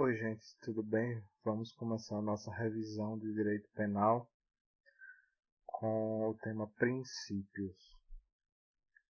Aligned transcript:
Oi, 0.00 0.16
gente, 0.16 0.56
tudo 0.60 0.80
bem? 0.80 1.20
Vamos 1.42 1.72
começar 1.72 2.18
a 2.18 2.22
nossa 2.22 2.54
revisão 2.54 3.18
de 3.18 3.32
direito 3.32 3.68
penal 3.74 4.30
com 5.66 6.28
o 6.28 6.34
tema 6.34 6.68
princípios. 6.74 7.98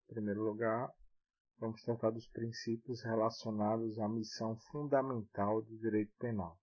Em 0.08 0.14
primeiro 0.14 0.42
lugar, 0.42 0.92
vamos 1.56 1.80
tratar 1.84 2.10
dos 2.10 2.26
princípios 2.26 3.00
relacionados 3.00 3.96
à 4.00 4.08
missão 4.08 4.56
fundamental 4.72 5.62
do 5.62 5.78
direito 5.78 6.12
penal. 6.18 6.58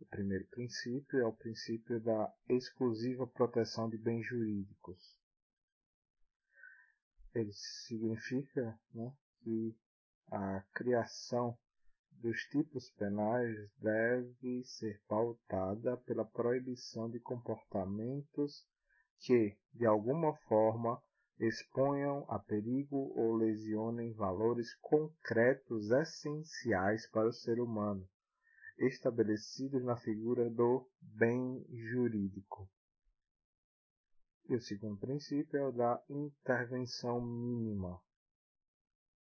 O 0.00 0.06
primeiro 0.06 0.44
princípio 0.48 1.20
é 1.20 1.24
o 1.24 1.32
princípio 1.32 2.00
da 2.00 2.34
exclusiva 2.48 3.24
proteção 3.24 3.88
de 3.88 3.96
bens 3.98 4.26
jurídicos. 4.26 5.16
Ele 7.36 7.52
significa 7.52 8.76
né, 8.92 9.16
que 9.44 9.78
a 10.32 10.60
criação 10.74 11.56
dos 12.24 12.40
tipos 12.46 12.88
penais 12.92 13.70
deve 13.76 14.64
ser 14.64 14.98
pautada 15.06 15.94
pela 15.98 16.24
proibição 16.24 17.10
de 17.10 17.20
comportamentos 17.20 18.66
que, 19.18 19.54
de 19.74 19.84
alguma 19.84 20.34
forma, 20.48 21.02
exponham 21.38 22.24
a 22.30 22.38
perigo 22.38 23.12
ou 23.14 23.34
lesionem 23.34 24.14
valores 24.14 24.74
concretos 24.76 25.90
essenciais 25.90 27.06
para 27.10 27.28
o 27.28 27.32
ser 27.32 27.60
humano, 27.60 28.08
estabelecidos 28.78 29.84
na 29.84 29.98
figura 29.98 30.48
do 30.48 30.88
bem 31.02 31.62
jurídico. 31.68 32.66
E 34.48 34.54
o 34.54 34.62
segundo 34.62 34.98
princípio 34.98 35.58
é 35.58 35.68
o 35.68 35.72
da 35.72 36.02
intervenção 36.08 37.20
mínima. 37.20 38.00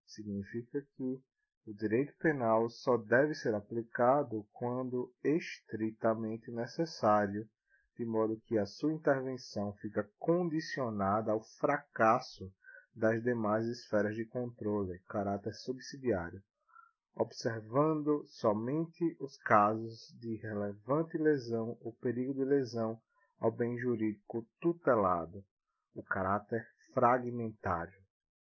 Significa 0.05 0.81
que 0.95 1.21
o 1.65 1.73
direito 1.73 2.13
penal 2.17 2.69
só 2.69 2.97
deve 2.97 3.33
ser 3.33 3.55
aplicado 3.55 4.45
quando 4.51 5.13
estritamente 5.23 6.51
necessário, 6.51 7.47
de 7.97 8.05
modo 8.05 8.41
que 8.41 8.57
a 8.57 8.65
sua 8.65 8.91
intervenção 8.91 9.71
fica 9.75 10.09
condicionada 10.19 11.31
ao 11.31 11.41
fracasso 11.41 12.51
das 12.93 13.23
demais 13.23 13.65
esferas 13.65 14.15
de 14.15 14.25
controle, 14.25 14.99
caráter 15.07 15.53
subsidiário, 15.53 16.43
observando 17.15 18.25
somente 18.27 19.15
os 19.19 19.37
casos 19.37 20.13
de 20.19 20.35
relevante 20.35 21.17
lesão 21.17 21.77
ou 21.81 21.93
perigo 21.93 22.33
de 22.33 22.43
lesão 22.43 22.99
ao 23.39 23.51
bem 23.51 23.77
jurídico 23.77 24.45
tutelado, 24.59 25.43
o 25.95 26.03
caráter 26.03 26.67
fragmentário, 26.93 28.01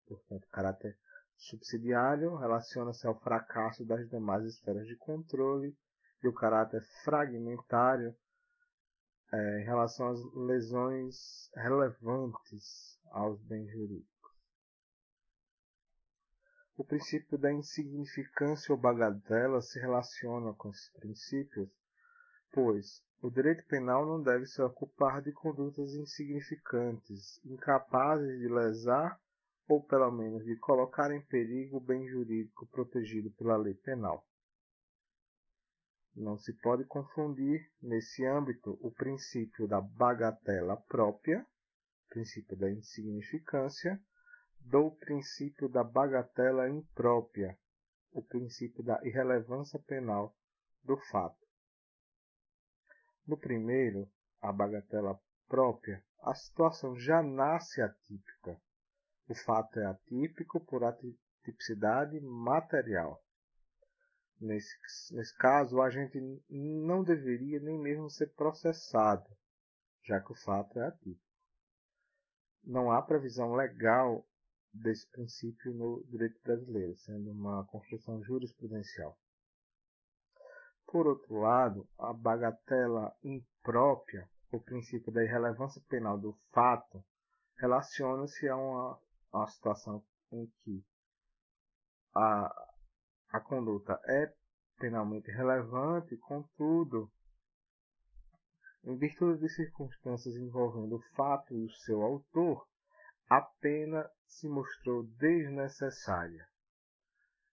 portanto, 0.06 0.46
caráter 0.50 0.98
subsidiário 1.36 2.36
relaciona-se 2.36 3.06
ao 3.06 3.18
fracasso 3.20 3.84
das 3.84 4.08
demais 4.08 4.44
esferas 4.44 4.86
de 4.86 4.96
controle 4.96 5.76
e 6.22 6.28
o 6.28 6.32
caráter 6.32 6.82
fragmentário 7.04 8.16
é, 9.32 9.60
em 9.60 9.64
relação 9.64 10.08
às 10.08 10.20
lesões 10.34 11.50
relevantes 11.54 12.98
aos 13.10 13.40
bens 13.42 13.70
jurídicos. 13.70 14.16
O 16.76 16.84
princípio 16.84 17.38
da 17.38 17.52
insignificância 17.52 18.72
ou 18.72 18.78
bagatela 18.78 19.60
se 19.62 19.78
relaciona 19.80 20.52
com 20.54 20.68
esses 20.68 20.90
princípios, 20.90 21.70
pois 22.52 23.02
o 23.22 23.30
direito 23.30 23.66
penal 23.66 24.04
não 24.04 24.22
deve 24.22 24.46
se 24.46 24.60
ocupar 24.60 25.22
de 25.22 25.32
condutas 25.32 25.94
insignificantes, 25.94 27.40
incapazes 27.44 28.38
de 28.38 28.48
lesar 28.48 29.18
ou 29.68 29.82
pelo 29.82 30.10
menos 30.10 30.44
de 30.44 30.56
colocar 30.56 31.10
em 31.10 31.20
perigo 31.20 31.78
o 31.78 31.80
bem 31.80 32.06
jurídico 32.08 32.66
protegido 32.66 33.30
pela 33.32 33.56
lei 33.56 33.74
penal. 33.74 34.26
Não 36.14 36.38
se 36.38 36.52
pode 36.54 36.84
confundir, 36.84 37.70
nesse 37.82 38.24
âmbito, 38.24 38.78
o 38.80 38.90
princípio 38.90 39.68
da 39.68 39.80
bagatela 39.80 40.76
própria, 40.76 41.46
princípio 42.08 42.56
da 42.56 42.70
insignificância, 42.70 44.00
do 44.60 44.90
princípio 44.92 45.68
da 45.68 45.84
bagatela 45.84 46.70
imprópria, 46.70 47.58
o 48.12 48.22
princípio 48.22 48.82
da 48.82 48.98
irrelevância 49.04 49.78
penal 49.78 50.34
do 50.82 50.96
fato. 50.96 51.46
No 53.26 53.36
primeiro, 53.36 54.08
a 54.40 54.50
bagatela 54.52 55.20
própria, 55.48 56.02
a 56.22 56.34
situação 56.34 56.96
já 56.96 57.22
nasce 57.22 57.82
atípica, 57.82 58.58
o 59.28 59.34
fato 59.34 59.78
é 59.80 59.86
atípico 59.86 60.60
por 60.60 60.84
atipicidade 60.84 62.20
material. 62.20 63.22
Nesse, 64.40 64.74
nesse 65.12 65.36
caso, 65.36 65.76
o 65.76 65.82
agente 65.82 66.18
não 66.48 67.02
deveria 67.02 67.58
nem 67.60 67.78
mesmo 67.78 68.10
ser 68.10 68.28
processado, 68.34 69.28
já 70.04 70.20
que 70.20 70.32
o 70.32 70.36
fato 70.36 70.78
é 70.78 70.86
atípico. 70.86 71.24
Não 72.62 72.90
há 72.90 73.00
previsão 73.00 73.54
legal 73.54 74.26
desse 74.72 75.08
princípio 75.10 75.72
no 75.72 76.04
direito 76.04 76.40
brasileiro, 76.42 76.94
sendo 76.96 77.30
uma 77.30 77.64
construção 77.66 78.22
jurisprudencial. 78.22 79.18
Por 80.86 81.06
outro 81.06 81.40
lado, 81.40 81.88
a 81.98 82.12
bagatela 82.12 83.14
imprópria, 83.22 84.28
o 84.52 84.60
princípio 84.60 85.12
da 85.12 85.24
irrelevância 85.24 85.82
penal 85.88 86.18
do 86.18 86.32
fato, 86.52 87.02
relaciona-se 87.56 88.48
a 88.48 88.56
uma 88.56 89.00
uma 89.36 89.48
situação 89.48 90.02
em 90.32 90.46
que 90.62 90.84
a, 92.14 92.70
a 93.30 93.40
conduta 93.40 94.00
é 94.06 94.32
penalmente 94.78 95.30
relevante, 95.30 96.16
contudo, 96.16 97.10
em 98.84 98.96
virtude 98.96 99.40
de 99.40 99.48
circunstâncias 99.48 100.34
envolvendo 100.36 100.96
o 100.96 101.02
fato 101.14 101.54
e 101.54 101.64
o 101.64 101.70
seu 101.70 102.02
autor, 102.02 102.66
a 103.28 103.40
pena 103.40 104.08
se 104.26 104.48
mostrou 104.48 105.02
desnecessária. 105.02 106.46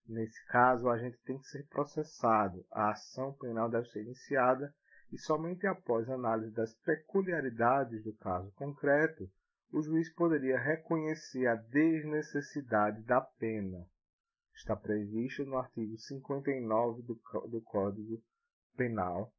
Nesse 0.06 0.46
caso, 0.48 0.90
a 0.90 0.98
gente 0.98 1.18
tem 1.24 1.40
que 1.40 1.48
ser 1.48 1.66
processado. 1.68 2.66
A 2.72 2.92
ação 2.92 3.34
penal 3.34 3.70
deve 3.70 3.90
ser 3.90 4.04
iniciada 4.04 4.74
e 5.12 5.18
somente 5.18 5.66
após 5.66 6.10
análise 6.10 6.52
das 6.54 6.74
peculiaridades 6.80 8.04
do 8.04 8.14
caso 8.18 8.52
concreto 8.54 9.32
o 9.74 9.82
juiz 9.82 10.08
poderia 10.14 10.60
reconhecer 10.60 11.48
a 11.48 11.56
desnecessidade 11.56 13.02
da 13.02 13.20
pena. 13.20 13.84
Está 14.54 14.76
previsto 14.76 15.44
no 15.46 15.58
artigo 15.58 15.98
59 15.98 17.02
do, 17.02 17.20
do 17.50 17.60
Código 17.64 18.24
Penal. 18.78 19.34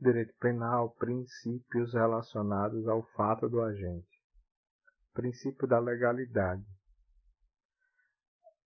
Direito 0.00 0.34
Penal, 0.40 0.94
princípios 0.94 1.92
relacionados 1.92 2.88
ao 2.88 3.02
fato 3.10 3.46
do 3.46 3.60
agente. 3.60 4.08
Princípio 5.12 5.68
da 5.68 5.78
legalidade. 5.78 6.64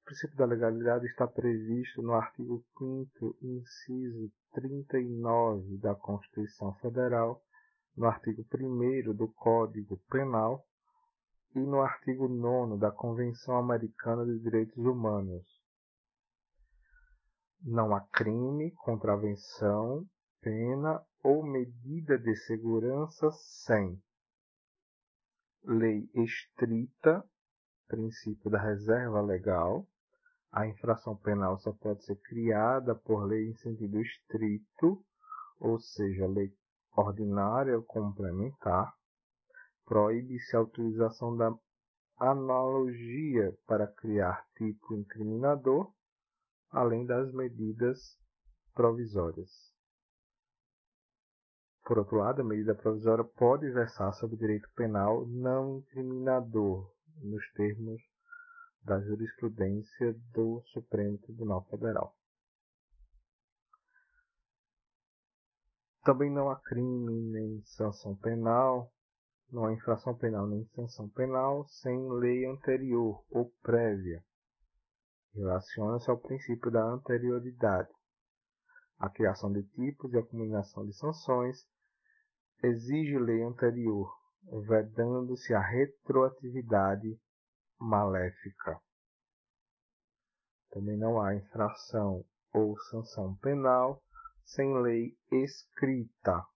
O 0.03 0.05
princípio 0.05 0.37
da 0.37 0.47
legalidade 0.47 1.05
está 1.07 1.27
previsto 1.27 2.01
no 2.01 2.13
artigo 2.13 2.65
5 2.79 3.39
inciso 3.43 4.33
39 4.53 5.79
da 5.79 5.97
Constituição 5.97 6.73
Federal 6.77 7.43
no 7.97 8.07
artigo 8.07 8.45
1 8.53 9.15
do 9.15 9.29
Código 9.29 9.97
Penal 10.11 10.63
e 11.55 11.61
no 11.61 11.81
artigo 11.81 12.29
9 12.29 12.79
da 12.79 12.91
Convenção 12.91 13.57
Americana 13.57 14.27
de 14.27 14.39
Direitos 14.39 14.85
Humanos. 14.85 15.47
Não 17.63 17.95
há 17.95 18.03
crime, 18.09 18.71
contravenção, 18.73 20.07
pena 20.43 21.03
ou 21.23 21.43
medida 21.43 22.19
de 22.19 22.37
segurança 22.37 23.31
sem 23.65 23.99
lei 25.65 26.09
estrita, 26.15 27.25
princípio 27.89 28.51
da 28.51 28.61
reserva 28.61 29.23
legal. 29.23 29.87
A 30.53 30.67
infração 30.67 31.17
penal 31.17 31.59
só 31.59 31.73
pode 31.73 32.05
ser 32.05 32.17
criada 32.17 32.95
por 32.95 33.25
lei 33.25 33.49
em 33.49 33.55
sentido 33.55 34.01
estrito, 34.01 35.03
ou 35.59 35.81
seja, 35.81 36.27
lei 36.27 36.55
ordinária 36.97 37.77
ou 37.77 37.85
complementar, 37.85 38.93
proíbe-se 39.85 40.57
a 40.57 40.63
utilização 40.63 41.37
da 41.37 41.55
analogia 42.19 43.57
para 43.67 43.87
criar 43.87 44.45
tipo 44.57 44.95
incriminador, 44.95 45.93
além 46.71 47.05
das 47.05 47.31
medidas 47.33 47.99
provisórias. 48.75 49.51
Por 51.85 51.99
outro 51.99 52.17
lado, 52.17 52.41
a 52.41 52.45
medida 52.45 52.75
provisória 52.75 53.23
pode 53.23 53.71
versar 53.71 54.13
sobre 54.15 54.37
direito 54.37 54.69
penal 54.75 55.25
não 55.27 55.79
incriminador, 55.79 56.91
nos 57.23 57.49
termos 57.53 58.03
da 58.83 59.01
jurisprudência 59.01 60.15
do 60.33 60.63
Supremo 60.73 61.19
Tribunal 61.19 61.65
Federal. 61.71 62.16
Também 66.07 66.31
não 66.31 66.49
há 66.49 66.61
crime 66.61 67.21
nem 67.33 67.61
sanção 67.65 68.15
penal, 68.15 68.93
não 69.51 69.65
há 69.65 69.73
infração 69.73 70.17
penal 70.17 70.47
nem 70.47 70.65
sanção 70.67 71.09
penal 71.09 71.67
sem 71.67 72.09
lei 72.13 72.47
anterior 72.47 73.25
ou 73.29 73.53
prévia. 73.61 74.25
Relaciona-se 75.35 76.09
ao 76.09 76.17
princípio 76.17 76.71
da 76.71 76.81
anterioridade. 76.81 77.93
A 79.01 79.11
criação 79.11 79.53
de 79.53 79.65
tipos 79.65 80.13
e 80.13 80.17
a 80.17 80.23
combinação 80.23 80.87
de 80.87 80.93
sanções 80.93 81.67
exige 82.63 83.19
lei 83.19 83.43
anterior, 83.43 84.09
vedando-se 84.65 85.53
a 85.55 85.61
retroatividade 85.61 87.21
maléfica. 87.81 88.81
Também 90.71 90.97
não 90.97 91.21
há 91.21 91.35
infração 91.35 92.25
ou 92.53 92.79
sanção 92.79 93.35
penal 93.39 94.01
sem 94.47 94.81
lei 94.81 95.17
escrita. 95.31 96.47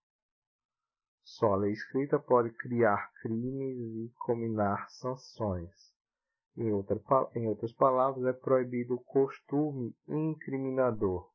Só 1.25 1.53
a 1.53 1.57
lei 1.57 1.73
escrita 1.73 2.19
pode 2.19 2.51
criar 2.53 3.13
crimes 3.21 3.77
e 3.77 4.15
combinar 4.19 4.89
sanções. 4.89 5.71
Em, 6.57 6.73
outra, 6.73 7.01
em 7.35 7.47
outras 7.47 7.73
palavras, 7.73 8.25
é 8.25 8.33
proibido 8.33 8.95
o 8.95 9.05
costume 9.05 9.95
incriminador. 10.09 11.31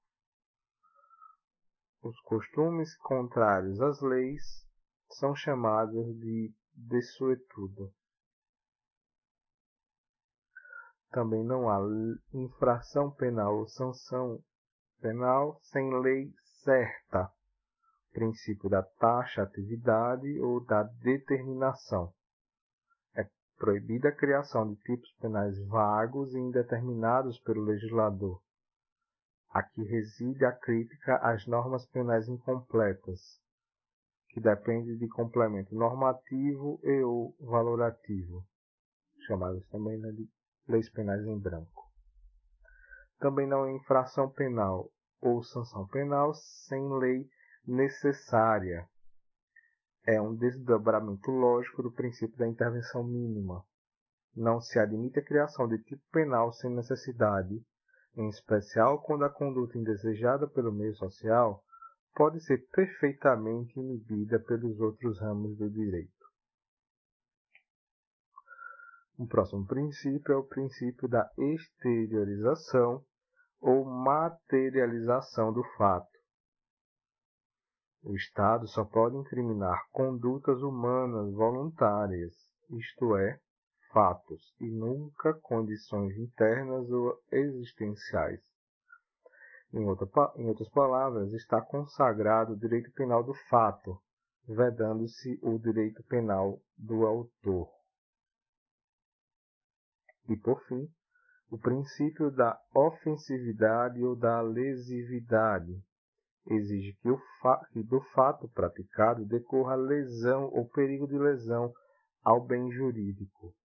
Os 2.02 2.19
costumes 2.22 2.96
contrários 2.98 3.81
às 3.81 4.01
leis 4.01 4.68
são 5.10 5.36
chamados 5.36 6.06
de 6.19 6.54
desuetudo. 6.74 7.94
Também 11.10 11.44
não 11.44 11.69
há 11.69 11.80
infração 12.34 13.10
penal 13.12 13.60
ou 13.60 13.68
sanção 13.68 14.44
penal 15.00 15.60
sem 15.63 15.90
lei 16.01 16.34
certa, 16.66 17.32
princípio 18.12 18.68
da 18.68 18.82
taxatividade 18.82 20.40
ou 20.42 20.66
da 20.66 20.84
determinação. 20.84 22.12
É 23.16 23.26
proibida 23.58 24.10
a 24.10 24.16
criação 24.16 24.74
de 24.74 24.76
tipos 24.82 25.12
penais 25.22 25.58
vagos 25.68 26.34
e 26.34 26.40
indeterminados 26.40 27.40
pelo 27.42 27.64
legislador. 27.64 28.42
Aqui 29.52 29.84
reside 29.84 30.44
a 30.44 30.52
crítica 30.52 31.18
às 31.18 31.46
normas 31.46 31.86
penais 31.86 32.28
incompletas, 32.28 33.22
que 34.30 34.42
dependem 34.42 34.98
de 34.98 35.08
complemento 35.08 35.74
normativo 35.74 36.80
e 36.84 37.02
ou 37.04 37.34
valorativo, 37.40 38.44
chamadas 39.26 39.66
também 39.68 39.98
né, 39.98 40.12
de 40.12 40.28
leis 40.68 40.90
penais 40.90 41.24
em 41.26 41.40
branco. 41.40 41.86
Também 43.20 43.48
não 43.48 43.66
é 43.66 43.72
infração 43.72 44.30
penal 44.30 44.92
ou 45.27 45.44
sanção 45.44 45.88
penal 45.88 46.36
sem 46.36 46.88
lei 47.00 47.27
necessária. 47.66 48.88
É 50.06 50.22
um 50.22 50.36
desdobramento 50.36 51.31
lógico 51.31 51.81
do 51.81 51.92
princípio 51.92 52.38
da 52.38 52.48
intervenção 52.48 53.04
mínima. 53.04 53.66
Não 54.36 54.62
se 54.62 54.77
admite 54.77 55.18
a 55.18 55.25
criação 55.25 55.68
de 55.68 55.80
tipo 55.80 56.04
penal 56.12 56.54
sem 56.54 56.69
necessidade, 56.69 57.60
em 58.16 58.30
especial 58.30 59.01
quando 59.01 59.25
a 59.25 59.30
conduta 59.30 59.80
indesejada 59.80 60.48
pelo 60.48 60.72
meio 60.72 60.94
social 60.94 61.63
pode 62.13 62.39
ser 62.42 62.60
perfeitamente 62.69 63.80
inibida 63.80 64.39
pelos 64.39 64.80
outros 64.80 65.19
ramos 65.19 65.57
do 65.57 65.69
direito. 65.72 66.13
O 69.18 69.25
próximo 69.25 69.66
princípio 69.66 70.33
é 70.33 70.38
o 70.38 70.44
princípio 70.44 71.07
da 71.07 71.27
exteriorização 71.38 73.04
ou 73.60 73.86
materialização 73.86 75.52
do 75.52 75.63
fato. 75.78 76.16
O 78.04 78.16
Estado 78.16 78.68
só 78.68 78.86
pode 78.86 79.18
incriminar 79.18 79.88
condutas 79.92 80.62
humanas 80.62 81.34
voluntárias, 81.34 82.34
isto 82.69 83.18
é, 83.18 83.40
fatos, 83.92 84.54
e 84.60 84.69
nunca 84.69 85.34
condições 85.34 86.16
internas 86.18 86.88
ou 86.92 87.19
existenciais. 87.31 88.42
Em, 89.74 89.84
outra, 89.88 90.08
em 90.36 90.48
outras 90.48 90.69
palavras, 90.69 91.34
está 91.34 91.60
consagrado 91.62 92.54
o 92.54 92.60
direito 92.60 92.92
penal 92.92 93.24
do 93.24 93.34
fato, 93.50 94.00
vedando-se 94.48 95.40
o 95.42 95.58
direito 95.58 96.04
penal 96.04 96.62
do 96.78 97.06
autor. 97.06 97.69
E, 100.30 100.38
por 100.38 100.63
fim, 100.66 100.88
o 101.50 101.58
princípio 101.58 102.32
da 102.32 102.60
ofensividade 102.74 104.04
ou 104.04 104.16
da 104.16 104.42
lesividade 104.42 105.80
exige 106.48 106.94
que, 107.02 107.10
fa 107.42 107.64
que 107.72 107.84
do 107.84 108.02
fato 108.14 108.48
praticado 108.50 109.26
decorra 109.26 109.76
lesão 109.76 110.46
ou 110.46 110.68
perigo 110.68 111.08
de 111.08 111.18
lesão 111.18 111.74
ao 112.24 112.44
bem 112.44 112.72
jurídico. 112.72 113.56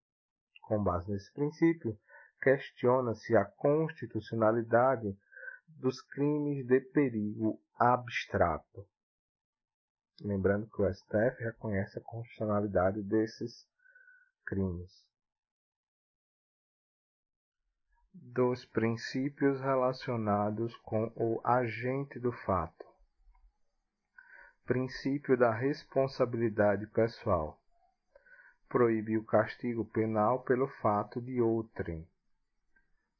Com 0.63 0.83
base 0.83 1.11
nesse 1.11 1.33
princípio, 1.33 1.99
questiona-se 2.43 3.37
a 3.37 3.45
constitucionalidade 3.45 5.17
dos 5.69 6.01
crimes 6.01 6.67
de 6.67 6.81
perigo 6.81 7.61
abstrato. 7.79 8.87
Lembrando 10.23 10.69
que 10.69 10.83
o 10.83 10.95
STF 10.95 11.43
reconhece 11.43 11.99
a 11.99 12.03
constitucionalidade 12.03 13.03
desses 13.03 13.67
crimes 14.47 15.10
dos 18.23 18.67
princípios 18.67 19.61
relacionados 19.61 20.77
com 20.85 21.11
o 21.17 21.41
agente 21.43 22.19
do 22.19 22.31
fato. 22.31 22.85
Princípio 24.67 25.37
da 25.37 25.51
responsabilidade 25.51 26.87
pessoal. 26.89 27.59
Proíbe 28.69 29.17
o 29.17 29.25
castigo 29.25 29.85
penal 29.87 30.43
pelo 30.43 30.69
fato 30.69 31.21
de 31.21 31.41
outrem. 31.41 32.07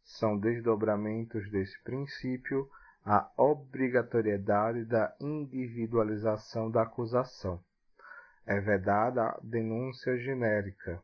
São 0.05 0.39
desdobramentos 0.39 1.51
desse 1.51 1.83
princípio 1.83 2.71
a 3.05 3.29
obrigatoriedade 3.37 4.85
da 4.85 5.17
individualização 5.19 6.71
da 6.71 6.83
acusação. 6.83 7.61
É 8.47 8.61
vedada 8.61 9.31
a 9.31 9.41
denúncia 9.43 10.19
genérica 10.19 11.03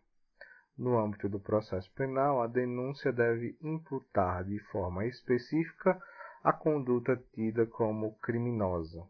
no 0.77 0.99
âmbito 0.99 1.29
do 1.29 1.41
processo 1.41 1.91
penal, 1.93 2.43
a 2.43 2.47
denúncia 2.47 3.13
deve 3.13 3.57
imputar 3.63 4.45
de 4.45 4.59
forma 4.71 5.07
específica 5.07 6.01
a 6.45 6.53
conduta 6.53 7.17
tida 7.33 7.67
como 7.67 8.15
criminosa. 8.19 9.07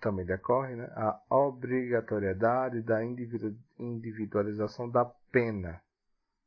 Também 0.00 0.24
decorre 0.24 0.74
né, 0.74 0.90
a 0.94 1.20
obrigatoriedade 1.30 2.82
da 2.82 3.00
individualização 3.04 4.88
da 4.88 5.04
pena. 5.30 5.80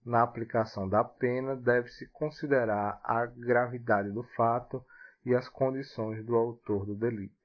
Na 0.06 0.24
aplicação 0.24 0.88
da 0.88 1.04
pena, 1.04 1.56
deve-se 1.56 2.08
considerar 2.10 3.00
a 3.04 3.26
gravidade 3.26 4.12
do 4.12 4.24
fato 4.36 4.84
e 5.26 5.36
as 5.36 5.48
condições 5.50 6.26
do 6.26 6.36
autor 6.36 6.86
do 6.86 6.96
delito 6.96 7.39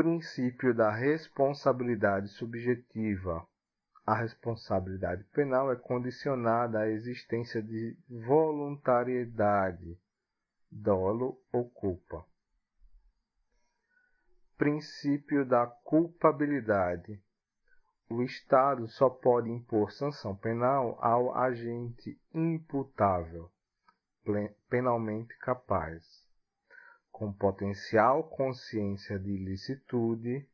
princípio 0.00 0.72
da 0.72 0.90
responsabilidade 0.90 2.28
subjetiva. 2.28 3.46
A 4.06 4.14
responsabilidade 4.14 5.22
penal 5.24 5.70
é 5.70 5.76
condicionada 5.76 6.78
à 6.78 6.88
existência 6.88 7.62
de 7.62 7.94
voluntariedade, 8.08 10.00
dolo 10.70 11.38
ou 11.52 11.68
culpa. 11.68 12.24
Princípio 14.56 15.44
da 15.44 15.66
culpabilidade. 15.66 17.22
O 18.08 18.22
Estado 18.22 18.88
só 18.88 19.10
pode 19.10 19.50
impor 19.50 19.92
sanção 19.92 20.34
penal 20.34 20.96
ao 20.98 21.36
agente 21.36 22.18
imputável, 22.32 23.50
penalmente 24.70 25.36
capaz 25.40 26.29
com 27.20 27.30
potencial 27.30 28.24
consciência 28.30 29.18
de 29.18 29.30
ilicitude, 29.30 30.48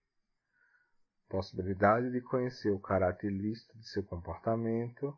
possibilidade 1.29 2.11
de 2.11 2.21
conhecer 2.21 2.73
o 2.73 2.81
caráter 2.81 3.31
ilícito 3.31 3.79
de 3.79 3.89
seu 3.89 4.03
comportamento, 4.03 5.17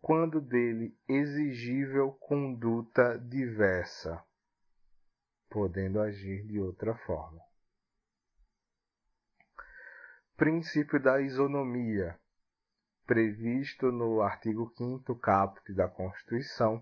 quando 0.00 0.40
dele 0.40 0.96
exigível 1.08 2.12
conduta 2.20 3.18
diversa, 3.18 4.24
podendo 5.50 6.00
agir 6.00 6.46
de 6.46 6.60
outra 6.60 6.94
forma. 6.98 7.42
Princípio 10.36 11.02
da 11.02 11.20
isonomia, 11.20 12.16
previsto 13.04 13.90
no 13.90 14.22
artigo 14.22 14.72
5 14.78 15.16
caput 15.16 15.74
da 15.74 15.88
Constituição, 15.88 16.80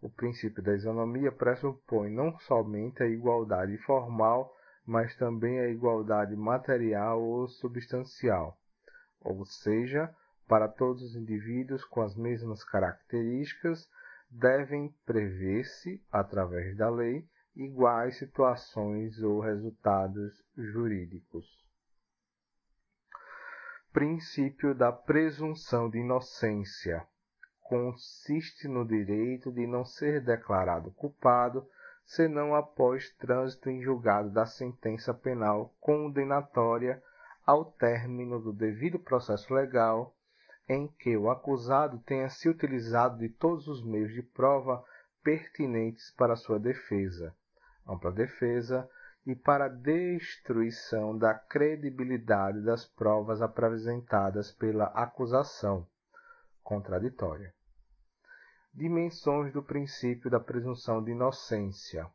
o 0.00 0.08
princípio 0.08 0.62
da 0.62 0.74
isonomia 0.74 1.32
pressupõe 1.32 2.10
não 2.10 2.38
somente 2.40 3.02
a 3.02 3.06
igualdade 3.06 3.76
formal, 3.78 4.54
mas 4.86 5.14
também 5.16 5.58
a 5.58 5.68
igualdade 5.68 6.36
material 6.36 7.20
ou 7.20 7.48
substancial, 7.48 8.56
ou 9.20 9.44
seja, 9.44 10.14
para 10.46 10.68
todos 10.68 11.02
os 11.02 11.16
indivíduos 11.16 11.84
com 11.84 12.00
as 12.00 12.16
mesmas 12.16 12.64
características, 12.64 13.88
devem 14.30 14.94
prever-se, 15.04 16.02
através 16.10 16.76
da 16.76 16.88
lei, 16.88 17.26
iguais 17.56 18.16
situações 18.18 19.20
ou 19.22 19.40
resultados 19.40 20.32
jurídicos. 20.56 21.46
Princípio 23.92 24.74
da 24.74 24.92
presunção 24.92 25.90
de 25.90 25.98
inocência 25.98 27.06
consiste 27.68 28.66
no 28.66 28.82
direito 28.82 29.52
de 29.52 29.66
não 29.66 29.84
ser 29.84 30.24
declarado 30.24 30.90
culpado 30.92 31.68
senão 32.06 32.54
após 32.54 33.10
trânsito 33.16 33.68
em 33.68 33.82
julgado 33.82 34.30
da 34.30 34.46
sentença 34.46 35.12
penal 35.12 35.74
condenatória 35.78 37.02
ao 37.44 37.66
término 37.66 38.40
do 38.40 38.54
devido 38.54 38.98
processo 38.98 39.52
legal 39.52 40.16
em 40.66 40.88
que 40.88 41.14
o 41.14 41.30
acusado 41.30 41.98
tenha 42.06 42.30
se 42.30 42.48
utilizado 42.48 43.18
de 43.18 43.28
todos 43.28 43.68
os 43.68 43.84
meios 43.84 44.14
de 44.14 44.22
prova 44.22 44.82
pertinentes 45.22 46.10
para 46.12 46.36
sua 46.36 46.58
defesa, 46.58 47.34
ampla 47.86 48.10
defesa 48.10 48.88
e 49.26 49.34
para 49.34 49.66
a 49.66 49.68
destruição 49.68 51.16
da 51.16 51.34
credibilidade 51.34 52.62
das 52.62 52.86
provas 52.86 53.42
apresentadas 53.42 54.50
pela 54.52 54.86
acusação 54.86 55.86
contraditória. 56.62 57.57
Dimensões 58.78 59.52
do 59.52 59.60
princípio 59.60 60.30
da 60.30 60.38
presunção 60.38 61.02
de 61.02 61.10
inocência. 61.10 62.08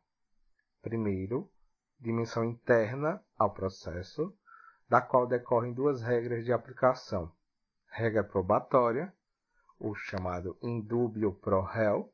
Primeiro, 0.80 1.46
dimensão 2.00 2.42
interna 2.42 3.22
ao 3.38 3.52
processo, 3.52 4.34
da 4.88 5.02
qual 5.02 5.26
decorrem 5.26 5.74
duas 5.74 6.00
regras 6.00 6.42
de 6.42 6.54
aplicação. 6.54 7.30
Regra 7.90 8.24
probatória, 8.24 9.12
o 9.78 9.94
chamado 9.94 10.56
indúbio 10.62 11.34
pro 11.34 11.60
réu, 11.60 12.10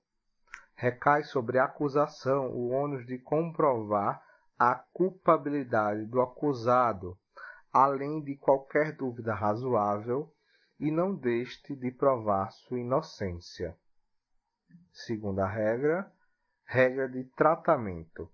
recai 0.75 1.23
sobre 1.23 1.57
a 1.57 1.67
acusação 1.67 2.51
o 2.51 2.71
ônus 2.71 3.07
de 3.07 3.19
comprovar 3.19 4.21
a 4.59 4.75
culpabilidade 4.75 6.07
do 6.07 6.21
acusado, 6.21 7.17
além 7.73 8.21
de 8.21 8.35
qualquer 8.35 8.97
dúvida 8.97 9.33
razoável, 9.33 10.29
e 10.77 10.91
não 10.91 11.15
deste 11.15 11.77
de 11.77 11.93
provar 11.93 12.51
sua 12.51 12.81
inocência. 12.81 13.79
Segunda 14.93 15.47
regra, 15.47 16.11
regra 16.65 17.09
de 17.09 17.25
tratamento. 17.37 18.31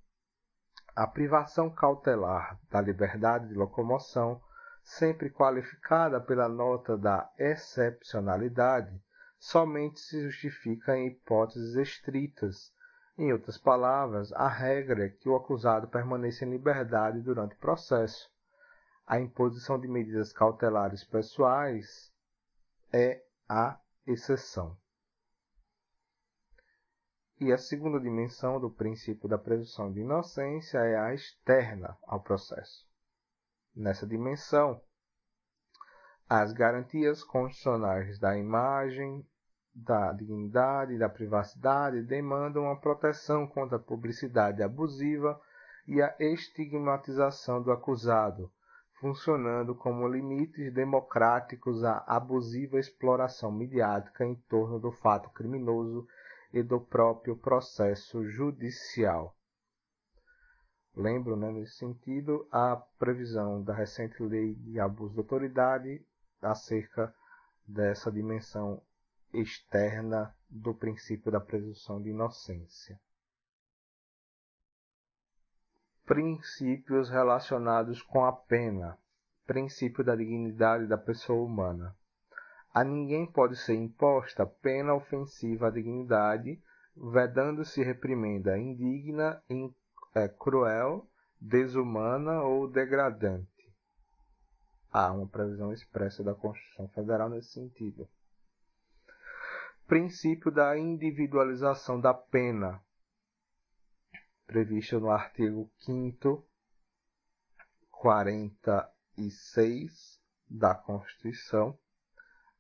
A 0.95 1.07
privação 1.07 1.69
cautelar 1.69 2.59
da 2.71 2.81
liberdade 2.81 3.49
de 3.49 3.55
locomoção, 3.55 4.41
sempre 4.83 5.29
qualificada 5.29 6.21
pela 6.21 6.49
nota 6.49 6.97
da 6.97 7.31
excepcionalidade, 7.39 8.99
somente 9.39 10.01
se 10.01 10.23
justifica 10.23 10.97
em 10.97 11.09
hipóteses 11.09 11.75
estritas. 11.77 12.73
Em 13.19 13.33
outras 13.33 13.59
palavras, 13.59 14.33
a 14.33 14.49
regra 14.49 15.07
é 15.07 15.09
que 15.11 15.29
o 15.29 15.37
acusado 15.37 15.89
permaneça 15.89 16.45
em 16.45 16.51
liberdade 16.51 17.21
durante 17.21 17.55
o 17.55 17.59
processo. 17.59 18.31
A 19.07 19.21
imposição 19.21 19.79
de 19.79 19.87
medidas 19.87 20.33
cautelares 20.33 21.05
pessoais 21.05 22.11
é 22.93 23.23
a 23.49 23.79
exceção. 24.07 24.77
E 27.39 27.53
a 27.53 27.59
segunda 27.59 28.01
dimensão 28.01 28.59
do 28.59 28.71
princípio 28.71 29.29
da 29.29 29.37
presunção 29.37 29.93
de 29.93 30.01
inocência 30.01 30.79
é 30.79 30.97
a 30.97 31.13
externa 31.13 31.95
ao 32.07 32.19
processo. 32.19 32.87
Nessa 33.75 34.07
dimensão, 34.07 34.81
as 36.27 36.55
garantias 36.55 37.23
constitucionais 37.23 38.19
da 38.19 38.39
imagem, 38.39 39.23
da 39.75 40.13
dignidade 40.15 40.95
e 40.95 40.99
da 40.99 41.11
privacidade 41.11 42.03
demandam 42.03 42.71
a 42.71 42.77
proteção 42.77 43.47
contra 43.47 43.77
a 43.77 43.83
publicidade 43.83 44.63
abusiva 44.63 45.39
e 45.87 46.01
a 46.01 46.17
estigmatização 46.19 47.63
do 47.63 47.71
acusado, 47.71 48.51
funcionando 48.99 49.75
como 49.75 50.09
limites 50.09 50.73
democráticos 50.73 51.85
à 51.85 52.03
abusiva 52.07 52.79
exploração 52.79 53.53
midiática 53.53 54.25
em 54.25 54.35
torno 54.49 54.81
do 54.81 54.91
fato 54.91 55.29
criminoso 55.29 56.09
e 56.53 56.63
do 56.63 56.81
próprio 56.81 57.37
processo 57.37 58.25
judicial. 58.29 59.37
Lembro, 60.95 61.37
né, 61.37 61.51
nesse 61.51 61.77
sentido, 61.77 62.49
a 62.51 62.77
previsão 62.99 63.63
da 63.63 63.75
recente 63.75 64.23
lei 64.23 64.55
de 64.55 64.81
abuso 64.81 65.13
de 65.13 65.21
autoridade 65.21 66.07
acerca 66.41 67.15
dessa 67.67 68.11
dimensão 68.11 68.83
externa 69.33 70.35
do 70.49 70.75
princípio 70.75 71.31
da 71.31 71.41
presunção 71.41 72.01
de 72.01 72.11
inocência. 72.11 72.99
Princípios 76.07 77.11
relacionados 77.11 78.01
com 78.01 78.25
a 78.25 78.33
pena. 78.33 78.97
Princípio 79.45 80.03
da 80.03 80.17
dignidade 80.17 80.87
da 80.87 80.97
pessoa 80.97 81.45
humana. 81.45 81.95
A 82.77 82.85
ninguém 82.85 83.25
pode 83.25 83.57
ser 83.57 83.75
imposta 83.75 84.45
pena 84.45 84.93
ofensiva 84.93 85.69
à 85.69 85.71
dignidade, 85.71 86.63
vedando-se 86.95 87.83
reprimenda 87.83 88.59
indigna, 88.59 89.43
in, 89.49 89.75
é, 90.15 90.29
cruel, 90.29 91.09
desumana 91.41 92.43
ou 92.43 92.69
degradante. 92.69 93.75
Há 94.93 95.11
uma 95.11 95.27
previsão 95.27 95.73
expressa 95.73 96.23
da 96.23 96.35
Constituição 96.35 96.87
Federal 96.89 97.31
nesse 97.31 97.53
sentido. 97.53 98.07
Princípio 99.87 100.51
da 100.51 100.79
individualização 100.79 101.99
da 101.99 102.13
pena, 102.13 102.79
previsto 104.47 105.01
no 105.01 105.11
artigo 105.11 105.71
5 105.79 106.47
46 107.91 110.21
da 110.51 110.75
Constituição 110.75 111.79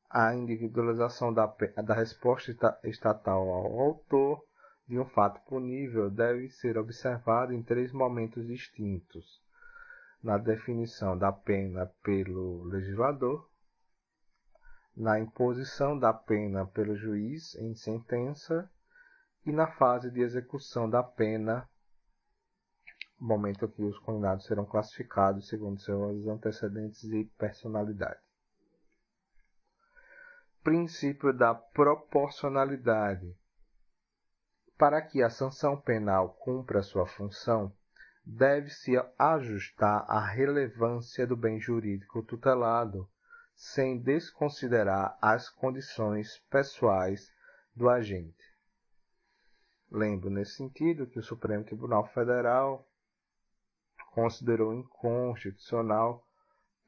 a 0.08 0.34
individualização 0.34 1.32
da, 1.32 1.46
da 1.84 1.94
resposta 1.94 2.78
estatal 2.84 3.48
ao 3.48 3.80
autor 3.80 4.44
de 4.86 4.98
um 4.98 5.04
fato 5.04 5.40
punível 5.48 6.08
deve 6.08 6.48
ser 6.48 6.78
observada 6.78 7.52
em 7.52 7.62
três 7.62 7.92
momentos 7.92 8.46
distintos: 8.46 9.42
na 10.22 10.38
definição 10.38 11.18
da 11.18 11.32
pena 11.32 11.86
pelo 12.02 12.64
legislador, 12.64 13.48
na 14.96 15.18
imposição 15.18 15.98
da 15.98 16.12
pena 16.12 16.66
pelo 16.66 16.96
juiz 16.96 17.54
em 17.56 17.74
sentença 17.74 18.70
e 19.44 19.52
na 19.52 19.66
fase 19.66 20.10
de 20.10 20.20
execução 20.20 20.88
da 20.88 21.02
pena, 21.02 21.68
momento 23.18 23.68
que 23.68 23.82
os 23.82 23.98
condenados 23.98 24.46
serão 24.46 24.64
classificados 24.64 25.48
segundo 25.48 25.80
seus 25.80 26.26
antecedentes 26.26 27.02
e 27.04 27.24
personalidade 27.38 28.25
princípio 30.66 31.32
da 31.32 31.54
proporcionalidade. 31.54 33.32
Para 34.76 35.00
que 35.00 35.22
a 35.22 35.30
sanção 35.30 35.80
penal 35.80 36.30
cumpra 36.40 36.82
sua 36.82 37.06
função, 37.06 37.72
deve-se 38.24 39.00
ajustar 39.16 40.04
à 40.08 40.18
relevância 40.18 41.24
do 41.24 41.36
bem 41.36 41.60
jurídico 41.60 42.20
tutelado, 42.20 43.08
sem 43.54 43.96
desconsiderar 43.96 45.16
as 45.22 45.48
condições 45.48 46.40
pessoais 46.50 47.32
do 47.72 47.88
agente. 47.88 48.44
Lembro 49.88 50.30
nesse 50.30 50.56
sentido 50.56 51.06
que 51.06 51.20
o 51.20 51.22
Supremo 51.22 51.62
Tribunal 51.62 52.08
Federal 52.08 52.84
considerou 54.10 54.74
inconstitucional 54.74 56.25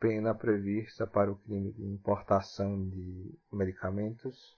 pena 0.01 0.35
prevista 0.35 1.07
para 1.07 1.31
o 1.31 1.37
crime 1.37 1.73
de 1.73 1.85
importação 1.85 2.89
de 2.89 3.39
medicamentos, 3.53 4.57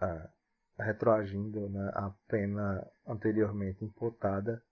ah, 0.00 0.30
retroagindo 0.78 1.68
né, 1.68 1.90
a 1.94 2.10
pena 2.26 2.86
anteriormente 3.06 3.84
imputada 3.84 4.62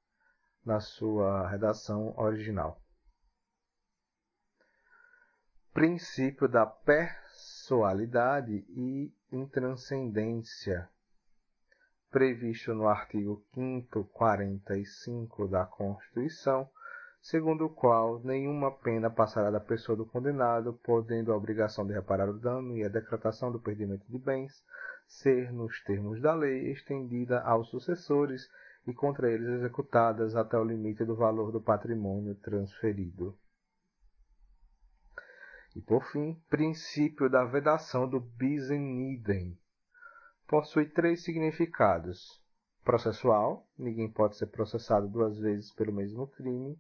na 0.65 0.81
sua 0.81 1.49
redação 1.49 2.15
original. 2.19 2.81
Princípio 5.73 6.49
da 6.49 6.67
pessoalidade 6.67 8.65
e 8.71 9.15
intranscendência, 9.31 10.89
previsto 12.11 12.75
no 12.75 12.89
artigo 12.89 13.45
5 13.55 14.05
45 14.07 15.47
da 15.49 15.65
Constituição, 15.65 16.69
segundo 17.21 17.67
o 17.67 17.71
qual 17.71 18.21
nenhuma 18.21 18.71
pena 18.71 19.11
passará 19.11 19.51
da 19.51 19.61
pessoa 19.61 19.97
do 19.97 20.07
condenado, 20.07 20.73
podendo 20.83 21.33
a 21.33 21.37
obrigação 21.37 21.87
de 21.87 21.93
reparar 21.93 22.29
o 22.29 22.39
dano 22.39 22.77
e 22.77 22.83
a 22.83 22.89
decretação 22.89 23.53
do 23.53 23.61
perdimento 23.61 24.05
de 24.09 24.19
bens 24.19 24.65
ser, 25.07 25.53
nos 25.53 25.83
termos 25.83 26.21
da 26.21 26.35
lei, 26.35 26.71
estendida 26.71 27.41
aos 27.43 27.69
sucessores 27.69 28.49
e 28.87 28.95
contra 28.95 29.31
eles 29.31 29.49
executadas 29.49 30.35
até 30.35 30.57
o 30.57 30.65
limite 30.65 31.05
do 31.05 31.15
valor 31.15 31.53
do 31.53 31.61
patrimônio 31.61 32.35
transferido. 32.37 33.37
E 35.77 35.81
por 35.81 36.05
fim, 36.11 36.35
princípio 36.49 37.29
da 37.29 37.45
vedação 37.45 38.09
do 38.09 38.19
bis 38.19 38.71
in 38.71 39.13
idem. 39.13 39.59
Possui 40.49 40.87
três 40.87 41.23
significados: 41.23 42.43
processual, 42.83 43.69
ninguém 43.79 44.11
pode 44.11 44.37
ser 44.37 44.47
processado 44.47 45.07
duas 45.07 45.39
vezes 45.39 45.73
pelo 45.73 45.93
mesmo 45.93 46.27
crime 46.27 46.77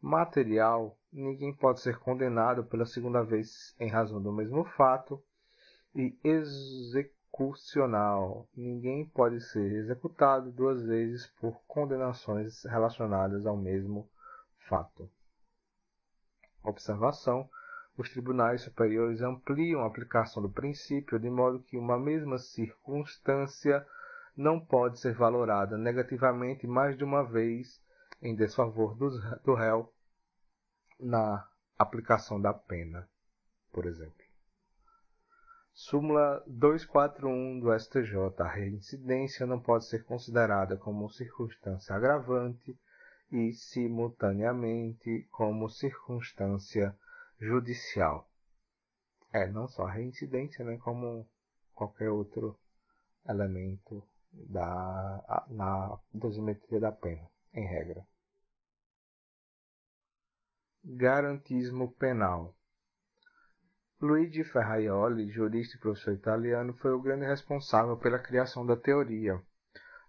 material, 0.00 0.96
ninguém 1.12 1.52
pode 1.52 1.80
ser 1.80 1.98
condenado 1.98 2.64
pela 2.64 2.86
segunda 2.86 3.22
vez 3.22 3.74
em 3.78 3.88
razão 3.88 4.22
do 4.22 4.32
mesmo 4.32 4.64
fato, 4.64 5.22
e 5.94 6.18
execucional, 6.22 8.46
ninguém 8.56 9.06
pode 9.06 9.40
ser 9.40 9.72
executado 9.72 10.52
duas 10.52 10.84
vezes 10.84 11.26
por 11.40 11.60
condenações 11.66 12.62
relacionadas 12.64 13.46
ao 13.46 13.56
mesmo 13.56 14.06
fato. 14.68 15.10
Observação: 16.62 17.48
os 17.96 18.10
tribunais 18.10 18.62
superiores 18.62 19.22
ampliam 19.22 19.82
a 19.82 19.86
aplicação 19.86 20.42
do 20.42 20.50
princípio 20.50 21.18
de 21.18 21.28
modo 21.28 21.62
que 21.62 21.76
uma 21.76 21.98
mesma 21.98 22.38
circunstância 22.38 23.84
não 24.36 24.60
pode 24.60 25.00
ser 25.00 25.14
valorada 25.14 25.76
negativamente 25.76 26.66
mais 26.66 26.96
de 26.96 27.02
uma 27.02 27.24
vez 27.24 27.82
em 28.20 28.34
desfavor 28.34 28.96
do 28.96 29.54
réu 29.54 29.92
na 30.98 31.48
aplicação 31.78 32.40
da 32.40 32.52
pena, 32.52 33.08
por 33.72 33.86
exemplo. 33.86 34.26
Súmula 35.72 36.42
241 36.48 37.60
do 37.60 37.78
STJ. 37.78 38.16
A 38.40 38.48
reincidência 38.48 39.46
não 39.46 39.60
pode 39.60 39.86
ser 39.86 40.04
considerada 40.04 40.76
como 40.76 41.08
circunstância 41.08 41.94
agravante 41.94 42.76
e, 43.30 43.52
simultaneamente, 43.52 45.28
como 45.30 45.70
circunstância 45.70 46.92
judicial. 47.38 48.28
É, 49.32 49.46
não 49.46 49.68
só 49.68 49.84
a 49.84 49.92
reincidência, 49.92 50.64
né, 50.64 50.78
como 50.78 51.24
qualquer 51.74 52.10
outro 52.10 52.58
elemento 53.28 54.02
da, 54.32 55.46
na 55.48 55.96
dosimetria 56.12 56.80
da 56.80 56.90
pena, 56.90 57.30
em 57.58 57.66
regra. 57.66 58.06
Garantismo 60.84 61.92
penal. 61.92 62.54
Luigi 64.00 64.44
Ferraioli, 64.44 65.28
jurista 65.28 65.76
e 65.76 65.80
professor 65.80 66.14
italiano, 66.14 66.72
foi 66.74 66.92
o 66.92 67.02
grande 67.02 67.26
responsável 67.26 67.96
pela 67.96 68.20
criação 68.20 68.64
da 68.64 68.76
teoria. 68.76 69.42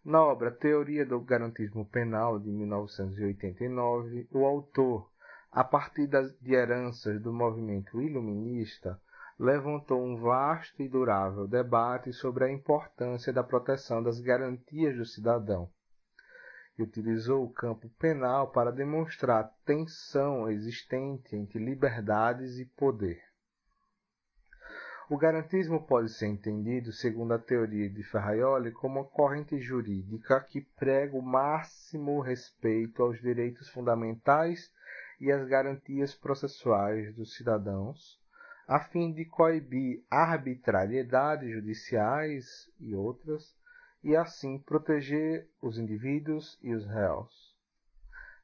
Na 0.05 0.23
obra 0.23 0.51
Teoria 0.51 1.05
do 1.05 1.19
Garantismo 1.19 1.85
Penal, 1.85 2.39
de 2.39 2.51
1989, 2.51 4.29
o 4.31 4.45
autor, 4.45 5.11
a 5.51 5.63
partir 5.63 6.07
das, 6.07 6.31
de 6.39 6.53
heranças 6.53 7.19
do 7.19 7.33
movimento 7.33 7.99
iluminista, 7.99 9.01
levantou 9.39 10.01
um 10.01 10.21
vasto 10.21 10.81
e 10.83 10.87
durável 10.87 11.47
debate 11.47 12.13
sobre 12.13 12.45
a 12.45 12.51
importância 12.51 13.33
da 13.33 13.43
proteção 13.43 14.03
das 14.03 14.19
garantias 14.19 14.95
do 14.95 15.05
cidadão 15.05 15.69
e 16.79 16.83
utilizou 16.83 17.43
o 17.43 17.51
campo 17.51 17.89
penal 17.99 18.51
para 18.51 18.71
demonstrar 18.71 19.41
a 19.41 19.47
tensão 19.65 20.49
existente 20.49 21.35
entre 21.35 21.59
liberdades 21.59 22.57
e 22.57 22.65
poder. 22.65 23.21
O 25.09 25.17
garantismo 25.17 25.85
pode 25.85 26.09
ser 26.09 26.27
entendido, 26.27 26.93
segundo 26.93 27.33
a 27.33 27.39
teoria 27.39 27.89
de 27.89 28.01
Ferraioli, 28.03 28.71
como 28.71 29.01
uma 29.01 29.09
corrente 29.09 29.59
jurídica 29.59 30.39
que 30.39 30.61
prega 30.61 31.17
o 31.17 31.21
máximo 31.21 32.21
respeito 32.21 33.03
aos 33.03 33.19
direitos 33.19 33.67
fundamentais 33.69 34.71
e 35.19 35.31
às 35.31 35.45
garantias 35.47 36.15
processuais 36.15 37.13
dos 37.13 37.35
cidadãos, 37.35 38.17
a 38.67 38.79
fim 38.79 39.11
de 39.11 39.25
coibir 39.25 40.05
arbitrariedades 40.09 41.51
judiciais 41.51 42.71
e 42.79 42.95
outras, 42.95 43.58
e 44.03 44.15
assim 44.15 44.59
proteger 44.59 45.49
os 45.61 45.77
indivíduos 45.77 46.57
e 46.61 46.73
os 46.73 46.85
réus. 46.85 47.55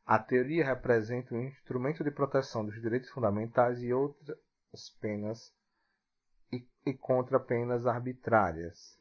A 0.06 0.20
teoria 0.20 0.66
representa 0.66 1.34
um 1.34 1.42
instrumento 1.42 2.04
de 2.04 2.12
proteção 2.12 2.66
dos 2.66 2.80
direitos 2.80 3.10
fundamentais 3.10 3.82
e 3.82 3.92
outras 3.92 4.90
penas 5.02 5.54
e, 6.52 6.68
e 6.86 6.94
contra 6.94 7.40
penas 7.40 7.88
arbitrárias, 7.88 9.00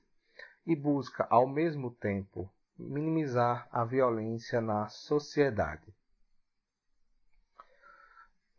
e 0.67 0.75
busca, 0.75 1.27
ao 1.29 1.47
mesmo 1.47 1.91
tempo, 1.91 2.51
minimizar 2.79 3.69
a 3.71 3.85
violência 3.85 4.61
na 4.61 4.89
sociedade. 4.89 5.95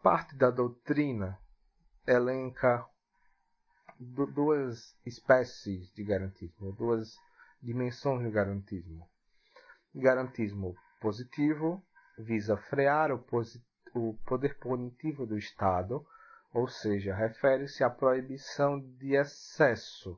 Parte 0.04 0.36
da 0.36 0.52
doutrina 0.52 1.40
elenca 2.06 2.88
duas 4.00 4.96
espécies 5.06 5.92
de 5.94 6.04
garantismo, 6.04 6.72
duas 6.74 7.18
dimensões 7.66 8.24
do 8.24 8.32
garantismo. 8.32 9.10
Garantismo 9.94 10.76
positivo 11.02 11.84
visa 12.18 12.56
frear 12.56 13.12
o, 13.12 13.26
o 13.94 14.14
poder 14.26 14.58
punitivo 14.60 15.26
do 15.26 15.38
Estado 15.38 16.06
ou 16.56 16.70
seja, 16.70 17.14
refere-se 17.14 17.84
à 17.84 17.90
proibição 17.90 18.80
de 18.80 19.14
excesso. 19.14 20.18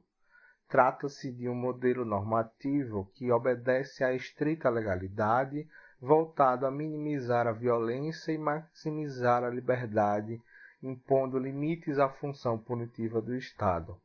Trata-se 0.70 1.32
de 1.32 1.50
um 1.50 1.56
modelo 1.56 2.06
normativo 2.06 3.10
que 3.16 3.32
obedece 3.32 4.04
à 4.04 4.14
estrita 4.14 4.70
legalidade, 4.70 5.68
voltado 6.00 6.68
a 6.68 6.72
minimizar 6.72 7.48
a 7.48 7.52
violência 7.52 8.32
e 8.32 8.38
maximizar 8.38 9.44
a 9.44 9.50
liberdade, 9.50 10.40
impondo 10.84 11.40
limites 11.40 11.98
à 11.98 12.08
função 12.08 12.56
punitiva 12.56 13.20
do 13.20 13.36
Estado. 13.36 14.00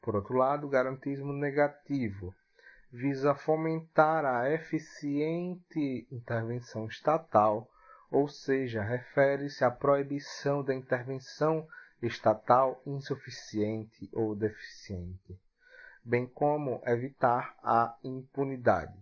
Por 0.00 0.14
outro 0.14 0.36
lado, 0.36 0.68
o 0.68 0.70
garantismo 0.70 1.32
negativo 1.32 2.32
visa 2.92 3.34
fomentar 3.34 4.24
a 4.24 4.50
eficiente 4.50 6.06
intervenção 6.10 6.86
estatal 6.86 7.68
ou 8.12 8.28
seja, 8.28 8.82
refere-se 8.82 9.64
à 9.64 9.70
proibição 9.70 10.62
da 10.62 10.74
intervenção 10.74 11.66
estatal 12.02 12.82
insuficiente 12.84 14.10
ou 14.12 14.36
deficiente, 14.36 15.40
bem 16.04 16.26
como 16.26 16.82
evitar 16.84 17.56
a 17.62 17.96
impunidade. 18.04 18.92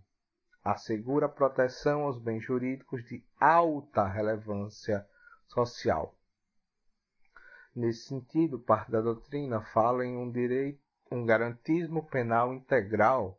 Assegura 0.63 1.27
proteção 1.27 2.03
aos 2.03 2.17
bens 2.17 2.41
jurídicos 2.41 3.03
de 3.03 3.21
alta 3.37 4.07
relevância 4.07 5.05
social. 5.47 6.15
Nesse 7.75 8.07
sentido, 8.07 8.59
parte 8.59 8.91
da 8.91 9.01
doutrina 9.01 9.59
fala 9.73 10.05
em 10.05 10.15
um 10.15 10.31
direito, 10.31 10.79
um 11.11 11.25
garantismo 11.25 12.05
penal 12.05 12.53
integral 12.53 13.37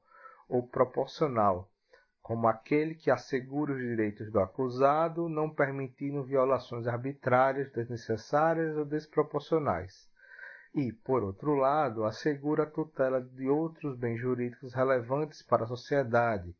ou 0.48 0.66
proporcional, 0.66 1.70
como 2.22 2.46
aquele 2.46 2.94
que 2.94 3.10
assegura 3.10 3.72
os 3.72 3.80
direitos 3.80 4.30
do 4.30 4.38
acusado, 4.38 5.28
não 5.28 5.50
permitindo 5.50 6.22
violações 6.22 6.86
arbitrárias, 6.86 7.72
desnecessárias 7.72 8.76
ou 8.76 8.84
desproporcionais. 8.84 10.08
E, 10.74 10.92
por 10.92 11.22
outro 11.22 11.54
lado, 11.54 12.04
assegura 12.04 12.62
a 12.62 12.70
tutela 12.70 13.20
de 13.20 13.48
outros 13.48 13.98
bens 13.98 14.18
jurídicos 14.18 14.72
relevantes 14.72 15.42
para 15.42 15.64
a 15.64 15.66
sociedade, 15.66 16.56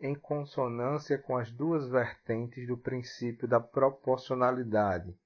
em 0.00 0.16
consonância 0.16 1.16
com 1.16 1.36
as 1.36 1.52
duas 1.52 1.88
vertentes 1.88 2.66
do 2.66 2.76
princípio 2.76 3.46
da 3.46 3.60
proporcionalidade, 3.60 5.16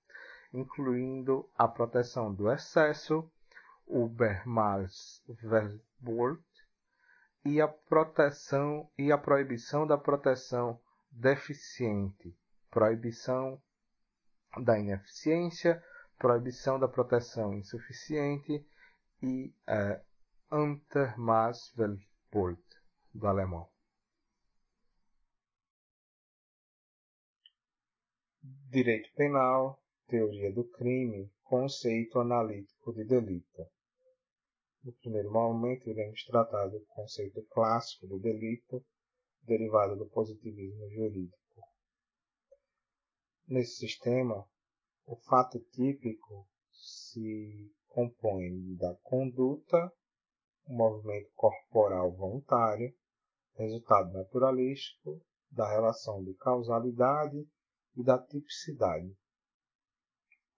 incluindo 0.53 1.49
a 1.57 1.67
proteção 1.67 2.35
do 2.35 2.53
excesso, 2.53 3.27
Ubermaßverbot, 3.87 6.43
e 7.47 7.61
a 7.61 7.69
proteção 7.69 8.91
e 8.99 9.13
a 9.13 9.19
proibição 9.19 9.87
da 9.87 9.97
proteção 9.97 10.81
deficiente, 11.13 12.37
proibição 12.69 13.63
da 14.61 14.77
ineficiência, 14.77 15.81
proibição 16.19 16.77
da 16.79 16.89
proteção 16.89 17.55
insuficiente 17.55 18.67
e 19.23 19.55
é, 19.67 20.03
Untermaßverbot 20.51 22.61
do 23.15 23.27
alemão. 23.27 23.69
Direito 28.71 29.13
penal, 29.15 29.81
teoria 30.09 30.53
do 30.53 30.65
crime, 30.65 31.31
conceito 31.45 32.19
analítico 32.19 32.93
de 32.93 33.05
delito. 33.05 33.76
No 34.87 34.93
primeiro 34.93 35.33
momento, 35.33 35.91
iremos 35.91 36.23
tratar 36.27 36.69
do 36.69 36.81
conceito 36.87 37.45
clássico 37.51 38.07
do 38.07 38.21
delito, 38.21 38.87
derivado 39.43 39.97
do 39.97 40.09
positivismo 40.09 40.89
jurídico. 40.91 41.61
Nesse 43.49 43.79
sistema, 43.79 44.49
o 45.05 45.17
fato 45.17 45.59
típico 45.73 46.49
se 46.71 47.69
compõe 47.89 48.77
da 48.77 48.95
conduta, 49.03 49.93
um 50.69 50.77
movimento 50.77 51.33
corporal 51.35 52.15
voluntário, 52.15 52.95
resultado 53.55 54.13
naturalístico, 54.13 55.21
da 55.51 55.69
relação 55.69 56.23
de 56.23 56.33
causalidade 56.35 57.45
e 57.97 58.05
da 58.05 58.25
tipicidade. 58.25 59.13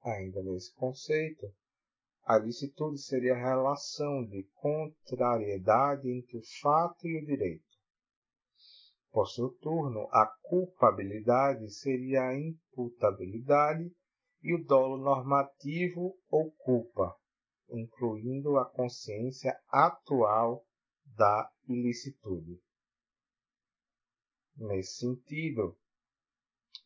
Ainda 0.02 0.42
nesse 0.42 0.70
conceito, 0.74 1.50
a 2.28 2.36
licitude 2.36 2.98
seria 2.98 3.32
a 3.32 3.38
relação 3.38 4.22
de 4.26 4.42
contrariedade 4.56 6.10
entre 6.10 6.36
o 6.36 6.42
fato 6.60 7.08
e 7.08 7.16
o 7.16 7.24
direito. 7.24 7.64
Por 9.10 9.26
seu 9.28 9.48
turno, 9.48 10.06
a 10.12 10.26
culpabilidade 10.42 11.72
seria 11.72 12.24
a 12.24 12.38
imputabilidade 12.38 13.90
e 14.42 14.54
o 14.54 14.62
dolo 14.62 14.98
normativo 14.98 16.18
ou 16.28 16.50
culpa, 16.50 17.16
incluindo 17.70 18.58
a 18.58 18.66
consciência 18.66 19.58
atual 19.66 20.66
da 21.06 21.50
ilicitude. 21.66 22.60
Nesse 24.54 24.98
sentido, 24.98 25.78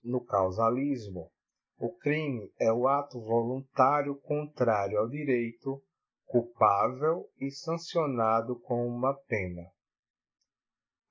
no 0.05 0.25
causalismo, 0.25 1.33
o 1.79 1.91
crime 1.97 2.53
é 2.61 2.73
o 2.73 2.87
ato 2.87 3.21
voluntário 3.21 4.15
contrário 4.21 4.99
ao 4.99 5.09
direito, 5.09 5.83
culpável 6.27 7.29
e 7.39 7.51
sancionado 7.51 8.59
com 8.61 8.87
uma 8.87 9.15
pena. 9.27 9.71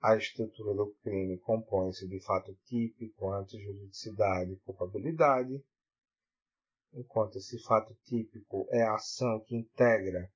A 0.01 0.15
estrutura 0.15 0.73
do 0.73 0.95
crime 1.03 1.37
compõe-se 1.39 2.07
de 2.07 2.19
fato 2.23 2.55
típico, 2.65 3.29
antijuridicidade 3.31 4.53
e 4.53 4.59
culpabilidade, 4.61 5.63
enquanto 6.93 7.37
esse 7.37 7.61
fato 7.63 7.95
típico 8.03 8.67
é 8.71 8.83
a 8.83 8.95
ação 8.95 9.39
que 9.41 9.55
integra 9.55 10.31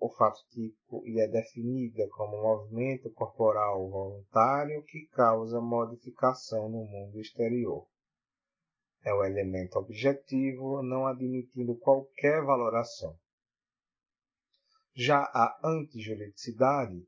o 0.00 0.08
fato 0.10 0.38
típico 0.50 1.04
e 1.04 1.20
é 1.20 1.26
definida 1.26 2.08
como 2.10 2.40
movimento 2.40 3.10
corporal 3.10 3.90
voluntário 3.90 4.82
que 4.84 5.06
causa 5.08 5.60
modificação 5.60 6.68
no 6.68 6.84
mundo 6.84 7.18
exterior. 7.18 7.84
É 9.04 9.12
o 9.12 9.24
elemento 9.24 9.78
objetivo, 9.78 10.82
não 10.82 11.06
admitindo 11.06 11.76
qualquer 11.76 12.44
valoração. 12.44 13.16
Já 14.94 15.20
a 15.32 15.60
antijuridicidade 15.64 17.06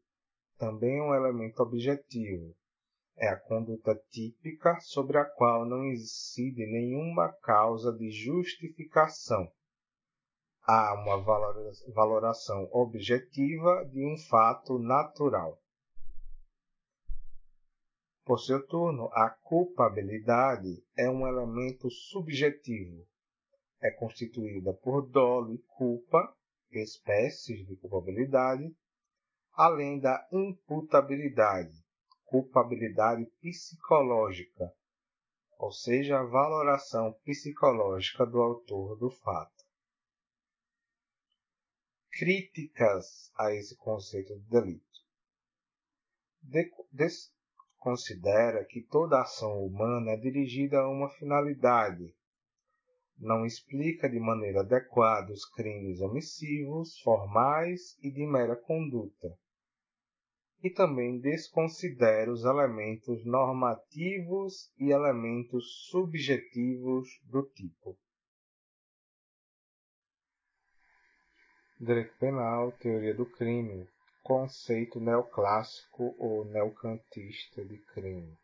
também 0.57 0.99
é 0.99 1.03
um 1.03 1.15
elemento 1.15 1.61
objetivo, 1.63 2.55
é 3.17 3.29
a 3.29 3.41
conduta 3.41 3.95
típica 4.11 4.79
sobre 4.81 5.19
a 5.19 5.25
qual 5.25 5.67
não 5.67 5.85
incide 5.85 6.65
nenhuma 6.67 7.33
causa 7.43 7.93
de 7.93 8.11
justificação. 8.11 9.51
Há 10.63 10.95
uma 10.95 11.17
valoração 11.93 12.69
objetiva 12.73 13.85
de 13.91 14.07
um 14.07 14.17
fato 14.17 14.79
natural. 14.79 15.61
Por 18.31 18.39
seu 18.39 18.65
turno, 18.65 19.11
a 19.13 19.29
culpabilidade 19.29 20.81
é 20.97 21.11
um 21.11 21.27
elemento 21.27 21.91
subjetivo. 21.91 23.05
É 23.83 23.91
constituída 23.91 24.73
por 24.73 25.05
dolo 25.11 25.53
e 25.53 25.59
culpa, 25.67 26.33
espécies 26.71 27.67
de 27.67 27.75
culpabilidade, 27.79 28.73
além 29.53 29.99
da 29.99 30.29
imputabilidade, 30.31 31.75
culpabilidade 32.25 33.27
psicológica, 33.41 34.73
ou 35.59 35.73
seja, 35.73 36.21
a 36.21 36.25
valoração 36.25 37.13
psicológica 37.25 38.25
do 38.25 38.41
autor 38.41 38.97
do 38.97 39.11
fato. 39.11 39.65
Críticas 42.13 43.33
a 43.37 43.53
esse 43.53 43.77
conceito 43.77 44.39
de 44.39 44.49
delito. 44.49 45.01
Considera 47.81 48.65
que 48.65 48.81
toda 48.83 49.21
ação 49.21 49.65
humana 49.65 50.13
é 50.13 50.17
dirigida 50.17 50.79
a 50.79 50.89
uma 50.89 51.11
finalidade. 51.11 52.15
Não 53.19 53.45
explica 53.45 54.09
de 54.09 54.21
maneira 54.21 54.61
adequada 54.61 55.33
os 55.33 55.45
crimes 55.45 56.01
omissivos, 56.01 57.01
formais 57.01 57.99
e 58.01 58.13
de 58.13 58.25
mera 58.25 58.55
conduta 58.55 59.37
e 60.63 60.69
também 60.69 61.19
desconsidera 61.19 62.31
os 62.31 62.45
elementos 62.45 63.25
normativos 63.25 64.71
e 64.79 64.91
elementos 64.91 65.89
subjetivos 65.91 67.09
do 67.25 67.43
tipo. 67.43 67.97
Direito 71.81 72.15
Penal, 72.19 72.73
Teoria 72.73 73.15
do 73.15 73.25
Crime, 73.25 73.89
conceito 74.31 75.01
neoclássico 75.01 76.15
ou 76.17 76.45
neocantista 76.45 77.65
de 77.65 77.79
crime. 77.79 78.39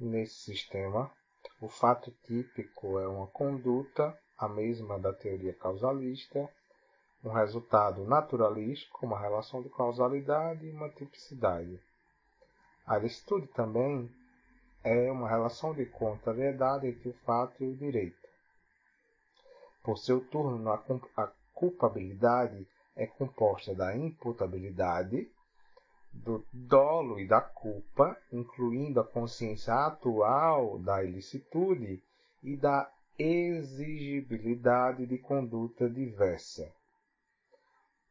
Nesse 0.00 0.34
sistema, 0.34 1.12
o 1.60 1.68
fato 1.68 2.10
típico 2.24 2.98
é 2.98 3.06
uma 3.06 3.28
conduta, 3.28 4.18
a 4.36 4.48
mesma 4.48 4.98
da 4.98 5.12
teoria 5.12 5.54
causalista, 5.54 6.52
um 7.22 7.30
resultado 7.30 8.04
naturalístico, 8.04 9.06
uma 9.06 9.20
relação 9.20 9.62
de 9.62 9.68
causalidade 9.68 10.66
e 10.66 10.72
uma 10.72 10.88
tipicidade. 10.88 11.80
A 12.84 12.98
licitude 12.98 13.46
também 13.46 14.12
é 14.82 15.08
uma 15.08 15.28
relação 15.28 15.72
de 15.72 15.86
contrariedade 15.86 16.88
entre 16.88 17.10
o 17.10 17.14
fato 17.24 17.62
e 17.62 17.68
o 17.68 17.76
direito. 17.76 18.28
Por 19.84 19.98
seu 19.98 20.20
turno, 20.20 20.68
a 21.16 21.32
culpabilidade 21.54 22.66
é 22.98 23.06
composta 23.06 23.74
da 23.74 23.96
imputabilidade, 23.96 25.30
do 26.12 26.44
dolo 26.52 27.20
e 27.20 27.26
da 27.26 27.40
culpa, 27.40 28.20
incluindo 28.32 28.98
a 29.00 29.06
consciência 29.06 29.72
atual 29.72 30.78
da 30.80 31.04
ilicitude 31.04 32.02
e 32.42 32.56
da 32.56 32.92
exigibilidade 33.16 35.06
de 35.06 35.16
conduta 35.18 35.88
diversa. 35.88 36.70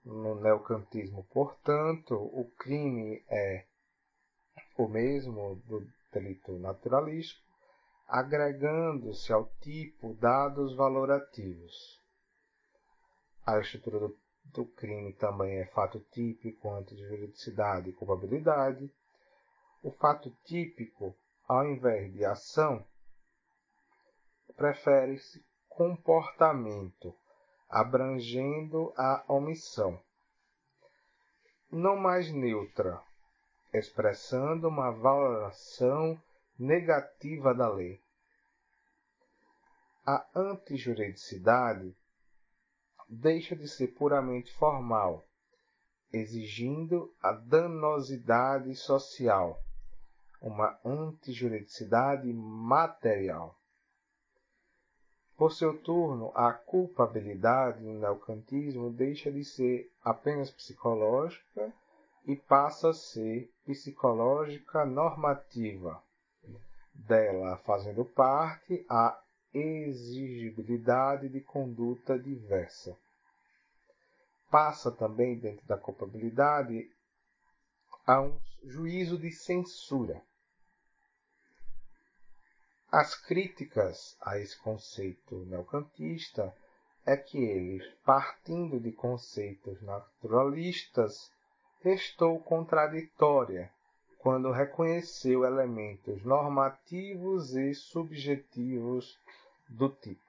No 0.06 0.36
neocantismo, 0.36 1.26
portanto, 1.34 2.16
o 2.16 2.50
crime 2.58 3.22
é 3.30 3.66
o 4.78 4.88
mesmo 4.88 5.56
do 5.66 5.86
delito 6.14 6.58
naturalístico, 6.60 7.46
agregando-se 8.08 9.34
ao 9.34 9.50
tipo 9.60 10.14
dados 10.14 10.74
valorativos. 10.76 12.02
A 13.46 13.60
estrutura 13.60 14.00
do, 14.00 14.18
do 14.54 14.66
crime 14.66 15.14
também 15.14 15.60
é 15.60 15.66
fato 15.68 16.00
típico 16.12 16.70
antes 16.72 16.98
de 16.98 17.08
juridicidade 17.08 17.90
e 17.90 17.94
culpabilidade. 17.94 18.92
O 19.84 19.92
fato 19.92 20.32
típico, 20.44 21.16
ao 21.48 21.66
invés 21.66 22.12
de 22.14 22.26
ação, 22.26 22.86
prefere-se 24.56 25.46
comportamento 25.70 27.16
abrangendo 27.70 28.94
a 28.98 29.24
omissão, 29.28 30.02
não 31.70 31.96
mais 31.96 32.32
neutra, 32.32 33.02
expressando 33.74 34.68
uma 34.68 34.90
valoração 34.92 36.20
negativa 36.58 37.54
da 37.54 37.70
lei. 37.70 38.02
A 40.06 40.26
antijuridicidade 40.34 41.96
deixa 43.08 43.56
de 43.56 43.68
ser 43.68 43.88
puramente 43.88 44.54
formal, 44.54 45.26
exigindo 46.12 47.14
a 47.22 47.32
danosidade 47.32 48.76
social, 48.76 49.62
uma 50.42 50.80
antijuridicidade 50.84 52.32
material. 52.34 53.58
Por 55.38 55.52
seu 55.52 55.78
turno, 55.78 56.32
a 56.34 56.52
culpabilidade 56.52 57.84
no 57.84 58.00
neocantismo 58.00 58.92
deixa 58.92 59.32
de 59.32 59.46
ser 59.46 59.92
apenas 60.04 60.50
psicológica 60.50 61.72
e 62.26 62.36
passa 62.36 62.90
a 62.90 62.94
ser 62.94 63.52
psicológica 63.66 64.84
normativa, 64.86 66.02
dela 66.94 67.58
fazendo 67.58 68.04
parte 68.04 68.84
a 68.90 69.22
exigibilidade 69.54 71.30
de 71.30 71.42
conduta 71.42 72.18
diversa. 72.18 72.98
Passa 74.50 74.92
também 74.92 75.38
dentro 75.38 75.66
da 75.66 75.78
culpabilidade 75.78 76.90
a 78.06 78.22
um 78.22 78.40
juízo 78.64 79.18
de 79.18 79.32
censura 79.32 80.22
as 82.92 83.16
críticas 83.16 84.16
a 84.22 84.40
esse 84.40 84.58
conceito 84.60 85.36
neocantista 85.46 86.56
é 87.06 87.18
que 87.18 87.38
ele, 87.38 87.84
partindo 88.06 88.80
de 88.80 88.94
conceitos 88.94 89.82
naturalistas, 89.82 91.30
restou 91.82 92.40
contraditória 92.40 93.70
quando 94.18 94.52
reconheceu 94.52 95.46
elementos 95.46 96.24
normativos 96.24 97.56
e 97.56 97.74
subjetivos 97.74 99.20
do 99.70 99.90
tipo 99.90 100.28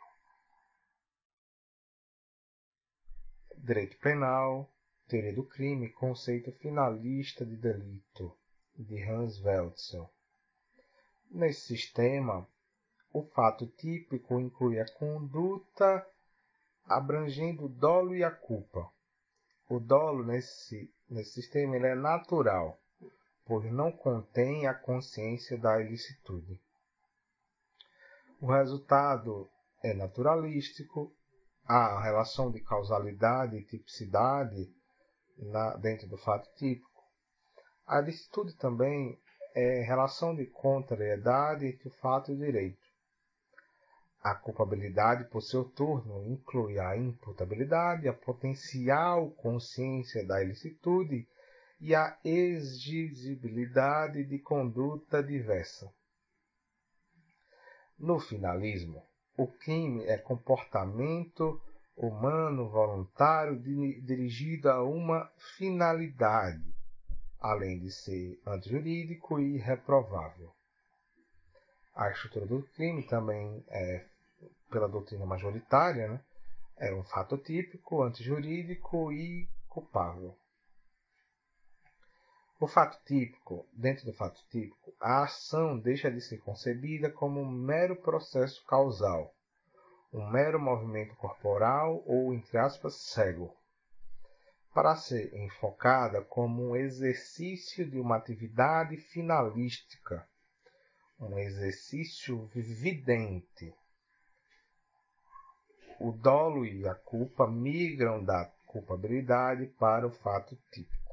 direito 3.68 3.98
penal, 3.98 4.66
teoria 5.06 5.34
do 5.34 5.44
crime, 5.44 5.90
conceito 5.90 6.50
finalista 6.52 7.44
de 7.44 7.54
delito, 7.54 8.34
de 8.74 9.02
Hans 9.02 9.38
Welzel. 9.44 10.08
Nesse 11.30 11.76
sistema, 11.76 12.48
o 13.12 13.22
fato 13.22 13.66
típico 13.66 14.40
inclui 14.40 14.80
a 14.80 14.90
conduta 14.94 16.06
abrangendo 16.86 17.66
o 17.66 17.68
dolo 17.68 18.16
e 18.16 18.24
a 18.24 18.30
culpa. 18.30 18.90
O 19.68 19.78
dolo 19.78 20.24
nesse, 20.24 20.90
nesse 21.06 21.32
sistema 21.32 21.76
ele 21.76 21.88
é 21.88 21.94
natural, 21.94 22.80
pois 23.48 23.72
não 23.72 23.90
contém 23.90 24.66
a 24.66 24.74
consciência 24.74 25.56
da 25.56 25.80
ilicitude. 25.80 26.60
O 28.38 28.52
resultado 28.52 29.48
é 29.82 29.94
naturalístico, 29.94 31.10
há 31.64 31.98
relação 32.02 32.50
de 32.52 32.60
causalidade 32.60 33.56
e 33.56 33.64
tipicidade 33.64 34.70
na, 35.38 35.74
dentro 35.76 36.06
do 36.06 36.18
fato 36.18 36.46
típico. 36.56 37.02
A 37.86 38.02
licitude 38.02 38.54
também 38.58 39.18
é 39.54 39.80
relação 39.80 40.36
de 40.36 40.44
contrariedade 40.44 41.66
entre 41.66 41.88
o 41.88 41.92
fato 41.92 42.30
e 42.30 42.34
o 42.34 42.38
direito. 42.38 42.86
A 44.22 44.34
culpabilidade, 44.34 45.24
por 45.30 45.40
seu 45.40 45.64
turno, 45.64 46.22
inclui 46.26 46.78
a 46.78 46.94
imputabilidade, 46.98 48.08
a 48.08 48.12
potencial 48.12 49.30
consciência 49.30 50.26
da 50.26 50.42
ilicitude 50.42 51.26
e 51.80 51.94
a 51.94 52.18
exigibilidade 52.24 54.24
de 54.24 54.38
conduta 54.38 55.22
diversa. 55.22 55.92
No 57.98 58.18
finalismo, 58.18 59.02
o 59.36 59.46
crime 59.46 60.04
é 60.04 60.18
comportamento 60.18 61.60
humano 61.96 62.68
voluntário 62.68 63.58
dirigido 63.58 64.70
a 64.70 64.82
uma 64.82 65.30
finalidade, 65.56 66.64
além 67.40 67.78
de 67.78 67.90
ser 67.90 68.40
antijurídico 68.46 69.40
e 69.40 69.58
reprovável. 69.58 70.52
A 71.94 72.10
estrutura 72.10 72.46
do 72.46 72.62
crime 72.74 73.02
também 73.04 73.64
é, 73.68 74.04
pela 74.70 74.88
doutrina 74.88 75.26
majoritária, 75.26 76.08
né, 76.08 76.20
é 76.76 76.94
um 76.94 77.02
fato 77.02 77.36
típico, 77.36 78.02
antijurídico 78.02 79.12
e 79.12 79.48
culpável. 79.68 80.36
O 82.60 82.66
fato 82.66 82.98
típico, 83.06 83.64
dentro 83.72 84.04
do 84.04 84.12
fato 84.12 84.44
típico, 84.50 84.92
a 85.00 85.22
ação 85.22 85.78
deixa 85.78 86.10
de 86.10 86.20
ser 86.20 86.38
concebida 86.38 87.08
como 87.08 87.40
um 87.40 87.48
mero 87.48 87.94
processo 87.94 88.64
causal, 88.66 89.32
um 90.12 90.28
mero 90.28 90.58
movimento 90.58 91.14
corporal 91.14 92.02
ou, 92.04 92.34
entre 92.34 92.58
aspas, 92.58 92.96
cego, 92.96 93.56
para 94.74 94.96
ser 94.96 95.32
enfocada 95.36 96.20
como 96.20 96.70
um 96.70 96.76
exercício 96.76 97.88
de 97.88 98.00
uma 98.00 98.16
atividade 98.16 98.96
finalística, 98.96 100.28
um 101.20 101.38
exercício 101.38 102.46
vidente. 102.52 103.72
O 106.00 106.10
dolo 106.10 106.66
e 106.66 106.88
a 106.88 106.94
culpa 106.96 107.46
migram 107.46 108.24
da 108.24 108.46
culpabilidade 108.66 109.66
para 109.78 110.08
o 110.08 110.10
fato 110.10 110.58
típico. 110.72 111.07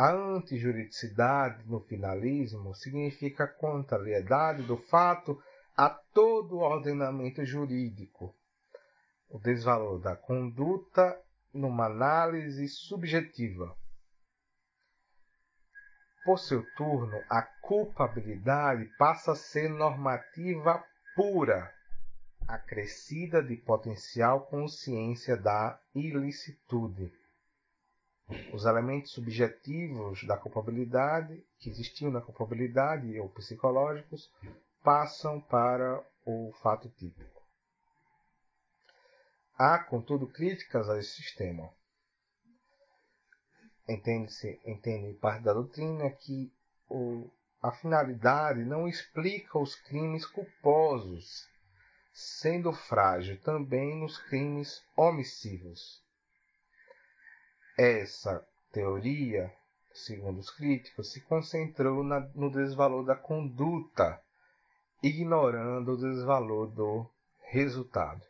A 0.00 0.10
antijuridicidade 0.12 1.68
no 1.68 1.80
finalismo 1.80 2.72
significa 2.72 3.42
a 3.42 3.48
contrariedade 3.48 4.62
do 4.62 4.76
fato 4.76 5.42
a 5.76 5.90
todo 5.90 6.58
o 6.58 6.60
ordenamento 6.60 7.44
jurídico, 7.44 8.32
o 9.28 9.40
desvalor 9.40 9.98
da 9.98 10.14
conduta 10.14 11.20
numa 11.52 11.86
análise 11.86 12.68
subjetiva. 12.68 13.76
Por 16.24 16.38
seu 16.38 16.64
turno, 16.76 17.20
a 17.28 17.42
culpabilidade 17.42 18.84
passa 18.96 19.32
a 19.32 19.34
ser 19.34 19.68
normativa 19.68 20.80
pura, 21.16 21.74
acrescida 22.46 23.42
de 23.42 23.56
potencial 23.56 24.46
consciência 24.46 25.36
da 25.36 25.76
ilicitude 25.92 27.12
os 28.52 28.64
elementos 28.64 29.12
subjetivos 29.12 30.24
da 30.24 30.36
culpabilidade, 30.36 31.42
que 31.58 31.70
existiam 31.70 32.10
na 32.10 32.20
culpabilidade 32.20 33.18
ou 33.18 33.28
psicológicos, 33.30 34.30
passam 34.82 35.40
para 35.40 36.04
o 36.26 36.52
fato 36.62 36.88
típico. 36.90 37.42
Há, 39.56 39.78
contudo, 39.78 40.26
críticas 40.26 40.88
a 40.88 40.98
esse 40.98 41.22
sistema. 41.22 41.70
Entende-se, 43.88 44.60
entende 44.64 45.14
parte 45.14 45.42
da 45.42 45.52
doutrina 45.52 46.10
que 46.10 46.52
o, 46.88 47.28
a 47.62 47.72
finalidade 47.72 48.64
não 48.64 48.86
explica 48.86 49.58
os 49.58 49.74
crimes 49.74 50.26
culposos, 50.26 51.48
sendo 52.12 52.72
frágil 52.72 53.40
também 53.40 53.96
nos 53.96 54.18
crimes 54.18 54.84
omissivos. 54.96 56.02
Essa 57.80 58.44
teoria, 58.72 59.54
segundo 59.92 60.40
os 60.40 60.50
críticos, 60.50 61.12
se 61.12 61.20
concentrou 61.20 62.02
na, 62.02 62.18
no 62.34 62.50
desvalor 62.50 63.04
da 63.04 63.14
conduta, 63.14 64.20
ignorando 65.00 65.92
o 65.92 65.96
desvalor 65.96 66.66
do 66.72 67.08
resultado. 67.40 68.20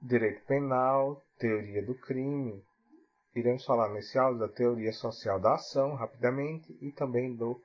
Direito 0.00 0.42
penal, 0.46 1.22
teoria 1.38 1.84
do 1.84 1.94
crime. 1.94 2.64
Iremos 3.34 3.66
falar 3.66 3.90
nesse 3.90 4.18
áudio 4.18 4.40
da 4.40 4.48
teoria 4.48 4.94
social 4.94 5.38
da 5.38 5.56
ação, 5.56 5.94
rapidamente, 5.96 6.74
e 6.80 6.90
também 6.92 7.36
do 7.36 7.62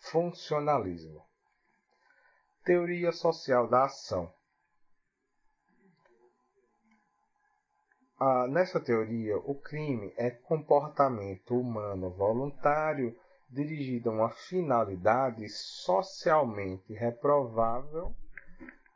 funcionalismo. 0.00 1.24
Teoria 2.62 3.10
social 3.10 3.66
da 3.66 3.86
ação. 3.86 4.35
Ah, 8.18 8.46
nessa 8.48 8.80
teoria, 8.80 9.36
o 9.36 9.54
crime 9.54 10.10
é 10.16 10.30
comportamento 10.30 11.54
humano 11.54 12.08
voluntário 12.08 13.14
dirigido 13.50 14.08
a 14.08 14.12
uma 14.14 14.30
finalidade 14.30 15.46
socialmente 15.50 16.94
reprovável, 16.94 18.14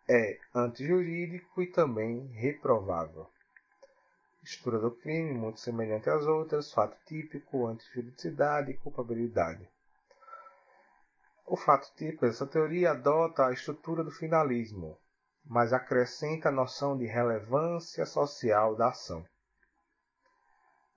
é 0.08 0.38
antijurídico 0.54 1.60
e 1.60 1.66
também 1.66 2.28
reprovável. 2.28 3.28
Estrutura 4.42 4.78
do 4.78 4.90
crime 4.90 5.34
muito 5.34 5.60
semelhante 5.60 6.08
às 6.08 6.24
outras, 6.24 6.72
fato 6.72 6.96
típico, 7.04 7.66
antijuridicidade 7.66 8.70
e 8.70 8.78
culpabilidade. 8.78 9.68
O 11.46 11.58
fato 11.58 11.92
típico 11.94 12.24
dessa 12.24 12.46
teoria 12.46 12.92
adota 12.92 13.46
a 13.46 13.52
estrutura 13.52 14.02
do 14.02 14.10
finalismo, 14.10 14.96
mas 15.50 15.72
acrescenta 15.72 16.48
a 16.48 16.52
noção 16.52 16.96
de 16.96 17.06
relevância 17.06 18.06
social 18.06 18.76
da 18.76 18.90
ação. 18.90 19.26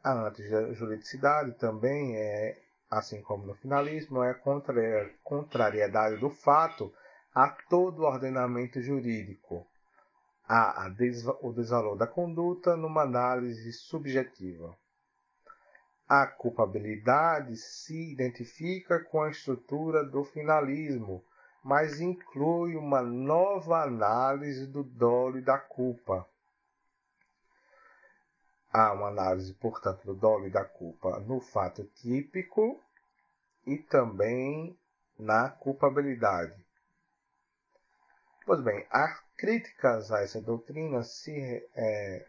A 0.03 0.27
antijuridicidade 0.27 1.57
também 1.57 2.15
é, 2.15 2.61
assim 2.87 3.19
como 3.23 3.47
no 3.47 3.55
finalismo, 3.55 4.21
é 4.21 4.29
a 4.29 5.09
contrariedade 5.23 6.17
do 6.17 6.29
fato 6.29 6.93
a 7.33 7.49
todo 7.67 8.03
o 8.03 8.05
ordenamento 8.05 8.79
jurídico, 8.79 9.65
há 10.47 10.87
o 11.41 11.51
desvalor 11.51 11.97
da 11.97 12.05
conduta 12.05 12.77
numa 12.77 13.01
análise 13.01 13.73
subjetiva. 13.73 14.77
A 16.07 16.27
culpabilidade 16.27 17.57
se 17.57 18.11
identifica 18.11 19.03
com 19.05 19.23
a 19.23 19.31
estrutura 19.31 20.03
do 20.03 20.23
finalismo, 20.23 21.25
mas 21.63 22.01
inclui 22.01 22.75
uma 22.75 23.01
nova 23.01 23.83
análise 23.83 24.67
do 24.67 24.83
dolo 24.83 25.37
e 25.37 25.41
da 25.41 25.57
culpa. 25.57 26.27
Há 28.71 28.91
uma 28.91 29.07
análise, 29.07 29.53
portanto, 29.53 30.03
do 30.03 30.13
dolo 30.13 30.47
e 30.47 30.49
da 30.49 30.65
culpa 30.65 31.19
no 31.19 31.39
fato 31.39 31.85
típico 31.95 32.81
e 33.65 33.77
também 33.77 34.77
na 35.17 35.49
culpabilidade. 35.49 36.65
Pois 38.45 38.61
bem, 38.61 38.85
as 38.89 39.23
críticas 39.37 40.11
a 40.11 40.21
essa 40.21 40.41
doutrina 40.41 41.01
se 41.03 41.65
é, 41.75 42.25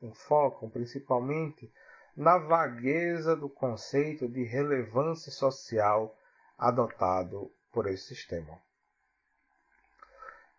enfocam 0.00 0.70
principalmente 0.70 1.70
na 2.16 2.38
vagueza 2.38 3.36
do 3.36 3.50
conceito 3.50 4.28
de 4.28 4.44
relevância 4.44 5.30
social 5.30 6.16
adotado 6.56 7.52
por 7.72 7.88
esse 7.88 8.14
sistema. 8.14 8.60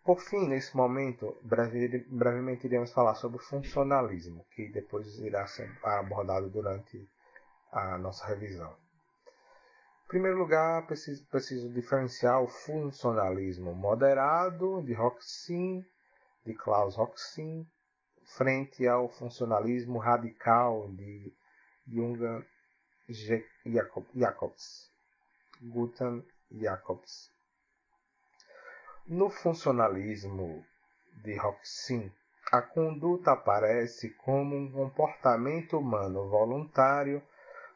Por 0.03 0.19
fim, 0.19 0.49
nesse 0.49 0.75
momento, 0.75 1.37
breve, 1.43 2.05
brevemente 2.09 2.67
iremos 2.67 2.91
falar 2.91 3.15
sobre 3.15 3.37
o 3.37 3.43
funcionalismo, 3.43 4.45
que 4.51 4.67
depois 4.67 5.07
irá 5.19 5.47
ser 5.47 5.71
abordado 5.81 6.49
durante 6.49 7.09
a 7.71 7.97
nossa 7.97 8.25
revisão. 8.27 8.75
Em 10.05 10.07
primeiro 10.09 10.37
lugar, 10.37 10.85
preciso, 10.85 11.25
preciso 11.27 11.69
diferenciar 11.71 12.41
o 12.41 12.47
funcionalismo 12.49 13.73
moderado 13.73 14.81
de 14.83 14.93
Roxin, 14.93 15.85
de 16.45 16.53
Klaus 16.53 16.97
Roxin, 16.97 17.65
frente 18.25 18.85
ao 18.85 19.07
funcionalismo 19.07 19.99
radical 19.99 20.89
de 20.89 21.33
Jung 21.87 22.45
Jacobs. 24.13 24.91
Guten 25.61 26.25
Jacobs. 26.53 27.31
No 29.07 29.29
funcionalismo 29.29 30.65
de 31.23 31.35
Roxin, 31.35 32.11
a 32.51 32.61
conduta 32.61 33.31
aparece 33.31 34.11
como 34.11 34.55
um 34.55 34.71
comportamento 34.71 35.77
humano 35.77 36.29
voluntário 36.29 37.21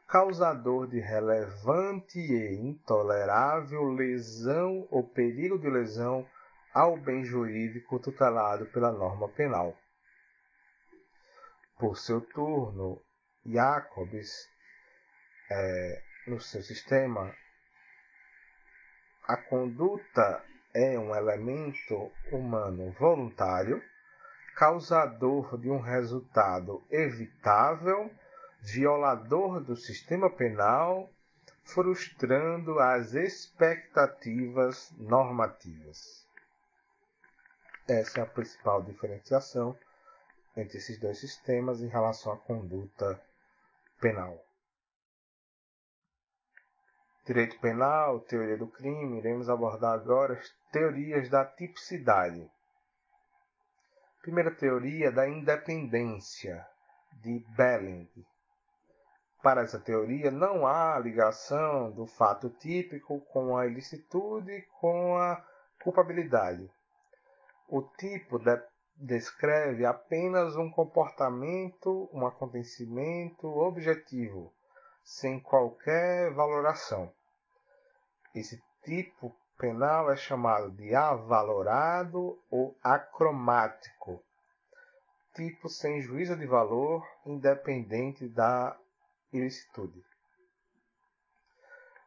causador 0.07 0.87
de 0.87 0.99
relevante 0.99 2.19
e 2.19 2.55
intolerável 2.55 3.83
lesão 3.83 4.87
ou 4.89 5.03
perigo 5.03 5.59
de 5.59 5.69
lesão 5.69 6.25
ao 6.73 6.95
bem 6.95 7.25
jurídico 7.25 7.99
tutelado 7.99 8.67
pela 8.67 8.91
norma 8.91 9.27
penal. 9.29 9.75
Por 11.77 11.97
seu 11.97 12.21
turno, 12.21 13.01
Jacobs, 13.45 14.47
é, 15.49 16.03
no 16.27 16.39
seu 16.39 16.61
sistema, 16.61 17.35
a 19.27 19.35
conduta 19.35 20.41
é 20.73 20.97
um 20.97 21.13
elemento 21.13 22.09
humano 22.31 22.91
voluntário, 22.97 23.83
causador 24.55 25.57
de 25.57 25.69
um 25.69 25.81
resultado 25.81 26.81
evitável 26.89 28.09
violador 28.61 29.59
do 29.59 29.75
sistema 29.75 30.29
penal, 30.29 31.11
frustrando 31.65 32.79
as 32.79 33.13
expectativas 33.13 34.93
normativas. 34.97 36.25
Essa 37.85 38.21
é 38.21 38.23
a 38.23 38.25
principal 38.25 38.81
diferenciação 38.81 39.77
entre 40.55 40.77
esses 40.77 40.97
dois 40.97 41.19
sistemas 41.19 41.81
em 41.81 41.87
relação 41.87 42.31
à 42.31 42.37
conduta 42.37 43.21
penal. 43.99 44.46
Direito 47.27 47.59
penal, 47.59 48.21
teoria 48.21 48.55
do 48.55 48.67
crime, 48.67 49.17
iremos 49.17 49.49
abordar 49.49 49.93
agora 49.93 50.35
as 50.35 50.49
teorias 50.71 51.27
da 51.27 51.43
tipicidade. 51.43 52.49
Primeira 54.21 54.49
teoria 54.49 55.11
da 55.11 55.27
independência, 55.27 56.65
de 57.21 57.45
Belling, 57.49 58.09
para 59.43 59.61
essa 59.61 59.77
teoria, 59.77 60.31
não 60.31 60.65
há 60.65 60.97
ligação 60.99 61.91
do 61.91 62.07
fato 62.07 62.49
típico 62.49 63.19
com 63.19 63.57
a 63.57 63.67
ilicitude 63.67 64.65
com 64.79 65.17
a 65.17 65.45
culpabilidade. 65.83 66.71
O 67.67 67.81
tipo 67.81 68.39
de 68.39 68.57
descreve 68.95 69.85
apenas 69.85 70.55
um 70.55 70.71
comportamento, 70.71 72.09
um 72.13 72.25
acontecimento 72.25 73.47
objetivo, 73.47 74.53
sem 75.03 75.41
qualquer 75.41 76.33
valoração. 76.33 77.16
Esse 78.37 78.61
tipo 78.83 79.35
penal 79.57 80.11
é 80.11 80.15
chamado 80.15 80.69
de 80.69 80.93
avalorado 80.93 82.39
ou 82.51 82.77
acromático, 82.83 84.23
tipo 85.33 85.67
sem 85.67 86.03
juízo 86.03 86.37
de 86.37 86.45
valor, 86.45 87.03
independente 87.25 88.29
da 88.29 88.77
ilicitude. 89.33 90.05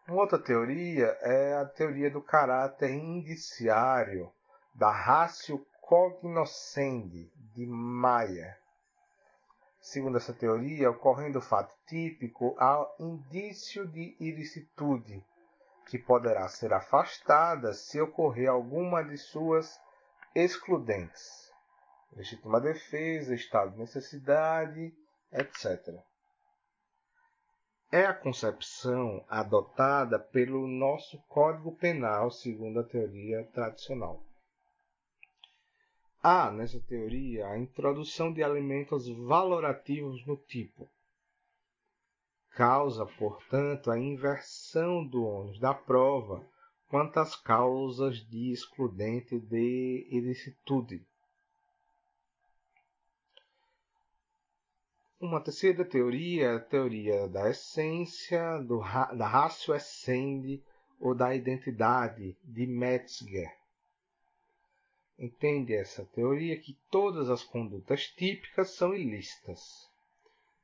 Uma 0.06 0.22
outra 0.22 0.38
teoria 0.38 1.06
é 1.20 1.54
a 1.56 1.66
teoria 1.66 2.08
do 2.08 2.22
caráter 2.22 2.92
indiciário 2.92 4.32
da 4.72 4.92
ratio 4.92 5.66
cognoscendi 5.80 7.28
de 7.54 7.66
Maia. 7.66 8.56
Segundo 9.80 10.16
essa 10.16 10.32
teoria, 10.32 10.92
ocorrendo 10.92 11.40
o 11.40 11.42
fato 11.42 11.74
típico, 11.88 12.54
há 12.56 12.88
indício 13.00 13.84
de 13.88 14.16
ilicitude, 14.20 15.24
que 15.90 15.98
poderá 15.98 16.48
ser 16.48 16.72
afastada 16.72 17.74
se 17.74 18.00
ocorrer 18.00 18.48
alguma 18.48 19.02
de 19.02 19.18
suas 19.18 19.78
excludentes. 20.34 21.50
Legítima 22.12 22.60
defesa, 22.60 23.34
estado 23.34 23.72
de 23.72 23.78
necessidade, 23.78 24.94
etc 25.32 26.00
é 27.92 28.06
a 28.06 28.14
concepção 28.14 29.24
adotada 29.28 30.16
pelo 30.16 30.66
nosso 30.68 31.18
Código 31.28 31.74
Penal, 31.74 32.30
segundo 32.30 32.78
a 32.78 32.84
teoria 32.84 33.42
tradicional. 33.52 34.22
Há, 36.22 36.52
nessa 36.52 36.78
teoria, 36.80 37.48
a 37.48 37.58
introdução 37.58 38.32
de 38.32 38.42
elementos 38.42 39.08
valorativos 39.08 40.24
no 40.24 40.36
tipo. 40.36 40.88
Causa, 42.50 43.06
portanto, 43.06 43.90
a 43.90 43.98
inversão 43.98 45.06
do 45.06 45.24
ônus 45.24 45.58
da 45.58 45.72
prova 45.72 46.44
quanto 46.88 47.18
às 47.18 47.36
causas 47.36 48.16
de 48.28 48.52
excludente 48.52 49.38
de 49.38 50.08
ilicitude. 50.10 51.06
Uma 55.20 55.40
terceira 55.40 55.84
teoria 55.84 56.46
é 56.46 56.54
a 56.56 56.60
teoria 56.60 57.28
da 57.28 57.48
essência, 57.50 58.58
do, 58.60 58.78
da 58.78 59.28
ratio 59.28 59.74
essendi 59.74 60.62
ou 60.98 61.14
da 61.14 61.34
identidade 61.34 62.36
de 62.42 62.66
Metzger. 62.66 63.54
Entende 65.18 65.74
essa 65.74 66.06
teoria 66.06 66.58
que 66.58 66.78
todas 66.90 67.28
as 67.28 67.44
condutas 67.44 68.06
típicas 68.06 68.70
são 68.70 68.94
ilícitas. 68.94 69.89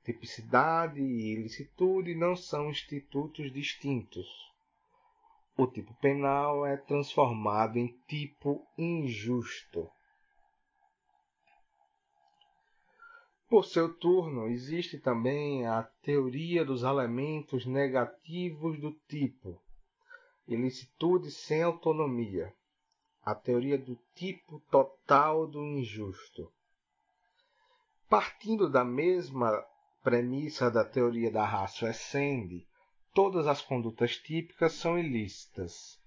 Tipicidade 0.06 1.00
e 1.00 1.32
ilicitude 1.32 2.14
não 2.14 2.36
são 2.36 2.70
institutos 2.70 3.52
distintos. 3.52 4.28
O 5.58 5.66
tipo 5.66 5.92
penal 5.94 6.64
é 6.64 6.76
transformado 6.76 7.76
em 7.76 7.88
tipo 8.06 8.64
injusto. 8.78 9.90
Por 13.48 13.64
seu 13.64 13.92
turno, 13.92 14.46
existe 14.46 14.96
também 14.96 15.66
a 15.66 15.82
teoria 16.02 16.64
dos 16.64 16.84
elementos 16.84 17.66
negativos 17.66 18.78
do 18.78 18.92
tipo 19.08 19.60
ilicitude 20.46 21.32
sem 21.32 21.64
autonomia, 21.64 22.54
a 23.24 23.34
teoria 23.34 23.76
do 23.76 23.98
tipo 24.14 24.60
total 24.70 25.48
do 25.48 25.64
injusto. 25.64 26.48
Partindo 28.08 28.70
da 28.70 28.84
mesma 28.84 29.66
premissa 30.06 30.70
da 30.70 30.84
teoria 30.84 31.32
da 31.32 31.44
raça 31.44 31.90
essendi, 31.90 32.64
todas 33.12 33.48
as 33.48 33.60
condutas 33.60 34.16
típicas 34.16 34.74
são 34.74 34.96
ilícitas. 34.96 35.98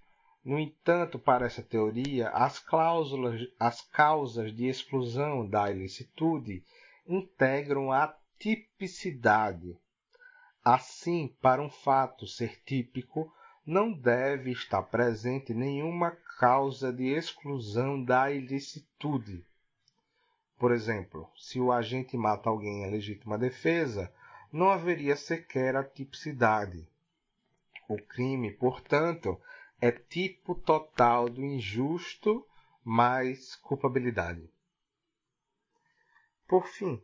No 0.42 0.58
entanto, 0.58 1.20
para 1.20 1.46
essa 1.46 1.62
teoria, 1.62 2.30
as 2.30 2.60
cláusulas, 2.60 3.42
as 3.60 3.82
causas 3.82 4.56
de 4.56 4.68
exclusão 4.68 5.46
da 5.46 5.70
ilicitude 5.70 6.64
integram 7.06 7.92
a 7.92 8.16
tipicidade. 8.40 9.78
Assim, 10.64 11.36
para 11.42 11.62
um 11.62 11.70
fato 11.70 12.26
ser 12.26 12.58
típico, 12.64 13.30
não 13.66 13.92
deve 13.92 14.52
estar 14.52 14.84
presente 14.84 15.54
nenhuma 15.54 16.12
causa 16.40 16.94
de 16.94 17.08
exclusão 17.08 18.02
da 18.02 18.32
ilicitude. 18.32 19.46
Por 20.60 20.74
exemplo, 20.74 21.32
se 21.38 21.58
o 21.58 21.72
agente 21.72 22.18
mata 22.18 22.50
alguém 22.50 22.84
em 22.84 22.92
legítima 22.92 23.38
defesa, 23.38 24.14
não 24.52 24.70
haveria 24.70 25.16
sequer 25.16 25.74
a 25.78 25.86
tipicidade. 25.86 26.86
O 27.88 27.98
crime, 27.98 28.52
portanto, 28.52 29.42
é 29.80 29.90
tipo 29.90 30.54
total 30.54 31.30
do 31.30 31.42
injusto 31.42 32.46
mais 32.84 33.56
culpabilidade. 33.56 34.52
Por 36.46 36.68
fim, 36.68 37.02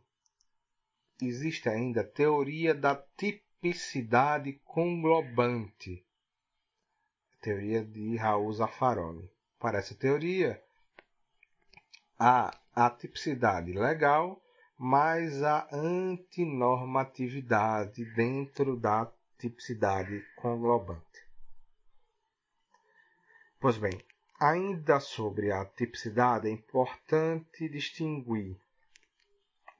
existe 1.22 1.66
ainda 1.66 2.02
a 2.02 2.06
teoria 2.06 2.74
da 2.74 2.94
tipicidade 3.16 4.60
conglobante, 4.64 6.04
teoria 7.40 7.82
de 7.82 8.16
Raul 8.16 8.52
Zaffaroni. 8.52 9.30
Para 9.58 9.78
essa 9.78 9.94
teoria, 9.94 10.62
a 12.18 12.90
tipicidade 12.98 13.72
legal 13.72 14.42
mais 14.78 15.42
a 15.42 15.66
antinormatividade 15.72 18.04
dentro 18.14 18.76
da 18.76 19.10
tipicidade 19.38 20.22
conglobante. 20.36 21.26
Pois 23.58 23.78
bem, 23.78 23.98
ainda 24.38 25.00
sobre 25.00 25.50
a 25.50 25.64
tipicidade, 25.64 26.48
é 26.48 26.50
importante 26.50 27.66
distinguir 27.68 28.60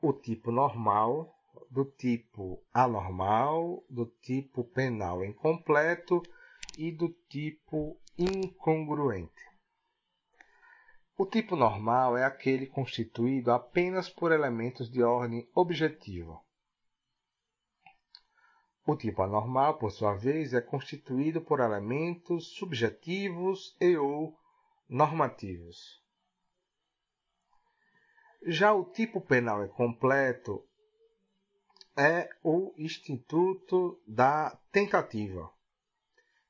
o 0.01 0.13
tipo 0.13 0.51
normal, 0.51 1.35
do 1.71 1.85
tipo 1.85 2.63
anormal, 2.73 3.85
do 3.91 4.07
tipo 4.23 4.65
penal 4.65 5.25
incompleto 5.25 6.23
e 6.79 6.91
do 6.91 7.11
tipo 7.29 8.01
incongruente. 8.19 9.31
O 11.19 11.25
tipo 11.25 11.57
normal 11.57 12.19
é 12.19 12.25
aquele 12.25 12.67
constituído 12.67 13.51
apenas 13.51 14.09
por 14.11 14.33
elementos 14.33 14.91
de 14.91 15.03
ordem 15.03 15.49
objetiva. 15.55 16.39
O 18.87 18.95
tipo 18.95 19.23
anormal, 19.23 19.79
por 19.79 19.91
sua 19.91 20.15
vez, 20.15 20.53
é 20.53 20.61
constituído 20.61 21.41
por 21.41 21.61
elementos 21.61 22.49
subjetivos 22.49 23.75
e 23.81 23.97
ou 23.97 24.39
normativos. 24.89 26.05
Já 28.43 28.75
o 28.75 28.85
tipo 28.85 29.21
penal 29.21 29.63
é 29.63 29.69
completo 29.69 30.63
é 31.97 32.29
o 32.45 32.75
Instituto 32.77 33.99
da 34.07 34.57
Tentativa, 34.71 35.51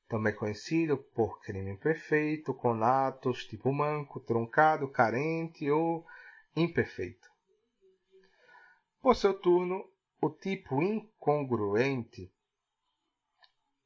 também 0.09 0.35
conhecido 0.35 0.97
por 0.97 1.41
crime 1.41 1.77
perfeito, 1.77 2.55
com 2.55 2.83
atos 2.83 3.45
tipo 3.45 3.73
manco, 3.73 4.21
truncado, 4.21 4.89
carente 4.89 5.71
ou 5.71 6.07
imperfeito. 6.55 7.29
Por 9.03 9.15
seu 9.15 9.35
turno, 9.35 9.85
o 10.21 10.31
tipo 10.31 10.83
incongruente 10.83 12.33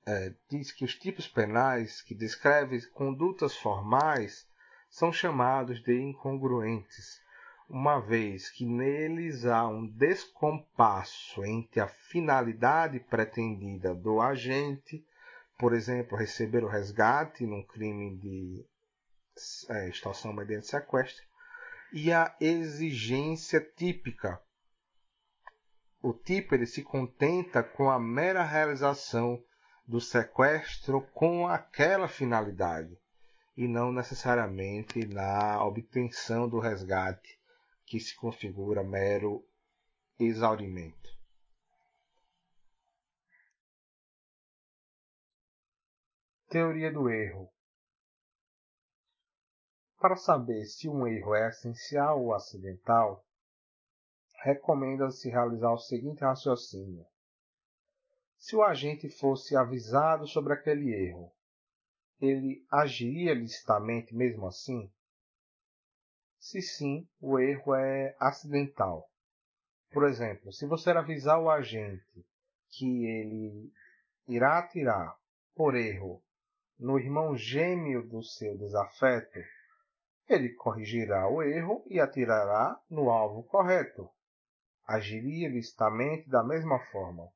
é, 0.07 0.35
diz 0.49 0.73
que 0.73 0.85
os 0.85 0.95
tipos 0.95 1.29
penais 1.29 2.01
que 2.03 2.14
descrevem 2.14 2.81
condutas 2.93 3.55
formais 3.57 4.49
são 4.89 5.12
chamados 5.12 5.83
de 5.83 6.01
incongruentes, 6.01 7.23
uma 7.68 8.01
vez 8.01 8.51
que 8.51 8.64
neles 8.64 9.45
há 9.45 9.68
um 9.68 9.87
descompasso 9.87 11.45
entre 11.45 11.81
a 11.81 11.87
finalidade 11.87 12.99
pretendida 12.99 13.95
do 13.95 14.21
agente, 14.21 15.07
por 15.61 15.74
exemplo, 15.74 16.16
receber 16.16 16.64
o 16.64 16.68
resgate 16.68 17.44
num 17.44 17.62
crime 17.62 18.16
de 18.16 18.64
é, 19.68 19.90
extorsão 19.90 20.32
mediante 20.32 20.66
sequestro, 20.66 21.22
e 21.92 22.11
a 22.11 22.34
exigência 22.40 23.61
típica. 23.61 24.40
O 26.00 26.14
tipo 26.14 26.54
ele 26.54 26.64
se 26.64 26.82
contenta 26.82 27.62
com 27.62 27.90
a 27.90 28.00
mera 28.00 28.42
realização 28.42 29.44
do 29.86 30.00
sequestro 30.00 31.02
com 31.12 31.46
aquela 31.46 32.08
finalidade 32.08 32.96
e 33.54 33.68
não 33.68 33.92
necessariamente 33.92 35.06
na 35.06 35.62
obtenção 35.62 36.48
do 36.48 36.58
resgate 36.58 37.38
que 37.84 38.00
se 38.00 38.16
configura 38.16 38.82
mero 38.82 39.44
exaurimento. 40.18 41.20
Teoria 46.51 46.92
do 46.92 47.09
erro. 47.09 47.48
Para 50.01 50.16
saber 50.16 50.64
se 50.64 50.88
um 50.88 51.07
erro 51.07 51.32
é 51.32 51.48
essencial 51.48 52.20
ou 52.20 52.34
acidental, 52.34 53.24
recomenda-se 54.42 55.30
realizar 55.30 55.70
o 55.70 55.78
seguinte 55.78 56.22
raciocínio. 56.22 57.07
Se 58.36 58.57
o 58.57 58.64
agente 58.64 59.09
fosse 59.09 59.55
avisado 59.57 60.26
sobre 60.26 60.53
aquele 60.53 60.92
erro, 60.92 61.32
ele 62.20 62.66
agiria 62.68 63.32
licitamente 63.32 64.12
mesmo 64.12 64.48
assim? 64.48 64.92
Se 66.40 66.61
sim, 66.61 67.09
o 67.20 67.38
erro 67.38 67.76
é 67.76 68.16
acidental. 68.18 69.09
Por 69.92 70.03
exemplo, 70.03 70.53
se 70.53 70.66
você 70.66 70.90
avisar 70.90 71.40
o 71.40 71.48
agente 71.48 72.26
que 72.70 73.07
ele 73.07 73.72
irá 74.26 74.59
atirar, 74.59 75.16
por 75.55 75.76
erro, 75.76 76.20
no 76.81 76.99
irmão 76.99 77.37
gêmeo 77.37 78.03
do 78.09 78.22
seu 78.22 78.57
desafeto, 78.57 79.39
ele 80.26 80.55
corrigirá 80.55 81.28
o 81.28 81.43
erro 81.43 81.85
e 81.87 82.01
atirará 82.01 82.81
no 82.89 83.11
alvo 83.11 83.43
correto. 83.43 84.09
Agiria 84.87 85.49
licitamente 85.49 86.28
da 86.31 86.43
mesma 86.43 86.78
forma. 86.91 87.28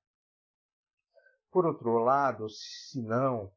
Por 1.50 1.66
outro 1.66 1.98
lado, 1.98 2.48
se 2.48 3.02
não, 3.02 3.52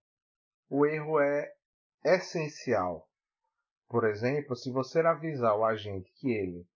o 0.70 0.86
erro 0.86 1.22
é 1.22 1.56
essencial. 2.04 3.08
Por 3.88 4.04
exemplo, 4.04 4.58
se 4.58 4.70
você 4.70 5.00
avisar 5.00 5.56
o 5.58 5.64
agente 5.64 6.12
que 6.20 6.30
ele, 6.30 6.68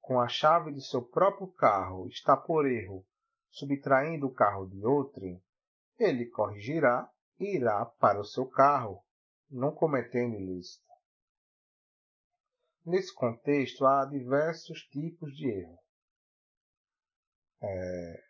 com 0.00 0.20
a 0.20 0.28
chave 0.28 0.72
de 0.72 0.80
seu 0.86 1.02
próprio 1.02 1.48
carro, 1.48 2.06
está 2.06 2.36
por 2.36 2.64
erro 2.64 3.04
subtraindo 3.50 4.28
o 4.28 4.32
carro 4.32 4.66
de 4.68 4.84
outrem, 4.86 5.42
ele 5.98 6.26
corrigirá 6.26 7.11
irá 7.44 7.84
para 7.84 8.20
o 8.20 8.24
seu 8.24 8.46
carro, 8.46 9.02
não 9.50 9.74
cometendo 9.74 10.36
ilícito. 10.36 10.82
Nesse 12.84 13.14
contexto, 13.14 13.86
há 13.86 14.04
diversos 14.04 14.82
tipos 14.86 15.32
de 15.36 15.48
erro. 15.48 15.78
É, 17.62 18.24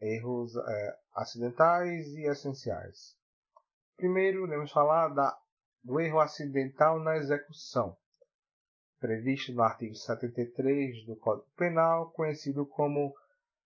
erros 0.00 0.56
é, 0.56 0.98
acidentais 1.14 2.06
e 2.14 2.22
essenciais. 2.22 3.16
Primeiro, 3.96 4.46
devemos 4.46 4.72
falar 4.72 5.08
da 5.08 5.38
do 5.82 5.98
erro 5.98 6.20
acidental 6.20 6.98
na 7.00 7.16
execução, 7.16 7.96
previsto 8.98 9.52
no 9.52 9.62
artigo 9.62 9.94
73 9.94 11.06
do 11.06 11.16
Código 11.16 11.48
Penal, 11.56 12.10
conhecido 12.12 12.66
como 12.66 13.14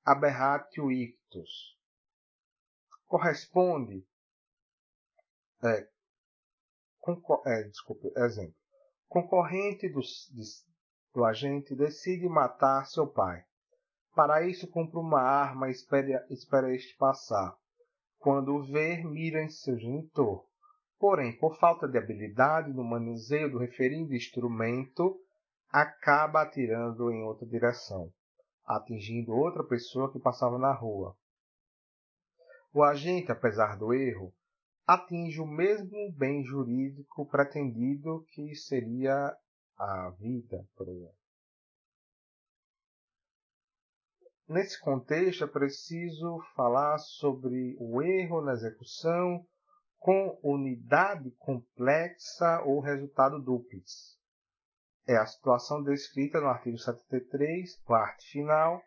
aberratio 0.05 0.93
ictus. 0.93 1.77
Corresponde. 3.07 4.07
É, 5.63 5.89
é, 7.47 7.63
desculpe, 7.65 8.13
exemplo. 8.17 8.55
Concorrente 9.09 9.89
do, 9.89 10.01
de, 10.01 10.43
do 11.15 11.25
agente 11.25 11.75
decide 11.75 12.29
matar 12.29 12.87
seu 12.87 13.07
pai. 13.07 13.45
Para 14.15 14.47
isso, 14.47 14.69
compra 14.69 15.01
uma 15.01 15.21
arma 15.21 15.69
e 15.69 15.73
espera, 15.73 16.27
espera 16.31 16.75
este 16.75 16.97
passar. 16.97 17.57
Quando 18.19 18.55
o 18.55 18.63
ver, 18.63 19.05
mira 19.05 19.43
em 19.43 19.49
seu 19.49 19.77
genitor 19.77 20.47
porém, 21.05 21.37
por 21.37 21.59
falta 21.59 21.87
de 21.87 21.99
habilidade 21.99 22.73
no 22.73 22.83
manuseio 22.83 23.51
do 23.51 23.59
referido 23.59 24.15
instrumento, 24.15 25.21
acaba 25.71 26.41
atirando 26.41 27.11
em 27.11 27.23
outra 27.23 27.47
direção, 27.47 28.11
atingindo 28.65 29.35
outra 29.35 29.63
pessoa 29.63 30.11
que 30.11 30.19
passava 30.19 30.59
na 30.59 30.73
rua. 30.73 31.15
O 32.73 32.83
agente, 32.83 33.31
apesar 33.31 33.77
do 33.77 33.93
erro, 33.93 34.33
atinge 34.87 35.41
o 35.41 35.47
mesmo 35.47 36.13
bem 36.13 36.45
jurídico 36.45 37.27
pretendido 37.27 38.25
que 38.29 38.55
seria 38.55 39.35
a 39.77 40.11
vida, 40.19 40.67
por 40.77 40.89
exemplo. 40.89 41.25
Nesse 44.47 44.79
contexto, 44.79 45.45
é 45.45 45.47
preciso 45.47 46.39
falar 46.55 46.99
sobre 46.99 47.77
o 47.81 48.03
erro 48.03 48.43
na 48.43 48.53
execução 48.53 49.47
com 49.99 50.39
unidade 50.43 51.31
complexa 51.39 52.61
ou 52.67 52.79
resultado 52.79 53.43
duplex. 53.43 54.19
É 55.07 55.17
a 55.17 55.25
situação 55.25 55.83
descrita 55.83 56.41
no 56.41 56.47
artigo 56.49 56.77
73, 56.77 57.77
parte 57.87 58.31
final, 58.31 58.83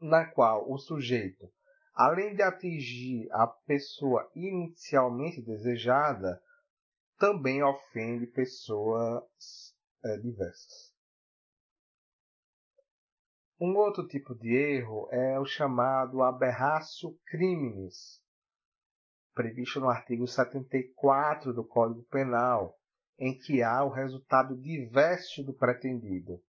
na 0.00 0.26
qual 0.26 0.68
o 0.68 0.76
sujeito, 0.76 1.48
além 1.94 2.34
de 2.34 2.42
atingir 2.42 3.28
a 3.32 3.46
pessoa 3.46 4.30
inicialmente 4.34 5.42
desejada, 5.42 6.42
também 7.18 7.62
ofende 7.62 8.26
pessoas 8.26 9.74
é, 10.04 10.16
diversas. 10.18 10.92
Um 13.60 13.76
outro 13.76 14.06
tipo 14.08 14.34
de 14.34 14.56
erro 14.56 15.08
é 15.12 15.38
o 15.38 15.44
chamado 15.44 16.20
aberratio 16.22 17.16
criminis, 17.26 18.20
previsto 19.32 19.78
no 19.78 19.88
artigo 19.88 20.26
74 20.26 21.52
do 21.52 21.64
Código 21.64 22.02
Penal, 22.10 22.76
em 23.18 23.38
que 23.38 23.62
há 23.62 23.84
o 23.84 23.88
resultado 23.88 24.56
diverso 24.56 25.44
do 25.44 25.54
pretendido. 25.54 26.42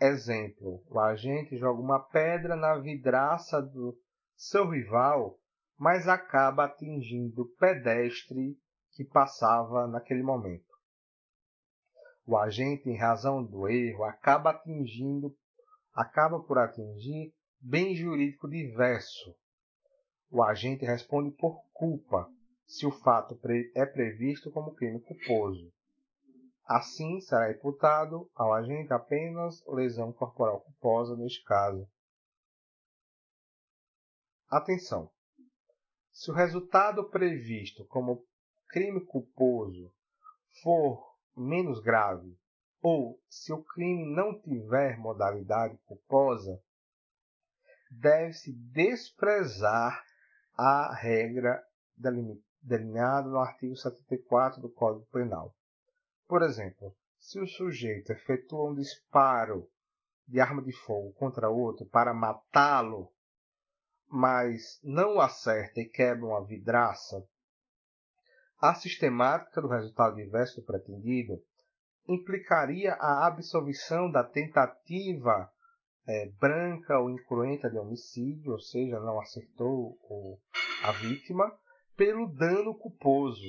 Exemplo: 0.00 0.82
o 0.88 0.98
agente 0.98 1.56
joga 1.56 1.80
uma 1.80 2.00
pedra 2.00 2.56
na 2.56 2.76
vidraça 2.76 3.62
do 3.62 3.96
seu 4.42 4.70
rival, 4.70 5.38
mas 5.78 6.08
acaba 6.08 6.64
atingindo 6.64 7.42
o 7.42 7.48
pedestre 7.58 8.56
que 8.92 9.04
passava 9.04 9.86
naquele 9.86 10.22
momento. 10.22 10.64
O 12.26 12.38
agente, 12.38 12.88
em 12.88 12.96
razão 12.96 13.44
do 13.44 13.68
erro, 13.68 14.04
acaba 14.04 14.50
atingindo, 14.50 15.36
acaba 15.92 16.40
por 16.40 16.58
atingir 16.58 17.34
bem 17.60 17.94
jurídico 17.94 18.48
diverso, 18.48 19.36
o 20.30 20.42
agente 20.42 20.86
responde 20.86 21.32
por 21.32 21.62
culpa, 21.74 22.26
se 22.66 22.86
o 22.86 22.90
fato 22.90 23.38
é 23.74 23.84
previsto 23.84 24.50
como 24.50 24.74
crime 24.74 25.00
culposo. 25.00 25.70
Assim, 26.64 27.20
será 27.20 27.50
imputado 27.50 28.30
ao 28.34 28.54
agente 28.54 28.90
apenas 28.90 29.62
lesão 29.66 30.12
corporal 30.12 30.62
culposa 30.62 31.14
neste 31.14 31.44
caso. 31.44 31.86
Atenção! 34.50 35.08
Se 36.10 36.28
o 36.28 36.34
resultado 36.34 37.08
previsto 37.08 37.84
como 37.84 38.26
crime 38.68 39.00
culposo 39.06 39.92
for 40.60 41.16
menos 41.36 41.80
grave, 41.80 42.36
ou 42.82 43.22
se 43.28 43.52
o 43.52 43.62
crime 43.62 44.12
não 44.12 44.40
tiver 44.40 44.98
modalidade 44.98 45.78
culposa, 45.86 46.60
deve-se 47.92 48.52
desprezar 48.52 50.04
a 50.58 50.96
regra 50.96 51.64
delineada 52.60 53.28
no 53.28 53.38
artigo 53.38 53.76
74 53.76 54.60
do 54.60 54.68
Código 54.68 55.06
Penal. 55.12 55.54
Por 56.26 56.42
exemplo, 56.42 56.92
se 57.20 57.38
o 57.38 57.46
sujeito 57.46 58.10
efetua 58.10 58.72
um 58.72 58.74
disparo 58.74 59.70
de 60.26 60.40
arma 60.40 60.60
de 60.60 60.72
fogo 60.72 61.12
contra 61.12 61.48
outro 61.48 61.86
para 61.86 62.12
matá-lo, 62.12 63.12
mas 64.10 64.80
não 64.82 65.20
acerta 65.20 65.80
e 65.80 65.88
quebra 65.88 66.26
uma 66.26 66.44
vidraça, 66.44 67.24
a 68.60 68.74
sistemática 68.74 69.62
do 69.62 69.68
resultado 69.68 70.16
diverso 70.16 70.60
do 70.60 70.66
pretendido 70.66 71.42
implicaria 72.06 72.92
a 72.94 73.26
absolvição 73.26 74.10
da 74.10 74.22
tentativa 74.22 75.50
é, 76.06 76.28
branca 76.38 76.98
ou 76.98 77.08
incruenta 77.08 77.70
de 77.70 77.78
homicídio, 77.78 78.52
ou 78.52 78.58
seja, 78.58 78.98
não 79.00 79.20
acertou 79.20 79.96
o, 80.02 80.38
a 80.82 80.92
vítima, 80.92 81.56
pelo 81.96 82.26
dano 82.26 82.74
culposo. 82.74 83.48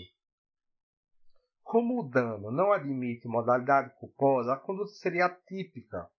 Como 1.64 2.00
o 2.00 2.10
dano 2.10 2.52
não 2.52 2.72
admite 2.72 3.28
modalidade 3.28 3.94
culposa, 4.00 4.54
a 4.54 4.60
conduta 4.60 4.92
seria 4.94 5.26
atípica. 5.26 6.10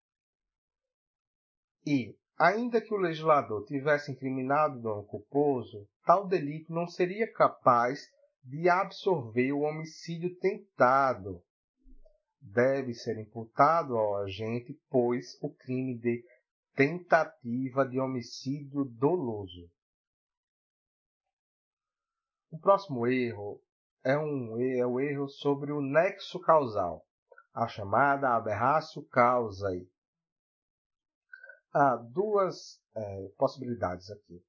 E, 1.86 2.16
ainda 2.43 2.80
que 2.80 2.93
o 2.93 2.97
legislador 2.97 3.64
tivesse 3.66 4.11
incriminado 4.11 4.76
o 4.76 4.82
dano 4.82 5.05
culposo, 5.05 5.86
tal 6.05 6.26
delito 6.26 6.72
não 6.72 6.88
seria 6.88 7.32
capaz 7.32 8.01
de 8.43 8.68
absorver 8.68 9.53
o 9.53 9.61
homicídio 9.61 10.36
tentado. 10.40 11.40
Deve 12.40 12.95
ser 12.95 13.16
imputado 13.16 13.97
ao 13.97 14.16
agente, 14.16 14.76
pois, 14.90 15.38
o 15.40 15.55
crime 15.55 15.97
de 15.97 16.24
tentativa 16.74 17.86
de 17.86 18.01
homicídio 18.01 18.86
doloso. 18.86 19.70
O 22.51 22.59
próximo 22.59 23.07
erro 23.07 23.61
é, 24.03 24.18
um, 24.18 24.61
é 24.61 24.84
o 24.84 24.99
erro 24.99 25.28
sobre 25.28 25.70
o 25.70 25.80
nexo 25.80 26.40
causal, 26.40 27.05
a 27.55 27.68
chamada 27.68 28.34
aberratio 28.34 29.05
causae. 29.05 29.91
Há 31.72 31.96
duas 31.96 32.80
é, 32.94 33.28
possibilidades 33.38 34.10
aqui. 34.10 34.42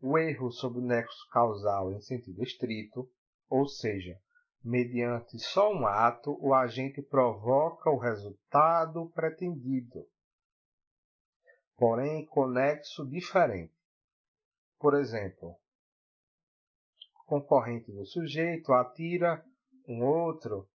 O 0.00 0.18
erro 0.18 0.50
sobre 0.50 0.80
o 0.80 0.84
nexo 0.84 1.28
causal 1.30 1.92
em 1.92 2.00
sentido 2.00 2.42
estrito, 2.42 3.08
ou 3.48 3.66
seja, 3.66 4.18
mediante 4.62 5.38
só 5.38 5.72
um 5.72 5.86
ato, 5.86 6.36
o 6.40 6.54
agente 6.54 7.02
provoca 7.02 7.90
o 7.90 7.98
resultado 7.98 9.10
pretendido 9.10 10.06
porém 11.82 12.24
conexo 12.26 13.04
diferente. 13.04 13.74
Por 14.78 14.94
exemplo, 14.94 15.58
o 17.16 17.24
concorrente 17.26 17.90
do 17.90 18.06
sujeito 18.06 18.72
atira 18.72 19.44
um 19.88 20.04
outro 20.04 20.68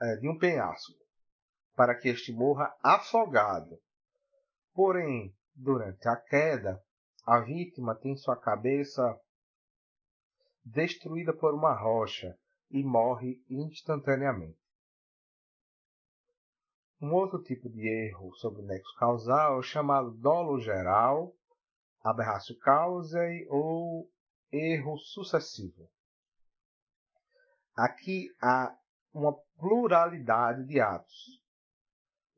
é, 0.00 0.16
de 0.16 0.30
um 0.30 0.38
penhasco 0.38 0.94
para 1.76 1.94
que 1.94 2.08
este 2.08 2.32
morra 2.32 2.74
afogado. 2.82 3.78
Porém, 4.74 5.34
durante 5.54 6.08
a 6.08 6.16
queda, 6.16 6.82
a 7.26 7.40
vítima 7.40 7.94
tem 7.94 8.16
sua 8.16 8.36
cabeça 8.36 9.18
destruída 10.64 11.32
por 11.32 11.54
uma 11.54 11.74
rocha 11.74 12.38
e 12.70 12.82
morre 12.82 13.44
instantaneamente. 13.50 14.58
Um 17.00 17.12
outro 17.12 17.42
tipo 17.42 17.68
de 17.68 17.86
erro 17.88 18.32
sobre 18.36 18.62
o 18.62 18.64
nexo 18.64 18.94
causal 18.96 19.58
é 19.58 19.62
chamado 19.62 20.12
dolo 20.12 20.60
geral, 20.60 21.34
aberratio 22.02 22.56
causae 22.60 23.44
ou 23.48 24.08
erro 24.52 24.96
sucessivo. 24.98 25.90
Aqui 27.74 28.28
há 28.40 28.76
uma 29.12 29.34
pluralidade 29.58 30.64
de 30.64 30.80
atos. 30.80 31.41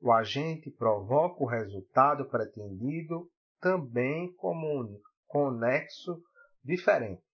O 0.05 0.13
agente 0.13 0.71
provoca 0.71 1.43
o 1.43 1.47
resultado 1.47 2.29
pretendido 2.29 3.33
também 3.59 4.31
como 4.35 4.83
um 4.83 5.01
conexo 5.27 6.23
diferente. 6.63 7.25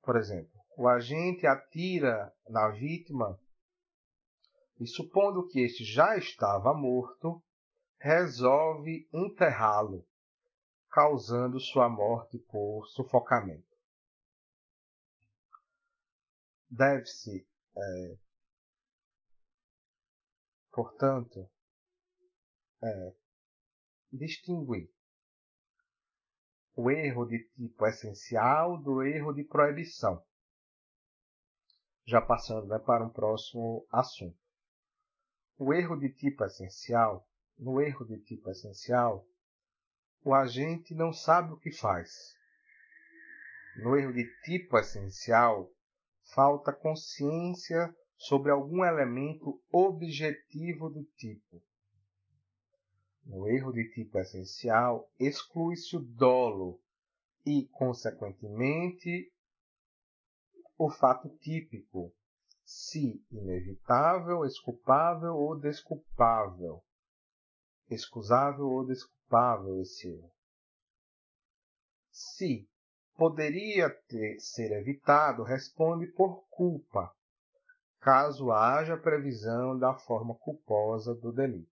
Por 0.00 0.16
exemplo, 0.16 0.52
o 0.78 0.86
agente 0.86 1.44
atira 1.44 2.32
na 2.48 2.68
vítima 2.68 3.36
e 4.78 4.86
supondo 4.86 5.48
que 5.48 5.58
este 5.58 5.82
já 5.82 6.16
estava 6.16 6.72
morto, 6.72 7.42
resolve 7.98 9.08
enterrá-lo, 9.12 10.06
causando 10.88 11.58
sua 11.58 11.88
morte 11.88 12.38
por 12.38 12.86
sufocamento. 12.86 13.76
Deve-se, 16.70 17.44
é, 17.76 18.16
portanto, 20.72 21.48
é, 22.82 23.14
distinguir 24.10 24.90
o 26.74 26.90
erro 26.90 27.26
de 27.26 27.38
tipo 27.54 27.86
essencial 27.86 28.78
do 28.78 29.02
erro 29.02 29.32
de 29.32 29.44
proibição. 29.44 30.24
Já 32.06 32.20
passando 32.20 32.66
né, 32.66 32.78
para 32.78 33.04
um 33.04 33.10
próximo 33.10 33.86
assunto. 33.90 34.36
O 35.58 35.72
erro 35.72 35.96
de 35.96 36.08
tipo 36.08 36.44
essencial, 36.44 37.28
no 37.58 37.80
erro 37.80 38.04
de 38.04 38.18
tipo 38.22 38.50
essencial, 38.50 39.24
o 40.24 40.34
agente 40.34 40.94
não 40.94 41.12
sabe 41.12 41.52
o 41.52 41.58
que 41.58 41.70
faz. 41.70 42.34
No 43.76 43.96
erro 43.96 44.12
de 44.12 44.24
tipo 44.42 44.76
essencial, 44.78 45.70
falta 46.34 46.72
consciência 46.72 47.94
sobre 48.22 48.52
algum 48.52 48.84
elemento 48.84 49.60
objetivo 49.72 50.88
do 50.88 51.04
tipo. 51.16 51.60
No 53.24 53.48
erro 53.48 53.72
de 53.72 53.92
tipo 53.92 54.16
essencial, 54.18 55.10
exclui-se 55.18 55.96
o 55.96 56.00
dolo 56.00 56.80
e, 57.44 57.66
consequentemente, 57.72 59.32
o 60.78 60.88
fato 60.88 61.28
típico, 61.38 62.14
se 62.64 63.24
inevitável, 63.30 64.44
exculpável 64.44 65.34
ou 65.34 65.58
desculpável. 65.58 66.80
Excusável 67.90 68.66
ou 68.66 68.86
desculpável 68.86 69.80
esse 69.80 70.08
erro. 70.08 70.30
Se 72.10 72.68
poderia 73.16 73.90
ter, 74.06 74.38
ser 74.38 74.70
evitado, 74.80 75.42
responde 75.42 76.06
por 76.06 76.46
culpa, 76.48 77.12
caso 78.02 78.50
haja 78.50 78.96
previsão 78.96 79.78
da 79.78 79.94
forma 79.94 80.34
culposa 80.34 81.14
do 81.14 81.32
delito. 81.32 81.70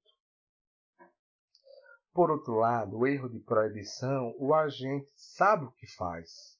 Por 2.12 2.30
outro 2.30 2.54
lado, 2.54 2.98
o 2.98 3.06
erro 3.06 3.28
de 3.28 3.40
proibição, 3.40 4.32
o 4.38 4.54
agente 4.54 5.10
sabe 5.16 5.64
o 5.64 5.72
que 5.72 5.88
faz, 5.96 6.56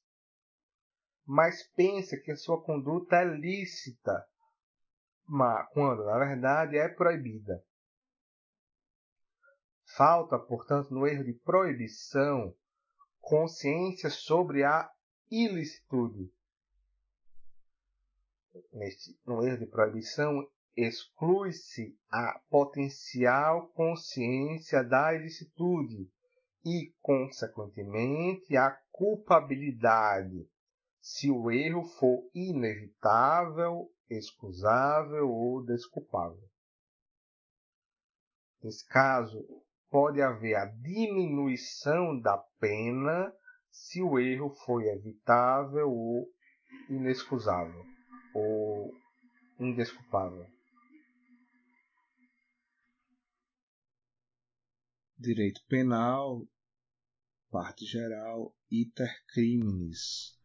mas 1.25 1.63
pensa 1.73 2.17
que 2.17 2.31
a 2.31 2.35
sua 2.35 2.61
conduta 2.61 3.15
é 3.15 3.23
lícita 3.23 4.27
quando, 5.71 6.03
na 6.03 6.19
verdade, 6.19 6.77
é 6.77 6.89
proibida. 6.89 7.63
Falta, 9.95 10.37
portanto, 10.37 10.93
no 10.93 11.07
erro 11.07 11.23
de 11.23 11.33
proibição, 11.33 12.53
consciência 13.21 14.09
sobre 14.09 14.65
a 14.65 14.91
ilicitude. 15.29 16.29
Neste, 18.73 19.17
no 19.25 19.43
erro 19.43 19.59
de 19.59 19.65
proibição, 19.65 20.45
exclui-se 20.75 21.97
a 22.09 22.39
potencial 22.49 23.67
consciência 23.69 24.83
da 24.83 25.13
ilicitude 25.13 26.09
e, 26.65 26.93
consequentemente, 27.01 28.55
a 28.57 28.77
culpabilidade, 28.91 30.47
se 30.99 31.31
o 31.31 31.49
erro 31.49 31.83
for 31.83 32.29
inevitável 32.33 33.89
excusável 34.09 35.29
ou 35.29 35.63
desculpável. 35.63 36.43
Nesse 38.61 38.85
caso, 38.87 39.43
pode 39.89 40.21
haver 40.21 40.55
a 40.55 40.65
diminuição 40.65 42.19
da 42.19 42.37
pena 42.59 43.33
se 43.69 44.01
o 44.01 44.19
erro 44.19 44.49
foi 44.65 44.87
evitável 44.89 45.89
ou 45.89 46.27
inexcusável 46.89 47.90
ou 48.33 48.93
indesculpável. 49.59 50.47
Direito 55.17 55.61
penal, 55.67 56.47
parte 57.51 57.85
geral, 57.85 58.55
iter 58.71 59.11
criminis. 59.27 60.35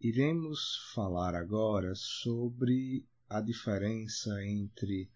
Iremos 0.00 0.90
falar 0.92 1.34
agora 1.36 1.94
sobre 1.94 3.06
a 3.28 3.40
diferença 3.40 4.44
entre 4.44 5.08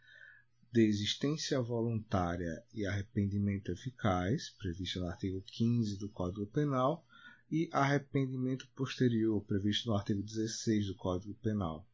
desistência 0.72 1.60
voluntária 1.60 2.62
e 2.72 2.86
arrependimento 2.86 3.72
eficaz, 3.72 4.50
prevista 4.50 5.00
no 5.00 5.08
artigo 5.08 5.42
15 5.42 5.98
do 5.98 6.08
Código 6.10 6.46
Penal, 6.46 7.04
e 7.50 7.68
arrependimento 7.72 8.68
posterior, 8.74 9.40
previsto 9.42 9.88
no 9.88 9.96
artigo 9.96 10.22
16 10.22 10.86
do 10.86 10.94
Código 10.94 11.34
Penal. 11.34 11.86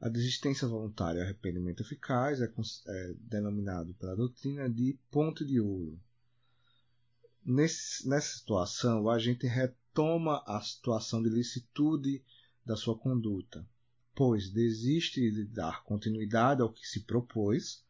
A 0.00 0.08
desistência 0.08 0.68
voluntária 0.68 1.20
e 1.20 1.22
arrependimento 1.22 1.82
eficaz 1.82 2.40
é, 2.40 2.52
é 2.88 3.14
denominado 3.20 3.94
pela 3.94 4.16
doutrina 4.16 4.68
de 4.68 4.98
ponto 5.10 5.44
de 5.44 5.60
ouro, 5.60 5.98
Nesse, 7.50 8.06
nessa 8.06 8.36
situação, 8.36 9.04
o 9.04 9.08
agente 9.08 9.46
retoma 9.46 10.42
a 10.46 10.60
situação 10.60 11.22
de 11.22 11.30
licitude 11.30 12.22
da 12.62 12.76
sua 12.76 12.94
conduta, 12.94 13.66
pois 14.14 14.50
desiste 14.50 15.30
de 15.30 15.44
dar 15.46 15.82
continuidade 15.82 16.60
ao 16.60 16.70
que 16.70 16.86
se 16.86 17.00
propôs 17.00 17.82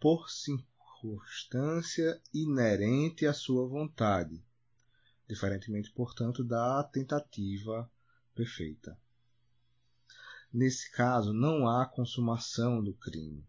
por 0.00 0.30
circunstância 0.30 2.18
inerente 2.32 3.26
à 3.26 3.34
sua 3.34 3.68
vontade, 3.68 4.42
diferentemente, 5.32 5.90
portanto, 5.90 6.44
da 6.44 6.84
tentativa 6.84 7.90
perfeita. 8.34 8.98
Nesse 10.52 10.90
caso, 10.92 11.32
não 11.32 11.66
há 11.66 11.86
consumação 11.86 12.84
do 12.84 12.92
crime. 12.92 13.42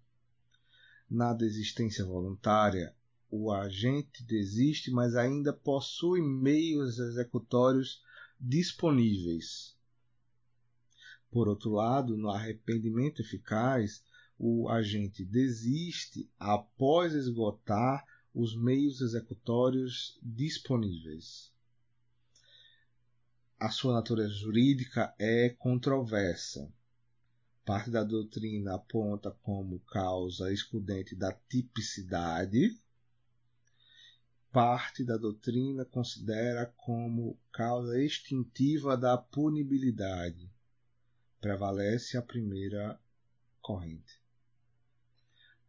Na 1.09 1.33
desistência 1.33 2.05
voluntária, 2.05 2.95
o 3.29 3.51
agente 3.51 4.23
desiste, 4.23 4.91
mas 4.91 5.13
ainda 5.13 5.51
possui 5.51 6.21
meios 6.21 6.99
executórios 6.99 8.01
disponíveis. 8.39 9.75
Por 11.29 11.49
outro 11.49 11.71
lado, 11.71 12.15
no 12.15 12.29
arrependimento 12.29 13.21
eficaz, 13.21 14.01
o 14.39 14.69
agente 14.69 15.25
desiste 15.25 16.31
após 16.39 17.13
esgotar 17.13 18.05
os 18.33 18.55
meios 18.55 18.99
executórios 19.01 20.17
disponíveis. 20.23 21.52
A 23.63 23.69
sua 23.69 23.93
natureza 23.93 24.33
jurídica 24.33 25.15
é 25.17 25.47
controversa. 25.47 26.69
Parte 27.63 27.89
da 27.89 28.03
doutrina 28.03 28.75
aponta 28.75 29.31
como 29.41 29.79
causa 29.79 30.51
excludente 30.51 31.15
da 31.15 31.31
tipicidade, 31.31 32.77
parte 34.51 35.01
da 35.05 35.15
doutrina 35.15 35.85
considera 35.85 36.65
como 36.75 37.39
causa 37.53 37.97
extintiva 37.97 38.97
da 38.97 39.17
punibilidade. 39.17 40.51
Prevalece 41.39 42.17
a 42.17 42.21
primeira 42.21 42.99
corrente. 43.61 44.19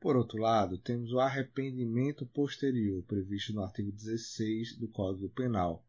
Por 0.01 0.17
outro 0.17 0.39
lado, 0.39 0.79
temos 0.79 1.13
o 1.13 1.21
arrependimento 1.21 2.27
posterior, 2.27 3.05
previsto 3.05 3.53
no 3.53 3.63
artigo 3.63 3.93
16 3.93 4.79
do 4.79 4.89
Código 4.89 5.29
Penal. 5.29 5.87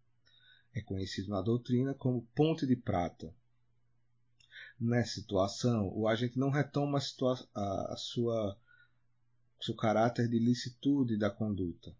É 0.75 0.81
conhecido 0.81 1.29
na 1.29 1.41
doutrina 1.41 1.95
como 1.95 2.27
ponte 2.35 2.67
de 2.67 2.75
prata. 2.75 3.33
Nessa 4.79 5.15
situação, 5.15 5.91
o 5.95 6.07
agente 6.07 6.37
não 6.37 6.49
retoma 6.51 6.99
a, 6.99 7.59
a, 7.59 7.93
a 7.93 7.97
sua 7.97 8.57
seu 9.59 9.73
caráter 9.73 10.27
de 10.27 10.37
licitude 10.37 11.17
da 11.17 11.29
conduta. 11.29 11.95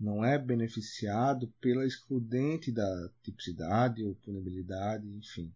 Não 0.00 0.24
é 0.24 0.36
beneficiado 0.36 1.52
pela 1.60 1.86
excludente 1.86 2.72
da 2.72 3.10
tipicidade 3.22 4.02
ou 4.02 4.14
punibilidade, 4.16 5.06
enfim, 5.06 5.54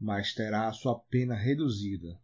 mas 0.00 0.34
terá 0.34 0.66
a 0.66 0.72
sua 0.72 0.98
pena 0.98 1.36
reduzida, 1.36 2.18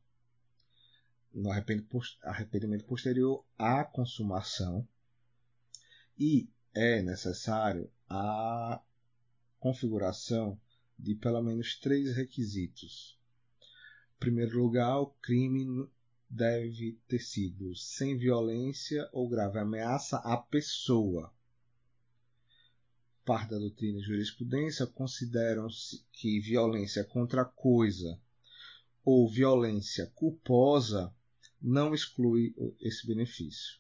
no 1.33 1.51
arrependimento 1.51 2.85
posterior 2.85 3.45
à 3.57 3.85
consumação 3.85 4.87
e 6.19 6.49
é 6.75 7.01
necessário 7.03 7.89
a 8.09 8.83
configuração 9.61 10.59
de 10.99 11.15
pelo 11.15 11.41
menos 11.43 11.79
três 11.79 12.17
requisitos. 12.17 13.19
Em 14.17 14.19
primeiro 14.19 14.59
lugar, 14.59 14.99
o 14.99 15.07
crime 15.23 15.89
deve 16.29 16.99
ter 17.07 17.21
sido 17.21 17.75
sem 17.75 18.17
violência 18.17 19.09
ou 19.13 19.29
grave 19.29 19.59
ameaça 19.59 20.17
à 20.19 20.37
pessoa. 20.37 21.33
Parte 23.25 23.51
da 23.51 23.59
doutrina 23.59 23.99
e 23.99 24.03
jurisprudência 24.03 24.87
consideram 24.87 25.69
que 26.13 26.41
violência 26.41 27.05
contra 27.05 27.43
a 27.43 27.45
coisa 27.45 28.21
ou 29.05 29.29
violência 29.29 30.07
culposa 30.15 31.15
não 31.61 31.95
exclui 31.95 32.55
esse 32.81 33.07
benefício. 33.07 33.79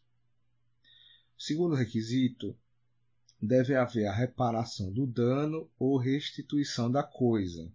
Segundo 1.38 1.74
requisito, 1.74 2.56
deve 3.40 3.74
haver 3.74 4.06
a 4.06 4.12
reparação 4.12 4.92
do 4.92 5.06
dano 5.06 5.70
ou 5.78 5.96
restituição 5.96 6.90
da 6.90 7.02
coisa. 7.02 7.72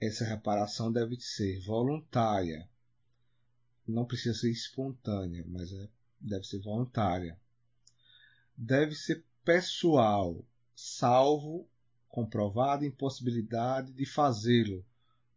Essa 0.00 0.24
reparação 0.24 0.92
deve 0.92 1.20
ser 1.20 1.60
voluntária. 1.60 2.68
Não 3.86 4.04
precisa 4.04 4.38
ser 4.38 4.50
espontânea, 4.50 5.44
mas 5.46 5.72
é, 5.72 5.88
deve 6.20 6.44
ser 6.44 6.58
voluntária. 6.58 7.38
Deve 8.56 8.94
ser 8.94 9.24
pessoal, 9.44 10.44
salvo 10.74 11.68
comprovada 12.08 12.84
impossibilidade 12.84 13.92
de 13.92 14.04
fazê-lo. 14.04 14.84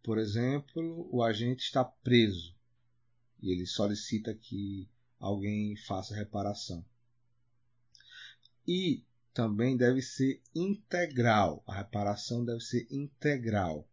Por 0.01 0.17
exemplo, 0.17 1.07
o 1.11 1.23
agente 1.23 1.63
está 1.63 1.83
preso 1.85 2.55
e 3.41 3.51
ele 3.51 3.65
solicita 3.65 4.33
que 4.33 4.87
alguém 5.19 5.75
faça 5.75 6.15
reparação. 6.15 6.83
E 8.73 9.03
também 9.33 9.75
deve 9.75 10.01
ser 10.01 10.41
integral, 10.55 11.61
a 11.67 11.75
reparação 11.75 12.45
deve 12.45 12.61
ser 12.61 12.87
integral. 12.89 13.85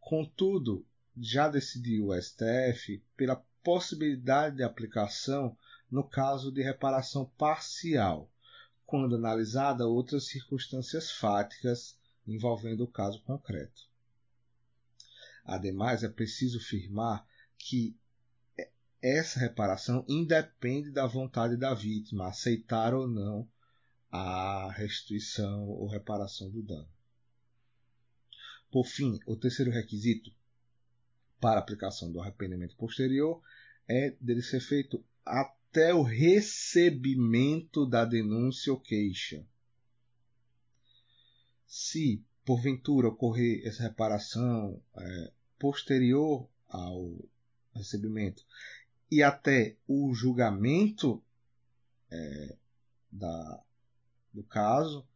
Contudo, 0.00 0.86
já 1.14 1.50
decidiu 1.50 2.06
o 2.06 2.14
STF 2.18 3.04
pela 3.14 3.36
possibilidade 3.62 4.56
de 4.56 4.62
aplicação 4.62 5.54
no 5.90 6.02
caso 6.02 6.50
de 6.50 6.62
reparação 6.62 7.26
parcial, 7.36 8.32
quando 8.86 9.16
analisada 9.16 9.86
outras 9.86 10.28
circunstâncias 10.28 11.12
fáticas 11.12 11.98
envolvendo 12.26 12.84
o 12.84 12.90
caso 12.90 13.22
concreto. 13.24 13.82
Ademais, 15.44 16.02
é 16.02 16.08
preciso 16.08 16.56
afirmar 16.56 17.28
que 17.58 17.94
essa 19.02 19.38
reparação 19.38 20.06
independe 20.08 20.90
da 20.90 21.06
vontade 21.06 21.54
da 21.58 21.74
vítima, 21.74 22.28
aceitar 22.28 22.94
ou 22.94 23.06
não 23.06 23.46
a 24.16 24.70
restituição 24.70 25.68
ou 25.68 25.88
reparação 25.88 26.48
do 26.48 26.62
dano. 26.62 26.88
Por 28.70 28.86
fim, 28.86 29.18
o 29.26 29.36
terceiro 29.36 29.72
requisito 29.72 30.32
para 31.40 31.58
aplicação 31.58 32.12
do 32.12 32.20
arrependimento 32.20 32.76
posterior 32.76 33.42
é 33.88 34.12
dele 34.20 34.40
ser 34.40 34.60
feito 34.60 35.04
até 35.26 35.92
o 35.92 36.02
recebimento 36.02 37.84
da 37.84 38.04
denúncia 38.04 38.72
ou 38.72 38.78
queixa. 38.78 39.44
Se 41.66 42.24
porventura 42.44 43.08
ocorrer 43.08 43.66
essa 43.66 43.82
reparação 43.82 44.80
é, 44.96 45.32
posterior 45.58 46.48
ao 46.68 47.18
recebimento 47.74 48.46
e 49.10 49.24
até 49.24 49.76
o 49.88 50.14
julgamento 50.14 51.20
é, 52.12 52.56
da, 53.10 53.63
do 54.34 54.42
caso, 54.42 55.06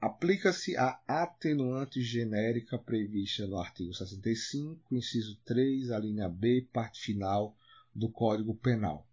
aplica-se 0.00 0.76
a 0.76 1.00
atenuante 1.06 2.02
genérica 2.02 2.78
prevista 2.78 3.46
no 3.46 3.58
artigo 3.58 3.94
65, 3.94 4.96
inciso 4.96 5.38
3, 5.44 5.90
a 5.90 5.98
linha 5.98 6.28
B, 6.28 6.66
parte 6.72 7.00
final 7.00 7.56
do 7.94 8.08
Código 8.08 8.54
Penal. 8.54 9.06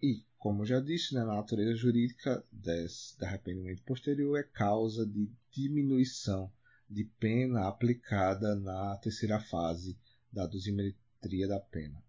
E, 0.00 0.24
como 0.38 0.64
já 0.64 0.80
disse, 0.80 1.14
né, 1.14 1.20
na 1.24 1.34
natureza 1.34 1.74
jurídica 1.74 2.42
desse 2.50 3.22
arrependimento 3.22 3.82
posterior 3.82 4.38
é 4.38 4.44
causa 4.44 5.04
de 5.04 5.28
diminuição 5.50 6.50
de 6.88 7.04
pena 7.04 7.68
aplicada 7.68 8.54
na 8.54 8.96
terceira 8.96 9.40
fase 9.40 9.98
da 10.32 10.46
dosimetria 10.46 11.08
tria 11.20 11.46
da 11.46 11.60
pena. 11.60 12.02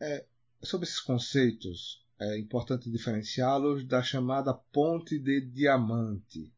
É, 0.00 0.24
sobre 0.62 0.86
esses 0.86 1.00
conceitos, 1.00 2.01
é 2.22 2.38
importante 2.38 2.88
diferenciá-los 2.88 3.84
da 3.84 4.00
chamada 4.00 4.54
ponte 4.54 5.18
de 5.18 5.40
diamante, 5.40 6.52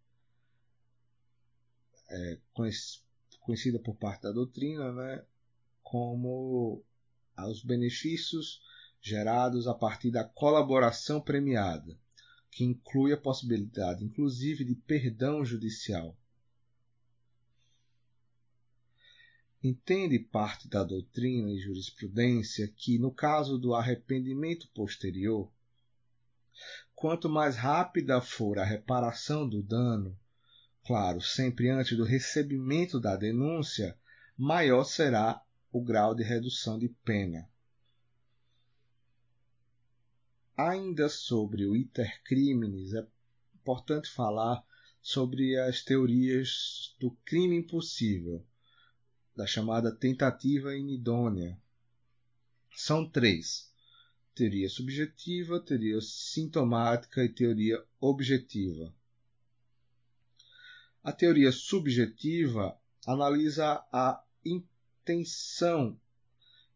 é, 2.11 2.39
conhecida 3.41 3.79
por 3.79 3.97
parte 3.97 4.23
da 4.23 4.33
doutrina 4.33 4.93
né, 4.93 5.25
como 5.83 6.85
os 7.49 7.65
benefícios 7.65 8.61
gerados 9.01 9.67
a 9.67 9.75
partir 9.75 10.11
da 10.11 10.23
colaboração 10.23 11.21
premiada, 11.21 11.99
que 12.51 12.65
inclui 12.65 13.13
a 13.13 13.17
possibilidade, 13.17 14.05
inclusive, 14.05 14.65
de 14.65 14.75
perdão 14.75 15.45
judicial. 15.45 16.17
Entende 19.63 20.19
parte 20.19 20.69
da 20.69 20.85
doutrina 20.85 21.51
e 21.51 21.59
jurisprudência 21.59 22.69
que, 22.69 22.99
no 22.99 23.11
caso 23.11 23.59
do 23.59 23.75
arrependimento 23.75 24.69
posterior, 24.75 25.51
quanto 26.95 27.29
mais 27.29 27.57
rápida 27.57 28.21
for 28.21 28.59
a 28.59 28.65
reparação 28.65 29.49
do 29.49 29.63
dano, 29.63 30.19
claro, 30.85 31.21
sempre 31.21 31.69
antes 31.69 31.97
do 31.97 32.05
recebimento 32.05 33.01
da 33.01 33.17
denúncia, 33.17 33.99
maior 34.37 34.85
será 34.85 35.43
o 35.71 35.83
grau 35.83 36.15
de 36.15 36.23
redução 36.23 36.79
de 36.79 36.89
pena. 36.89 37.49
Ainda 40.57 41.09
sobre 41.09 41.67
o 41.67 41.75
iter 41.75 42.23
criminis, 42.23 42.95
é 42.95 43.05
importante 43.57 44.09
falar 44.09 44.65
sobre 45.03 45.59
as 45.59 45.83
teorias 45.83 46.95
do 47.01 47.11
crime 47.25 47.57
impossível, 47.57 48.47
da 49.35 49.47
chamada 49.47 49.95
tentativa 49.95 50.77
inidônea. 50.77 51.61
São 52.75 53.09
três: 53.09 53.74
teoria 54.35 54.69
subjetiva, 54.69 55.61
teoria 55.61 56.01
sintomática 56.01 57.25
e 57.25 57.29
teoria 57.29 57.85
objetiva. 58.01 58.93
A 61.03 61.13
teoria 61.13 61.53
subjetiva 61.53 62.77
analisa 63.07 63.87
a 63.93 64.25
intenção 64.45 65.99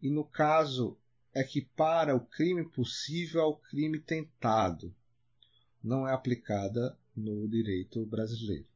e, 0.00 0.11
no 0.11 0.24
caso, 0.24 0.96
equipara 1.34 2.14
o 2.14 2.20
crime 2.20 2.64
possível 2.68 3.40
ao 3.40 3.56
crime 3.56 3.98
tentado. 3.98 4.94
Não 5.82 6.06
é 6.06 6.12
aplicada 6.12 6.96
no 7.16 7.48
direito 7.48 8.04
brasileiro. 8.06 8.66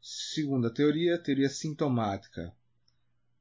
Segunda 0.00 0.72
teoria, 0.72 1.18
teoria 1.18 1.48
sintomática. 1.48 2.54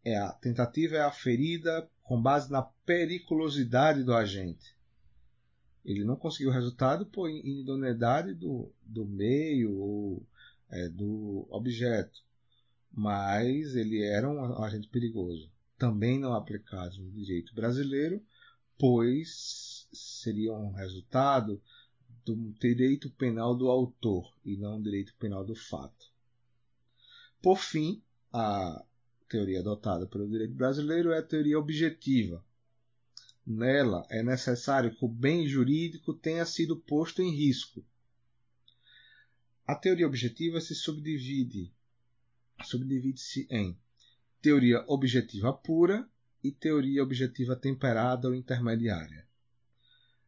É 0.03 0.17
a 0.17 0.31
tentativa 0.31 0.95
é 0.95 1.01
aferida 1.01 1.87
com 2.11 2.21
base 2.21 2.51
na 2.51 2.61
periculosidade 2.61 4.03
do 4.03 4.13
agente. 4.13 4.75
Ele 5.85 6.03
não 6.03 6.17
conseguiu 6.17 6.51
resultado 6.51 7.05
por 7.05 7.29
idoneidade 7.29 8.33
do, 8.33 8.69
do 8.83 9.05
meio 9.05 9.73
ou 9.77 10.27
é, 10.69 10.89
do 10.89 11.47
objeto, 11.49 12.21
mas 12.91 13.75
ele 13.75 14.03
era 14.03 14.29
um 14.29 14.61
agente 14.61 14.89
perigoso. 14.89 15.49
Também 15.77 16.19
não 16.19 16.33
aplicado 16.33 17.01
no 17.01 17.09
direito 17.11 17.55
brasileiro, 17.55 18.21
pois 18.77 19.87
seria 19.93 20.51
um 20.51 20.73
resultado 20.73 21.61
do 22.25 22.35
direito 22.59 23.09
penal 23.11 23.55
do 23.55 23.69
autor 23.69 24.35
e 24.43 24.57
não 24.57 24.81
direito 24.81 25.15
penal 25.15 25.45
do 25.45 25.55
fato. 25.55 26.11
Por 27.41 27.57
fim, 27.57 28.03
a 28.33 28.83
teoria 29.31 29.61
adotada 29.61 30.05
pelo 30.05 30.27
direito 30.27 30.53
brasileiro 30.53 31.11
é 31.11 31.19
a 31.19 31.23
teoria 31.23 31.57
objetiva. 31.57 32.43
Nela 33.47 34.05
é 34.09 34.21
necessário 34.21 34.93
que 34.93 35.05
o 35.05 35.07
bem 35.07 35.47
jurídico 35.47 36.13
tenha 36.13 36.45
sido 36.45 36.75
posto 36.75 37.21
em 37.21 37.33
risco. 37.33 37.83
A 39.65 39.73
teoria 39.73 40.05
objetiva 40.05 40.59
se 40.59 40.75
subdivide 40.75 41.73
subdivide-se 42.61 43.47
em 43.49 43.75
teoria 44.41 44.83
objetiva 44.87 45.51
pura 45.51 46.07
e 46.43 46.51
teoria 46.51 47.01
objetiva 47.01 47.55
temperada 47.55 48.27
ou 48.27 48.35
intermediária. 48.35 49.25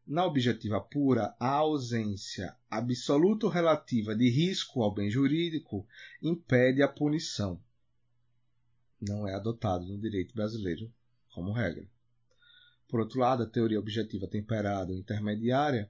Na 0.08 0.26
objetiva 0.26 0.82
pura, 0.82 1.36
a 1.40 1.50
ausência 1.50 2.56
absoluta 2.70 3.46
ou 3.46 3.52
relativa 3.52 4.16
de 4.16 4.30
risco 4.30 4.82
ao 4.82 4.94
bem 4.94 5.10
jurídico 5.12 5.86
impede 6.22 6.82
a 6.82 6.88
punição. 6.88 7.62
Não 9.08 9.28
é 9.28 9.34
adotado 9.34 9.86
no 9.86 10.00
direito 10.00 10.34
brasileiro 10.34 10.92
como 11.34 11.52
regra. 11.52 11.86
Por 12.88 13.00
outro 13.00 13.20
lado, 13.20 13.44
a 13.44 13.50
teoria 13.50 13.80
objetiva 13.80 14.28
temperada 14.28 14.92
ou 14.92 14.98
intermediária, 14.98 15.90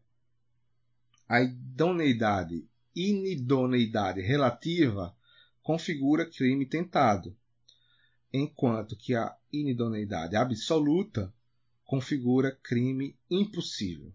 a 1.28 1.42
idoneidade, 1.42 2.68
inidoneidade 2.96 4.22
relativa 4.22 5.16
configura 5.62 6.30
crime 6.30 6.66
tentado, 6.66 7.36
enquanto 8.32 8.96
que 8.96 9.16
a 9.16 9.36
inidoneidade 9.52 10.36
absoluta 10.36 11.34
configura 11.86 12.58
crime 12.64 13.18
impossível. 13.30 14.14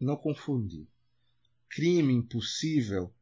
Não 0.00 0.16
confundir. 0.16 0.88
Crime 1.68 2.12
impossível. 2.12 3.12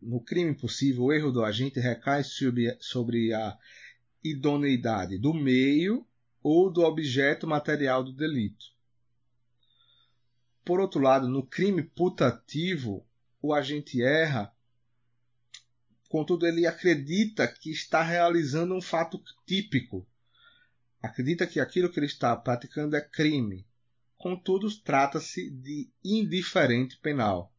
No 0.00 0.20
crime 0.20 0.50
impossível, 0.50 1.04
o 1.04 1.12
erro 1.12 1.32
do 1.32 1.44
agente 1.44 1.80
recai 1.80 2.22
sobre 2.24 3.34
a 3.34 3.58
idoneidade 4.22 5.18
do 5.18 5.32
meio 5.32 6.06
ou 6.42 6.70
do 6.70 6.82
objeto 6.82 7.46
material 7.46 8.04
do 8.04 8.12
delito. 8.12 8.66
Por 10.64 10.80
outro 10.80 11.00
lado, 11.00 11.28
no 11.28 11.46
crime 11.46 11.82
putativo, 11.82 13.06
o 13.40 13.54
agente 13.54 14.02
erra, 14.02 14.52
contudo, 16.08 16.46
ele 16.46 16.66
acredita 16.66 17.46
que 17.46 17.70
está 17.70 18.02
realizando 18.02 18.74
um 18.74 18.82
fato 18.82 19.22
típico, 19.46 20.06
acredita 21.00 21.46
que 21.46 21.60
aquilo 21.60 21.90
que 21.90 21.98
ele 21.98 22.06
está 22.06 22.36
praticando 22.36 22.96
é 22.96 23.00
crime. 23.00 23.66
Contudo, 24.16 24.68
trata-se 24.80 25.50
de 25.50 25.88
indiferente 26.04 26.98
penal. 26.98 27.52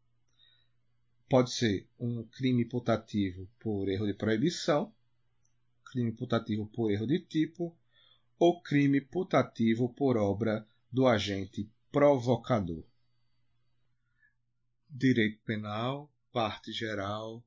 Pode 1.30 1.52
ser 1.52 1.86
um 2.00 2.24
crime 2.24 2.64
putativo 2.64 3.50
por 3.60 3.90
erro 3.90 4.06
de 4.06 4.14
proibição, 4.14 4.96
crime 5.84 6.14
putativo 6.14 6.66
por 6.68 6.90
erro 6.90 7.06
de 7.06 7.20
tipo 7.20 7.78
ou 8.40 8.62
crime 8.62 9.02
putativo 9.02 9.94
por 9.94 10.16
obra 10.16 10.66
do 10.90 11.06
agente 11.06 11.70
provocador. 11.92 12.82
Direito 14.90 15.44
Penal, 15.44 16.10
Parte 16.32 16.72
Geral, 16.72 17.44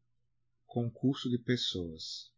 Concurso 0.67 1.31
de 1.31 1.39
Pessoas. 1.39 2.31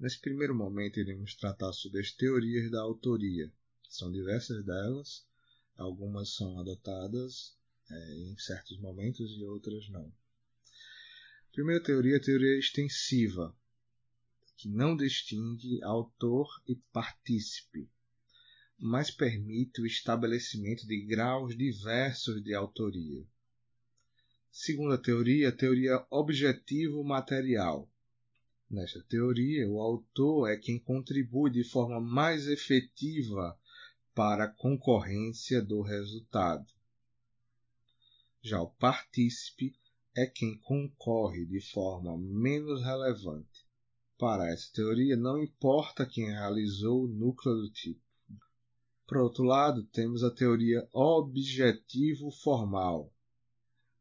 Nesse 0.00 0.18
primeiro 0.18 0.54
momento, 0.54 1.00
iremos 1.00 1.34
tratar 1.34 1.70
sobre 1.74 2.00
as 2.00 2.10
teorias 2.12 2.70
da 2.70 2.80
autoria. 2.80 3.52
São 3.90 4.10
diversas 4.10 4.64
delas, 4.64 5.26
algumas 5.76 6.34
são 6.34 6.58
adotadas 6.58 7.54
é, 7.90 8.14
em 8.14 8.36
certos 8.38 8.78
momentos 8.78 9.36
e 9.36 9.44
outras 9.44 9.88
não. 9.90 10.12
Primeira 11.52 11.82
teoria 11.82 12.14
é 12.14 12.16
a 12.18 12.22
teoria 12.22 12.58
extensiva, 12.58 13.54
que 14.56 14.68
não 14.68 14.96
distingue 14.96 15.82
autor 15.82 16.48
e 16.66 16.76
partícipe, 16.92 17.90
mas 18.78 19.10
permite 19.10 19.80
o 19.80 19.86
estabelecimento 19.86 20.86
de 20.86 21.00
graus 21.04 21.56
diversos 21.56 22.42
de 22.42 22.54
autoria. 22.54 23.24
Segunda 24.50 24.96
teoria, 24.98 25.48
a 25.48 25.52
teoria 25.52 26.06
objetivo-material, 26.10 27.88
Nesta 28.72 29.02
teoria, 29.02 29.68
o 29.68 29.82
autor 29.82 30.50
é 30.50 30.56
quem 30.56 30.78
contribui 30.78 31.50
de 31.50 31.62
forma 31.62 32.00
mais 32.00 32.46
efetiva 32.46 33.54
para 34.14 34.44
a 34.44 34.48
concorrência 34.48 35.60
do 35.60 35.82
resultado. 35.82 36.64
Já 38.44 38.60
o 38.60 38.66
partícipe 38.66 39.72
é 40.16 40.26
quem 40.26 40.58
concorre 40.58 41.46
de 41.46 41.60
forma 41.60 42.18
menos 42.18 42.82
relevante. 42.82 43.64
Para 44.18 44.52
essa 44.52 44.68
teoria, 44.72 45.16
não 45.16 45.40
importa 45.40 46.04
quem 46.04 46.26
realizou 46.26 47.04
o 47.04 47.08
núcleo 47.08 47.54
do 47.54 47.70
tipo. 47.70 48.02
Por 49.06 49.18
outro 49.18 49.44
lado, 49.44 49.84
temos 49.84 50.24
a 50.24 50.30
teoria 50.30 50.88
objetivo-formal. 50.92 53.14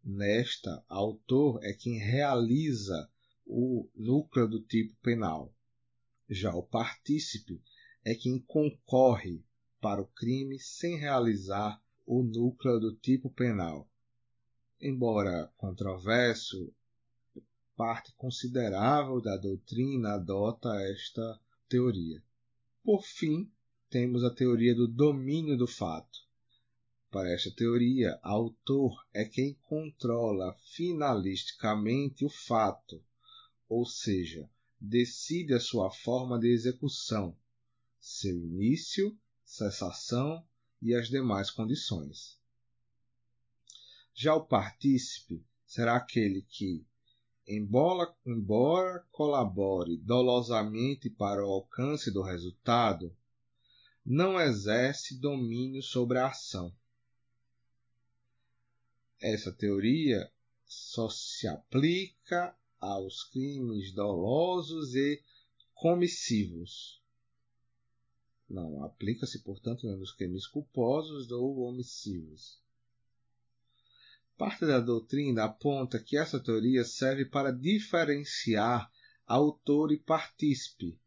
Nesta, 0.03 0.83
autor 0.89 1.63
é 1.63 1.71
quem 1.73 1.99
realiza 1.99 3.07
o 3.45 3.87
núcleo 3.95 4.47
do 4.47 4.59
tipo 4.59 4.95
penal. 5.03 5.53
Já 6.27 6.51
o 6.55 6.63
partícipe 6.63 7.61
é 8.03 8.15
quem 8.15 8.39
concorre 8.39 9.45
para 9.79 10.01
o 10.01 10.07
crime 10.07 10.59
sem 10.59 10.97
realizar 10.97 11.79
o 12.07 12.23
núcleo 12.23 12.79
do 12.79 12.95
tipo 12.95 13.29
penal. 13.29 13.87
Embora 14.83 15.53
controverso, 15.57 16.73
parte 17.77 18.11
considerável 18.13 19.21
da 19.21 19.37
doutrina 19.37 20.15
adota 20.15 20.69
esta 20.81 21.39
teoria. 21.69 22.19
Por 22.83 23.03
fim, 23.03 23.51
temos 23.91 24.23
a 24.23 24.33
teoria 24.33 24.73
do 24.73 24.87
domínio 24.87 25.55
do 25.55 25.67
fato. 25.67 26.19
Para 27.11 27.31
esta 27.31 27.51
teoria, 27.51 28.19
autor 28.23 29.05
é 29.13 29.23
quem 29.23 29.53
controla 29.61 30.57
finalisticamente 30.73 32.25
o 32.25 32.29
fato, 32.29 33.03
ou 33.69 33.85
seja, 33.85 34.49
decide 34.79 35.53
a 35.53 35.59
sua 35.59 35.91
forma 35.91 36.39
de 36.39 36.47
execução, 36.47 37.37
seu 37.99 38.35
início, 38.35 39.15
cessação 39.45 40.43
e 40.81 40.95
as 40.95 41.07
demais 41.07 41.51
condições. 41.51 42.40
Já 44.21 44.35
o 44.35 44.45
partícipe 44.45 45.43
será 45.65 45.95
aquele 45.95 46.43
que, 46.43 46.85
embora, 47.47 48.13
embora 48.23 49.03
colabore 49.11 49.97
dolosamente 49.97 51.09
para 51.09 51.43
o 51.43 51.49
alcance 51.51 52.11
do 52.11 52.21
resultado, 52.21 53.17
não 54.05 54.39
exerce 54.39 55.19
domínio 55.19 55.81
sobre 55.81 56.19
a 56.19 56.27
ação. 56.27 56.71
Essa 59.19 59.51
teoria 59.51 60.31
só 60.67 61.09
se 61.09 61.47
aplica 61.47 62.55
aos 62.79 63.23
crimes 63.23 63.91
dolosos 63.91 64.93
e 64.93 65.19
comissivos. 65.73 67.01
Não 68.47 68.83
aplica-se, 68.83 69.39
portanto, 69.39 69.87
nos 69.97 70.11
crimes 70.11 70.45
culposos 70.45 71.31
ou 71.31 71.61
omissivos. 71.61 72.61
Parte 74.41 74.65
da 74.65 74.79
doutrina 74.79 75.43
aponta 75.43 75.99
que 75.99 76.17
essa 76.17 76.39
teoria 76.39 76.83
serve 76.83 77.25
para 77.25 77.51
diferenciar 77.51 78.91
autor 79.23 79.91
e 79.91 79.99
partícipe, 79.99 80.99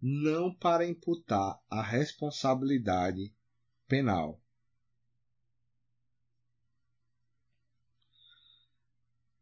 não 0.00 0.54
para 0.54 0.86
imputar 0.86 1.60
a 1.68 1.82
responsabilidade 1.82 3.30
penal. 3.86 4.40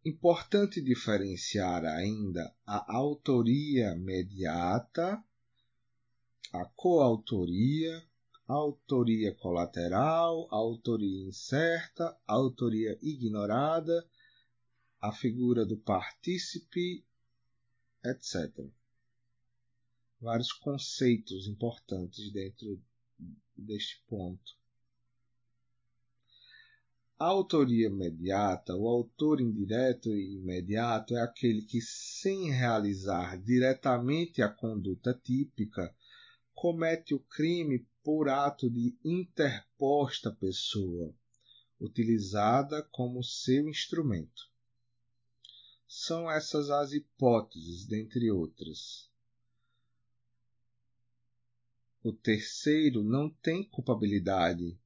Importante 0.04 0.80
diferenciar 0.80 1.84
ainda 1.84 2.52
a 2.66 2.96
autoria 2.96 3.94
mediata, 3.94 5.22
a 6.52 6.64
coautoria, 6.74 8.04
autoria 8.46 9.34
colateral, 9.34 10.46
autoria 10.50 11.26
incerta, 11.26 12.16
autoria 12.26 12.98
ignorada, 13.02 14.06
a 15.00 15.12
figura 15.12 15.66
do 15.66 15.76
partícipe, 15.76 17.04
etc. 18.04 18.64
Vários 20.20 20.52
conceitos 20.52 21.48
importantes 21.48 22.32
dentro 22.32 22.80
deste 23.56 24.02
ponto. 24.08 24.56
A 27.18 27.24
autoria 27.24 27.86
imediata, 27.86 28.76
o 28.76 28.86
autor 28.86 29.40
indireto 29.40 30.10
e 30.10 30.34
imediato 30.34 31.16
é 31.16 31.22
aquele 31.22 31.62
que, 31.62 31.80
sem 31.80 32.50
realizar 32.50 33.38
diretamente 33.38 34.42
a 34.42 34.50
conduta 34.50 35.18
típica, 35.24 35.94
comete 36.54 37.14
o 37.14 37.18
crime 37.18 37.86
por 38.06 38.28
ato 38.28 38.70
de 38.70 38.96
interposta 39.04 40.30
pessoa, 40.30 41.12
utilizada 41.80 42.80
como 42.92 43.20
seu 43.24 43.68
instrumento. 43.68 44.48
São 45.88 46.30
essas 46.30 46.70
as 46.70 46.92
hipóteses, 46.92 47.84
dentre 47.84 48.30
outras. 48.30 49.10
O 52.00 52.12
terceiro 52.12 53.02
não 53.02 53.28
tem 53.28 53.64
culpabilidade 53.64 54.78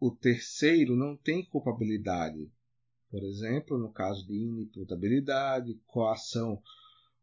o 0.00 0.10
terceiro 0.10 0.96
não 0.96 1.14
tem 1.14 1.44
culpabilidade. 1.44 2.50
Por 3.10 3.22
exemplo, 3.22 3.76
no 3.76 3.92
caso 3.92 4.26
de 4.26 4.32
inimputabilidade, 4.32 5.78
coação 5.86 6.62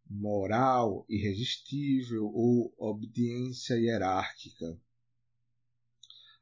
moral 0.07 1.03
irresistível 1.09 2.25
ou 2.27 2.71
obediência 2.77 3.79
hierárquica. 3.79 4.79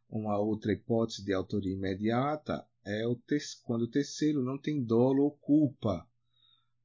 Uma 0.10 0.38
outra 0.38 0.74
hipótese 0.74 1.24
de 1.24 1.34
autoria 1.34 1.74
imediata 1.74 2.68
é 2.84 3.08
o 3.08 3.18
quando 3.64 3.84
o 3.84 3.90
terceiro 3.90 4.44
não 4.44 4.58
tem 4.58 4.84
dolo 4.84 5.24
ou 5.24 5.32
culpa. 5.32 6.06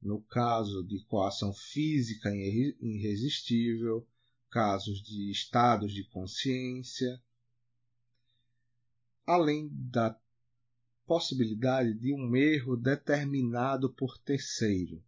No 0.01 0.23
caso 0.23 0.83
de 0.85 1.05
coação 1.05 1.53
física 1.53 2.31
irresistível, 2.35 4.07
casos 4.49 5.03
de 5.03 5.31
estados 5.31 5.93
de 5.93 6.05
consciência, 6.05 7.21
além 9.31 9.69
da 9.73 10.19
possibilidade 11.07 11.95
de 11.95 12.13
um 12.13 12.37
erro 12.37 12.77
determinado 12.77 13.91
por 13.91 14.19
terceiro. 14.19 15.03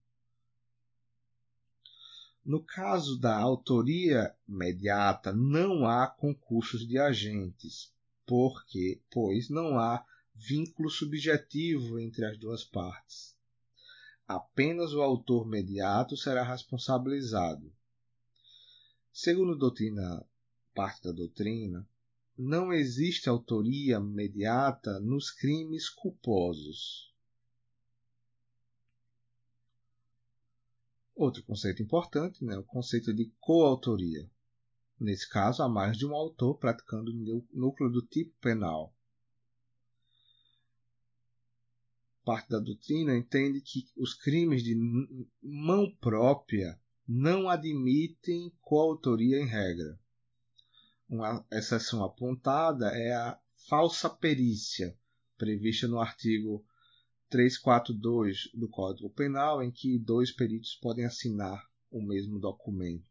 No 2.45 2.63
caso 2.63 3.19
da 3.19 3.37
autoria 3.37 4.35
imediata, 4.49 5.33
não 5.33 5.87
há 5.87 6.09
concursos 6.09 6.87
de 6.87 6.99
agentes, 6.99 7.93
porque, 8.27 9.01
pois 9.11 9.49
não 9.49 9.79
há 9.79 10.05
vínculo 10.35 10.91
subjetivo 10.91 12.01
entre 12.01 12.25
as 12.25 12.37
duas 12.37 12.65
partes. 12.65 13.37
Apenas 14.27 14.93
o 14.93 15.03
autor 15.03 15.47
imediato 15.47 16.17
será 16.17 16.43
responsabilizado. 16.43 17.73
Segundo 19.13 19.53
a 19.53 19.59
doutrina, 19.59 20.25
parte 20.75 21.05
da 21.05 21.13
doutrina, 21.13 21.87
não 22.43 22.73
existe 22.73 23.29
autoria 23.29 23.99
imediata 23.99 24.99
nos 24.99 25.31
crimes 25.31 25.89
culposos. 25.89 27.15
Outro 31.15 31.45
conceito 31.45 31.81
importante 31.81 32.43
é 32.43 32.47
né, 32.49 32.59
o 32.59 32.65
conceito 32.65 33.15
de 33.15 33.33
coautoria. 33.39 34.29
Nesse 34.99 35.29
caso, 35.29 35.63
há 35.63 35.69
mais 35.69 35.97
de 35.97 36.05
um 36.05 36.15
autor 36.15 36.59
praticando 36.59 37.13
o 37.13 37.47
núcleo 37.53 37.89
do 37.89 38.03
tipo 38.03 38.37
penal. 38.41 38.93
Parte 42.25 42.49
da 42.51 42.59
doutrina 42.59 43.17
entende 43.17 43.61
que 43.61 43.89
os 43.97 44.15
crimes 44.15 44.65
de 44.65 44.75
mão 45.41 45.95
própria 46.01 46.77
não 47.07 47.49
admitem 47.49 48.53
coautoria 48.61 49.39
em 49.39 49.47
regra 49.47 50.02
uma 51.13 51.47
exceção 51.53 52.03
apontada 52.03 52.87
é 52.87 53.13
a 53.13 53.39
falsa 53.69 54.09
perícia, 54.09 54.99
prevista 55.37 55.87
no 55.87 56.01
artigo 56.01 56.65
342 57.29 58.51
do 58.55 58.67
Código 58.67 59.11
Penal, 59.11 59.63
em 59.63 59.71
que 59.71 59.99
dois 59.99 60.33
peritos 60.33 60.75
podem 60.75 61.05
assinar 61.05 61.71
o 61.91 62.01
mesmo 62.01 62.39
documento. 62.39 63.05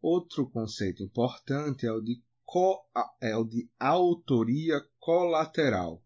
Outro 0.00 0.48
conceito 0.48 1.02
importante 1.02 1.84
é 1.84 1.92
o 1.92 2.00
de, 2.00 2.22
co, 2.46 2.82
é 3.20 3.36
o 3.36 3.44
de 3.44 3.68
autoria 3.78 4.80
colateral. 4.98 6.02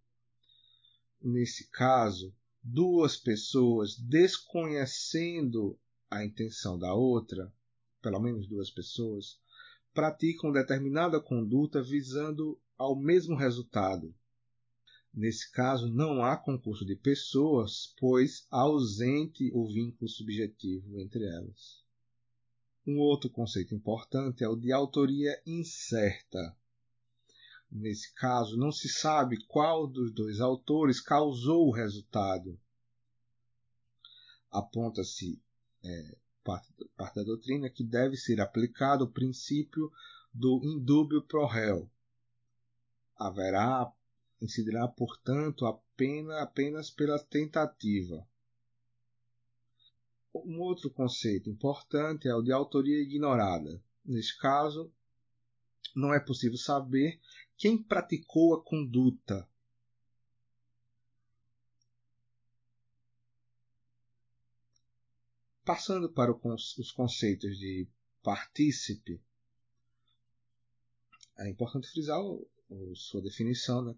Nesse 1.22 1.70
caso, 1.70 2.35
duas 2.63 3.17
pessoas 3.17 3.97
desconhecendo 3.99 5.79
a 6.11 6.25
intenção 6.25 6.79
da 6.79 6.93
outra, 6.95 7.53
pelo 8.03 8.21
menos 8.21 8.47
duas 8.47 8.71
pessoas, 8.71 9.39
praticam 9.93 10.53
determinada 10.53 11.21
conduta 11.21 11.83
visando 11.83 12.59
ao 12.77 12.97
mesmo 12.97 13.37
resultado. 13.37 14.15
Nesse 15.13 15.51
caso, 15.51 15.93
não 15.93 16.23
há 16.23 16.37
concurso 16.37 16.85
de 16.85 16.95
pessoas, 16.95 17.95
pois 17.99 18.47
ausente 18.51 19.51
o 19.53 19.67
vínculo 19.67 20.09
subjetivo 20.09 21.01
entre 21.01 21.25
elas. 21.25 21.83
Um 22.87 22.99
outro 22.99 23.29
conceito 23.29 23.75
importante 23.75 24.45
é 24.45 24.49
o 24.49 24.57
de 24.57 24.73
autoria 24.73 25.41
incerta. 25.45 26.57
Nesse 27.71 28.12
caso, 28.14 28.57
não 28.57 28.73
se 28.73 28.89
sabe 28.89 29.45
qual 29.47 29.87
dos 29.87 30.12
dois 30.12 30.41
autores 30.41 31.01
causou 31.01 31.68
o 31.68 31.73
resultado. 31.73 32.59
Aponta-se 34.51 35.41
é, 35.85 36.16
parte, 36.43 36.68
parte 36.97 37.14
da 37.14 37.23
doutrina 37.23 37.71
que 37.71 37.85
deve 37.85 38.16
ser 38.16 38.41
aplicado 38.41 39.05
o 39.05 39.11
princípio 39.11 39.91
do 40.35 40.61
indúbio 40.64 41.23
pro 41.23 41.47
réu. 41.47 41.89
Haverá, 43.16 43.93
incidirá, 44.43 44.89
portanto, 44.89 45.64
a 45.64 45.75
pena 45.97 46.41
apenas 46.41 46.91
pela 46.91 47.18
tentativa. 47.18 48.27
Um 50.35 50.61
outro 50.61 50.91
conceito 50.91 51.49
importante 51.51 52.27
é 52.27 52.35
o 52.35 52.43
de 52.43 52.53
autoria 52.53 53.01
ignorada. 53.01 53.83
Neste 54.05 54.39
caso, 54.39 54.93
não 55.95 56.14
é 56.14 56.20
possível 56.20 56.57
saber 56.57 57.20
quem 57.57 57.82
praticou 57.82 58.55
a 58.55 58.62
conduta. 58.62 59.49
Passando 65.64 66.09
para 66.11 66.32
os 66.32 66.93
conceitos 66.93 67.59
de 67.59 67.86
partícipe, 68.22 69.22
é 71.38 71.49
importante 71.49 71.88
frisar 71.88 72.18
sua 72.95 73.22
definição, 73.22 73.82
né? 73.82 73.95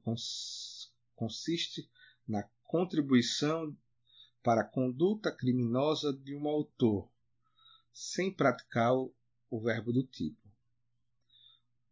consiste 1.15 1.91
na 2.27 2.43
contribuição 2.65 3.77
para 4.43 4.63
a 4.63 4.69
conduta 4.69 5.31
criminosa 5.31 6.13
de 6.13 6.35
um 6.35 6.49
autor, 6.49 7.09
sem 7.93 8.33
praticar 8.33 8.93
o 8.95 9.61
verbo 9.61 9.93
do 9.93 10.03
tipo. 10.03 10.42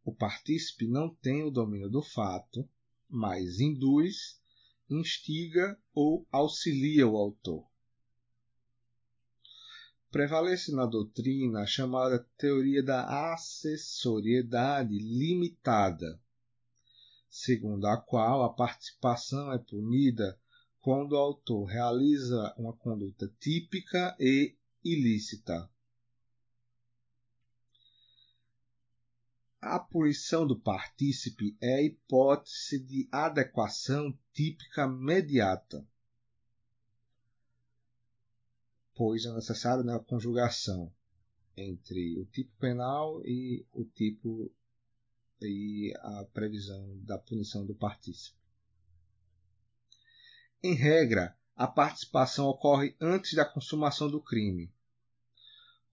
O 0.05 0.15
partícipe 0.15 0.87
não 0.87 1.15
tem 1.15 1.43
o 1.43 1.51
domínio 1.51 1.91
do 1.91 2.03
fato, 2.03 2.69
mas 3.09 3.61
induz, 3.61 4.41
instiga 4.89 5.79
ou 5.95 6.27
auxilia 6.31 7.07
o 7.07 7.17
autor. 7.17 7.71
prevalece 10.11 10.75
na 10.75 10.87
doutrina 10.87 11.61
a 11.61 11.67
chamada 11.67 12.27
teoria 12.37 12.83
da 12.83 13.33
acessoriedade 13.33 14.99
limitada, 14.99 16.21
segundo 17.29 17.87
a 17.87 17.97
qual 17.97 18.43
a 18.43 18.53
participação 18.53 19.53
é 19.53 19.59
punida 19.59 20.39
quando 20.81 21.13
o 21.13 21.17
autor 21.17 21.67
realiza 21.67 22.53
uma 22.59 22.73
conduta 22.73 23.33
típica 23.39 24.17
e 24.19 24.57
ilícita. 24.85 25.71
A 29.61 29.79
punição 29.79 30.47
do 30.47 30.59
partícipe 30.59 31.55
é 31.61 31.75
a 31.75 31.83
hipótese 31.83 32.79
de 32.79 33.07
adequação 33.13 34.19
típica 34.33 34.89
mediata, 34.89 35.87
pois 38.95 39.27
é 39.27 39.33
necessário 39.35 39.85
né, 39.85 39.95
a 39.95 39.99
conjugação 39.99 40.91
entre 41.55 42.19
o 42.19 42.25
tipo 42.25 42.57
penal 42.59 43.21
e 43.23 43.67
o 43.73 43.85
tipo 43.85 44.51
e 45.43 45.93
a 45.99 46.25
previsão 46.33 46.99
da 47.05 47.19
punição 47.19 47.67
do 47.67 47.75
partícipe. 47.75 48.39
Em 50.63 50.75
regra, 50.75 51.37
a 51.55 51.67
participação 51.67 52.47
ocorre 52.47 52.97
antes 52.99 53.35
da 53.35 53.45
consumação 53.45 54.11
do 54.11 54.23
crime. 54.23 54.73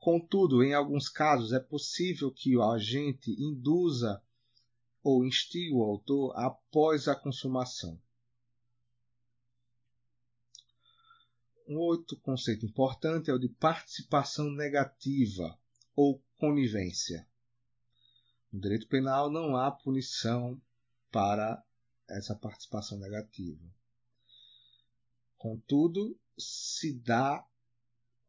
Contudo, 0.09 0.63
em 0.63 0.73
alguns 0.73 1.09
casos 1.09 1.51
é 1.51 1.59
possível 1.59 2.31
que 2.31 2.55
o 2.55 2.63
agente 2.63 3.29
induza 3.31 4.23
ou 5.03 5.25
instigue 5.25 5.73
o 5.73 5.83
autor 5.83 6.31
após 6.37 7.09
a 7.09 7.13
consumação. 7.13 8.01
Um 11.67 11.75
outro 11.75 12.15
conceito 12.21 12.65
importante 12.65 13.29
é 13.29 13.33
o 13.33 13.37
de 13.37 13.49
participação 13.49 14.49
negativa 14.49 15.59
ou 15.93 16.23
conivência. 16.37 17.27
No 18.49 18.61
direito 18.61 18.87
penal 18.87 19.29
não 19.29 19.57
há 19.57 19.69
punição 19.69 20.57
para 21.11 21.61
essa 22.07 22.33
participação 22.33 22.97
negativa. 22.97 23.61
Contudo, 25.37 26.17
se 26.37 26.93
dá 26.93 27.45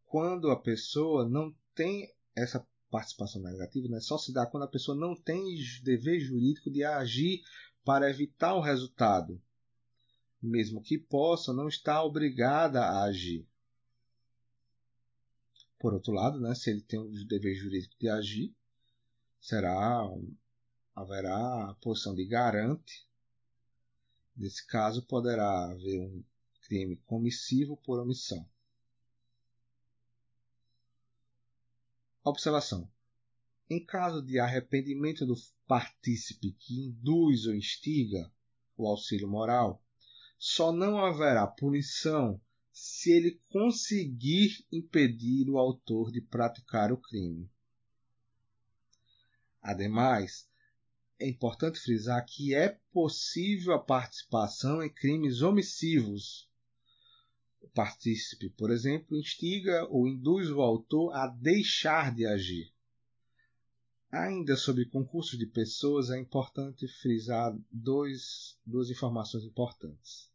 quando 0.06 0.50
a 0.50 0.58
pessoa 0.58 1.28
não 1.28 1.54
tem 1.78 2.12
essa 2.34 2.66
participação 2.90 3.40
negativa, 3.40 3.88
né? 3.88 4.00
só 4.00 4.18
se 4.18 4.32
dá 4.32 4.44
quando 4.46 4.64
a 4.64 4.68
pessoa 4.68 4.98
não 4.98 5.14
tem 5.14 5.44
dever 5.84 6.18
jurídico 6.18 6.70
de 6.70 6.82
agir 6.82 7.42
para 7.84 8.10
evitar 8.10 8.54
o 8.54 8.60
resultado 8.60 9.40
mesmo 10.40 10.80
que 10.80 10.98
possa, 10.98 11.52
não 11.52 11.68
está 11.68 12.02
obrigada 12.02 12.80
a 12.80 13.04
agir. 13.04 13.46
Por 15.78 15.92
outro 15.92 16.12
lado, 16.12 16.40
né, 16.40 16.54
se 16.54 16.70
ele 16.70 16.80
tem 16.80 16.98
o 16.98 17.26
dever 17.26 17.54
jurídico 17.54 17.94
de 17.98 18.08
agir, 18.08 18.54
será 19.40 20.02
haverá 20.94 21.70
a 21.70 21.74
posição 21.74 22.14
de 22.14 22.24
garante. 22.24 23.06
Nesse 24.36 24.66
caso, 24.66 25.04
poderá 25.06 25.70
haver 25.70 26.00
um 26.00 26.24
crime 26.62 26.96
comissivo 27.06 27.76
por 27.76 28.00
omissão. 28.00 28.48
Observação: 32.28 32.86
em 33.70 33.82
caso 33.82 34.20
de 34.20 34.38
arrependimento 34.38 35.24
do 35.24 35.34
partícipe 35.66 36.52
que 36.52 36.84
induz 36.84 37.46
ou 37.46 37.54
instiga 37.54 38.30
o 38.76 38.86
auxílio 38.86 39.26
moral, 39.26 39.82
só 40.38 40.70
não 40.70 40.98
haverá 40.98 41.46
punição 41.46 42.38
se 42.70 43.10
ele 43.10 43.40
conseguir 43.48 44.62
impedir 44.70 45.48
o 45.48 45.56
autor 45.56 46.12
de 46.12 46.20
praticar 46.20 46.92
o 46.92 46.98
crime. 46.98 47.50
Ademais, 49.62 50.46
é 51.18 51.26
importante 51.26 51.80
frisar 51.80 52.22
que 52.26 52.54
é 52.54 52.78
possível 52.92 53.72
a 53.72 53.78
participação 53.78 54.82
em 54.82 54.92
crimes 54.92 55.40
omissivos. 55.40 56.47
O 57.60 57.68
partícipe, 57.68 58.50
por 58.50 58.70
exemplo, 58.70 59.16
instiga 59.16 59.86
ou 59.88 60.08
induz 60.08 60.50
o 60.50 60.60
autor 60.60 61.12
a 61.14 61.26
deixar 61.26 62.14
de 62.14 62.26
agir. 62.26 62.72
Ainda 64.10 64.56
sobre 64.56 64.86
concurso 64.86 65.36
de 65.36 65.46
pessoas, 65.46 66.10
é 66.10 66.18
importante 66.18 66.88
frisar 66.88 67.56
dois, 67.70 68.56
duas 68.64 68.90
informações 68.90 69.44
importantes 69.44 70.28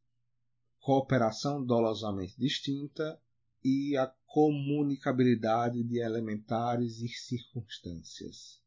cooperação 0.83 1.63
dolosamente 1.63 2.35
distinta 2.37 3.17
e 3.63 3.95
a 3.95 4.05
comunicabilidade 4.27 5.81
de 5.81 5.97
elementares 5.97 6.99
e 6.99 7.07
circunstâncias. 7.07 8.61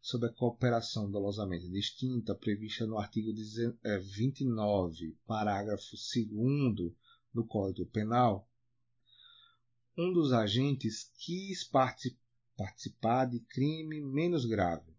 Sobre 0.00 0.28
a 0.28 0.32
cooperação 0.32 1.10
dolosamente 1.10 1.68
distinta, 1.68 2.36
prevista 2.36 2.86
no 2.86 2.98
artigo 2.98 3.32
29, 3.34 5.08
é, 5.08 5.14
parágrafo 5.26 5.90
2 5.90 6.92
do 7.36 7.44
Código 7.44 7.88
Penal, 7.90 8.48
um 9.96 10.10
dos 10.10 10.32
agentes 10.32 11.12
quis 11.18 11.62
participar 12.56 13.26
de 13.26 13.40
crime 13.40 14.00
menos 14.00 14.46
grave, 14.46 14.96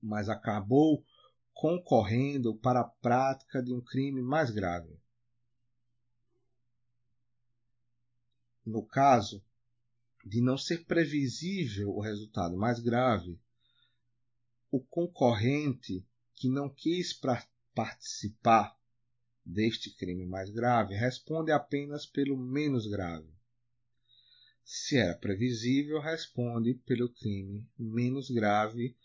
mas 0.00 0.28
acabou 0.28 1.02
concorrendo 1.54 2.54
para 2.54 2.80
a 2.80 2.84
prática 2.84 3.62
de 3.62 3.72
um 3.72 3.80
crime 3.80 4.20
mais 4.20 4.50
grave. 4.50 4.94
No 8.64 8.84
caso 8.84 9.42
de 10.24 10.42
não 10.42 10.58
ser 10.58 10.84
previsível 10.84 11.90
o 11.90 12.00
resultado 12.00 12.56
mais 12.58 12.78
grave, 12.78 13.40
o 14.70 14.80
concorrente 14.80 16.06
que 16.34 16.48
não 16.48 16.68
quis 16.68 17.18
participar 17.74 18.78
deste 19.44 19.90
crime 19.96 20.26
mais 20.26 20.50
grave 20.50 20.94
responde 20.94 21.50
apenas 21.50 22.06
pelo 22.06 22.36
menos 22.36 22.86
grave. 22.86 23.28
Se 24.64 24.96
era 24.96 25.16
previsível, 25.16 26.00
responde 26.00 26.74
pelo 26.86 27.08
crime 27.08 27.66
menos 27.78 28.30
grave, 28.30 28.96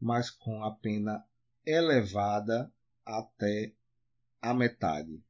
mas 0.00 0.30
com 0.30 0.64
a 0.64 0.74
pena 0.74 1.24
elevada 1.64 2.72
até 3.04 3.72
a 4.40 4.52
metade. 4.52 5.22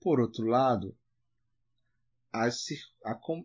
Por 0.00 0.20
outro 0.20 0.46
lado, 0.46 0.96
a, 2.32 2.48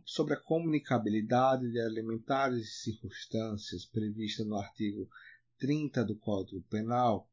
sobre 0.06 0.34
a 0.34 0.40
comunicabilidade 0.40 1.70
de 1.72 1.78
elementares 1.78 2.82
circunstâncias 2.82 3.86
prevista 3.86 4.46
no 4.46 4.56
artigo 4.56 5.10
30 5.58 6.04
do 6.04 6.16
Código 6.16 6.62
Penal, 6.64 7.30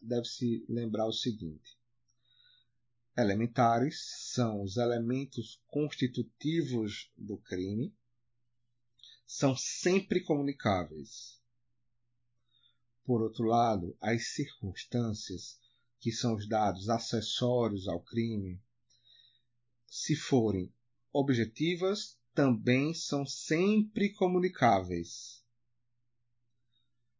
deve-se 0.00 0.64
lembrar 0.68 1.06
o 1.06 1.12
seguinte: 1.12 1.78
elementares 3.16 4.04
são 4.32 4.62
os 4.62 4.76
elementos 4.76 5.60
constitutivos 5.68 7.10
do 7.16 7.36
crime 7.38 7.94
são 9.26 9.56
sempre 9.56 10.22
comunicáveis. 10.22 11.40
Por 13.04 13.20
outro 13.20 13.44
lado, 13.44 13.96
as 14.00 14.28
circunstâncias, 14.28 15.58
que 15.98 16.12
são 16.12 16.34
os 16.34 16.48
dados 16.48 16.88
acessórios 16.88 17.88
ao 17.88 18.00
crime, 18.00 18.60
se 19.86 20.14
forem 20.14 20.72
objetivas, 21.12 22.16
também 22.34 22.94
são 22.94 23.26
sempre 23.26 24.12
comunicáveis. 24.12 25.43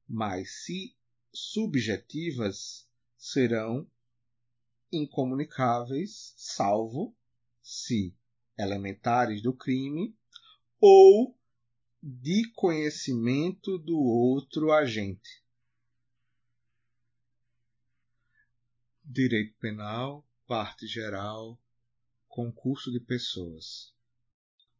Mas 0.09 0.65
se 0.65 0.95
subjetivas, 1.33 2.89
serão 3.17 3.91
incomunicáveis, 4.93 6.35
salvo 6.37 7.15
se 7.63 8.15
elementares 8.57 9.43
do 9.43 9.53
crime 9.53 10.15
ou 10.81 11.37
de 12.03 12.49
conhecimento 12.53 13.79
do 13.79 13.99
outro 13.99 14.71
agente. 14.71 15.43
Direito 19.03 19.55
Penal, 19.59 20.27
Parte 20.47 20.87
Geral, 20.87 21.59
Concurso 22.29 22.93
de 22.93 23.01
Pessoas. 23.01 23.95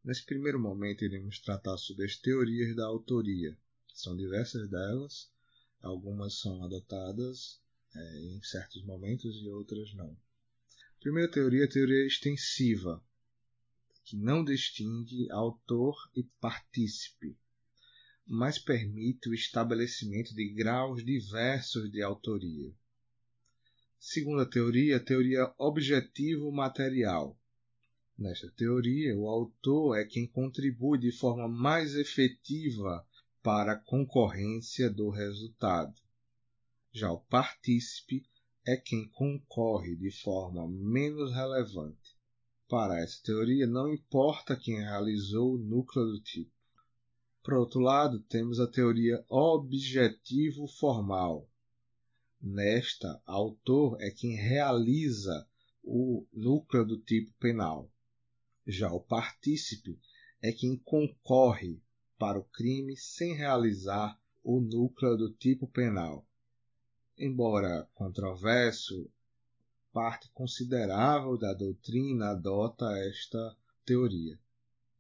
Nesse 0.05 0.25
primeiro 0.25 0.61
momento, 0.61 1.05
iremos 1.05 1.39
tratar 1.39 1.79
sobre 1.79 2.05
as 2.05 2.17
teorias 2.17 2.77
da 2.77 2.85
autoria. 2.87 3.57
São 3.95 4.17
diversas 4.17 4.69
delas, 4.69 5.31
algumas 5.81 6.41
são 6.41 6.65
adotadas 6.65 7.61
é, 7.95 8.19
em 8.25 8.43
certos 8.43 8.83
momentos 8.85 9.41
e 9.41 9.49
outras 9.49 9.95
não. 9.95 10.11
A 10.11 11.01
primeira 11.01 11.31
teoria 11.31 11.63
é 11.63 11.65
a 11.65 11.71
teoria 11.71 12.05
extensiva, 12.05 13.01
que 14.05 14.17
não 14.17 14.45
distingue 14.45 15.31
autor 15.31 15.97
e 16.13 16.25
partícipe, 16.41 17.39
mas 18.27 18.59
permite 18.59 19.29
o 19.29 19.35
estabelecimento 19.35 20.35
de 20.35 20.49
graus 20.49 21.05
diversos 21.05 21.89
de 21.89 22.03
autoria. 22.03 22.75
Segunda 23.97 24.45
teoria, 24.45 24.99
teoria 24.99 25.55
objetivo 25.57 26.51
material. 26.51 27.39
Nesta 28.19 28.51
teoria, 28.51 29.17
o 29.17 29.29
autor 29.29 29.99
é 29.99 30.05
quem 30.05 30.27
contribui 30.27 30.99
de 30.99 31.13
forma 31.13 31.47
mais 31.47 31.95
efetiva 31.95 33.07
para 33.45 33.77
concorrência 33.77 34.89
do 34.89 35.11
resultado. 35.11 35.95
Já 36.91 37.13
o 37.13 37.21
partícipe 37.21 38.25
é 38.67 38.75
quem 38.75 39.07
concorre 39.11 39.95
de 39.97 40.11
forma 40.11 40.67
menos 40.67 41.31
relevante. 41.31 42.17
Para 42.67 42.99
essa 42.99 43.23
teoria, 43.23 43.67
não 43.67 43.93
importa 43.93 44.57
quem 44.57 44.77
realizou 44.77 45.57
o 45.57 45.59
núcleo 45.59 46.07
do 46.07 46.21
tipo. 46.23 46.51
Por 47.43 47.53
outro 47.53 47.81
lado, 47.81 48.19
temos 48.21 48.59
a 48.59 48.67
teoria 48.67 49.23
objetivo 49.29 50.67
formal. 50.67 51.47
Nesta, 52.41 53.21
autor 53.27 54.01
é 54.01 54.11
quem 54.11 54.37
realiza 54.37 55.47
o 55.83 56.27
núcleo 56.33 56.87
do 56.87 56.97
tipo 56.97 57.31
penal. 57.39 57.93
Já 58.67 58.91
o 58.91 59.01
partícipe 59.01 60.01
é 60.41 60.51
quem 60.51 60.79
concorre 60.79 61.83
para 62.19 62.39
o 62.39 62.45
crime 62.45 62.97
sem 62.97 63.35
realizar 63.35 64.19
o 64.43 64.61
núcleo 64.61 65.17
do 65.17 65.33
tipo 65.33 65.67
penal. 65.67 66.27
Embora 67.17 67.89
controverso, 67.95 69.11
parte 69.93 70.29
considerável 70.35 71.39
da 71.39 71.55
doutrina 71.55 72.31
adota 72.31 72.87
esta 72.99 73.57
teoria. 73.85 74.39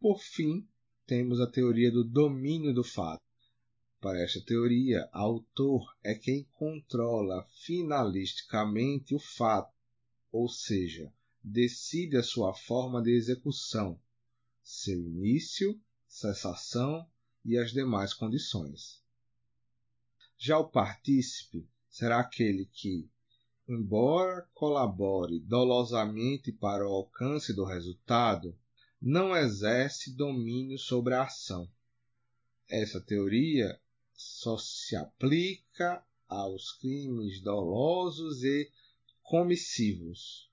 Por 0.00 0.20
fim, 0.20 0.66
temos 1.06 1.40
a 1.40 1.50
teoria 1.50 1.90
do 1.90 2.04
domínio 2.04 2.72
do 2.72 2.84
fato. 2.84 3.22
Para 4.00 4.22
esta 4.22 4.40
teoria, 4.42 5.08
autor 5.12 5.94
é 6.02 6.14
quem 6.14 6.46
controla 6.52 7.44
finalisticamente 7.64 9.14
o 9.14 9.18
fato, 9.18 9.74
ou 10.30 10.48
seja, 10.48 11.12
decide 11.42 12.16
a 12.16 12.22
sua 12.22 12.54
forma 12.54 13.02
de 13.02 13.10
execução, 13.10 13.98
seu 14.62 14.98
início, 14.98 15.78
cessação 16.14 17.04
e 17.44 17.58
as 17.58 17.72
demais 17.72 18.14
condições. 18.14 19.02
Já 20.38 20.56
o 20.56 20.68
partícipe 20.68 21.68
será 21.90 22.20
aquele 22.20 22.66
que, 22.66 23.10
embora 23.68 24.48
colabore 24.54 25.40
dolosamente 25.40 26.52
para 26.52 26.88
o 26.88 26.92
alcance 26.92 27.52
do 27.52 27.64
resultado, 27.64 28.56
não 29.02 29.36
exerce 29.36 30.14
domínio 30.14 30.78
sobre 30.78 31.14
a 31.14 31.24
ação. 31.24 31.68
Essa 32.68 33.00
teoria 33.00 33.76
só 34.14 34.56
se 34.56 34.94
aplica 34.94 36.00
aos 36.28 36.70
crimes 36.78 37.40
dolosos 37.40 38.44
e 38.44 38.70
comissivos. 39.20 40.48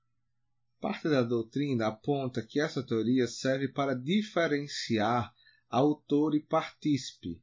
Parte 0.80 1.08
da 1.08 1.22
doutrina 1.22 1.88
aponta 1.88 2.42
que 2.42 2.60
essa 2.60 2.82
teoria 2.82 3.28
serve 3.28 3.68
para 3.68 3.94
diferenciar 3.94 5.32
autor 5.72 6.36
e 6.36 6.42
partícipe, 6.42 7.42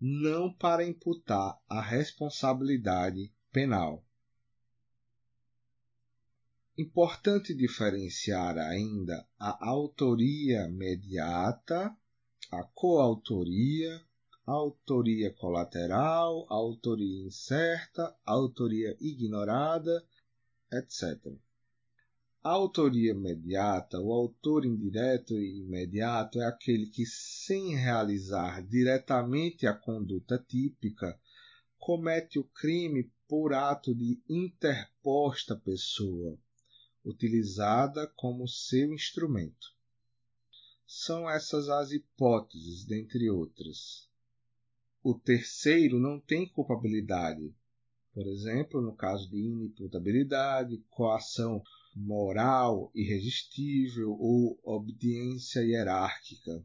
não 0.00 0.52
para 0.52 0.86
imputar 0.86 1.60
a 1.68 1.80
responsabilidade 1.80 3.32
penal. 3.52 4.04
Importante 6.78 7.54
diferenciar 7.54 8.58
ainda 8.58 9.26
a 9.38 9.68
autoria 9.68 10.68
mediata, 10.68 11.96
a 12.50 12.64
coautoria, 12.64 14.00
autoria 14.46 15.32
colateral, 15.32 16.46
autoria 16.48 17.26
incerta, 17.26 18.14
autoria 18.24 18.96
ignorada, 19.00 20.04
etc. 20.72 21.32
A 22.46 22.50
autoria 22.50 23.14
mediata, 23.14 23.98
o 23.98 24.12
autor 24.12 24.66
indireto 24.66 25.32
e 25.40 25.60
imediato 25.60 26.38
é 26.42 26.44
aquele 26.44 26.84
que, 26.84 27.06
sem 27.06 27.74
realizar 27.74 28.62
diretamente 28.62 29.66
a 29.66 29.72
conduta 29.72 30.38
típica, 30.46 31.18
comete 31.78 32.38
o 32.38 32.44
crime 32.44 33.10
por 33.26 33.54
ato 33.54 33.94
de 33.94 34.22
interposta 34.28 35.56
pessoa, 35.56 36.38
utilizada 37.02 38.06
como 38.08 38.46
seu 38.46 38.92
instrumento. 38.92 39.74
São 40.86 41.30
essas 41.30 41.70
as 41.70 41.92
hipóteses, 41.92 42.84
dentre 42.84 43.30
outras. 43.30 44.06
O 45.02 45.14
terceiro 45.14 45.98
não 45.98 46.20
tem 46.20 46.46
culpabilidade, 46.46 47.54
por 48.12 48.26
exemplo, 48.26 48.82
no 48.82 48.94
caso 48.94 49.30
de 49.30 49.38
inimputabilidade, 49.38 50.84
coação 50.90 51.62
moral 51.94 52.90
irresistível 52.94 54.12
ou 54.18 54.58
obediência 54.62 55.60
hierárquica. 55.60 56.64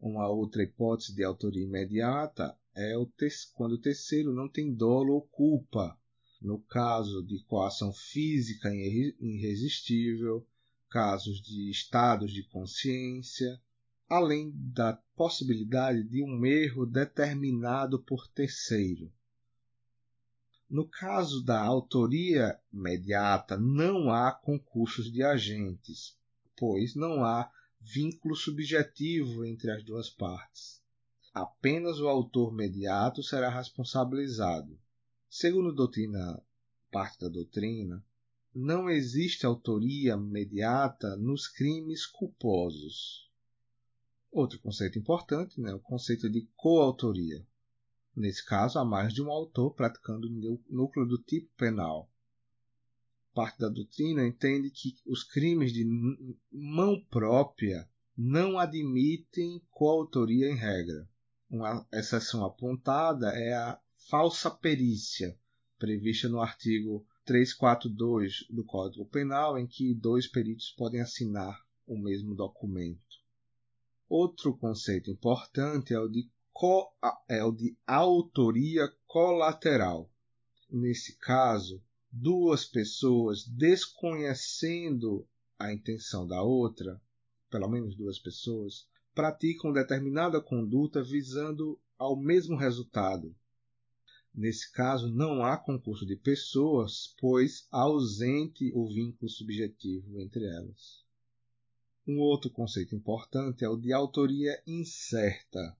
Uma 0.00 0.28
outra 0.28 0.62
hipótese 0.62 1.14
de 1.14 1.22
autoria 1.22 1.64
imediata 1.64 2.56
é 2.74 2.96
o 2.96 3.08
quando 3.54 3.72
o 3.72 3.80
terceiro 3.80 4.32
não 4.32 4.48
tem 4.48 4.74
dolo 4.74 5.14
ou 5.14 5.22
culpa, 5.22 5.98
no 6.40 6.58
caso 6.58 7.22
de 7.22 7.42
coação 7.44 7.92
física 7.92 8.68
irresistível, 8.74 10.46
casos 10.90 11.40
de 11.40 11.70
estados 11.70 12.32
de 12.32 12.42
consciência, 12.44 13.60
além 14.08 14.52
da 14.54 14.92
possibilidade 15.16 16.04
de 16.04 16.22
um 16.22 16.44
erro 16.44 16.84
determinado 16.84 17.98
por 18.02 18.28
terceiro. 18.28 19.10
No 20.74 20.88
caso 20.88 21.40
da 21.40 21.62
autoria 21.62 22.58
mediata, 22.72 23.56
não 23.56 24.10
há 24.10 24.32
concursos 24.32 25.08
de 25.08 25.22
agentes, 25.22 26.18
pois 26.56 26.96
não 26.96 27.24
há 27.24 27.48
vínculo 27.80 28.34
subjetivo 28.34 29.44
entre 29.44 29.70
as 29.70 29.84
duas 29.84 30.10
partes. 30.10 30.82
Apenas 31.32 32.00
o 32.00 32.08
autor 32.08 32.52
mediato 32.52 33.22
será 33.22 33.48
responsabilizado. 33.48 34.76
Segundo 35.30 35.72
doutrina, 35.72 36.42
parte 36.90 37.20
da 37.20 37.28
doutrina, 37.28 38.04
não 38.52 38.90
existe 38.90 39.46
autoria 39.46 40.16
mediata 40.16 41.14
nos 41.14 41.46
crimes 41.46 42.04
culposos. 42.04 43.30
Outro 44.32 44.58
conceito 44.58 44.98
importante 44.98 45.60
é 45.60 45.62
né, 45.62 45.72
o 45.72 45.78
conceito 45.78 46.28
de 46.28 46.48
coautoria. 46.56 47.46
Nesse 48.16 48.44
caso, 48.44 48.78
há 48.78 48.84
mais 48.84 49.12
de 49.12 49.20
um 49.20 49.30
autor 49.30 49.74
praticando 49.74 50.28
o 50.28 50.60
núcleo 50.70 51.06
do 51.06 51.18
tipo 51.18 51.50
penal. 51.56 52.08
Parte 53.34 53.58
da 53.58 53.68
doutrina 53.68 54.24
entende 54.24 54.70
que 54.70 54.94
os 55.04 55.24
crimes 55.24 55.72
de 55.72 55.84
mão 56.52 57.04
própria 57.10 57.88
não 58.16 58.58
admitem 58.58 59.60
coautoria 59.70 60.48
em 60.48 60.54
regra. 60.54 61.08
Uma 61.50 61.84
exceção 61.92 62.44
apontada 62.44 63.30
é 63.30 63.52
a 63.52 63.80
falsa 64.08 64.50
perícia, 64.50 65.36
prevista 65.78 66.28
no 66.28 66.40
artigo 66.40 67.04
342 67.24 68.46
do 68.50 68.64
Código 68.64 69.04
Penal, 69.06 69.58
em 69.58 69.66
que 69.66 69.92
dois 69.94 70.28
peritos 70.28 70.70
podem 70.70 71.00
assinar 71.00 71.58
o 71.86 71.98
mesmo 71.98 72.34
documento. 72.36 73.00
Outro 74.08 74.56
conceito 74.56 75.10
importante 75.10 75.92
é 75.92 75.98
o 75.98 76.08
de 76.08 76.30
é 77.28 77.42
o 77.42 77.50
de 77.50 77.76
autoria 77.86 78.88
colateral. 79.06 80.10
Nesse 80.70 81.16
caso, 81.18 81.82
duas 82.10 82.64
pessoas 82.64 83.44
desconhecendo 83.46 85.26
a 85.58 85.72
intenção 85.72 86.26
da 86.26 86.42
outra, 86.42 87.00
pelo 87.50 87.68
menos 87.68 87.96
duas 87.96 88.18
pessoas, 88.18 88.86
praticam 89.14 89.72
determinada 89.72 90.40
conduta 90.40 91.02
visando 91.02 91.78
ao 91.98 92.16
mesmo 92.16 92.56
resultado. 92.56 93.34
Nesse 94.34 94.70
caso, 94.72 95.08
não 95.08 95.44
há 95.44 95.56
concurso 95.56 96.04
de 96.04 96.16
pessoas, 96.16 97.14
pois 97.20 97.66
ausente 97.70 98.72
o 98.74 98.88
vínculo 98.88 99.30
subjetivo 99.30 100.20
entre 100.20 100.44
elas. 100.44 101.04
Um 102.06 102.18
outro 102.18 102.50
conceito 102.50 102.94
importante 102.94 103.64
é 103.64 103.68
o 103.68 103.76
de 103.76 103.92
autoria 103.92 104.60
incerta. 104.66 105.76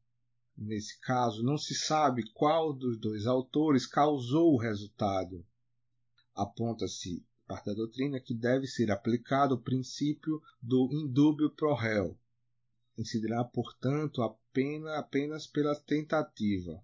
Nesse 0.56 0.98
caso, 1.00 1.42
não 1.42 1.58
se 1.58 1.74
sabe 1.74 2.30
qual 2.32 2.72
dos 2.72 2.96
dois 2.98 3.26
autores 3.26 3.86
causou 3.86 4.54
o 4.54 4.58
resultado. 4.58 5.44
Aponta-se, 6.34 7.24
parte 7.46 7.66
da 7.66 7.74
doutrina, 7.74 8.20
que 8.20 8.32
deve 8.32 8.66
ser 8.66 8.90
aplicado 8.90 9.56
o 9.56 9.60
princípio 9.60 10.40
do 10.62 10.88
indúbio 10.92 11.50
pro 11.50 11.74
réu. 11.74 12.16
Incidirá, 12.96 13.42
portanto, 13.44 14.22
a 14.22 14.30
pena 14.52 14.96
apenas 14.96 15.46
pela 15.46 15.74
tentativa. 15.74 16.82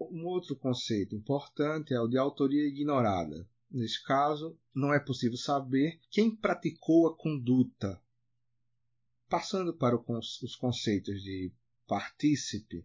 Um 0.00 0.26
outro 0.26 0.56
conceito 0.56 1.14
importante 1.14 1.94
é 1.94 2.00
o 2.00 2.08
de 2.08 2.18
autoria 2.18 2.66
ignorada. 2.66 3.48
Neste 3.70 4.02
caso, 4.04 4.58
não 4.74 4.92
é 4.92 4.98
possível 4.98 5.38
saber 5.38 6.00
quem 6.10 6.34
praticou 6.34 7.06
a 7.06 7.16
conduta. 7.16 8.00
Passando 9.28 9.72
para 9.72 9.96
os 9.96 10.56
conceitos 10.56 11.22
de 11.22 11.52
partícipe, 11.86 12.84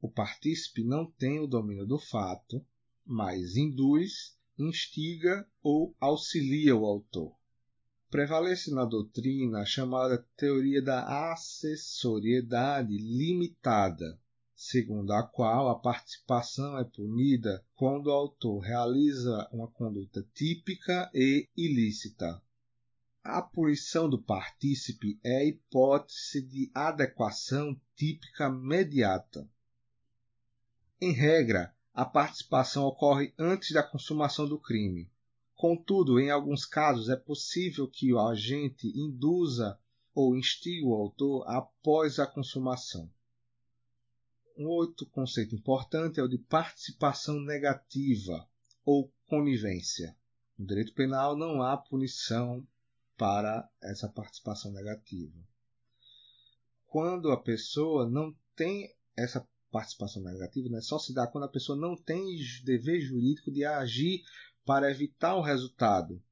o 0.00 0.08
partícipe 0.08 0.82
não 0.82 1.04
tem 1.04 1.40
o 1.40 1.46
domínio 1.46 1.86
do 1.86 1.98
fato, 1.98 2.64
mas 3.04 3.56
induz 3.56 4.36
instiga 4.58 5.46
ou 5.62 5.94
auxilia 6.00 6.76
o 6.76 6.84
autor. 6.84 7.34
Prevalece 8.10 8.72
na 8.72 8.84
doutrina 8.84 9.60
a 9.60 9.64
chamada 9.64 10.26
teoria 10.36 10.82
da 10.82 11.32
acessoriedade 11.32 12.96
limitada, 12.96 14.18
segundo 14.54 15.12
a 15.12 15.22
qual 15.22 15.68
a 15.68 15.78
participação 15.78 16.78
é 16.78 16.84
punida 16.84 17.64
quando 17.74 18.08
o 18.08 18.12
autor 18.12 18.60
realiza 18.60 19.48
uma 19.52 19.68
conduta 19.68 20.26
típica 20.34 21.10
e 21.14 21.48
ilícita. 21.56 22.42
A 23.22 23.40
punição 23.42 24.08
do 24.08 24.20
partícipe 24.20 25.20
é 25.22 25.36
a 25.36 25.44
hipótese 25.44 26.42
de 26.42 26.70
adequação 26.74 27.78
típica 27.94 28.50
mediata. 28.50 29.48
Em 31.02 31.12
regra, 31.12 31.74
a 31.94 32.04
participação 32.04 32.84
ocorre 32.84 33.32
antes 33.38 33.72
da 33.72 33.82
consumação 33.82 34.46
do 34.46 34.58
crime. 34.58 35.10
Contudo, 35.56 36.20
em 36.20 36.30
alguns 36.30 36.66
casos 36.66 37.08
é 37.08 37.16
possível 37.16 37.88
que 37.88 38.12
o 38.12 38.18
agente 38.18 38.86
induza 38.88 39.78
ou 40.14 40.36
instigue 40.36 40.84
o 40.84 40.92
autor 40.92 41.48
após 41.48 42.18
a 42.18 42.26
consumação. 42.26 43.10
Um 44.58 44.66
outro 44.66 45.06
conceito 45.06 45.54
importante 45.54 46.20
é 46.20 46.22
o 46.22 46.28
de 46.28 46.36
participação 46.36 47.40
negativa 47.40 48.46
ou 48.84 49.10
conivência. 49.26 50.14
No 50.58 50.66
direito 50.66 50.92
penal 50.92 51.34
não 51.34 51.62
há 51.62 51.78
punição 51.78 52.66
para 53.16 53.66
essa 53.82 54.06
participação 54.06 54.70
negativa. 54.70 55.38
Quando 56.86 57.30
a 57.30 57.40
pessoa 57.40 58.06
não 58.06 58.36
tem 58.54 58.94
essa 59.16 59.48
participação 59.70 60.22
negativa, 60.22 60.68
né, 60.68 60.80
só 60.80 60.98
se 60.98 61.14
dá 61.14 61.26
quando 61.26 61.44
a 61.44 61.48
pessoa 61.48 61.78
não 61.78 61.96
tem 61.96 62.36
dever 62.64 63.00
jurídico 63.00 63.50
de 63.50 63.64
agir 63.64 64.22
para 64.64 64.90
evitar 64.90 65.36
o 65.36 65.42
resultado, 65.42 66.22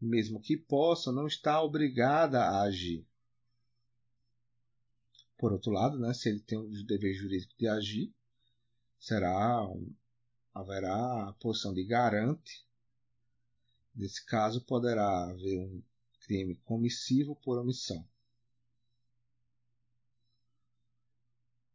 mesmo 0.00 0.40
que 0.40 0.56
possa, 0.56 1.12
não 1.12 1.26
está 1.26 1.62
obrigada 1.62 2.40
a 2.40 2.62
agir. 2.62 3.06
Por 5.36 5.52
outro 5.52 5.70
lado, 5.70 5.98
né, 5.98 6.12
se 6.14 6.28
ele 6.28 6.40
tem 6.40 6.58
o 6.58 6.68
dever 6.84 7.14
jurídico 7.14 7.54
de 7.56 7.68
agir, 7.68 8.12
será 8.98 9.64
haverá 10.52 11.28
a 11.28 11.32
posição 11.34 11.72
de 11.72 11.84
garante. 11.84 12.66
Nesse 13.94 14.24
caso, 14.26 14.64
poderá 14.64 15.30
haver 15.30 15.60
um 15.60 15.82
crime 16.20 16.56
comissivo 16.64 17.36
por 17.36 17.58
omissão. 17.58 18.04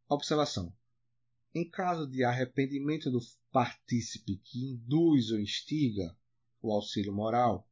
Observação: 0.08 0.70
em 1.54 1.68
caso 1.68 2.06
de 2.06 2.22
arrependimento 2.24 3.10
do 3.10 3.20
partícipe 3.50 4.36
que 4.36 4.72
induz 4.72 5.30
ou 5.30 5.40
instiga 5.40 6.14
o 6.60 6.72
auxílio 6.72 7.12
moral, 7.12 7.66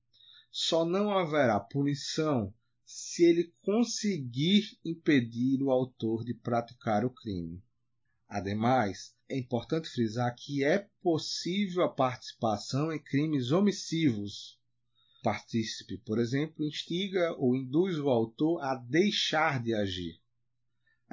só 0.51 0.85
não 0.85 1.11
haverá 1.11 1.61
punição 1.61 2.55
se 2.85 3.25
ele 3.25 3.53
conseguir 3.63 4.79
impedir 4.85 5.63
o 5.63 5.71
autor 5.71 6.25
de 6.25 6.33
praticar 6.33 7.05
o 7.05 7.11
crime. 7.11 7.63
Ademais, 8.29 9.15
é 9.29 9.39
importante 9.39 9.91
frisar 9.91 10.35
que 10.35 10.65
é 10.65 10.89
possível 11.03 11.83
a 11.83 11.89
participação 11.89 12.91
em 12.91 12.99
crimes 12.99 13.51
omissivos, 13.51 14.59
partícipe, 15.23 15.99
por 15.99 16.19
exemplo, 16.19 16.65
instiga 16.65 17.35
ou 17.37 17.55
induz 17.55 17.99
o 17.99 18.09
autor 18.09 18.63
a 18.63 18.75
deixar 18.75 19.63
de 19.63 19.75
agir. 19.75 20.22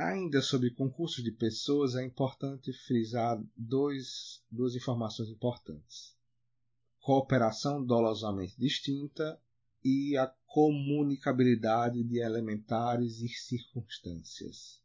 Ainda 0.02 0.42
sobre 0.42 0.70
concursos 0.70 1.22
de 1.22 1.30
pessoas, 1.30 1.94
é 1.94 2.06
importante 2.06 2.72
frisar 2.72 3.38
dois, 3.58 4.42
duas 4.50 4.74
informações 4.74 5.28
importantes: 5.28 6.16
cooperação 7.02 7.84
dolosamente 7.84 8.58
distinta 8.58 9.38
e 9.84 10.16
a 10.16 10.26
comunicabilidade 10.46 12.02
de 12.02 12.18
elementares 12.18 13.20
e 13.20 13.28
circunstâncias. 13.28 14.82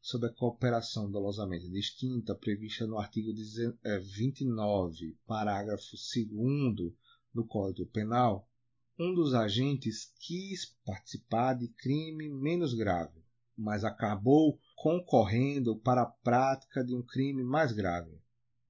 Sobre 0.00 0.28
a 0.28 0.32
cooperação 0.32 1.10
dolosamente 1.10 1.68
distinta, 1.68 2.36
prevista 2.36 2.86
no 2.86 3.00
artigo 3.00 3.32
29, 3.34 5.08
é, 5.10 5.26
parágrafo 5.26 5.90
2 5.90 6.92
do 7.34 7.44
Código 7.44 7.90
Penal, 7.90 8.48
um 8.96 9.12
dos 9.12 9.34
agentes 9.34 10.12
quis 10.20 10.72
participar 10.84 11.54
de 11.54 11.66
crime 11.66 12.28
menos 12.28 12.74
grave, 12.74 13.22
mas 13.56 13.84
acabou 13.84 14.58
concorrendo 14.76 15.76
para 15.76 16.02
a 16.02 16.06
prática 16.06 16.84
de 16.84 16.94
um 16.94 17.02
crime 17.02 17.42
mais 17.42 17.72
grave. 17.72 18.20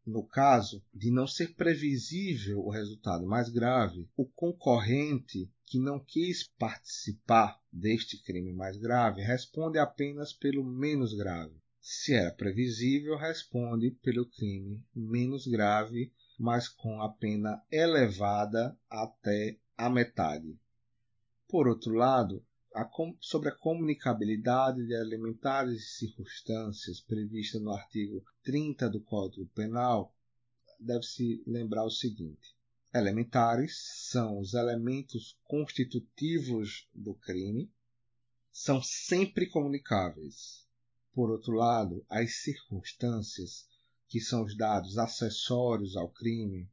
No 0.04 0.24
caso 0.24 0.82
de 0.92 1.10
não 1.10 1.26
ser 1.26 1.54
previsível 1.54 2.60
o 2.60 2.70
resultado 2.70 3.24
mais 3.26 3.48
grave, 3.48 4.08
o 4.16 4.26
concorrente 4.26 5.50
que 5.64 5.78
não 5.78 6.00
quis 6.00 6.46
participar 6.58 7.60
deste 7.72 8.20
crime 8.22 8.52
mais 8.52 8.76
grave 8.76 9.22
responde 9.22 9.78
apenas 9.78 10.32
pelo 10.32 10.64
menos 10.64 11.14
grave. 11.14 11.54
Se 11.80 12.14
era 12.14 12.32
previsível, 12.32 13.16
responde 13.16 13.90
pelo 14.02 14.26
crime 14.26 14.84
menos 14.94 15.46
grave 15.46 16.12
mas 16.42 16.68
com 16.68 17.00
a 17.00 17.08
pena 17.08 17.62
elevada 17.70 18.76
até 18.90 19.56
a 19.76 19.88
metade. 19.88 20.58
Por 21.48 21.68
outro 21.68 21.94
lado, 21.94 22.44
a 22.74 22.88
sobre 23.20 23.48
a 23.48 23.54
comunicabilidade 23.54 24.86
de 24.86 24.94
elementares 24.94 25.96
circunstâncias 25.96 27.00
prevista 27.00 27.58
no 27.60 27.70
artigo 27.70 28.24
30 28.42 28.88
do 28.88 29.00
Código 29.00 29.46
Penal, 29.54 30.14
deve-se 30.80 31.42
lembrar 31.46 31.84
o 31.84 31.90
seguinte: 31.90 32.56
elementares 32.92 33.76
são 34.10 34.38
os 34.38 34.54
elementos 34.54 35.38
constitutivos 35.44 36.88
do 36.94 37.14
crime, 37.14 37.70
são 38.50 38.82
sempre 38.82 39.46
comunicáveis. 39.48 40.66
Por 41.14 41.30
outro 41.30 41.52
lado, 41.52 42.04
as 42.08 42.42
circunstâncias 42.42 43.66
que 44.08 44.20
são 44.20 44.44
os 44.44 44.56
dados 44.56 44.98
acessórios 44.98 45.96
ao 45.96 46.08
crime, 46.10 46.70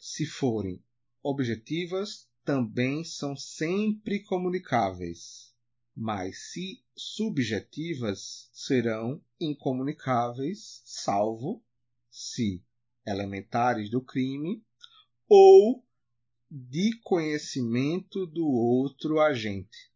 se 0.00 0.24
forem 0.24 0.82
objetivas, 1.22 2.28
também 2.48 3.04
são 3.04 3.36
sempre 3.36 4.24
comunicáveis, 4.24 5.54
mas 5.94 6.50
se 6.50 6.82
subjetivas, 6.96 8.48
serão 8.54 9.22
incomunicáveis, 9.38 10.80
salvo 10.82 11.62
se 12.10 12.64
elementares 13.06 13.90
do 13.90 14.00
crime 14.00 14.64
ou 15.28 15.84
de 16.50 16.98
conhecimento 17.02 18.24
do 18.24 18.46
outro 18.46 19.20
agente. 19.20 19.92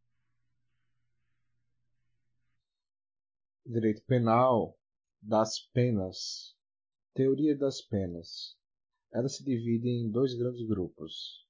Direito 3.65 4.03
penal 4.03 4.79
das 5.23 5.59
penas 5.59 6.55
Teoria 7.15 7.57
das 7.57 7.81
penas. 7.81 8.59
Ela 9.11 9.29
se 9.31 9.43
divide 9.43 9.89
em 9.89 10.11
dois 10.11 10.35
grandes 10.35 10.67
grupos. 10.67 11.42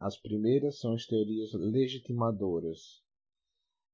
As 0.00 0.16
primeiras 0.16 0.78
são 0.78 0.94
as 0.94 1.04
teorias 1.04 1.52
legitimadoras 1.52 3.02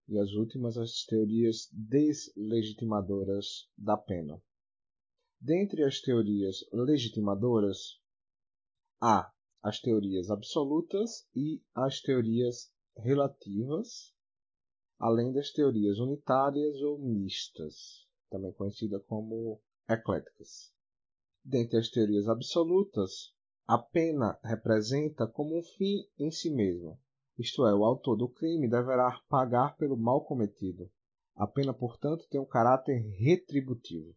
e 0.08 0.16
as 0.16 0.34
últimas 0.34 0.78
as 0.78 1.04
teorias 1.04 1.68
deslegitimadoras 1.72 3.68
da 3.76 3.96
pena. 3.96 4.40
Dentre 5.40 5.82
as 5.82 6.00
teorias 6.00 6.64
legitimadoras, 6.72 8.00
há 9.00 9.34
as 9.60 9.80
teorias 9.80 10.30
absolutas 10.30 11.28
e 11.34 11.60
as 11.74 12.00
teorias 12.00 12.72
relativas, 12.96 14.14
além 15.00 15.32
das 15.32 15.50
teorias 15.50 15.98
unitárias 15.98 16.80
ou 16.82 17.00
mistas, 17.00 18.06
também 18.30 18.52
conhecida 18.52 19.00
como 19.00 19.60
ecléticas. 19.88 20.72
Dentre 21.44 21.78
as 21.78 21.88
teorias 21.88 22.28
absolutas, 22.28 23.34
a 23.66 23.78
pena 23.78 24.38
representa 24.44 25.26
como 25.26 25.58
um 25.58 25.62
fim 25.62 26.06
em 26.18 26.30
si 26.30 26.50
mesmo, 26.50 26.98
isto 27.38 27.66
é, 27.66 27.74
o 27.74 27.84
autor 27.84 28.16
do 28.16 28.28
crime 28.28 28.68
deverá 28.68 29.20
pagar 29.28 29.76
pelo 29.76 29.96
mal 29.96 30.24
cometido. 30.24 30.90
A 31.34 31.46
pena, 31.46 31.74
portanto, 31.74 32.26
tem 32.30 32.40
um 32.40 32.46
caráter 32.46 32.98
retributivo. 33.18 34.14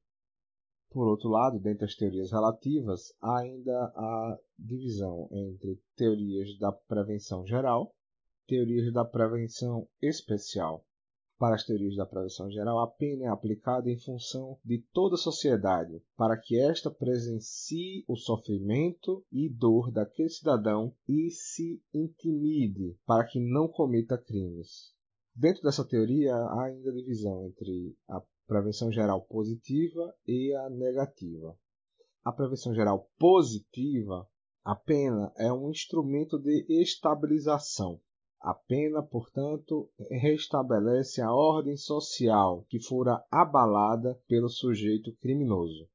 Por 0.89 1.07
outro 1.07 1.29
lado, 1.29 1.59
dentre 1.59 1.85
as 1.85 1.95
teorias 1.95 2.31
relativas, 2.31 3.13
há 3.21 3.39
ainda 3.39 3.91
a 3.95 4.39
divisão 4.57 5.27
entre 5.31 5.81
teorias 5.95 6.57
da 6.57 6.71
prevenção 6.71 7.45
geral, 7.45 7.93
teorias 8.47 8.91
da 8.93 9.03
prevenção 9.03 9.87
especial. 10.01 10.85
Para 11.39 11.55
as 11.55 11.63
teorias 11.63 11.95
da 11.95 12.05
prevenção 12.05 12.51
geral, 12.51 12.79
a 12.79 12.87
pena 12.87 13.23
é 13.23 13.27
aplicada 13.29 13.89
em 13.89 13.97
função 13.97 14.59
de 14.63 14.83
toda 14.91 15.15
a 15.15 15.17
sociedade, 15.17 16.03
para 16.17 16.37
que 16.37 16.59
esta 16.59 16.91
presencie 16.91 18.03
o 18.09 18.17
sofrimento 18.17 19.25
e 19.31 19.47
dor 19.47 19.89
daquele 19.89 20.27
cidadão 20.27 20.93
e 21.07 21.29
se 21.31 21.81
intimide 21.93 22.97
para 23.05 23.23
que 23.23 23.39
não 23.39 23.69
cometa 23.69 24.17
crimes. 24.17 24.93
Dentro 25.33 25.63
dessa 25.63 25.87
teoria, 25.87 26.35
há 26.35 26.65
ainda 26.65 26.91
divisão 26.91 27.45
entre 27.45 27.95
a 28.09 28.21
prevenção 28.45 28.91
geral 28.91 29.21
positiva 29.21 30.13
e 30.27 30.53
a 30.53 30.69
negativa. 30.69 31.57
A 32.25 32.33
prevenção 32.33 32.75
geral 32.75 33.09
positiva 33.17 34.27
A 34.65 34.75
pena 34.75 35.31
é 35.37 35.51
um 35.53 35.69
instrumento 35.69 36.37
de 36.37 36.65
estabilização. 36.81 38.01
A 38.41 38.53
pena, 38.53 39.03
portanto, 39.03 39.89
restabelece 40.09 41.21
a 41.21 41.33
ordem 41.33 41.75
social 41.75 42.65
que 42.69 42.79
fora 42.79 43.21
abalada 43.29 44.17
pelo 44.27 44.47
sujeito 44.47 45.13
criminoso. 45.17 45.89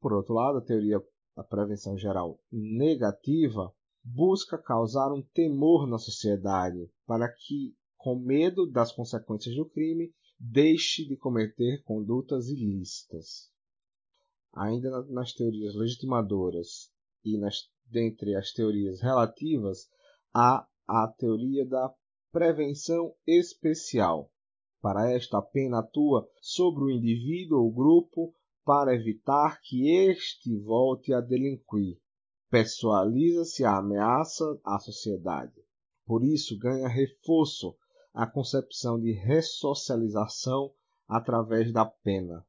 Por 0.00 0.14
outro 0.14 0.34
lado, 0.34 0.58
a 0.58 0.64
teoria 0.64 0.98
da 1.36 1.44
prevenção 1.44 1.96
geral 1.98 2.40
negativa 2.50 3.72
busca 4.02 4.56
causar 4.56 5.12
um 5.12 5.22
temor 5.22 5.86
na 5.86 5.98
sociedade 5.98 6.90
para 7.06 7.28
que, 7.30 7.76
com 7.98 8.18
medo 8.18 8.66
das 8.66 8.90
consequências 8.90 9.54
do 9.54 9.68
crime, 9.68 10.12
deixe 10.40 11.06
de 11.06 11.16
cometer 11.16 11.82
condutas 11.82 12.48
ilícitas. 12.48 13.50
Ainda 14.54 15.02
nas 15.04 15.34
teorias 15.34 15.74
legitimadoras 15.74 16.90
e 17.22 17.36
nas, 17.36 17.70
dentre 17.84 18.34
as 18.34 18.52
teorias 18.52 19.02
relativas, 19.02 19.90
há 20.32 20.66
a 20.88 21.06
teoria 21.06 21.66
da 21.66 21.94
prevenção 22.32 23.14
especial. 23.26 24.32
Para 24.80 25.10
esta, 25.12 25.38
a 25.38 25.42
pena 25.42 25.80
atua 25.80 26.26
sobre 26.40 26.84
o 26.84 26.90
indivíduo 26.90 27.62
ou 27.62 27.70
grupo 27.70 28.34
para 28.64 28.94
evitar 28.94 29.60
que 29.60 29.90
este 29.90 30.56
volte 30.56 31.12
a 31.12 31.20
delinquir. 31.20 32.00
Pessoaliza-se 32.50 33.64
a 33.64 33.76
ameaça 33.76 34.44
à 34.64 34.78
sociedade. 34.78 35.62
Por 36.06 36.24
isso, 36.24 36.58
ganha 36.58 36.88
reforço 36.88 37.76
a 38.14 38.26
concepção 38.26 38.98
de 38.98 39.12
ressocialização 39.12 40.72
através 41.06 41.70
da 41.70 41.84
pena. 41.84 42.46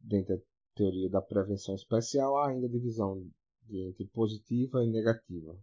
Dentro 0.00 0.36
da 0.36 0.42
teoria 0.74 1.10
da 1.10 1.20
prevenção 1.20 1.74
especial, 1.74 2.38
há 2.38 2.48
ainda 2.48 2.68
divisão 2.68 3.26
entre 3.68 4.06
positiva 4.06 4.82
e 4.82 4.90
negativa. 4.90 5.58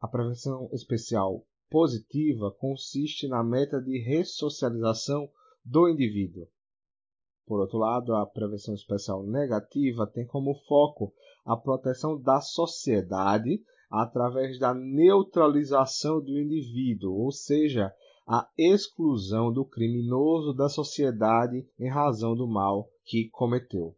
A 0.00 0.08
prevenção 0.08 0.68
especial 0.72 1.46
positiva 1.72 2.50
consiste 2.50 3.26
na 3.26 3.42
meta 3.42 3.80
de 3.80 3.98
ressocialização 3.98 5.26
do 5.64 5.88
indivíduo. 5.88 6.46
Por 7.46 7.60
outro 7.60 7.78
lado, 7.78 8.14
a 8.14 8.26
prevenção 8.26 8.74
especial 8.74 9.22
negativa 9.22 10.06
tem 10.06 10.26
como 10.26 10.54
foco 10.68 11.14
a 11.46 11.56
proteção 11.56 12.20
da 12.20 12.42
sociedade 12.42 13.62
através 13.90 14.58
da 14.58 14.74
neutralização 14.74 16.20
do 16.22 16.38
indivíduo, 16.38 17.14
ou 17.14 17.32
seja, 17.32 17.90
a 18.28 18.46
exclusão 18.56 19.50
do 19.50 19.64
criminoso 19.64 20.52
da 20.52 20.68
sociedade 20.68 21.66
em 21.78 21.88
razão 21.88 22.36
do 22.36 22.46
mal 22.46 22.86
que 23.02 23.30
cometeu. 23.30 23.96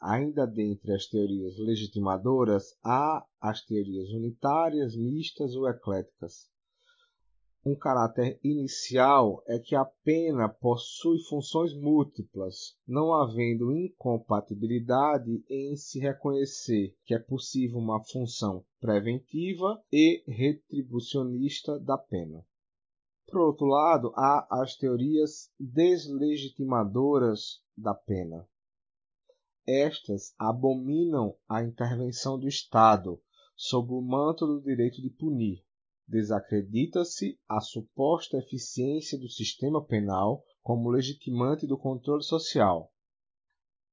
Ainda 0.00 0.44
dentre 0.44 0.92
as 0.92 1.06
teorias 1.06 1.56
legitimadoras, 1.56 2.76
há 2.84 3.24
as 3.40 3.64
teorias 3.64 4.10
unitárias, 4.10 4.96
mistas 4.96 5.54
ou 5.54 5.68
ecléticas. 5.68 6.50
Um 7.68 7.74
caráter 7.74 8.38
inicial 8.44 9.42
é 9.44 9.58
que 9.58 9.74
a 9.74 9.84
pena 9.84 10.48
possui 10.48 11.18
funções 11.24 11.74
múltiplas, 11.74 12.78
não 12.86 13.12
havendo 13.12 13.76
incompatibilidade 13.76 15.44
em 15.50 15.74
se 15.74 15.98
reconhecer 15.98 16.96
que 17.04 17.12
é 17.12 17.18
possível 17.18 17.78
uma 17.78 18.00
função 18.04 18.64
preventiva 18.80 19.82
e 19.92 20.22
retribucionista 20.28 21.76
da 21.80 21.98
pena. 21.98 22.46
Por 23.26 23.40
outro 23.40 23.66
lado, 23.66 24.12
há 24.14 24.46
as 24.62 24.76
teorias 24.76 25.50
deslegitimadoras 25.58 27.64
da 27.76 27.94
pena. 27.94 28.48
Estas 29.66 30.32
abominam 30.38 31.34
a 31.48 31.64
intervenção 31.64 32.38
do 32.38 32.46
Estado 32.46 33.20
sob 33.56 33.92
o 33.92 34.00
manto 34.00 34.46
do 34.46 34.62
direito 34.62 35.02
de 35.02 35.10
punir. 35.10 35.65
Desacredita-se 36.08 37.38
a 37.48 37.60
suposta 37.60 38.38
eficiência 38.38 39.18
do 39.18 39.28
sistema 39.28 39.84
penal 39.84 40.44
como 40.62 40.90
legitimante 40.90 41.66
do 41.66 41.76
controle 41.76 42.22
social. 42.22 42.92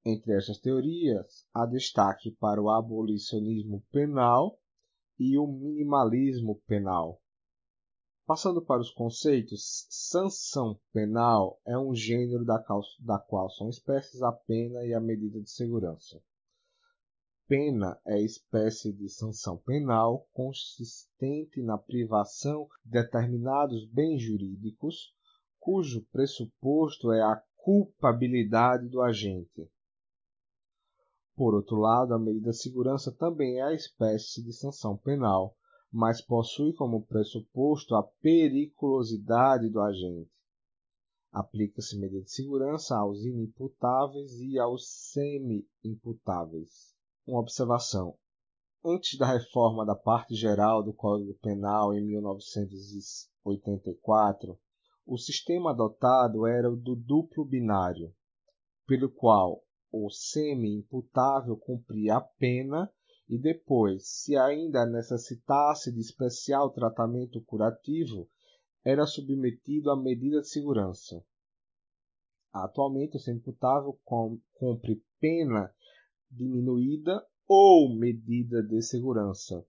Entre 0.06 0.35
estas 0.35 0.60
teorias, 0.60 1.48
há 1.53 1.65
destaque 1.65 2.30
para 2.31 2.61
o 2.61 2.69
abolicionismo 2.69 3.84
penal 3.91 4.60
e 5.18 5.38
o 5.38 5.48
minimalismo 5.48 6.61
penal. 6.68 7.19
Passando 8.26 8.64
para 8.64 8.81
os 8.81 8.91
conceitos, 8.91 9.85
sanção 9.90 10.80
penal 10.91 11.60
é 11.65 11.77
um 11.77 11.95
gênero 11.95 12.45
da, 12.45 12.64
da 12.99 13.19
qual 13.19 13.49
são 13.49 13.69
espécies 13.69 14.22
a 14.22 14.31
pena 14.31 14.85
e 14.85 14.94
a 14.94 14.99
medida 14.99 15.41
de 15.41 15.49
segurança. 15.49 16.22
Pena 17.56 18.02
é 18.04 18.20
espécie 18.20 18.92
de 18.92 19.08
sanção 19.08 19.58
penal 19.58 20.28
consistente 20.34 21.62
na 21.62 21.78
privação 21.78 22.68
de 22.84 22.94
determinados 22.94 23.86
bens 23.86 24.24
jurídicos, 24.24 25.14
cujo 25.60 26.04
pressuposto 26.12 27.12
é 27.12 27.22
a 27.22 27.40
culpabilidade 27.56 28.90
do 28.90 29.04
agente. 29.04 29.70
Por 31.36 31.54
outro 31.54 31.78
lado, 31.78 32.16
a 32.16 32.18
medida 32.18 32.50
de 32.50 32.58
segurança 32.58 33.12
também 33.12 33.60
é 33.60 33.62
a 33.62 33.74
espécie 33.76 34.44
de 34.44 34.52
sanção 34.52 34.98
penal 34.98 35.56
mas 35.92 36.20
possui 36.26 36.74
como 36.74 37.06
pressuposto 37.06 37.94
a 37.94 38.02
periculosidade 38.02 39.70
do 39.70 39.80
agente. 39.80 40.32
Aplica-se 41.32 42.00
medida 42.00 42.24
de 42.24 42.32
segurança 42.32 42.98
aos 42.98 43.24
inimputáveis 43.24 44.40
e 44.40 44.58
aos 44.58 44.88
semi-imputáveis. 45.12 46.93
Uma 47.26 47.40
observação. 47.40 48.18
Antes 48.84 49.18
da 49.18 49.26
reforma 49.26 49.86
da 49.86 49.95
parte 49.95 50.36
geral 50.36 50.84
do 50.84 50.94
Código 50.94 51.34
Penal 51.36 51.94
em 51.94 52.06
1984, 52.06 54.60
o 55.06 55.18
sistema 55.18 55.72
adotado 55.72 56.45
era 56.45 56.70
o 56.70 56.76
do 56.76 56.98
duplo 56.98 57.45
binário, 57.45 58.14
pelo 58.86 59.10
qual 59.10 59.64
o 59.90 60.10
semi-imputável 60.10 61.56
cumpria 61.56 62.18
a 62.18 62.22
pena 62.22 62.91
e 63.30 63.38
depois, 63.38 64.06
se 64.06 64.36
ainda 64.36 64.86
necessitasse 64.86 65.94
de 65.94 66.02
especial 66.02 66.72
tratamento 66.72 67.41
curativo, 67.41 68.30
era 68.84 69.06
submetido 69.06 69.90
à 69.90 69.95
medida 69.95 70.41
de 70.41 70.50
segurança. 70.50 71.24
Atualmente, 72.52 73.16
o 73.16 73.20
sem-imputável 73.20 73.98
cumpre 74.54 75.02
pena 75.22 75.74
diminuída 76.36 77.26
ou 77.48 77.94
medida 77.96 78.62
de 78.64 78.82
segurança. 78.82 79.66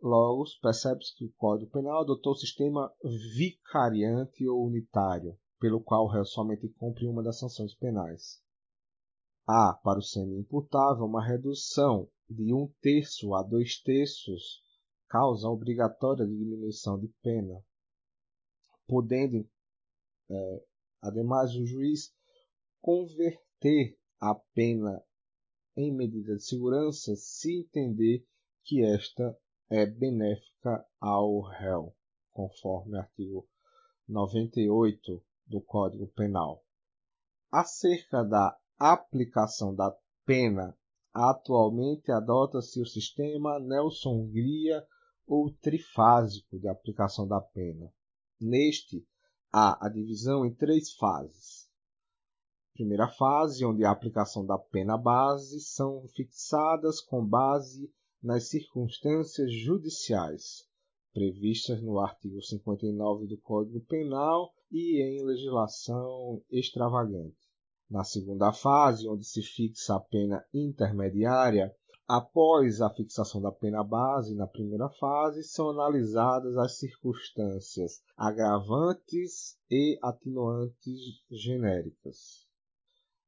Logo, 0.00 0.44
percebe-se 0.62 1.14
que 1.14 1.26
o 1.26 1.32
Código 1.32 1.70
Penal 1.70 2.00
adotou 2.00 2.32
o 2.32 2.36
sistema 2.36 2.90
vicariante 3.36 4.46
ou 4.48 4.66
unitário, 4.66 5.36
pelo 5.58 5.80
qual 5.80 6.04
o 6.04 6.08
réu 6.08 6.24
somente 6.24 6.68
cumpre 6.68 7.06
uma 7.06 7.22
das 7.22 7.38
sanções 7.38 7.74
penais. 7.74 8.42
Há, 9.46 9.74
para 9.82 9.98
o 9.98 10.02
semi-imputável, 10.02 11.04
uma 11.04 11.24
redução 11.24 12.08
de 12.28 12.54
um 12.54 12.72
terço 12.80 13.34
a 13.34 13.42
dois 13.42 13.80
terços 13.82 14.62
causa 15.08 15.48
obrigatória 15.48 16.24
de 16.24 16.36
diminuição 16.36 16.98
de 16.98 17.08
pena, 17.20 17.62
podendo, 18.86 19.46
é, 20.30 20.64
ademais, 21.02 21.54
o 21.56 21.66
juiz 21.66 22.14
converter 22.80 23.98
a 24.20 24.34
pena 24.54 25.04
em 25.80 25.94
medida 25.94 26.36
de 26.36 26.44
segurança 26.44 27.14
se 27.16 27.60
entender 27.60 28.26
que 28.64 28.82
esta 28.84 29.36
é 29.68 29.86
benéfica 29.86 30.84
ao 31.00 31.40
réu, 31.40 31.94
conforme 32.32 32.98
artigo 32.98 33.48
98 34.08 35.22
do 35.46 35.60
Código 35.60 36.06
Penal. 36.08 36.64
Acerca 37.50 38.22
da 38.22 38.56
aplicação 38.78 39.74
da 39.74 39.96
pena 40.24 40.76
Atualmente 41.12 42.12
adota-se 42.12 42.80
o 42.80 42.86
sistema 42.86 43.58
Nelson-Hungria 43.58 44.86
ou 45.26 45.52
trifásico 45.60 46.56
de 46.58 46.68
aplicação 46.68 47.26
da 47.26 47.40
pena. 47.40 47.92
Neste, 48.40 49.04
há 49.52 49.84
a 49.84 49.88
divisão 49.88 50.46
em 50.46 50.54
três 50.54 50.92
fases. 50.92 51.59
Primeira 52.74 53.08
fase, 53.08 53.64
onde 53.64 53.84
a 53.84 53.90
aplicação 53.90 54.46
da 54.46 54.56
pena 54.56 54.96
base 54.96 55.60
são 55.60 56.06
fixadas 56.14 57.00
com 57.00 57.24
base 57.24 57.92
nas 58.22 58.48
circunstâncias 58.48 59.52
judiciais, 59.52 60.66
previstas 61.12 61.82
no 61.82 61.98
artigo 61.98 62.40
59 62.40 63.26
do 63.26 63.36
Código 63.38 63.80
Penal 63.80 64.52
e 64.70 65.02
em 65.02 65.24
legislação 65.24 66.42
extravagante. 66.50 67.36
Na 67.90 68.04
segunda 68.04 68.52
fase, 68.52 69.08
onde 69.08 69.24
se 69.24 69.42
fixa 69.42 69.96
a 69.96 70.00
pena 70.00 70.42
intermediária, 70.54 71.74
após 72.06 72.80
a 72.80 72.88
fixação 72.88 73.42
da 73.42 73.52
pena 73.52 73.82
base 73.82 74.34
na 74.34 74.46
primeira 74.46 74.88
fase, 74.88 75.42
são 75.42 75.70
analisadas 75.70 76.56
as 76.56 76.78
circunstâncias 76.78 78.00
agravantes 78.16 79.58
e 79.70 79.98
atenuantes 80.02 81.20
genéricas. 81.30 82.48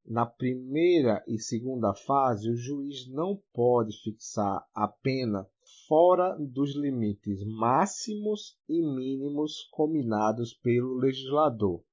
Na 0.05 0.27
primeira 0.27 1.23
e 1.29 1.39
segunda 1.39 1.95
fase, 1.95 2.51
o 2.51 2.57
juiz 2.57 3.09
não 3.09 3.41
pode 3.53 3.97
fixar 4.03 4.66
a 4.74 4.89
pena 4.89 5.49
fora 5.87 6.37
dos 6.39 6.74
limites 6.74 7.45
máximos 7.45 8.59
e 8.69 8.83
mínimos 8.83 9.69
combinados 9.70 10.55
pelo 10.55 10.95
legislador. 10.97 11.85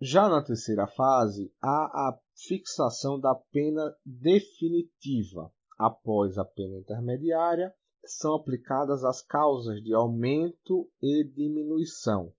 Já 0.00 0.28
na 0.28 0.42
terceira 0.42 0.86
fase, 0.86 1.50
há 1.62 2.08
a 2.08 2.18
fixação 2.34 3.18
da 3.18 3.34
pena 3.34 3.96
definitiva. 4.04 5.50
Após 5.78 6.36
a 6.36 6.44
pena 6.44 6.76
intermediária, 6.78 7.72
são 8.04 8.34
aplicadas 8.34 9.04
as 9.04 9.22
causas 9.22 9.82
de 9.82 9.94
aumento 9.94 10.90
e 11.00 11.24
diminuição, 11.24 12.32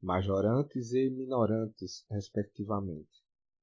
majorantes 0.00 0.92
e 0.92 1.10
minorantes, 1.10 2.04
respectivamente. 2.10 3.19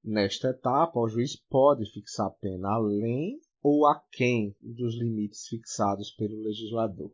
Nesta 0.09 0.51
etapa, 0.51 0.97
o 1.01 1.09
juiz 1.09 1.35
pode 1.35 1.85
fixar 1.91 2.27
a 2.27 2.29
pena 2.29 2.75
além 2.75 3.41
ou 3.61 3.85
aquém 3.85 4.55
dos 4.61 4.97
limites 4.97 5.49
fixados 5.49 6.11
pelo 6.11 6.43
legislador. 6.43 7.11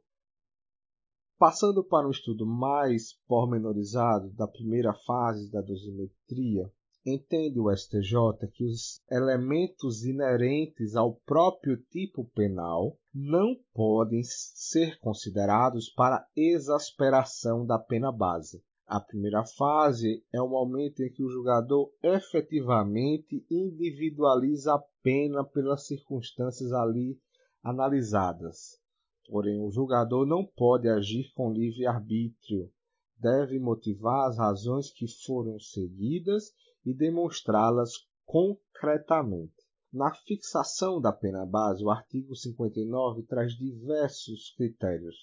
Passando 1.40 1.84
para 1.84 2.08
um 2.08 2.12
estudo 2.12 2.46
mais 2.46 3.14
pormenorizado 3.28 4.30
da 4.34 4.48
primeira 4.48 4.94
fase 4.94 5.52
da 5.52 5.60
dosimetria, 5.60 6.72
entende 7.04 7.60
o 7.60 7.76
STJ 7.76 8.48
que 8.54 8.64
os 8.64 9.02
elementos 9.10 10.04
inerentes 10.06 10.96
ao 10.96 11.16
próprio 11.16 11.78
tipo 11.90 12.26
penal 12.36 12.96
não 13.12 13.56
podem 13.74 14.22
ser 14.24 15.00
considerados 15.00 15.90
para 15.90 16.28
exasperação 16.36 17.66
da 17.66 17.80
pena 17.80 18.12
base. 18.12 18.64
A 18.86 19.00
primeira 19.00 19.46
fase 19.46 20.24
é 20.32 20.42
o 20.42 20.48
momento 20.48 21.02
em 21.02 21.12
que 21.12 21.24
o 21.24 21.30
julgador 21.30 21.92
efetivamente 22.04 23.46
individualiza 23.50 24.76
a 24.76 24.84
pena 25.02 25.44
pelas 25.44 25.88
circunstâncias 25.88 26.72
ali 26.74 27.18
analisadas. 27.64 28.80
Porém, 29.28 29.62
o 29.62 29.72
julgador 29.72 30.26
não 30.26 30.46
pode 30.46 30.90
agir 30.90 31.32
com 31.34 31.52
livre 31.52 31.88
arbítrio. 31.88 32.70
Deve 33.18 33.58
motivar 33.58 34.28
as 34.28 34.38
razões 34.38 34.92
que 34.92 35.08
foram 35.08 35.58
seguidas 35.60 36.54
e 36.86 36.94
demonstrá-las 36.94 37.94
concretamente. 38.26 39.56
Na 39.92 40.14
fixação 40.14 41.00
da 41.00 41.14
pena 41.14 41.46
base, 41.46 41.84
o 41.84 41.90
artigo 41.90 42.36
59 42.36 43.24
traz 43.24 43.54
diversos 43.54 44.54
critérios. 44.58 45.16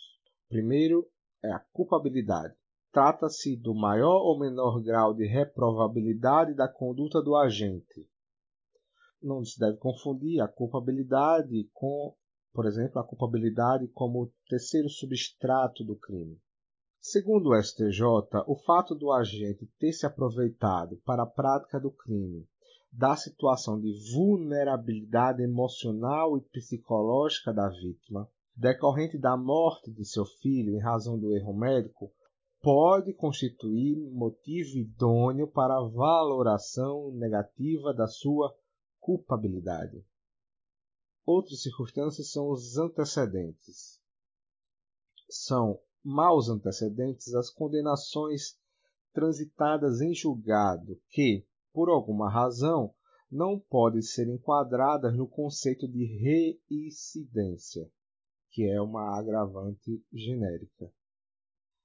Primeiro 0.49 1.07
é 1.43 1.53
a 1.53 1.59
culpabilidade. 1.59 2.55
Trata-se 2.93 3.57
do 3.57 3.75
maior 3.75 4.23
ou 4.23 4.39
menor 4.39 4.83
grau 4.83 5.15
de 5.15 5.27
reprovabilidade 5.27 6.55
da 6.55 6.67
conduta 6.67 7.23
do 7.23 7.37
agente. 7.37 8.09
Não 9.23 9.45
se 9.45 9.59
deve 9.59 9.77
confundir 9.77 10.41
a 10.41 10.49
culpabilidade 10.49 11.71
com, 11.73 12.15
por 12.53 12.67
exemplo, 12.67 12.99
a 12.99 13.05
culpabilidade 13.05 13.87
como 13.89 14.33
terceiro 14.49 14.89
substrato 14.89 15.85
do 15.85 15.95
crime. 15.97 16.41
Segundo 16.99 17.51
o 17.51 17.63
STJ, 17.63 18.03
o 18.47 18.57
fato 18.57 18.95
do 18.95 19.13
agente 19.13 19.71
ter 19.79 19.93
se 19.93 20.05
aproveitado 20.05 20.97
para 21.05 21.23
a 21.23 21.27
prática 21.27 21.79
do 21.79 21.91
crime 21.91 22.47
da 22.93 23.15
situação 23.15 23.81
de 23.81 23.93
vulnerabilidade 24.13 25.43
emocional 25.43 26.37
e 26.37 26.41
psicológica 26.41 27.53
da 27.53 27.69
vítima, 27.69 28.29
decorrente 28.57 29.17
da 29.17 29.37
morte 29.37 29.93
de 29.93 30.05
seu 30.05 30.25
filho 30.25 30.75
em 30.75 30.81
razão 30.81 31.19
do 31.19 31.33
erro 31.33 31.55
médico, 31.55 32.13
pode 32.63 33.15
constituir 33.15 33.97
motivo 34.11 34.77
idôneo 34.77 35.49
para 35.49 35.79
a 35.79 35.89
valoração 35.89 37.11
negativa 37.13 37.95
da 37.95 38.07
sua 38.07 38.55
culpabilidade. 38.99 40.05
Outras 41.25 41.63
circunstâncias 41.63 42.31
são 42.31 42.51
os 42.51 42.77
antecedentes. 42.77 43.99
São 45.29 45.81
maus 46.05 46.49
antecedentes 46.49 47.35
as 47.35 47.51
condenações 47.51 48.59
transitadas 49.13 50.01
em 50.01 50.15
julgado 50.15 51.01
que, 51.09 51.47
por 51.73 51.89
alguma 51.89 52.31
razão, 52.31 52.95
não 53.31 53.59
podem 53.59 54.03
ser 54.03 54.29
enquadradas 54.29 55.17
no 55.17 55.27
conceito 55.27 55.87
de 55.89 56.05
reincidência, 56.69 57.91
que 58.51 58.65
é 58.65 58.81
uma 58.81 59.17
agravante 59.17 60.05
genérica. 60.13 60.93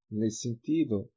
Nesse 0.09 0.41
sentido, 0.41 1.09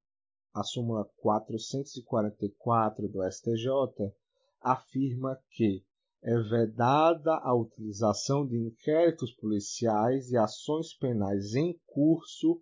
a 0.54 0.62
súmula 0.62 1.04
444 1.16 3.08
do 3.08 3.22
STJ 3.30 4.12
afirma 4.60 5.38
que 5.50 5.84
é 6.22 6.36
vedada 6.36 7.34
a 7.36 7.54
utilização 7.54 8.46
de 8.46 8.56
inquéritos 8.56 9.32
policiais 9.34 10.30
e 10.30 10.36
ações 10.36 10.92
penais 10.94 11.54
em 11.54 11.80
curso 11.86 12.60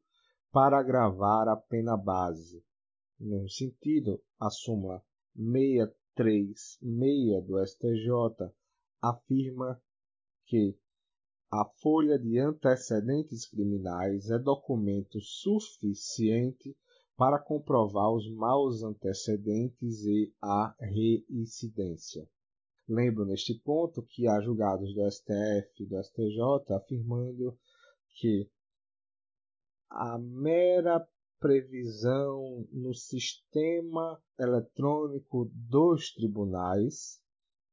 para 0.53 0.79
agravar 0.79 1.49
a 1.49 1.57
pena 1.57 1.97
base. 1.97 2.63
No 3.19 3.31
mesmo 3.31 3.49
sentido, 3.49 4.23
a 4.39 4.51
súmula 4.51 5.03
636 5.35 7.47
do 7.47 7.59
STJ 7.65 8.53
afirma 9.01 9.81
que 10.47 10.79
a 11.51 11.65
folha 11.65 12.19
de 12.19 12.39
antecedentes 12.39 13.47
criminais 13.49 14.31
é 14.31 14.39
documento 14.39 15.21
suficiente 15.21 16.77
para 17.17 17.39
comprovar 17.39 18.13
os 18.13 18.31
maus 18.31 18.83
antecedentes 18.83 20.05
e 20.05 20.35
a 20.43 20.75
reincidência. 20.81 22.29
Lembro 22.89 23.25
neste 23.25 23.55
ponto 23.55 24.03
que 24.03 24.27
há 24.27 24.41
julgados 24.41 24.95
do 24.95 25.11
STF 25.11 25.83
e 25.83 25.87
do 25.87 26.03
STJ 26.03 26.75
afirmando 26.75 27.59
que 28.17 28.49
a 29.89 30.19
mera 30.19 31.07
previsão 31.39 32.67
no 32.73 32.93
sistema 32.95 34.21
eletrônico 34.39 35.51
dos 35.53 36.13
tribunais 36.13 37.21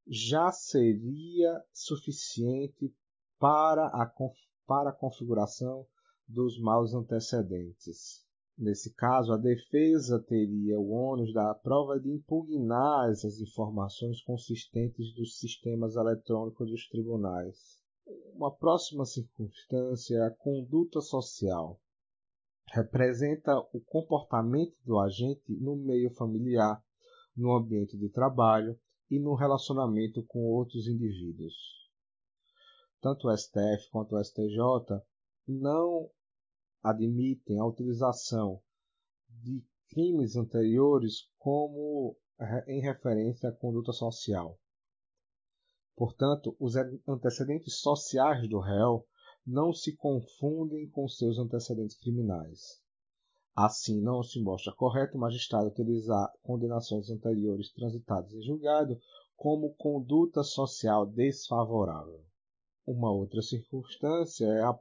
já 0.07 0.51
seria 0.51 1.63
suficiente 1.71 2.93
para 3.39 3.87
a, 3.87 4.11
para 4.65 4.89
a 4.89 4.93
configuração 4.93 5.85
dos 6.27 6.59
maus 6.59 6.93
antecedentes. 6.93 8.23
Nesse 8.57 8.93
caso, 8.93 9.33
a 9.33 9.37
defesa 9.37 10.19
teria 10.19 10.79
o 10.79 10.91
ônus 10.91 11.33
da 11.33 11.53
prova 11.55 11.99
de 11.99 12.09
impugnar 12.09 13.09
essas 13.09 13.39
informações 13.39 14.21
consistentes 14.21 15.13
dos 15.15 15.39
sistemas 15.39 15.95
eletrônicos 15.95 16.69
dos 16.69 16.87
tribunais. 16.87 17.81
Uma 18.35 18.51
próxima 18.51 19.05
circunstância 19.05 20.17
é 20.17 20.27
a 20.27 20.31
conduta 20.31 21.01
social. 21.01 21.79
Representa 22.71 23.57
o 23.73 23.81
comportamento 23.81 24.75
do 24.85 24.99
agente 24.99 25.51
no 25.59 25.75
meio 25.75 26.11
familiar, 26.11 26.83
no 27.35 27.53
ambiente 27.53 27.97
de 27.97 28.09
trabalho 28.09 28.79
e 29.09 29.19
no 29.19 29.33
relacionamento 29.33 30.23
com 30.23 30.39
outros 30.39 30.87
indivíduos 30.87 31.82
tanto 33.03 33.27
o 33.27 33.37
STF 33.37 33.89
quanto 33.91 34.15
o 34.15 34.23
STJ 34.23 34.57
não 35.45 36.09
admitem 36.81 37.59
a 37.59 37.65
utilização 37.65 38.61
de 39.27 39.61
crimes 39.89 40.37
anteriores 40.37 41.29
como 41.37 42.15
em 42.65 42.79
referência 42.79 43.49
à 43.49 43.51
conduta 43.51 43.91
social. 43.91 44.57
Portanto, 45.97 46.55
os 46.57 46.77
antecedentes 47.05 47.81
sociais 47.81 48.47
do 48.47 48.59
réu 48.59 49.05
não 49.45 49.73
se 49.73 49.97
confundem 49.97 50.89
com 50.89 51.05
seus 51.09 51.37
antecedentes 51.37 51.97
criminais. 51.97 52.81
Assim, 53.53 54.01
não 54.01 54.23
se 54.23 54.41
mostra 54.41 54.73
correto 54.73 55.17
o 55.17 55.19
magistrado 55.19 55.67
utilizar 55.67 56.31
condenações 56.41 57.09
anteriores 57.09 57.69
transitadas 57.73 58.31
em 58.31 58.41
julgado 58.41 58.97
como 59.35 59.73
conduta 59.75 60.41
social 60.41 61.05
desfavorável. 61.05 62.23
Uma 62.85 63.09
outra 63.09 63.41
circunstância 63.41 64.45
é 64.45 64.61
a, 64.61 64.77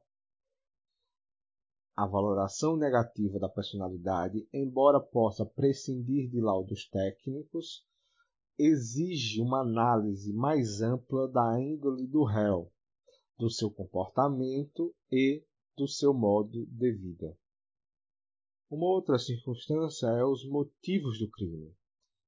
a 1.97 2.05
valoração 2.05 2.77
negativa 2.77 3.39
da 3.39 3.49
personalidade, 3.49 4.45
embora 4.53 4.99
possa 4.99 5.47
prescindir 5.47 6.29
de 6.29 6.41
laudos 6.41 6.89
técnicos, 6.89 7.87
exige 8.59 9.41
uma 9.41 9.61
análise 9.61 10.33
mais 10.33 10.83
ampla 10.83 11.29
da 11.29 11.61
índole 11.61 12.05
do 12.09 12.25
réu, 12.25 12.73
do 13.39 13.49
seu 13.49 13.71
comportamento 13.71 14.93
e 15.09 15.45
do 15.77 15.87
seu 15.87 16.13
modo 16.13 16.67
de 16.67 16.93
vida. 16.93 17.39
Uma 18.69 18.87
outra 18.87 19.17
circunstância 19.17 20.09
é 20.09 20.25
os 20.25 20.45
motivos 20.45 21.21
do 21.21 21.31
crime. 21.31 21.73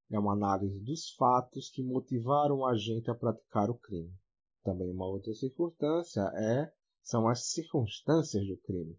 É 0.09 0.18
uma 0.20 0.34
análise 0.34 0.78
dos 0.78 1.10
fatos 1.16 1.68
que 1.68 1.82
motivaram 1.82 2.59
o 2.59 2.66
agente 2.66 3.10
a 3.10 3.14
praticar 3.14 3.70
o 3.70 3.74
crime. 3.74 4.14
Também 4.65 4.91
uma 4.91 5.07
outra 5.07 5.35
circunstância 5.35 6.23
é 6.35 6.73
são 7.03 7.28
as 7.28 7.49
circunstâncias 7.49 8.47
do 8.47 8.57
crime. 8.57 8.99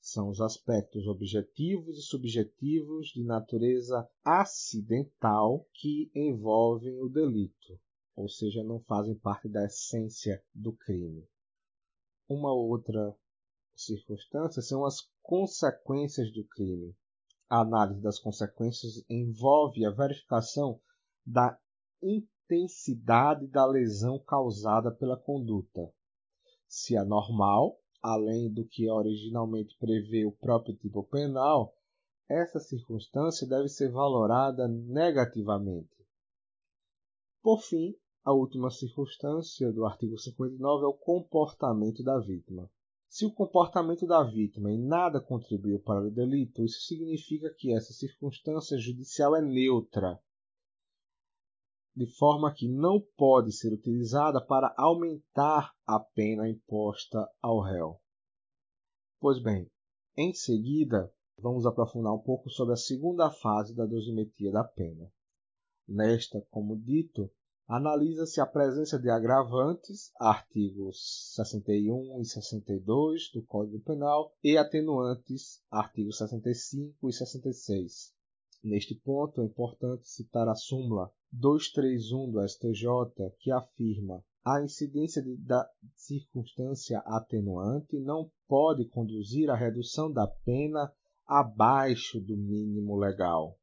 São 0.00 0.30
os 0.30 0.40
aspectos 0.40 1.08
objetivos 1.08 1.98
e 1.98 2.02
subjetivos 2.02 3.08
de 3.08 3.24
natureza 3.24 4.08
acidental 4.24 5.66
que 5.74 6.08
envolvem 6.14 6.96
o 7.02 7.08
delito, 7.08 7.78
ou 8.14 8.28
seja, 8.28 8.62
não 8.62 8.78
fazem 8.84 9.16
parte 9.16 9.48
da 9.48 9.64
essência 9.64 10.40
do 10.54 10.72
crime. 10.72 11.28
Uma 12.28 12.54
outra 12.54 13.16
circunstâncias 13.74 14.68
são 14.68 14.84
as 14.84 15.10
consequências 15.22 16.32
do 16.32 16.44
crime. 16.44 16.96
A 17.50 17.62
análise 17.62 18.00
das 18.00 18.20
consequências 18.20 19.04
envolve 19.10 19.84
a 19.84 19.90
verificação 19.90 20.80
da 21.26 21.58
intensidade 22.48 23.46
da 23.46 23.66
lesão 23.66 24.18
causada 24.18 24.90
pela 24.90 25.18
conduta. 25.18 25.92
Se 26.66 26.96
é 26.96 27.04
normal, 27.04 27.78
além 28.02 28.50
do 28.50 28.64
que 28.64 28.90
originalmente 28.90 29.76
prevê 29.78 30.24
o 30.24 30.32
próprio 30.32 30.74
tipo 30.74 31.02
penal, 31.04 31.74
essa 32.28 32.58
circunstância 32.58 33.46
deve 33.46 33.68
ser 33.68 33.90
valorada 33.90 34.66
negativamente. 34.66 35.90
Por 37.42 37.60
fim, 37.62 37.94
a 38.24 38.32
última 38.32 38.70
circunstância 38.70 39.70
do 39.72 39.84
artigo 39.84 40.16
59 40.18 40.84
é 40.84 40.88
o 40.88 40.94
comportamento 40.94 42.02
da 42.02 42.18
vítima. 42.18 42.70
Se 43.08 43.24
o 43.24 43.32
comportamento 43.32 44.06
da 44.06 44.22
vítima 44.22 44.70
em 44.70 44.78
nada 44.78 45.20
contribuiu 45.20 45.80
para 45.80 46.06
o 46.06 46.10
delito, 46.10 46.62
isso 46.62 46.80
significa 46.82 47.52
que 47.54 47.72
essa 47.72 47.92
circunstância 47.92 48.76
judicial 48.78 49.34
é 49.34 49.40
neutra, 49.40 50.20
de 51.98 52.06
forma 52.06 52.54
que 52.54 52.68
não 52.68 53.04
pode 53.16 53.50
ser 53.50 53.72
utilizada 53.72 54.40
para 54.40 54.72
aumentar 54.78 55.74
a 55.84 55.98
pena 55.98 56.48
imposta 56.48 57.28
ao 57.42 57.60
réu. 57.60 58.00
Pois 59.18 59.42
bem, 59.42 59.68
em 60.16 60.32
seguida, 60.32 61.12
vamos 61.40 61.66
aprofundar 61.66 62.14
um 62.14 62.20
pouco 62.20 62.48
sobre 62.50 62.74
a 62.74 62.76
segunda 62.76 63.32
fase 63.32 63.74
da 63.74 63.84
dosimetria 63.84 64.52
da 64.52 64.62
pena. 64.62 65.10
Nesta, 65.88 66.40
como 66.52 66.78
dito, 66.78 67.28
analisa-se 67.66 68.40
a 68.40 68.46
presença 68.46 68.96
de 68.96 69.10
agravantes, 69.10 70.12
artigos 70.20 71.34
61 71.34 72.20
e 72.20 72.24
62 72.24 73.32
do 73.34 73.42
Código 73.42 73.82
Penal, 73.82 74.32
e 74.44 74.56
atenuantes, 74.56 75.64
artigos 75.68 76.18
65 76.18 77.08
e 77.08 77.12
66. 77.12 78.14
Neste 78.62 78.94
ponto, 78.94 79.40
é 79.40 79.46
importante 79.46 80.08
citar 80.08 80.48
a 80.48 80.54
súmula 80.54 81.12
231 81.32 82.30
do 82.30 82.48
STJ, 82.48 83.30
que 83.38 83.50
afirma 83.50 84.24
a 84.44 84.62
incidência 84.62 85.22
de, 85.22 85.36
da 85.36 85.68
circunstância 85.94 87.00
atenuante 87.00 87.98
não 88.00 88.30
pode 88.48 88.86
conduzir 88.86 89.50
à 89.50 89.54
redução 89.54 90.10
da 90.10 90.26
pena 90.26 90.90
abaixo 91.26 92.18
do 92.18 92.34
mínimo 92.34 92.96
legal. 92.96 93.58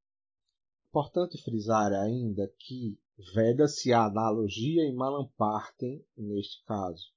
Importante 0.88 1.42
frisar 1.42 1.92
ainda 1.92 2.48
que 2.60 3.00
veda-se 3.34 3.92
a 3.92 4.06
analogia 4.06 4.84
em 4.84 4.94
malam 4.94 5.28
partem 5.36 6.06
neste 6.16 6.64
caso. 6.66 7.12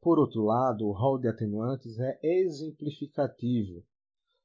Por 0.00 0.20
outro 0.20 0.44
lado, 0.44 0.86
o 0.86 0.92
rol 0.92 1.18
de 1.18 1.26
atenuantes 1.26 1.98
é 1.98 2.20
exemplificativo, 2.22 3.84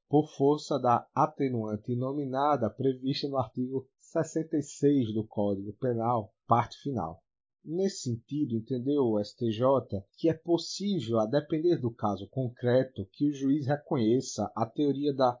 por 0.08 0.28
força 0.36 0.80
da 0.80 1.08
atenuante 1.14 1.94
nominada 1.94 2.68
prevista 2.68 3.28
no 3.28 3.38
artigo 3.38 3.88
66 4.14 5.12
do 5.12 5.26
Código 5.26 5.72
Penal, 5.72 6.32
parte 6.46 6.78
final. 6.78 7.20
Nesse 7.64 8.02
sentido, 8.02 8.54
entendeu 8.54 9.02
o 9.02 9.20
STJ 9.20 10.04
que 10.16 10.28
é 10.28 10.34
possível, 10.34 11.18
a 11.18 11.26
depender 11.26 11.78
do 11.78 11.90
caso 11.90 12.28
concreto, 12.28 13.04
que 13.12 13.28
o 13.28 13.34
juiz 13.34 13.66
reconheça 13.66 14.52
a 14.54 14.64
teoria 14.66 15.12
da 15.12 15.36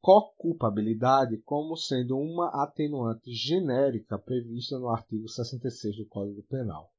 co-culpabilidade 0.00 1.38
como 1.38 1.76
sendo 1.76 2.16
uma 2.16 2.62
atenuante 2.62 3.32
genérica 3.32 4.16
prevista 4.16 4.78
no 4.78 4.88
artigo 4.88 5.28
66 5.28 5.96
do 5.96 6.06
Código 6.06 6.44
Penal. 6.44 6.92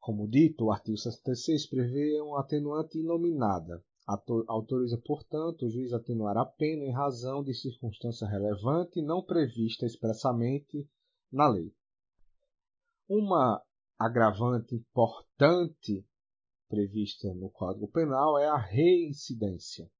Como 0.00 0.26
dito, 0.26 0.64
o 0.64 0.72
artigo 0.72 0.96
66 0.96 1.68
prevê 1.68 2.20
uma 2.20 2.40
atenuante 2.40 2.98
inominada. 2.98 3.84
Autoriza, 4.06 4.98
portanto, 4.98 5.66
o 5.66 5.70
juiz 5.70 5.92
atenuar 5.92 6.36
a 6.36 6.44
pena 6.44 6.84
em 6.84 6.92
razão 6.92 7.42
de 7.42 7.54
circunstância 7.54 8.26
relevante 8.26 9.00
não 9.00 9.22
prevista 9.22 9.86
expressamente 9.86 10.88
na 11.30 11.48
lei. 11.48 11.72
Uma 13.08 13.62
agravante 13.98 14.74
importante 14.74 16.04
prevista 16.68 17.32
no 17.34 17.48
Código 17.50 17.88
Penal 17.88 18.38
é 18.38 18.48
a 18.48 18.56
reincidência 18.56 19.90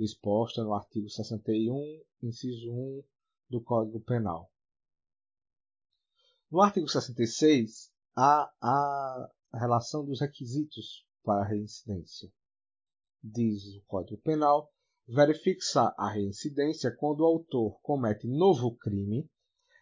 disposta 0.00 0.64
no 0.64 0.72
artigo 0.72 1.10
61, 1.10 2.02
inciso 2.22 2.72
1 2.72 3.04
do 3.50 3.60
Código 3.60 4.00
Penal. 4.00 4.50
No 6.50 6.62
artigo 6.62 6.88
66, 6.88 7.92
há 8.16 8.50
a 8.62 9.30
relação 9.52 10.04
dos 10.04 10.20
requisitos 10.20 11.06
para 11.22 11.42
a 11.42 11.46
reincidência. 11.46 12.32
Diz 13.22 13.74
o 13.76 13.82
Código 13.86 14.20
Penal, 14.22 14.70
verifica 15.06 15.94
a 15.98 16.10
reincidência 16.10 16.94
quando 16.96 17.20
o 17.20 17.26
autor 17.26 17.78
comete 17.82 18.26
novo 18.26 18.76
crime 18.76 19.28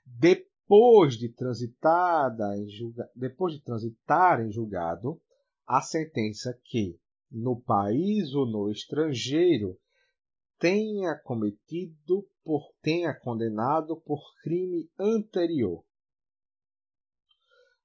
depois 0.04 1.14
de, 1.14 1.32
transitada 1.32 2.56
em 2.56 2.68
julga... 2.68 3.08
depois 3.14 3.54
de 3.54 3.62
transitar 3.62 4.40
em 4.40 4.50
julgado 4.50 5.20
a 5.66 5.80
sentença 5.80 6.58
que, 6.64 6.98
no 7.30 7.60
país 7.60 8.34
ou 8.34 8.46
no 8.46 8.70
estrangeiro, 8.70 9.78
tenha 10.58 11.14
cometido 11.22 12.26
por 12.42 12.72
tenha 12.82 13.14
condenado 13.14 14.00
por 14.00 14.20
crime 14.42 14.90
anterior. 14.98 15.84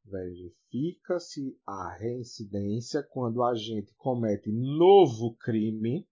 Verifica-se 0.06 1.58
a 1.66 1.96
reincidência 1.96 3.02
quando 3.04 3.38
o 3.38 3.44
agente 3.44 3.94
comete 3.96 4.52
novo 4.52 5.36
crime 5.36 6.08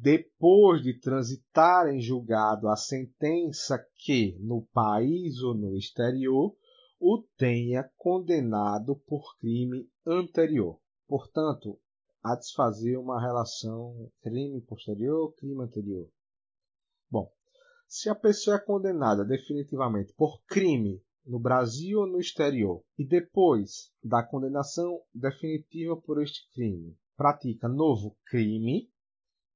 depois 0.00 0.82
de 0.82 0.98
transitar 0.98 1.88
em 1.88 2.00
julgado 2.00 2.68
a 2.68 2.76
sentença 2.76 3.78
que, 3.96 4.38
no 4.40 4.62
país 4.72 5.42
ou 5.42 5.54
no 5.54 5.76
exterior, 5.76 6.56
o 6.98 7.22
tenha 7.36 7.82
condenado 7.98 8.96
por 9.06 9.36
crime 9.38 9.86
anterior. 10.06 10.80
Portanto, 11.06 11.78
a 12.22 12.36
desfazer 12.36 12.96
uma 12.96 13.20
relação 13.20 14.10
crime 14.22 14.60
posterior 14.62 15.34
crime 15.34 15.62
anterior. 15.62 16.08
Bom, 17.10 17.30
se 17.86 18.08
a 18.08 18.14
pessoa 18.14 18.56
é 18.56 18.60
condenada 18.60 19.24
definitivamente 19.24 20.14
por 20.14 20.40
crime 20.44 21.02
no 21.24 21.38
Brasil 21.38 22.00
ou 22.00 22.06
no 22.06 22.18
exterior 22.18 22.82
e 22.98 23.04
depois 23.04 23.92
da 24.02 24.22
condenação 24.22 25.00
definitiva 25.14 25.96
por 25.96 26.22
este 26.22 26.48
crime 26.52 26.96
pratica 27.22 27.68
novo 27.68 28.16
crime, 28.26 28.90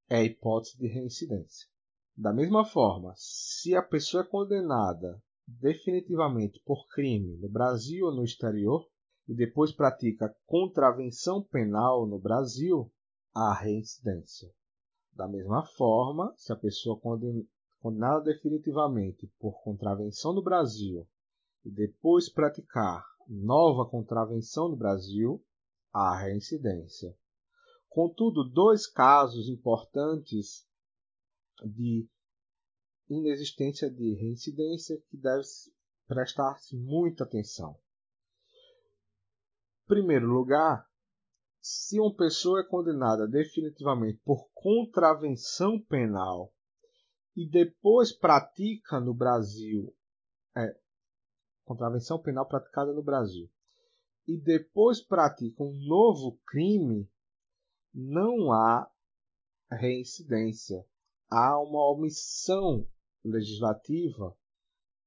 é 0.09 0.23
hipótese 0.23 0.77
de 0.77 0.87
reincidência. 0.87 1.67
Da 2.15 2.31
mesma 2.31 2.63
forma, 2.63 3.13
se 3.17 3.75
a 3.75 3.81
pessoa 3.81 4.23
é 4.23 4.25
condenada 4.25 5.21
definitivamente 5.45 6.61
por 6.65 6.87
crime 6.87 7.35
no 7.37 7.49
Brasil 7.49 8.05
ou 8.05 8.15
no 8.15 8.23
exterior, 8.23 8.87
e 9.27 9.35
depois 9.35 9.73
pratica 9.73 10.33
contravenção 10.45 11.43
penal 11.43 12.07
no 12.07 12.17
Brasil, 12.17 12.89
há 13.35 13.53
reincidência. 13.53 14.49
Da 15.11 15.27
mesma 15.27 15.65
forma, 15.65 16.33
se 16.37 16.53
a 16.53 16.55
pessoa 16.55 16.97
condenada 16.97 18.23
definitivamente 18.23 19.29
por 19.37 19.61
contravenção 19.61 20.33
no 20.33 20.41
Brasil 20.41 21.05
e 21.67 21.71
depois 21.71 22.29
praticar 22.29 23.05
nova 23.27 23.89
contravenção 23.89 24.69
no 24.69 24.75
Brasil, 24.75 25.43
há 25.91 26.17
reincidência. 26.17 27.15
Contudo, 27.89 28.43
dois 28.43 28.87
casos 28.87 29.49
importantes 29.49 30.65
de 31.63 32.07
inexistência 33.09 33.89
de 33.89 34.13
reincidência 34.15 34.97
que 35.09 35.17
deve 35.17 35.43
prestar-se 36.07 36.75
muita 36.75 37.23
atenção 37.23 37.77
primeiro 39.87 40.27
lugar, 40.27 40.85
se 41.59 41.99
uma 41.99 42.13
pessoa 42.13 42.59
é 42.59 42.63
condenada 42.63 43.27
definitivamente 43.27 44.19
por 44.23 44.49
contravenção 44.53 45.81
penal 45.81 46.53
e 47.35 47.49
depois 47.49 48.11
pratica 48.11 48.99
no 48.99 49.13
Brasil, 49.13 49.93
é, 50.55 50.77
contravenção 51.67 52.17
penal 52.17 52.47
praticada 52.47 52.93
no 52.93 53.03
Brasil, 53.03 53.49
e 54.27 54.37
depois 54.37 55.01
pratica 55.01 55.61
um 55.61 55.73
novo 55.85 56.39
crime, 56.45 57.09
não 57.93 58.51
há 58.51 58.89
reincidência. 59.69 60.85
Há 61.29 61.59
uma 61.59 61.91
omissão 61.91 62.87
legislativa 63.23 64.35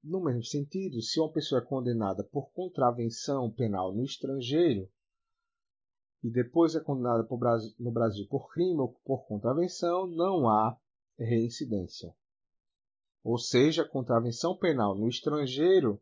no 0.03 0.21
mesmo 0.21 0.45
sentido, 0.45 1.03
se 1.03 1.21
uma 1.21 1.31
pessoa 1.31 1.61
é 1.61 1.65
condenada 1.65 2.25
por 2.25 2.51
contravenção 2.53 3.51
penal 3.51 3.93
no 3.93 4.03
estrangeiro 4.03 4.89
e 6.23 6.31
depois 6.31 6.75
é 6.75 6.81
condenada 6.81 7.27
no 7.79 7.91
Brasil 7.91 8.27
por 8.29 8.51
crime 8.51 8.81
ou 8.81 8.89
por 9.05 9.27
contravenção, 9.27 10.07
não 10.07 10.49
há 10.49 10.79
reincidência. 11.19 12.15
Ou 13.23 13.37
seja, 13.37 13.83
a 13.83 13.89
contravenção 13.89 14.57
penal 14.57 14.95
no 14.95 15.09
estrangeiro 15.09 16.01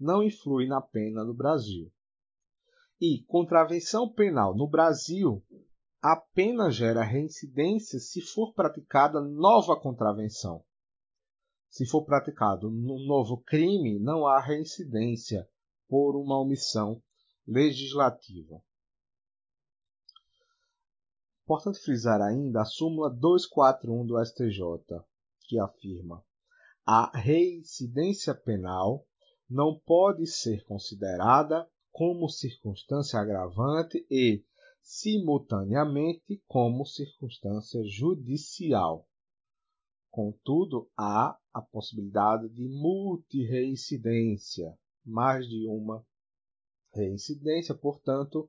não 0.00 0.22
influi 0.22 0.66
na 0.66 0.80
pena 0.80 1.22
no 1.22 1.34
Brasil. 1.34 1.92
E 3.00 3.22
contravenção 3.24 4.10
penal 4.12 4.54
no 4.56 4.66
Brasil 4.66 5.44
a 6.02 6.16
pena 6.16 6.70
gera 6.70 7.02
reincidência 7.02 7.98
se 7.98 8.22
for 8.22 8.54
praticada 8.54 9.20
nova 9.20 9.78
contravenção. 9.78 10.64
Se 11.68 11.86
for 11.86 12.04
praticado 12.04 12.68
um 12.68 13.06
novo 13.06 13.36
crime, 13.36 13.98
não 13.98 14.26
há 14.26 14.40
reincidência 14.40 15.46
por 15.86 16.16
uma 16.16 16.40
omissão 16.40 17.02
legislativa. 17.46 18.62
Importante 21.44 21.80
frisar 21.80 22.22
ainda 22.22 22.62
a 22.62 22.64
súmula 22.64 23.10
241 23.10 24.06
do 24.06 24.24
STJ, 24.24 25.04
que 25.42 25.58
afirma: 25.58 26.24
a 26.86 27.10
reincidência 27.16 28.34
penal 28.34 29.06
não 29.50 29.78
pode 29.80 30.28
ser 30.28 30.64
considerada 30.64 31.68
como 31.90 32.28
circunstância 32.28 33.18
agravante 33.18 34.06
e, 34.08 34.44
simultaneamente, 34.80 36.40
como 36.46 36.86
circunstância 36.86 37.82
judicial. 37.84 39.08
Contudo, 40.08 40.88
há 40.96 41.36
a 41.52 41.60
possibilidade 41.60 42.48
de 42.48 42.68
multireincidência, 42.68 44.78
mais 45.04 45.48
de 45.48 45.66
uma 45.66 46.06
reincidência, 46.94 47.74
portanto, 47.74 48.48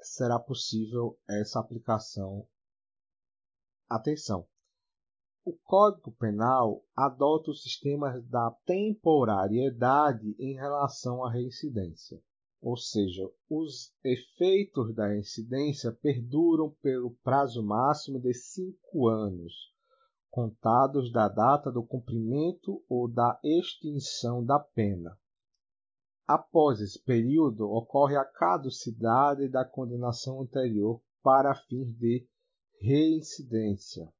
será 0.00 0.38
possível 0.38 1.18
essa 1.28 1.58
aplicação. 1.58 2.46
Atenção! 3.88 4.46
O 5.48 5.52
Código 5.52 6.10
Penal 6.10 6.82
adota 6.92 7.52
o 7.52 7.54
sistema 7.54 8.20
da 8.22 8.50
temporariedade 8.66 10.34
em 10.40 10.56
relação 10.56 11.24
à 11.24 11.30
reincidência, 11.30 12.20
ou 12.60 12.76
seja, 12.76 13.22
os 13.48 13.94
efeitos 14.02 14.92
da 14.92 15.06
reincidência 15.06 15.92
perduram 15.92 16.74
pelo 16.82 17.12
prazo 17.22 17.62
máximo 17.62 18.18
de 18.18 18.34
cinco 18.34 19.06
anos, 19.06 19.72
contados 20.30 21.12
da 21.12 21.28
data 21.28 21.70
do 21.70 21.86
cumprimento 21.86 22.84
ou 22.88 23.06
da 23.06 23.38
extinção 23.44 24.44
da 24.44 24.58
pena. 24.58 25.16
Após 26.26 26.80
esse 26.80 27.00
período, 27.04 27.70
ocorre 27.70 28.16
a 28.16 28.24
caducidade 28.24 29.48
da 29.48 29.64
condenação 29.64 30.42
anterior 30.42 31.00
para 31.22 31.54
fins 31.54 31.96
de 31.96 32.26
reincidência. 32.80 34.12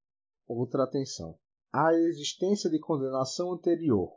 Outra 0.47 0.85
atenção. 0.85 1.39
A 1.73 1.93
existência 1.93 2.71
de 2.71 2.79
condenação 2.79 3.53
anterior, 3.53 4.17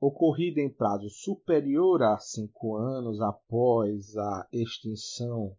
ocorrida 0.00 0.60
em 0.60 0.72
prazo 0.72 1.08
superior 1.10 2.02
a 2.02 2.18
cinco 2.18 2.76
anos 2.76 3.20
após 3.20 4.16
a 4.16 4.48
extinção 4.52 5.56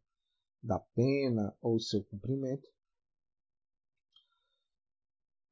da 0.61 0.79
pena 0.79 1.55
ou 1.61 1.79
seu 1.79 2.03
cumprimento, 2.03 2.67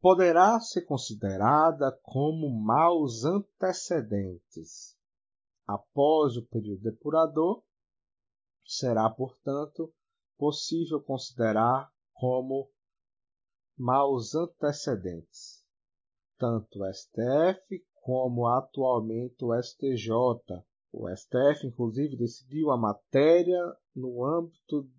poderá 0.02 0.60
ser 0.60 0.82
considerada 0.82 1.92
como 2.04 2.50
maus 2.50 3.24
antecedentes 3.24 4.96
após 5.66 6.38
o 6.38 6.46
período 6.46 6.84
depurador, 6.84 7.64
será, 8.64 9.10
portanto, 9.10 9.92
possível 10.38 11.02
considerar 11.02 11.92
como 12.14 12.70
maus 13.78 14.36
antecedentes 14.36 15.66
tanto 16.38 16.82
o 16.82 16.94
STF 16.94 17.84
como 18.02 18.48
atualmente 18.48 19.44
o 19.44 19.54
STJ. 19.62 20.12
O 20.92 21.10
STF, 21.10 21.66
inclusive, 21.66 22.16
decidiu 22.16 22.72
a 22.72 22.78
matéria 22.78 23.62
no 23.96 24.24
âmbito 24.24 24.90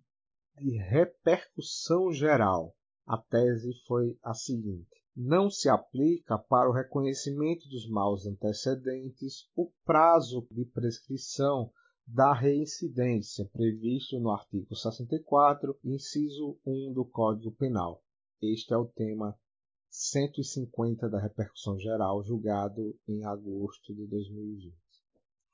de 0.57 0.77
repercussão 0.77 2.11
geral. 2.11 2.75
A 3.05 3.17
tese 3.17 3.73
foi 3.87 4.17
a 4.21 4.33
seguinte: 4.33 4.89
não 5.15 5.49
se 5.49 5.69
aplica 5.69 6.37
para 6.37 6.69
o 6.69 6.73
reconhecimento 6.73 7.67
dos 7.69 7.89
maus 7.89 8.25
antecedentes 8.25 9.49
o 9.55 9.71
prazo 9.85 10.45
de 10.51 10.65
prescrição 10.65 11.71
da 12.05 12.33
reincidência 12.33 13.45
previsto 13.51 14.19
no 14.19 14.31
artigo 14.31 14.75
64, 14.75 15.77
inciso 15.83 16.57
1 16.65 16.93
do 16.93 17.05
Código 17.05 17.51
Penal. 17.51 18.01
Este 18.39 18.71
é 18.71 18.77
o 18.77 18.85
tema 18.85 19.35
150 19.89 21.09
da 21.09 21.19
repercussão 21.19 21.75
geral, 21.79 22.23
julgado 22.23 22.95
em 23.07 23.25
agosto 23.25 23.95
de 23.95 24.05
2020. 24.05 24.75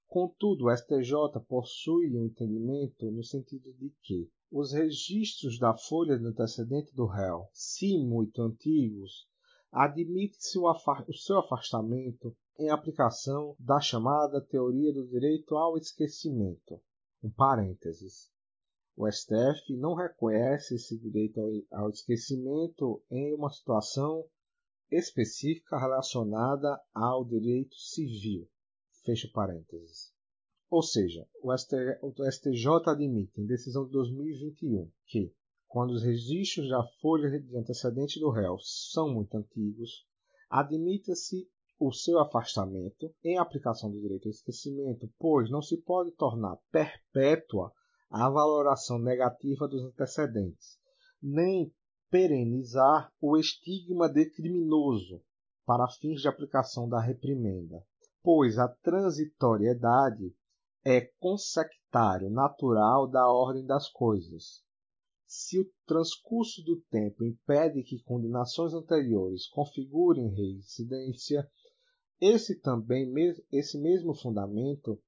Contudo, 0.06 0.66
o 0.66 0.76
STJ 0.76 1.40
possui 1.48 2.14
um 2.14 2.26
entendimento 2.26 3.10
no 3.10 3.24
sentido 3.24 3.74
de 3.76 3.90
que 4.02 4.30
os 4.52 4.74
registros 4.74 5.58
da 5.58 5.74
folha 5.78 6.20
de 6.20 6.26
antecedente 6.26 6.94
do 6.94 7.06
réu, 7.06 7.48
se 7.54 7.98
muito 7.98 8.42
antigos, 8.42 9.30
admite-se 9.72 10.60
o, 10.60 10.70
o 10.70 11.14
seu 11.14 11.40
afastamento 11.40 12.36
em 12.60 12.70
aplicação 12.70 13.56
da 13.58 13.80
chamada 13.80 14.42
teoria 14.42 14.92
do 14.92 15.08
direito 15.08 15.56
ao 15.56 15.78
esquecimento. 15.78 16.82
Um 17.24 17.32
parênteses. 17.32 18.33
O 18.96 19.10
STF 19.12 19.76
não 19.76 19.96
reconhece 19.96 20.76
esse 20.76 20.98
direito 21.00 21.40
ao 21.72 21.90
esquecimento 21.90 23.04
em 23.10 23.34
uma 23.34 23.50
situação 23.50 24.24
específica 24.92 25.80
relacionada 25.80 26.80
ao 26.94 27.26
direito 27.26 27.76
civil. 27.76 28.48
Fecha 29.04 29.28
parênteses. 29.34 30.14
Ou 30.70 30.84
seja, 30.84 31.28
o 31.42 31.52
STJ 31.52 32.68
admite, 32.86 33.42
em 33.42 33.46
decisão 33.46 33.86
de 33.86 33.92
2021, 33.92 34.92
que 35.08 35.34
quando 35.68 35.92
os 35.92 36.04
registros 36.04 36.70
da 36.70 36.84
folha 37.02 37.40
de 37.40 37.58
antecedente 37.58 38.20
do 38.20 38.30
réu 38.30 38.58
são 38.60 39.12
muito 39.12 39.36
antigos, 39.36 40.06
admita-se 40.50 41.50
o 41.80 41.92
seu 41.92 42.20
afastamento 42.20 43.12
em 43.24 43.40
aplicação 43.40 43.92
do 43.92 44.00
direito 44.00 44.28
ao 44.28 44.32
esquecimento, 44.32 45.12
pois 45.18 45.50
não 45.50 45.64
se 45.64 45.78
pode 45.78 46.12
tornar 46.12 46.58
perpétua 46.72 47.74
a 48.14 48.30
valoração 48.30 49.00
negativa 49.00 49.68
dos 49.68 49.84
antecedentes, 49.84 50.80
nem 51.20 51.74
perenizar 52.12 53.12
o 53.20 53.36
estigma 53.36 54.08
de 54.08 54.30
criminoso 54.30 55.20
para 55.66 55.90
fins 55.90 56.22
de 56.22 56.28
aplicação 56.28 56.88
da 56.88 57.00
reprimenda, 57.00 57.84
pois 58.22 58.60
a 58.60 58.68
transitoriedade 58.68 60.32
é 60.86 61.02
consectário 61.20 62.30
natural 62.30 63.08
da 63.08 63.28
ordem 63.28 63.66
das 63.66 63.90
coisas, 63.90 64.64
se 65.26 65.60
o 65.60 65.68
transcurso 65.88 66.62
do 66.62 66.80
tempo 66.92 67.24
impede 67.24 67.82
que 67.82 68.04
condenações 68.04 68.76
anteriores 68.76 69.48
configurem 69.48 70.36
reincidência, 70.36 71.50
esse 72.22 72.60
também 72.60 73.12
esse 73.52 73.80
mesmo 73.80 74.14
fundamento 74.14 75.02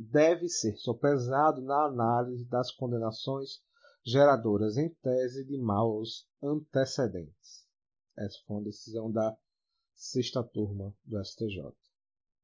deve 0.00 0.48
ser 0.48 0.76
sopesado 0.76 1.60
na 1.60 1.84
análise 1.84 2.46
das 2.46 2.72
condenações 2.72 3.62
geradoras 4.02 4.78
em 4.78 4.88
tese 4.88 5.44
de 5.44 5.58
maus 5.58 6.26
antecedentes. 6.42 7.68
Essa 8.16 8.38
foi 8.46 8.56
uma 8.56 8.64
decisão 8.64 9.12
da 9.12 9.36
sexta 9.94 10.42
turma 10.42 10.94
do 11.04 11.22
STJ. 11.22 11.74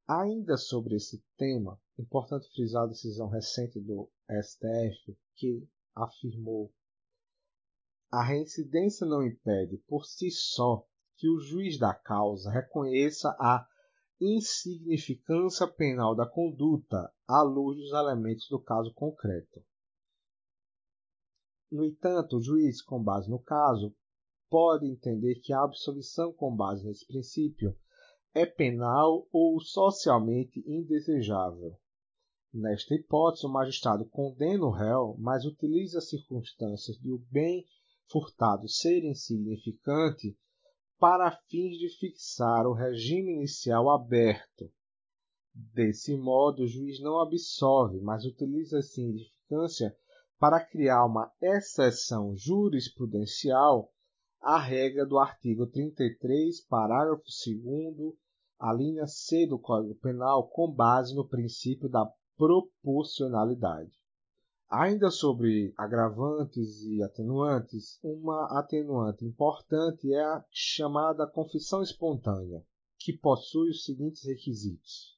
Ainda 0.07 0.59
sobre 0.59 0.97
esse 0.97 1.25
tema, 1.39 1.81
importante 1.99 2.53
frisar 2.55 2.85
a 2.85 2.89
decisão 2.89 3.29
recente 3.29 3.81
do 3.81 4.11
STF 4.31 5.19
que 5.35 5.67
afirmou 5.95 6.71
a 8.13 8.23
reincidência 8.23 9.07
não 9.07 9.27
impede, 9.27 9.79
por 9.89 10.05
si 10.05 10.31
só, 10.31 10.87
que 11.17 11.29
o 11.29 11.41
juiz 11.41 11.79
da 11.79 11.93
causa 11.93 12.51
reconheça 12.51 13.31
a 13.41 13.67
insignificância 14.21 15.67
penal 15.67 16.15
da 16.15 16.27
conduta 16.27 17.13
à 17.29 17.43
luz 17.43 17.77
dos 17.77 17.93
elementos 17.93 18.49
do 18.49 18.59
caso 18.59 18.93
concreto. 18.95 19.63
No 21.71 21.85
entanto, 21.85 22.37
o 22.37 22.43
juiz, 22.43 22.81
com 22.81 23.03
base 23.03 23.29
no 23.29 23.39
caso, 23.39 23.95
pode 24.49 24.87
entender 24.87 25.41
que 25.41 25.53
a 25.53 25.63
absolvição 25.63 26.33
com 26.33 26.55
base 26.55 26.85
nesse 26.87 27.07
princípio 27.07 27.77
é 28.33 28.47
penal 28.47 29.27
ou 29.33 29.61
socialmente 29.61 30.63
indesejável. 30.67 31.79
Nesta 32.53 32.95
hipótese, 32.95 33.47
o 33.47 33.51
magistrado 33.51 34.07
condena 34.07 34.65
o 34.65 34.71
réu, 34.71 35.17
mas 35.19 35.45
utiliza 35.45 35.99
as 35.99 36.09
circunstâncias 36.09 36.97
de 36.99 37.11
o 37.11 37.19
bem 37.31 37.67
furtado 38.09 38.69
ser 38.69 39.05
insignificante 39.05 40.39
para 40.99 41.31
fins 41.49 41.79
de 41.79 41.89
fixar 41.99 42.67
o 42.67 42.73
regime 42.73 43.33
inicial 43.33 43.91
aberto. 43.91 44.71
Desse 45.55 46.17
modo, 46.17 46.63
o 46.63 46.67
juiz 46.67 47.01
não 47.01 47.19
absolve, 47.21 48.01
mas 48.01 48.25
utiliza 48.25 48.79
a 48.79 48.83
significância 48.83 49.97
para 50.39 50.65
criar 50.65 51.05
uma 51.05 51.33
exceção 51.41 52.37
jurisprudencial 52.37 53.91
à 54.41 54.59
regra 54.59 55.07
do 55.07 55.19
artigo 55.19 55.67
33, 55.67 56.61
parágrafo 56.67 57.23
2 57.23 58.15
a 58.59 58.73
linha 58.73 59.07
C 59.07 59.47
do 59.47 59.59
Código 59.59 59.95
Penal, 59.97 60.49
com 60.49 60.71
base 60.71 61.15
no 61.15 61.29
princípio 61.29 61.89
da 61.89 62.11
proporcionalidade. 62.37 63.93
Ainda 64.69 65.13
sobre 65.13 65.73
agravantes 65.77 66.83
e 66.83 67.01
atenuantes, 67.01 68.01
uma 68.03 68.59
atenuante 68.59 69.25
importante 69.25 70.13
é 70.13 70.21
a 70.21 70.45
chamada 70.51 71.25
confissão 71.25 71.83
espontânea, 71.83 72.67
que 72.99 73.17
possui 73.17 73.71
os 73.71 73.85
seguintes 73.85 74.25
requisitos: 74.25 75.17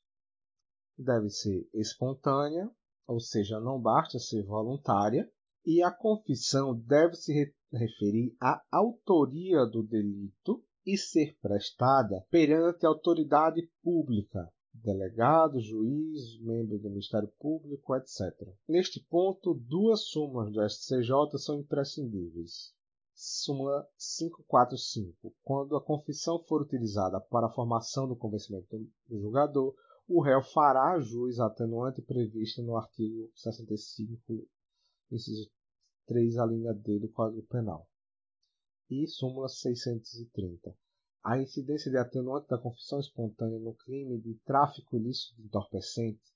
deve 0.98 1.30
ser 1.30 1.66
espontânea, 1.72 2.70
ou 3.06 3.20
seja, 3.20 3.58
não 3.58 3.80
basta 3.80 4.18
ser 4.18 4.44
voluntária, 4.44 5.26
e 5.64 5.82
a 5.82 5.90
confissão 5.90 6.78
deve 6.78 7.14
se 7.14 7.32
re 7.32 7.54
referir 7.72 8.36
à 8.40 8.62
autoria 8.70 9.64
do 9.64 9.82
delito 9.82 10.62
e 10.84 10.96
ser 10.96 11.38
prestada 11.40 12.22
perante 12.30 12.84
autoridade 12.84 13.66
pública, 13.82 14.50
delegado, 14.82 15.60
juiz, 15.60 16.40
membro 16.40 16.78
do 16.78 16.90
Ministério 16.90 17.28
Público, 17.38 17.94
etc. 17.96 18.20
Neste 18.68 19.00
ponto, 19.00 19.54
duas 19.54 20.08
súmulas 20.08 20.52
do 20.52 20.68
STCJ 20.68 21.38
são 21.38 21.60
imprescindíveis. 21.60 22.72
Súmula 23.14 23.88
545. 23.96 25.34
Quando 25.42 25.76
a 25.76 25.84
confissão 25.84 26.42
for 26.44 26.62
utilizada 26.62 27.20
para 27.20 27.46
a 27.46 27.52
formação 27.52 28.06
do 28.06 28.14
convencimento 28.16 28.68
do 29.08 29.20
julgador, 29.20 29.74
o 30.06 30.22
réu 30.22 30.42
fará 30.42 30.98
jus 31.00 31.38
atenuante 31.38 32.00
prevista 32.00 32.62
no 32.62 32.76
artigo 32.76 33.30
65, 33.34 34.48
inciso 35.10 35.50
3, 36.06 36.38
a 36.38 36.46
linha 36.46 36.72
D 36.72 36.98
do 36.98 37.08
Código 37.08 37.42
Penal. 37.48 37.86
E 38.88 39.06
súmula 39.06 39.48
630. 39.48 40.74
A 41.22 41.38
incidência 41.38 41.90
de 41.90 41.98
atenuante 41.98 42.48
da 42.48 42.58
confissão 42.58 43.00
espontânea 43.00 43.58
no 43.58 43.74
crime 43.74 44.18
de 44.20 44.34
tráfico 44.44 44.96
ilícito 44.96 45.36
de 45.36 45.42
entorpecentes 45.42 46.32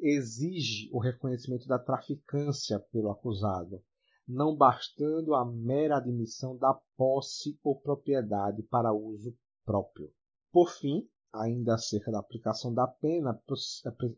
exige 0.00 0.90
o 0.92 0.98
reconhecimento 0.98 1.68
da 1.68 1.78
traficância 1.78 2.80
pelo 2.90 3.10
acusado, 3.10 3.82
não 4.26 4.56
bastando 4.56 5.34
a 5.34 5.44
mera 5.44 5.98
admissão 5.98 6.56
da 6.56 6.74
posse 6.96 7.58
ou 7.62 7.78
propriedade 7.78 8.62
para 8.64 8.92
uso 8.92 9.36
próprio. 9.64 10.12
Por 10.50 10.70
fim, 10.70 11.08
ainda 11.32 11.74
acerca 11.74 12.10
da 12.10 12.18
aplicação 12.18 12.74
da 12.74 12.86
pena, 12.86 13.40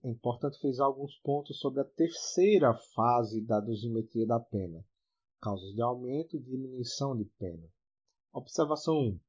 é 0.03 0.09
importante 0.09 0.59
frisar 0.59 0.87
alguns 0.87 1.17
pontos 1.19 1.59
sobre 1.59 1.81
a 1.81 1.85
terceira 1.85 2.75
fase 2.95 3.41
da 3.41 3.61
dosimetria 3.61 4.27
da 4.27 4.41
pena, 4.41 4.85
causas 5.41 5.75
de 5.75 5.83
aumento 5.83 6.37
e 6.37 6.41
diminuição 6.41 7.17
de 7.17 7.25
pena. 7.39 7.69
Observação 8.33 8.95
1. 8.95 9.21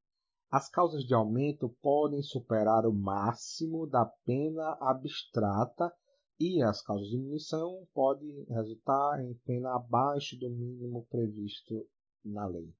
As 0.50 0.68
causas 0.70 1.04
de 1.04 1.12
aumento 1.12 1.68
podem 1.82 2.22
superar 2.22 2.86
o 2.86 2.92
máximo 2.92 3.86
da 3.86 4.06
pena 4.24 4.76
abstrata 4.80 5.92
e 6.38 6.62
as 6.62 6.80
causas 6.82 7.08
de 7.08 7.16
diminuição 7.16 7.86
podem 7.92 8.44
resultar 8.44 9.20
em 9.24 9.34
pena 9.44 9.74
abaixo 9.74 10.38
do 10.38 10.48
mínimo 10.48 11.04
previsto 11.10 11.86
na 12.24 12.46
lei. 12.46 12.72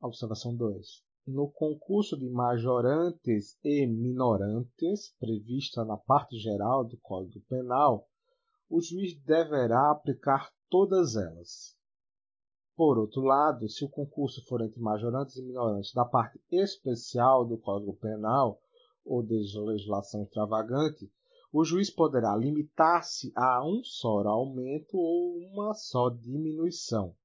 Observação 0.00 0.56
2. 0.56 1.04
No 1.26 1.50
concurso 1.50 2.16
de 2.18 2.28
majorantes 2.28 3.58
e 3.64 3.86
minorantes, 3.86 5.14
prevista 5.18 5.84
na 5.84 5.96
parte 5.96 6.38
geral 6.38 6.84
do 6.84 6.96
Código 6.98 7.44
Penal, 7.48 8.08
o 8.68 8.80
juiz 8.80 9.14
deverá 9.22 9.90
aplicar 9.90 10.52
todas 10.68 11.14
elas. 11.14 11.75
Por 12.76 12.98
outro 12.98 13.22
lado, 13.22 13.66
se 13.70 13.82
o 13.86 13.88
concurso 13.88 14.44
for 14.44 14.60
entre 14.60 14.78
majorantes 14.78 15.36
e 15.36 15.42
minorantes 15.42 15.94
da 15.94 16.04
parte 16.04 16.38
especial 16.52 17.46
do 17.46 17.56
Código 17.56 17.94
Penal 17.94 18.60
ou 19.02 19.22
de 19.22 19.34
legislação 19.58 20.24
extravagante, 20.24 21.10
o 21.50 21.64
juiz 21.64 21.88
poderá 21.88 22.36
limitar-se 22.36 23.32
a 23.34 23.64
um 23.64 23.82
só 23.82 24.18
aumento 24.28 24.98
ou 24.98 25.38
uma 25.38 25.72
só 25.72 26.10
diminuição, 26.10 27.16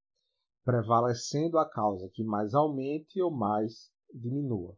prevalecendo 0.63 1.57
a 1.57 1.69
causa 1.69 2.07
que 2.07 2.23
mais 2.23 2.53
aumente 2.53 3.21
ou 3.21 3.29
mais 3.29 3.91
diminua. 4.13 4.77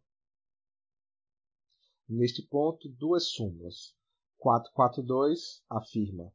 Neste 2.09 2.41
ponto, 2.41 2.89
duas 2.89 3.25
súmulas. 3.25 3.95
442 4.39 5.63
afirma: 5.69 6.33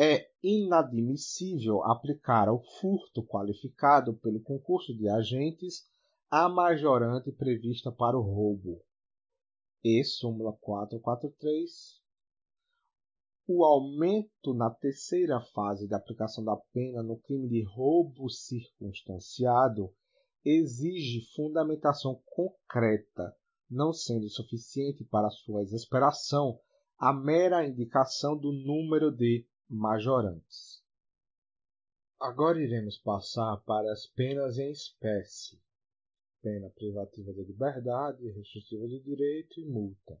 é 0.00 0.30
inadmissível 0.40 1.82
aplicar 1.82 2.46
ao 2.46 2.62
furto 2.62 3.20
qualificado 3.24 4.14
pelo 4.18 4.40
concurso 4.40 4.96
de 4.96 5.08
agentes 5.08 5.88
a 6.30 6.48
majorante 6.48 7.32
prevista 7.32 7.90
para 7.90 8.16
o 8.16 8.22
roubo. 8.22 8.80
E 9.82 10.04
súmula 10.04 10.52
443. 10.60 12.00
O 13.48 13.64
aumento 13.64 14.54
na 14.54 14.70
terceira 14.70 15.40
fase 15.52 15.88
de 15.88 15.94
aplicação 15.96 16.44
da 16.44 16.56
pena 16.72 17.02
no 17.02 17.18
crime 17.18 17.48
de 17.48 17.64
roubo 17.64 18.30
circunstanciado 18.30 19.92
exige 20.44 21.26
fundamentação 21.34 22.22
concreta, 22.24 23.34
não 23.68 23.92
sendo 23.92 24.28
suficiente 24.28 25.02
para 25.02 25.28
sua 25.28 25.62
exasperação 25.62 26.60
a 26.96 27.12
mera 27.12 27.66
indicação 27.66 28.38
do 28.38 28.52
número 28.52 29.10
de 29.10 29.44
majorantes. 29.70 30.82
Agora 32.18 32.60
iremos 32.60 32.96
passar 32.98 33.58
para 33.58 33.92
as 33.92 34.06
penas 34.06 34.58
em 34.58 34.70
espécie: 34.70 35.60
pena 36.42 36.70
privativa 36.70 37.32
de 37.32 37.44
liberdade, 37.44 38.30
restritiva 38.30 38.88
de 38.88 39.00
direito 39.00 39.60
e 39.60 39.66
multa. 39.66 40.18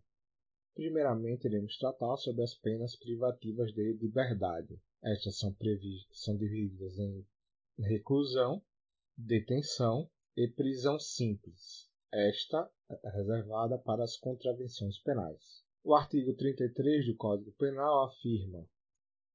Primeiramente, 0.74 1.46
iremos 1.46 1.76
tratar 1.78 2.16
sobre 2.18 2.42
as 2.42 2.54
penas 2.54 2.94
privativas 2.94 3.72
de 3.72 3.94
liberdade. 3.94 4.78
Estas 5.02 5.38
são, 5.38 5.56
são 6.12 6.36
divididas 6.36 6.98
em 6.98 7.26
reclusão, 7.78 8.62
detenção 9.16 10.10
e 10.36 10.46
prisão 10.46 11.00
simples. 11.00 11.88
Esta 12.12 12.70
é 12.88 13.10
reservada 13.10 13.78
para 13.78 14.04
as 14.04 14.16
contravenções 14.16 14.98
penais. 15.00 15.64
O 15.82 15.94
artigo 15.94 16.34
33 16.34 17.06
do 17.06 17.16
Código 17.16 17.50
Penal 17.52 18.04
afirma 18.04 18.68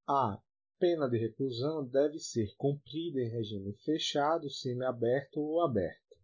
a 0.06 0.38
pena 0.78 1.08
de 1.08 1.16
reclusão 1.16 1.82
deve 1.82 2.18
ser 2.18 2.54
cumprida 2.56 3.20
em 3.20 3.30
regime 3.30 3.72
fechado, 3.84 4.50
semiaberto 4.50 5.40
ou 5.40 5.62
aberto. 5.62 6.16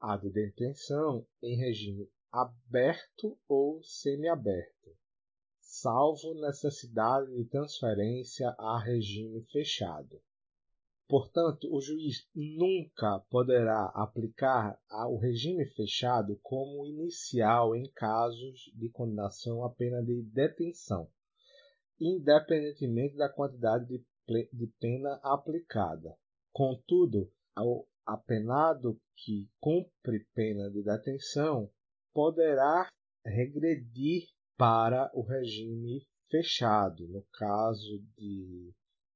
A 0.00 0.16
de 0.16 0.30
detenção 0.30 1.26
em 1.42 1.58
regime 1.58 2.10
aberto 2.32 3.38
ou 3.46 3.82
semiaberto, 3.82 4.96
salvo 5.60 6.32
necessidade 6.40 7.30
de 7.36 7.44
transferência 7.44 8.48
a 8.58 8.78
regime 8.78 9.42
fechado. 9.52 10.18
Portanto, 11.06 11.68
o 11.70 11.82
juiz 11.82 12.26
nunca 12.34 13.20
poderá 13.28 13.86
aplicar 13.88 14.80
o 15.10 15.18
regime 15.18 15.66
fechado 15.66 16.38
como 16.42 16.86
inicial 16.86 17.76
em 17.76 17.90
casos 17.90 18.72
de 18.74 18.88
condenação 18.88 19.62
à 19.64 19.68
pena 19.68 20.02
de 20.02 20.22
detenção 20.22 21.10
independentemente 22.00 23.16
da 23.16 23.28
quantidade 23.28 23.86
de, 23.86 24.48
de 24.52 24.66
pena 24.80 25.20
aplicada. 25.22 26.16
Contudo, 26.52 27.30
o 27.58 27.86
apenado 28.06 28.98
que 29.16 29.48
cumpre 29.60 30.26
pena 30.34 30.70
de 30.70 30.82
detenção 30.82 31.70
poderá 32.12 32.88
regredir 33.24 34.28
para 34.56 35.10
o 35.14 35.22
regime 35.22 36.06
fechado, 36.30 37.06
no 37.08 37.22
caso 37.32 38.02
de 38.16 38.72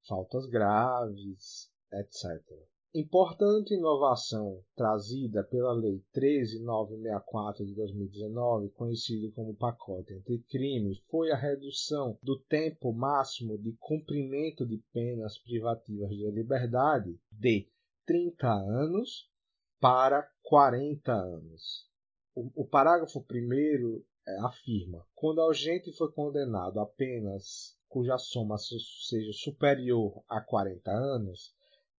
faltas 0.06 0.46
graves, 0.46 1.70
etc. 1.92 2.73
Importante 2.96 3.74
inovação 3.74 4.62
trazida 4.76 5.42
pela 5.42 5.72
Lei 5.72 6.00
13964 6.12 7.66
de 7.66 7.74
2019, 7.74 8.68
conhecido 8.68 9.32
como 9.32 9.52
pacote 9.52 10.14
anticrime, 10.14 11.02
foi 11.10 11.32
a 11.32 11.36
redução 11.36 12.16
do 12.22 12.38
tempo 12.38 12.92
máximo 12.92 13.58
de 13.58 13.72
cumprimento 13.80 14.64
de 14.64 14.78
penas 14.92 15.36
privativas 15.38 16.10
de 16.10 16.30
liberdade 16.30 17.18
de 17.32 17.68
30 18.06 18.48
anos 18.48 19.28
para 19.80 20.30
40 20.44 21.12
anos. 21.12 21.90
O, 22.32 22.62
o 22.62 22.64
parágrafo 22.64 23.26
1 23.28 24.04
é, 24.24 24.38
afirma: 24.46 25.04
quando 25.16 25.42
agente 25.42 25.90
foi 25.90 26.12
condenado 26.12 26.78
a 26.78 26.86
penas 26.86 27.76
cuja 27.88 28.16
soma 28.18 28.56
seja 28.56 29.32
superior 29.32 30.22
a 30.28 30.40
40 30.40 30.92
anos, 30.92 31.52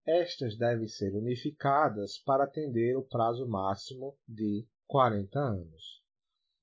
estas 0.06 0.57
devem 0.57 0.88
ser 0.88 1.15
unificadas 1.15 2.18
para 2.19 2.44
atender 2.44 2.95
o 2.95 3.03
prazo 3.03 3.48
máximo 3.48 4.18
de 4.27 4.65
40 4.88 5.40
anos. 5.40 6.03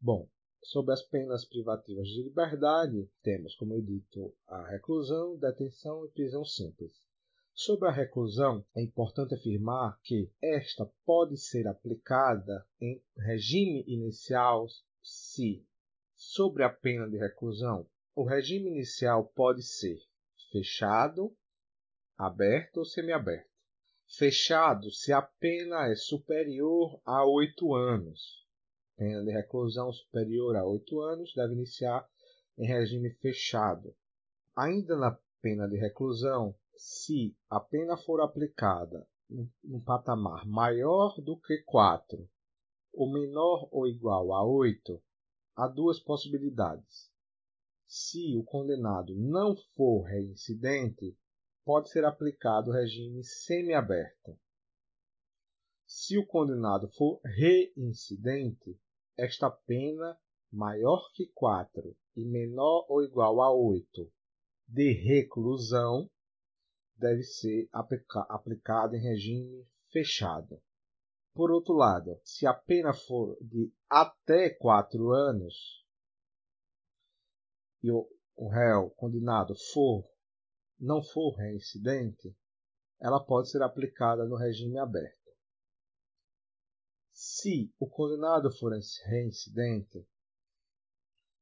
Bom, 0.01 0.28
sobre 0.62 0.93
as 0.93 1.02
penas 1.02 1.44
privativas 1.44 2.06
de 2.09 2.23
liberdade, 2.23 3.10
temos, 3.23 3.55
como 3.56 3.74
eu 3.74 3.82
dito, 3.82 4.32
a 4.47 4.64
reclusão, 4.69 5.36
detenção 5.36 6.05
e 6.06 6.10
prisão 6.10 6.44
simples. 6.44 6.93
Sobre 7.52 7.89
a 7.89 7.93
reclusão, 7.93 8.64
é 8.74 8.81
importante 8.81 9.35
afirmar 9.35 10.01
que 10.02 10.31
esta 10.40 10.90
pode 11.05 11.36
ser 11.36 11.66
aplicada 11.66 12.66
em 12.81 13.02
regime 13.16 13.85
inicial 13.86 14.66
se, 15.02 15.66
sobre 16.14 16.62
a 16.62 16.70
pena 16.70 17.09
de 17.09 17.19
reclusão, 17.19 17.86
o 18.14 18.24
regime 18.24 18.70
inicial 18.70 19.27
pode 19.35 19.62
ser 19.62 19.98
fechado, 20.51 21.35
aberto 22.22 22.78
ou 22.78 22.84
semiaberto. 22.84 23.50
Fechado 24.06 24.90
se 24.92 25.12
a 25.12 25.20
pena 25.20 25.88
é 25.88 25.96
superior 25.96 27.00
a 27.04 27.26
oito 27.26 27.74
anos. 27.74 28.46
Pena 28.96 29.24
de 29.24 29.32
reclusão 29.32 29.92
superior 29.92 30.54
a 30.54 30.64
oito 30.64 31.00
anos 31.00 31.34
deve 31.34 31.54
iniciar 31.54 32.08
em 32.56 32.66
regime 32.66 33.10
fechado. 33.14 33.92
Ainda 34.54 34.96
na 34.96 35.18
pena 35.40 35.66
de 35.68 35.76
reclusão, 35.76 36.54
se 36.76 37.36
a 37.50 37.58
pena 37.58 37.96
for 37.96 38.20
aplicada 38.20 39.04
num 39.64 39.80
patamar 39.80 40.46
maior 40.46 41.20
do 41.20 41.36
que 41.36 41.58
4 41.62 42.28
ou 42.92 43.10
menor 43.10 43.68
ou 43.72 43.88
igual 43.88 44.32
a 44.32 44.44
8, 44.44 45.02
há 45.56 45.66
duas 45.66 45.98
possibilidades. 45.98 47.10
Se 47.86 48.36
o 48.36 48.44
condenado 48.44 49.14
não 49.16 49.56
for 49.74 50.02
reincidente, 50.02 51.16
pode 51.64 51.90
ser 51.90 52.05
aplicado 52.05 52.70
o 52.70 52.74
regime 52.74 53.22
semiaberto. 53.24 54.39
Se 55.86 56.18
o 56.18 56.26
condenado 56.26 56.89
for 56.93 57.20
reincidente, 57.24 58.78
esta 59.16 59.51
pena 59.51 60.18
maior 60.51 61.10
que 61.12 61.26
4 61.34 61.97
e 62.16 62.24
menor 62.24 62.86
ou 62.89 63.02
igual 63.02 63.40
a 63.40 63.52
8 63.52 64.10
de 64.66 64.93
reclusão 64.93 66.10
deve 66.97 67.22
ser 67.22 67.68
aplica 67.72 68.20
aplicada 68.22 68.97
em 68.97 69.01
regime 69.01 69.66
fechado. 69.90 70.62
Por 71.34 71.51
outro 71.51 71.74
lado, 71.74 72.20
se 72.22 72.47
a 72.47 72.55
pena 72.55 72.93
for 72.93 73.36
de 73.40 73.72
até 73.89 74.51
4 74.51 75.10
anos 75.10 75.82
e 77.82 77.90
o, 77.90 78.09
réu 78.48 78.90
condenado 78.90 79.55
for 79.72 80.11
não 80.82 81.00
for 81.00 81.36
reincidente, 81.36 82.36
ela 83.00 83.24
pode 83.24 83.48
ser 83.48 83.62
aplicada 83.62 84.24
no 84.24 84.34
regime 84.34 84.78
aberto. 84.78 85.30
Se 87.12 87.72
o 87.78 87.88
condenado 87.88 88.50
for 88.50 88.72
reincidente, 89.06 90.04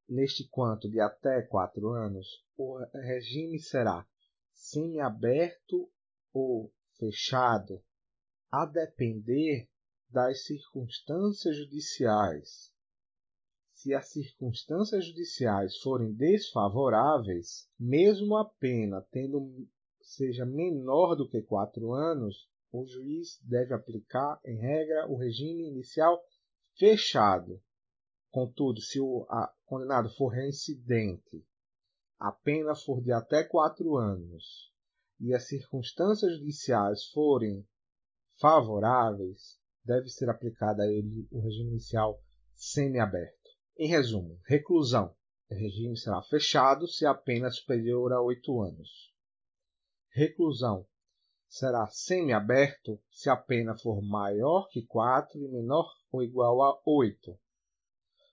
neste 0.06 0.46
quanto 0.48 0.90
de 0.90 1.00
até 1.00 1.40
4 1.40 1.88
anos, 1.88 2.44
o 2.54 2.84
regime 2.92 3.58
será 3.58 4.06
semiaberto 4.52 5.90
ou 6.34 6.70
fechado, 6.98 7.82
a 8.50 8.66
depender 8.66 9.70
das 10.10 10.44
circunstâncias 10.44 11.56
judiciais. 11.56 12.69
Se 13.82 13.94
as 13.94 14.10
circunstâncias 14.10 15.06
judiciais 15.06 15.78
forem 15.78 16.12
desfavoráveis, 16.12 17.66
mesmo 17.78 18.36
a 18.36 18.44
pena 18.44 19.00
tendo 19.10 19.66
seja 20.02 20.44
menor 20.44 21.14
do 21.14 21.26
que 21.26 21.40
quatro 21.40 21.94
anos, 21.94 22.46
o 22.70 22.84
juiz 22.84 23.40
deve 23.42 23.72
aplicar, 23.72 24.38
em 24.44 24.58
regra, 24.58 25.08
o 25.08 25.16
regime 25.16 25.66
inicial 25.66 26.22
fechado. 26.76 27.58
Contudo, 28.30 28.82
se 28.82 29.00
o 29.00 29.26
condenado 29.64 30.10
for 30.10 30.28
reincidente 30.28 31.42
a 32.18 32.30
pena 32.30 32.74
for 32.74 33.00
de 33.00 33.12
até 33.12 33.42
quatro 33.44 33.96
anos 33.96 34.70
e 35.18 35.32
as 35.32 35.48
circunstâncias 35.48 36.36
judiciais 36.36 37.06
forem 37.14 37.66
favoráveis, 38.38 39.58
deve 39.82 40.10
ser 40.10 40.28
aplicado 40.28 40.82
a 40.82 40.86
ele 40.86 41.26
o 41.30 41.40
regime 41.40 41.70
inicial 41.70 42.22
semiaberto. 42.54 43.39
Em 43.76 43.88
resumo, 43.88 44.38
reclusão. 44.46 45.14
O 45.50 45.54
regime 45.54 45.96
será 45.96 46.22
fechado 46.22 46.86
se 46.86 47.04
a 47.04 47.14
pena 47.14 47.50
superior 47.50 48.12
a 48.12 48.20
oito 48.22 48.60
anos. 48.60 49.12
Reclusão 50.10 50.86
será 51.48 51.88
semiaberto 51.88 53.00
se 53.10 53.28
a 53.28 53.36
pena 53.36 53.76
for 53.76 54.00
maior 54.00 54.68
que 54.68 54.86
4 54.86 55.40
e 55.40 55.48
menor 55.48 55.92
ou 56.12 56.22
igual 56.22 56.62
a 56.62 56.80
8. 56.86 57.36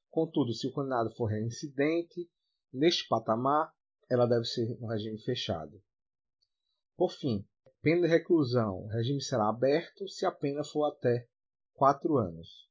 Contudo, 0.09 0.53
se 0.53 0.68
o 0.68 0.72
condenado 0.72 1.11
for 1.15 1.26
reincidente, 1.26 2.30
neste 2.72 3.07
patamar, 3.07 3.73
ela 4.09 4.27
deve 4.27 4.45
ser 4.45 4.80
no 4.80 4.88
regime 4.88 5.19
fechado. 5.19 5.81
Por 6.95 7.11
fim, 7.11 7.45
pena 7.81 8.01
de 8.01 8.07
reclusão. 8.07 8.84
O 8.84 8.88
regime 8.88 9.22
será 9.22 9.49
aberto 9.49 10.07
se 10.07 10.26
a 10.26 10.31
pena 10.31 10.64
for 10.64 10.85
até 10.85 11.27
4 11.73 12.18
anos. 12.18 12.68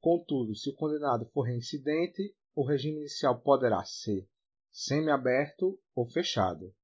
Contudo, 0.00 0.54
se 0.54 0.70
o 0.70 0.74
condenado 0.74 1.26
for 1.26 1.42
reincidente, 1.42 2.34
o 2.54 2.64
regime 2.64 3.00
inicial 3.00 3.40
poderá 3.40 3.84
ser 3.84 4.26
semiaberto 4.70 5.78
ou 5.94 6.06
fechado. 6.06 6.74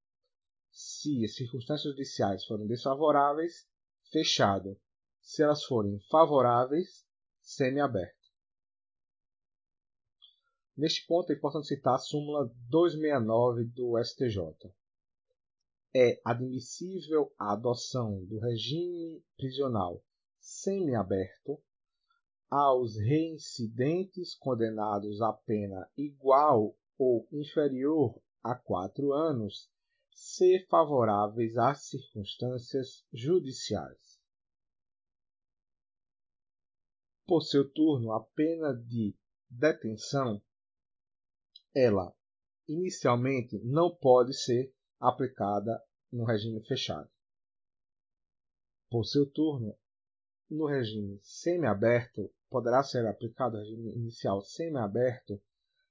Se 0.70 1.24
as 1.24 1.34
circunstâncias 1.34 1.94
judiciais 1.94 2.44
forem 2.44 2.66
desfavoráveis, 2.66 3.66
fechado. 4.12 4.78
Se 5.20 5.42
elas 5.42 5.64
forem 5.64 5.98
favoráveis, 6.10 7.06
semiaberto. 7.40 8.14
Neste 10.76 11.06
ponto 11.06 11.32
é 11.32 11.34
importante 11.34 11.68
citar 11.68 11.94
a 11.94 11.98
súmula 11.98 12.52
269 12.68 13.64
do 13.64 13.98
STJ. 14.04 14.70
É 15.94 16.20
admissível 16.22 17.32
a 17.38 17.54
adoção 17.54 18.22
do 18.26 18.38
regime 18.38 19.24
prisional 19.38 20.04
semiaberto 20.38 21.58
aos 22.50 22.96
reincidentes 22.96 24.34
condenados 24.34 25.20
a 25.20 25.32
pena 25.32 25.90
igual 25.96 26.76
ou 26.98 27.26
inferior 27.32 28.20
a 28.42 28.54
quatro 28.54 29.12
anos, 29.12 29.70
se 30.12 30.64
favoráveis 30.70 31.56
às 31.56 31.88
circunstâncias 31.88 33.04
judiciais. 33.12 34.20
Por 37.26 37.42
seu 37.42 37.68
turno, 37.68 38.12
a 38.12 38.20
pena 38.20 38.72
de 38.72 39.14
detenção 39.50 40.40
ela 41.74 42.16
inicialmente 42.66 43.58
não 43.62 43.94
pode 43.94 44.32
ser 44.32 44.72
aplicada 44.98 45.82
no 46.10 46.24
regime 46.24 46.64
fechado. 46.64 47.10
Por 48.88 49.04
seu 49.04 49.28
turno, 49.28 49.76
no 50.48 50.66
regime 50.66 51.18
semiaberto, 51.22 52.32
poderá 52.48 52.82
ser 52.82 53.06
aplicado 53.06 53.58
regime 53.58 53.92
inicial 53.94 54.40
semiaberto 54.42 55.40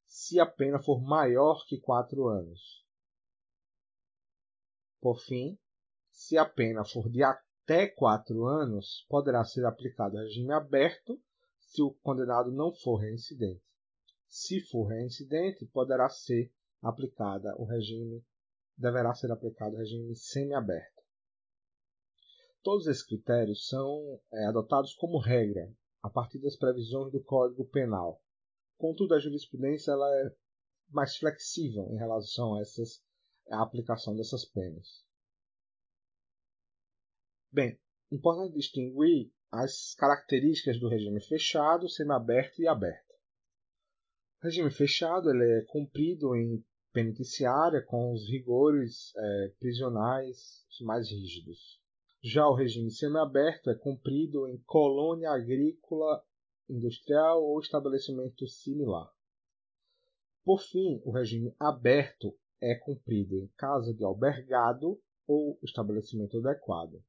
se 0.06 0.40
a 0.40 0.46
pena 0.46 0.80
for 0.80 1.02
maior 1.02 1.66
que 1.68 1.80
4 1.80 2.28
anos. 2.28 2.86
Por 5.02 5.20
fim, 5.20 5.58
se 6.12 6.38
a 6.38 6.46
pena 6.46 6.86
for 6.86 7.10
de 7.10 7.24
até 7.24 7.88
4 7.88 8.46
anos, 8.46 9.06
poderá 9.10 9.44
ser 9.44 9.66
aplicado 9.66 10.18
regime 10.18 10.54
aberto 10.54 11.22
se 11.60 11.82
o 11.82 11.92
condenado 11.92 12.52
não 12.52 12.74
for 12.74 12.98
reincidente. 12.98 13.64
Se 14.28 14.62
for 14.62 14.88
reincidente, 14.88 15.66
poderá 15.66 16.10
ser 16.10 16.52
aplicada 16.82 17.56
o 17.58 17.66
regime 17.66 18.24
deverá 18.78 19.14
ser 19.14 19.32
aplicado 19.32 19.76
o 19.76 19.80
regime 19.80 20.16
semiaberto. 20.16 21.02
Todos 22.62 22.88
esses 22.88 23.04
critérios 23.04 23.68
são 23.68 24.20
é, 24.32 24.46
adotados 24.46 24.94
como 24.96 25.20
regra 25.20 25.72
a 26.06 26.10
partir 26.10 26.40
das 26.40 26.56
previsões 26.56 27.12
do 27.12 27.24
Código 27.24 27.66
Penal. 27.66 28.22
Contudo, 28.78 29.16
a 29.16 29.20
jurisprudência 29.20 29.92
ela 29.92 30.08
é 30.08 30.36
mais 30.90 31.18
flexível 31.18 31.88
em 31.92 31.98
relação 31.98 32.56
a, 32.56 32.62
essas, 32.62 33.04
a 33.50 33.64
aplicação 33.64 34.16
dessas 34.16 34.46
penas. 34.46 35.04
Bem, 37.52 37.80
importante 38.12 38.54
distinguir 38.54 39.32
as 39.52 39.96
características 39.96 40.80
do 40.80 40.90
regime 40.90 41.22
fechado, 41.22 41.90
semiaberto 41.90 42.62
e 42.62 42.68
aberto 42.68 43.06
regime 44.46 44.70
fechado 44.70 45.30
ele 45.32 45.44
é 45.44 45.66
cumprido 45.66 46.36
em 46.36 46.64
penitenciária 46.94 47.82
com 47.82 48.14
os 48.14 48.30
rigores 48.30 49.12
é, 49.18 49.54
prisionais 49.60 50.66
mais 50.82 51.10
rígidos. 51.10 51.82
Já 52.28 52.48
o 52.48 52.56
regime 52.56 52.90
semiaberto 52.90 53.70
é 53.70 53.76
cumprido 53.76 54.48
em 54.48 54.58
colônia 54.66 55.30
agrícola, 55.30 56.26
industrial 56.68 57.44
ou 57.44 57.60
estabelecimento 57.60 58.48
similar. 58.48 59.14
Por 60.44 60.60
fim, 60.60 61.00
o 61.06 61.12
regime 61.12 61.56
aberto 61.60 62.36
é 62.60 62.74
cumprido 62.74 63.38
em 63.38 63.48
casa 63.50 63.94
de 63.94 64.04
albergado 64.04 65.00
ou 65.28 65.60
estabelecimento 65.62 66.40
adequado. 66.40 67.00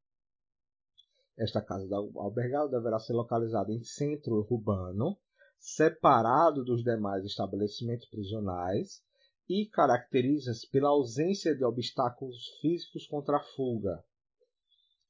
Esta 1.34 1.62
casa 1.62 1.88
de 1.88 1.94
albergado 1.94 2.72
deverá 2.72 2.98
ser 2.98 3.14
localizada 3.14 3.72
em 3.72 3.82
centro 3.82 4.46
urbano 4.50 5.18
separado 5.58 6.62
dos 6.62 6.84
demais 6.84 7.24
estabelecimentos 7.24 8.06
prisionais 8.10 9.02
e 9.48 9.64
caracteriza-se 9.64 10.68
pela 10.68 10.90
ausência 10.90 11.56
de 11.56 11.64
obstáculos 11.64 12.36
físicos 12.60 13.06
contra 13.06 13.38
a 13.38 13.42
fuga. 13.56 14.04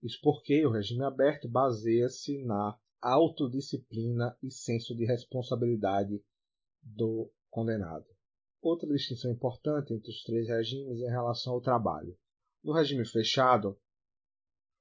Isso 0.03 0.19
porque 0.23 0.65
o 0.67 0.71
regime 0.71 1.05
aberto 1.05 1.49
baseia-se 1.49 2.43
na 2.45 2.79
autodisciplina 3.01 4.37
e 4.43 4.51
senso 4.51 4.95
de 4.95 5.05
responsabilidade 5.05 6.23
do 6.83 7.31
condenado. 7.51 8.07
Outra 8.61 8.89
distinção 8.89 9.31
importante 9.31 9.95
entre 9.95 10.11
os 10.11 10.23
três 10.23 10.49
regimes 10.49 11.01
é 11.01 11.07
em 11.07 11.11
relação 11.11 11.55
ao 11.55 11.61
trabalho. 11.61 12.17
No 12.63 12.73
regime 12.73 13.07
fechado, 13.07 13.79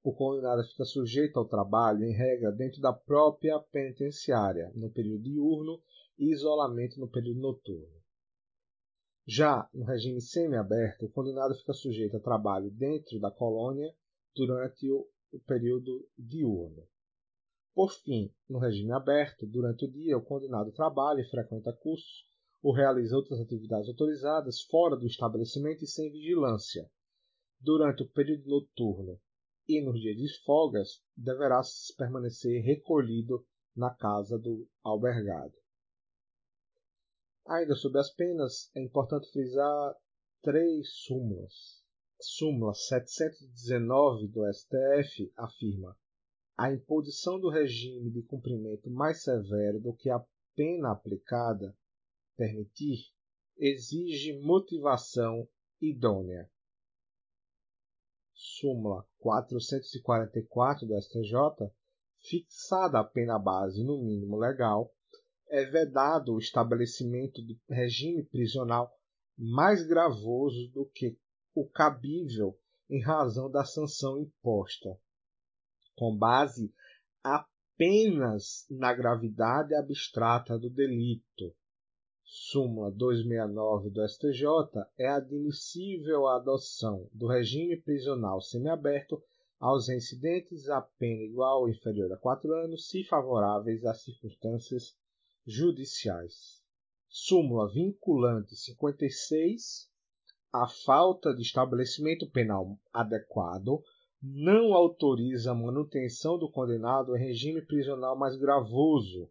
o 0.02 0.12
condenado 0.12 0.62
fica 0.64 0.84
sujeito 0.84 1.38
ao 1.38 1.48
trabalho, 1.48 2.04
em 2.04 2.12
regra, 2.12 2.52
dentro 2.52 2.80
da 2.80 2.92
própria 2.92 3.58
penitenciária, 3.58 4.70
no 4.74 4.90
período 4.90 5.22
diurno 5.22 5.82
e 6.18 6.32
isolamento 6.32 7.00
no 7.00 7.08
período 7.08 7.40
noturno. 7.40 7.96
Já 9.26 9.68
no 9.74 9.84
regime 9.84 10.20
semiaberto, 10.20 11.06
o 11.06 11.10
condenado 11.10 11.54
fica 11.56 11.72
sujeito 11.72 12.16
a 12.16 12.20
trabalho 12.20 12.70
dentro 12.70 13.18
da 13.18 13.30
colônia 13.30 13.92
durante 14.36 14.90
o, 14.90 15.08
período 15.46 16.08
diurno. 16.16 16.86
Por 17.74 17.92
fim, 17.92 18.32
no 18.48 18.58
regime 18.58 18.92
aberto, 18.92 19.46
durante 19.46 19.84
o 19.84 19.90
dia, 19.90 20.16
o 20.16 20.24
condenado 20.24 20.72
trabalha 20.72 21.20
e 21.20 21.28
frequenta 21.28 21.72
cursos 21.72 22.24
ou 22.62 22.72
realiza 22.72 23.16
outras 23.16 23.40
atividades 23.40 23.88
autorizadas 23.88 24.62
fora 24.62 24.96
do 24.96 25.06
estabelecimento 25.06 25.84
e 25.84 25.86
sem 25.86 26.10
vigilância. 26.10 26.88
Durante 27.60 28.02
o 28.02 28.08
período 28.08 28.48
noturno, 28.48 29.20
e 29.68 29.82
nos 29.82 30.00
dias 30.00 30.16
de 30.16 30.44
folgas 30.44 31.02
deverá 31.16 31.60
permanecer 31.98 32.62
recolhido 32.62 33.44
na 33.74 33.94
casa 33.94 34.38
do 34.38 34.66
albergado. 34.82 35.54
Ainda 37.46 37.74
sobre 37.74 38.00
as 38.00 38.12
penas, 38.12 38.70
é 38.74 38.82
importante 38.82 39.30
frisar 39.30 39.94
três 40.42 40.88
súmulas. 41.04 41.84
Súmula 42.20 42.72
719 42.72 44.28
do 44.28 44.50
STF 44.50 45.30
afirma 45.36 45.96
a 46.56 46.72
imposição 46.72 47.38
do 47.38 47.50
regime 47.50 48.10
de 48.10 48.22
cumprimento 48.22 48.90
mais 48.90 49.22
severo 49.22 49.78
do 49.78 49.92
que 49.92 50.08
a 50.08 50.24
pena 50.54 50.92
aplicada 50.92 51.76
permitir 52.34 53.12
exige 53.58 54.40
motivação 54.40 55.46
idônea. 55.80 56.50
Súmula 58.32 59.06
444 59.18 60.86
do 60.86 60.98
STJ, 60.98 61.70
fixada 62.18 62.98
a 62.98 63.04
pena 63.04 63.38
base 63.38 63.84
no 63.84 64.02
mínimo 64.02 64.38
legal, 64.38 64.90
é 65.48 65.64
vedado 65.66 66.34
o 66.34 66.38
estabelecimento 66.38 67.44
de 67.44 67.60
regime 67.68 68.24
prisional 68.24 68.90
mais 69.36 69.86
gravoso 69.86 70.68
do 70.68 70.86
que 70.86 71.18
o 71.56 71.66
cabível 71.66 72.54
em 72.90 73.02
razão 73.02 73.50
da 73.50 73.64
sanção 73.64 74.20
imposta, 74.20 75.00
com 75.96 76.14
base 76.14 76.70
apenas 77.24 78.66
na 78.70 78.92
gravidade 78.92 79.74
abstrata 79.74 80.58
do 80.58 80.68
delito, 80.68 81.56
súmula 82.22 82.92
269 82.92 83.88
do 83.88 84.06
STJ, 84.06 84.44
é 84.98 85.08
admissível 85.08 86.26
a 86.26 86.36
adoção 86.36 87.08
do 87.10 87.26
regime 87.26 87.80
prisional 87.80 88.42
semiaberto 88.42 89.22
aos 89.58 89.88
incidentes 89.88 90.68
a 90.68 90.82
pena 90.82 91.22
igual 91.22 91.62
ou 91.62 91.70
inferior 91.70 92.12
a 92.12 92.18
quatro 92.18 92.52
anos, 92.52 92.86
se 92.88 93.02
favoráveis 93.02 93.82
às 93.86 94.02
circunstâncias 94.02 94.94
judiciais. 95.46 96.62
Súmula 97.08 97.72
vinculante 97.72 98.54
56. 98.54 99.95
A 100.52 100.68
falta 100.68 101.34
de 101.34 101.42
estabelecimento 101.42 102.30
penal 102.30 102.78
adequado 102.92 103.82
não 104.22 104.74
autoriza 104.74 105.52
a 105.52 105.54
manutenção 105.54 106.38
do 106.38 106.50
condenado 106.50 107.16
em 107.16 107.20
regime 107.20 107.64
prisional 107.64 108.16
mais 108.16 108.36
gravoso, 108.36 109.30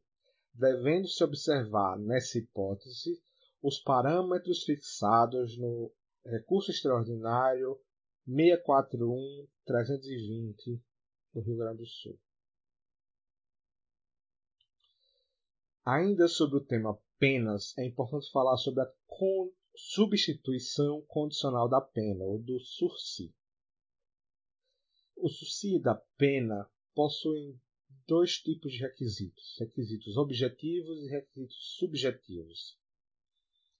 devendo-se 0.53 1.23
observar, 1.23 1.97
nessa 1.97 2.37
hipótese, 2.37 3.19
os 3.61 3.79
parâmetros 3.79 4.63
fixados 4.63 5.57
no 5.57 5.91
recurso 6.25 6.71
extraordinário 6.71 7.79
641-320 8.27 10.81
do 11.33 11.41
Rio 11.41 11.57
Grande 11.57 11.79
do 11.79 11.85
Sul. 11.85 12.17
Ainda 15.83 16.27
sobre 16.27 16.57
o 16.57 16.65
tema 16.65 16.99
penas, 17.19 17.77
é 17.77 17.85
importante 17.85 18.31
falar 18.31 18.57
sobre 18.57 18.83
a 18.83 18.91
substituição 19.75 21.01
condicional 21.07 21.67
da 21.67 21.81
pena, 21.81 22.23
ou 22.23 22.39
do 22.39 22.59
sursi. 22.59 23.33
O 25.15 25.29
sursi 25.29 25.79
da 25.79 25.95
pena 26.17 26.69
possui 26.93 27.59
dois 28.07 28.37
tipos 28.39 28.71
de 28.71 28.79
requisitos: 28.79 29.55
requisitos 29.59 30.17
objetivos 30.17 31.03
e 31.03 31.07
requisitos 31.09 31.75
subjetivos. 31.77 32.77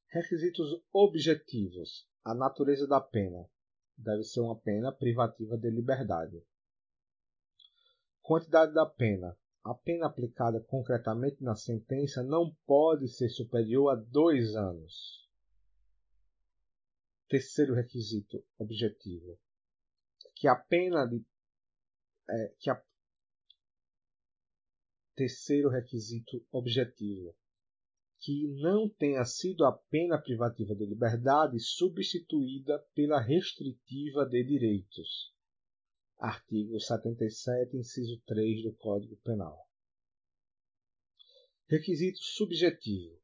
Requisitos 0.08 0.82
objetivos: 0.92 2.08
a 2.24 2.34
natureza 2.34 2.88
da 2.88 3.02
pena 3.02 3.50
deve 3.98 4.24
ser 4.24 4.42
uma 4.42 4.56
pena 4.56 4.92
privativa 4.92 5.58
de 5.58 5.70
liberdade. 5.70 6.44
Quantidade 8.22 8.74
da 8.74 8.86
pena: 8.86 9.38
a 9.64 9.74
pena 9.74 10.08
aplicada 10.08 10.60
concretamente 10.60 11.44
na 11.44 11.56
sentença 11.56 12.24
não 12.24 12.56
pode 12.66 13.08
ser 13.08 13.30
superior 13.30 13.90
a 13.90 13.96
dois 13.96 14.56
anos. 14.56 15.25
Terceiro 17.28 17.74
requisito 17.74 18.46
objetivo: 18.58 19.40
que 20.36 20.48
a 20.48 20.56
pena 20.56 21.06
de, 21.06 21.26
é, 22.30 22.56
que 22.60 22.70
a 22.70 22.84
Terceiro 25.16 25.70
requisito 25.70 26.46
objetivo: 26.52 27.34
que 28.20 28.48
não 28.62 28.90
tenha 28.90 29.24
sido 29.24 29.66
a 29.66 29.72
pena 29.72 30.22
privativa 30.22 30.76
de 30.76 30.86
liberdade 30.86 31.58
substituída 31.60 32.80
pela 32.94 33.22
restritiva 33.22 34.26
de 34.26 34.44
direitos. 34.44 35.34
Artigo 36.18 36.80
77, 36.80 37.78
inciso 37.78 38.22
3 38.26 38.64
do 38.64 38.74
Código 38.74 39.16
Penal. 39.18 39.58
Requisito 41.68 42.20
subjetivo: 42.20 43.18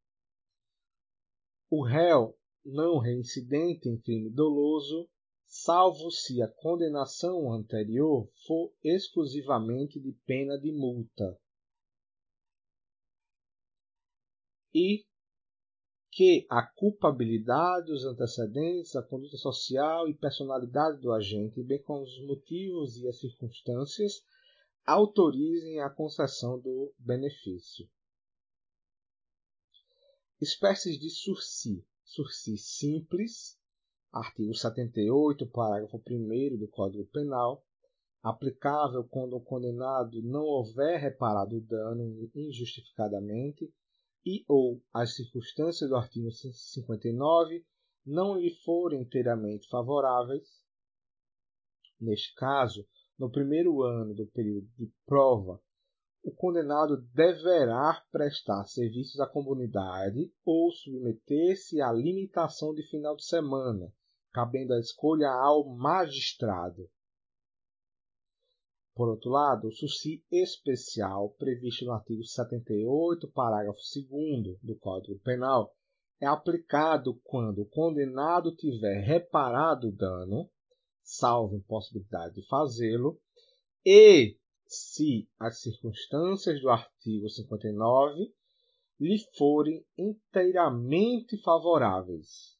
o 1.70 1.84
réu 1.84 2.40
não 2.64 3.00
reincidente 3.00 3.90
em 3.90 3.98
crime 3.98 4.30
doloso, 4.30 5.10
salvo 5.46 6.10
se 6.12 6.42
a 6.42 6.48
condenação 6.48 7.52
anterior 7.52 8.30
for 8.48 8.74
exclusivamente 8.84 10.00
de 10.00 10.14
pena 10.26 10.58
de 10.58 10.72
multa 10.72 11.38
e 14.74 15.06
que 16.12 16.46
a 16.50 16.62
culpabilidade, 16.62 17.92
os 17.92 18.06
antecedentes, 18.06 18.96
a 18.96 19.02
conduta 19.02 19.38
social 19.38 20.10
e 20.10 20.14
personalidade 20.14 21.00
do 21.00 21.12
agente, 21.14 21.64
bem 21.64 21.82
como 21.82 22.04
os 22.04 22.26
motivos 22.26 22.98
e 22.98 23.08
as 23.08 23.20
circunstâncias, 23.20 24.22
autorizem 24.86 25.80
a 25.80 25.90
concessão 25.90 26.60
do 26.60 26.94
benefício. 26.98 27.90
Espécies 30.42 31.00
de 31.00 31.10
sursi. 31.10 31.86
Sursi 32.14 32.58
simples, 32.58 33.58
artigo 34.12 34.54
78, 34.54 35.48
parágrafo 35.48 35.96
1 36.06 36.58
do 36.58 36.68
Código 36.68 37.06
Penal, 37.06 37.66
aplicável 38.22 39.06
quando 39.06 39.38
o 39.38 39.42
condenado 39.42 40.22
não 40.22 40.44
houver 40.44 41.00
reparado 41.00 41.56
o 41.56 41.62
dano 41.62 42.30
injustificadamente 42.36 43.74
e 44.26 44.44
ou 44.46 44.84
as 44.94 45.16
circunstâncias 45.16 45.90
do 45.90 45.96
artigo 45.96 46.30
59 46.30 47.66
não 48.06 48.38
lhe 48.38 48.54
forem 48.56 49.04
inteiramente 49.04 49.70
favoráveis, 49.70 50.66
neste 51.98 52.36
caso, 52.36 52.86
no 53.18 53.32
primeiro 53.32 53.84
ano 53.84 54.14
do 54.14 54.28
período 54.28 54.68
de 54.78 54.92
prova, 55.06 55.64
o 56.24 56.32
condenado 56.32 56.98
deverá 57.14 58.04
prestar 58.12 58.64
serviços 58.66 59.20
à 59.20 59.28
comunidade 59.28 60.32
ou 60.46 60.72
submeter-se 60.72 61.82
à 61.82 61.92
limitação 61.92 62.74
de 62.74 62.84
final 62.84 63.16
de 63.16 63.26
semana, 63.26 63.92
cabendo 64.32 64.74
a 64.74 64.80
escolha 64.80 65.30
ao 65.30 65.68
magistrado. 65.76 66.90
Por 68.94 69.10
outro 69.10 69.32
lado, 69.32 69.68
o 69.68 69.72
SUSI 69.72 70.24
especial, 70.32 71.32
previsto 71.40 71.86
no 71.86 71.94
artigo 71.94 72.24
78, 72.24 73.32
parágrafo 73.32 73.80
2 73.80 74.60
do 74.62 74.78
Código 74.78 75.20
Penal, 75.22 75.74
é 76.20 76.28
aplicado 76.28 77.20
quando 77.24 77.64
o 77.64 77.70
condenado 77.70 78.56
tiver 78.56 79.00
reparado 79.00 79.88
o 79.88 79.92
dano, 79.92 80.48
salvo 81.02 81.56
impossibilidade 81.56 82.36
de 82.36 82.48
fazê-lo, 82.48 83.20
e 83.84 84.38
se 84.74 85.28
as 85.38 85.60
circunstâncias 85.60 86.62
do 86.62 86.70
artigo 86.70 87.28
59 87.28 88.34
lhe 88.98 89.18
forem 89.38 89.86
inteiramente 89.98 91.38
favoráveis. 91.42 92.58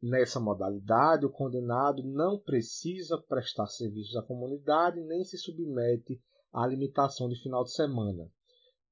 Nessa 0.00 0.40
modalidade, 0.40 1.26
o 1.26 1.30
condenado 1.30 2.02
não 2.02 2.38
precisa 2.38 3.18
prestar 3.18 3.66
serviços 3.66 4.16
à 4.16 4.22
comunidade 4.22 5.02
nem 5.02 5.22
se 5.22 5.36
submete 5.36 6.18
à 6.50 6.66
limitação 6.66 7.28
de 7.28 7.36
final 7.42 7.62
de 7.62 7.74
semana, 7.74 8.32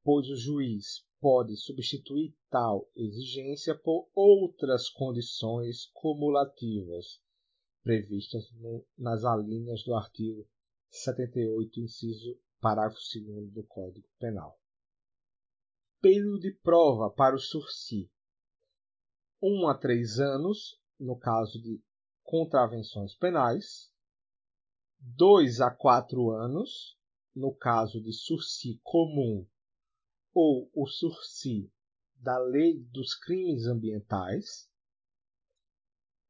pois 0.04 0.28
o 0.28 0.36
juiz 0.36 1.02
pode 1.20 1.56
substituir 1.56 2.36
tal 2.50 2.86
exigência 2.94 3.74
por 3.74 4.10
outras 4.14 4.90
condições 4.90 5.86
cumulativas, 5.94 7.18
previstas 7.82 8.52
no, 8.56 8.84
nas 8.98 9.24
alíneas 9.24 9.82
do 9.84 9.94
artigo 9.94 10.46
78, 10.90 11.80
inciso 11.80 12.38
parágrafo 12.60 12.98
2 13.14 13.52
do 13.52 13.64
Código 13.64 14.08
Penal. 14.18 14.60
Período 16.00 16.40
de 16.40 16.52
prova 16.52 17.10
para 17.10 17.36
o 17.36 17.38
sursi: 17.38 18.10
1 19.40 19.68
a 19.68 19.74
3 19.78 20.18
anos, 20.18 20.80
no 20.98 21.16
caso 21.16 21.60
de 21.60 21.82
contravenções 22.22 23.14
penais, 23.14 23.92
2 24.98 25.60
a 25.60 25.70
4 25.70 26.30
anos, 26.30 26.98
no 27.34 27.54
caso 27.54 28.00
de 28.00 28.12
sursi 28.12 28.80
comum 28.82 29.46
ou 30.34 30.70
o 30.74 30.86
sursi 30.86 31.72
da 32.16 32.38
Lei 32.38 32.78
dos 32.84 33.14
Crimes 33.14 33.66
Ambientais, 33.66 34.70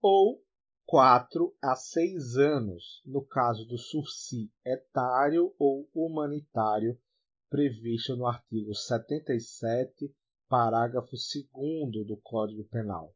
ou 0.00 0.42
4 0.90 1.56
a 1.62 1.76
6 1.76 2.36
anos, 2.36 3.00
no 3.06 3.24
caso 3.24 3.64
do 3.64 3.78
sursi 3.78 4.52
etário 4.64 5.54
ou 5.56 5.88
humanitário 5.94 7.00
previsto 7.48 8.16
no 8.16 8.26
artigo 8.26 8.74
77, 8.74 10.12
parágrafo 10.48 11.12
2 11.12 12.04
do 12.04 12.16
Código 12.16 12.64
Penal. 12.64 13.14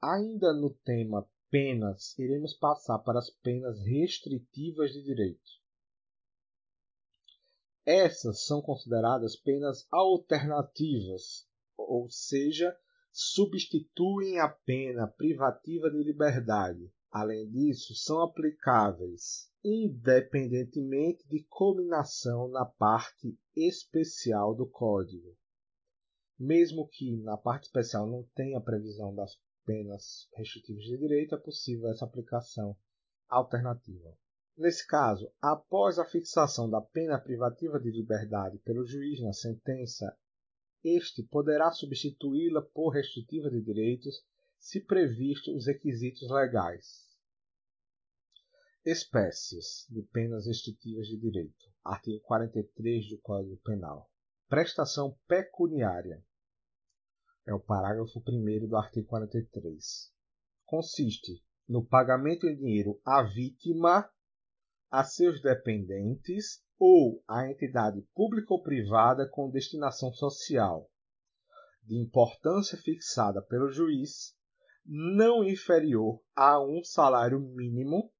Ainda 0.00 0.52
no 0.52 0.72
tema 0.72 1.28
penas, 1.50 2.16
iremos 2.16 2.54
passar 2.54 3.00
para 3.00 3.18
as 3.18 3.28
penas 3.28 3.80
restritivas 3.80 4.92
de 4.92 5.02
direito. 5.02 5.50
Essas 7.84 8.46
são 8.46 8.62
consideradas 8.62 9.34
penas 9.34 9.84
alternativas, 9.90 11.44
ou 11.76 12.08
seja, 12.08 12.78
substituem 13.18 14.38
a 14.38 14.46
pena 14.46 15.06
privativa 15.06 15.90
de 15.90 16.02
liberdade. 16.02 16.92
Além 17.10 17.48
disso, 17.50 17.94
são 17.94 18.20
aplicáveis 18.20 19.50
independentemente 19.64 21.26
de 21.26 21.42
combinação 21.48 22.46
na 22.48 22.66
parte 22.66 23.36
especial 23.56 24.54
do 24.54 24.64
código. 24.64 25.34
Mesmo 26.38 26.86
que 26.86 27.16
na 27.16 27.38
parte 27.38 27.64
especial 27.64 28.06
não 28.06 28.22
tenha 28.34 28.60
previsão 28.60 29.14
das 29.14 29.40
penas 29.64 30.28
restritivas 30.34 30.84
de 30.84 30.98
direito, 30.98 31.34
é 31.34 31.38
possível 31.38 31.88
essa 31.88 32.04
aplicação 32.04 32.76
alternativa. 33.28 34.14
Nesse 34.56 34.86
caso, 34.86 35.32
após 35.40 35.98
a 35.98 36.04
fixação 36.04 36.68
da 36.68 36.80
pena 36.80 37.18
privativa 37.18 37.80
de 37.80 37.90
liberdade 37.90 38.58
pelo 38.58 38.86
juiz 38.86 39.20
na 39.20 39.32
sentença, 39.32 40.16
este 40.84 41.22
poderá 41.24 41.70
substituí-la 41.70 42.62
por 42.62 42.94
restritiva 42.94 43.50
de 43.50 43.60
direitos 43.60 44.24
se 44.58 44.80
previsto 44.80 45.54
os 45.54 45.66
requisitos 45.66 46.30
legais. 46.30 47.06
Espécies 48.84 49.86
de 49.88 50.02
penas 50.02 50.46
restritivas 50.46 51.08
de 51.08 51.16
direito. 51.16 51.64
Artigo 51.84 52.20
43 52.20 53.08
do 53.08 53.18
Código 53.18 53.56
Penal. 53.64 54.10
Prestação 54.48 55.18
pecuniária. 55.26 56.24
É 57.44 57.52
o 57.52 57.60
parágrafo 57.60 58.20
1 58.20 58.68
do 58.68 58.76
artigo 58.76 59.06
43. 59.08 60.12
Consiste 60.64 61.42
no 61.68 61.84
pagamento 61.84 62.46
em 62.46 62.56
dinheiro 62.56 63.00
à 63.04 63.22
vítima 63.22 64.08
a 64.90 65.04
seus 65.04 65.40
dependentes 65.42 66.64
ou 66.78 67.22
a 67.26 67.48
entidade 67.48 68.02
pública 68.14 68.52
ou 68.52 68.62
privada 68.62 69.28
com 69.28 69.50
destinação 69.50 70.12
social, 70.12 70.90
de 71.82 71.96
importância 71.96 72.76
fixada 72.78 73.40
pelo 73.42 73.70
juiz, 73.70 74.34
não 74.84 75.44
inferior 75.44 76.20
a 76.34 76.60
um 76.60 76.82
salário 76.82 77.40
mínimo, 77.40 78.12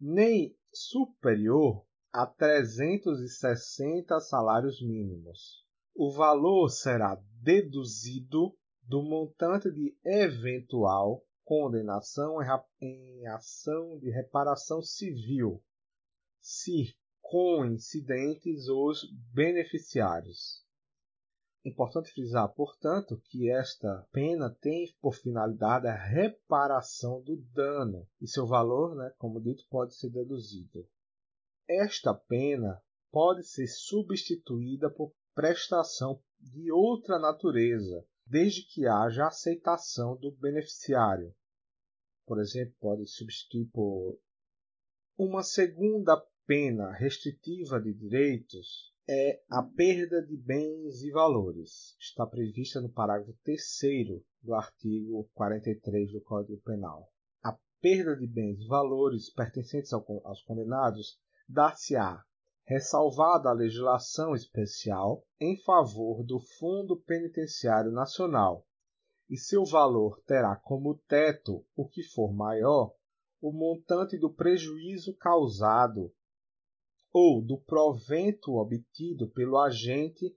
nem 0.00 0.56
superior 0.72 1.84
a 2.12 2.26
360 2.26 4.18
salários 4.20 4.80
mínimos. 4.82 5.64
O 5.94 6.12
valor 6.12 6.68
será 6.68 7.20
deduzido 7.42 8.56
do 8.82 9.02
montante 9.02 9.70
de 9.70 9.96
eventual 10.04 11.24
condenação 11.44 12.36
em 12.80 13.26
ação 13.26 13.98
de 13.98 14.10
reparação 14.10 14.80
civil 14.80 15.62
se 16.40 16.96
coincidentes 17.30 18.66
os 18.66 19.08
beneficiários. 19.32 20.64
Importante 21.64 22.12
frisar, 22.12 22.48
portanto, 22.48 23.22
que 23.26 23.48
esta 23.48 24.04
pena 24.10 24.50
tem 24.60 24.92
por 25.00 25.14
finalidade 25.14 25.86
a 25.86 25.94
reparação 25.94 27.22
do 27.22 27.36
dano 27.54 28.04
e 28.20 28.26
seu 28.26 28.48
valor, 28.48 28.96
né, 28.96 29.14
como 29.16 29.40
dito, 29.40 29.64
pode 29.70 29.94
ser 29.94 30.10
deduzido. 30.10 30.84
Esta 31.68 32.12
pena 32.12 32.82
pode 33.12 33.44
ser 33.44 33.68
substituída 33.68 34.90
por 34.90 35.14
prestação 35.32 36.20
de 36.40 36.72
outra 36.72 37.16
natureza, 37.16 38.04
desde 38.26 38.64
que 38.64 38.88
haja 38.88 39.28
aceitação 39.28 40.16
do 40.16 40.32
beneficiário. 40.32 41.32
Por 42.26 42.40
exemplo, 42.40 42.74
pode 42.80 43.06
substituir 43.06 43.66
por 43.66 44.18
uma 45.16 45.44
segunda 45.44 46.16
pena 46.50 46.90
restritiva 46.90 47.80
de 47.80 47.94
direitos 47.94 48.92
é 49.08 49.40
a 49.48 49.62
perda 49.62 50.20
de 50.20 50.36
bens 50.36 51.00
e 51.00 51.12
valores. 51.12 51.94
Está 52.00 52.26
prevista 52.26 52.80
no 52.80 52.88
parágrafo 52.88 53.38
3 53.44 54.20
do 54.42 54.52
artigo 54.52 55.30
43 55.32 56.10
do 56.10 56.20
Código 56.20 56.60
Penal. 56.62 57.08
A 57.40 57.56
perda 57.80 58.16
de 58.16 58.26
bens 58.26 58.58
e 58.62 58.66
valores 58.66 59.32
pertencentes 59.32 59.92
aos 59.92 60.42
condenados 60.42 61.20
dar-se-á 61.48 62.20
ressalvada 62.64 63.48
a 63.48 63.52
legislação 63.52 64.34
especial 64.34 65.24
em 65.38 65.56
favor 65.62 66.24
do 66.24 66.40
Fundo 66.58 66.96
Penitenciário 66.96 67.92
Nacional, 67.92 68.66
e 69.28 69.36
seu 69.36 69.64
valor 69.64 70.20
terá 70.26 70.56
como 70.56 70.98
teto 71.06 71.64
o 71.76 71.88
que 71.88 72.02
for 72.02 72.34
maior 72.34 72.92
o 73.40 73.52
montante 73.52 74.18
do 74.18 74.34
prejuízo 74.34 75.16
causado 75.16 76.12
ou 77.12 77.42
do 77.42 77.58
provento 77.58 78.54
obtido 78.54 79.28
pelo 79.30 79.58
agente 79.58 80.36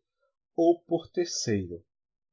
ou 0.55 0.81
por 0.83 1.09
terceiro. 1.09 1.83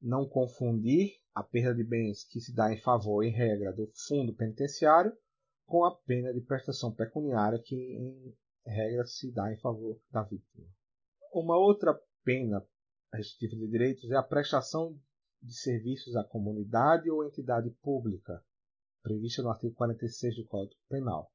Não 0.00 0.26
confundir 0.26 1.20
a 1.34 1.42
perda 1.42 1.74
de 1.74 1.84
bens 1.84 2.24
que 2.24 2.40
se 2.40 2.54
dá 2.54 2.72
em 2.72 2.80
favor, 2.80 3.22
em 3.22 3.30
regra, 3.30 3.72
do 3.72 3.90
fundo 4.08 4.34
penitenciário 4.34 5.12
com 5.66 5.84
a 5.84 5.94
pena 5.94 6.32
de 6.32 6.40
prestação 6.40 6.92
pecuniária 6.92 7.60
que, 7.62 7.76
em 7.76 8.36
regra, 8.66 9.06
se 9.06 9.30
dá 9.30 9.52
em 9.52 9.58
favor 9.58 10.00
da 10.10 10.22
vítima. 10.22 10.66
Uma 11.32 11.56
outra 11.56 11.98
pena 12.24 12.66
restritiva 13.12 13.56
de 13.56 13.68
direitos 13.68 14.10
é 14.10 14.16
a 14.16 14.22
prestação 14.22 14.98
de 15.42 15.54
serviços 15.54 16.16
à 16.16 16.24
comunidade 16.24 17.10
ou 17.10 17.24
entidade 17.24 17.70
pública, 17.82 18.42
prevista 19.02 19.42
no 19.42 19.50
artigo 19.50 19.74
46 19.74 20.36
do 20.36 20.46
Código 20.46 20.80
Penal 20.88 21.30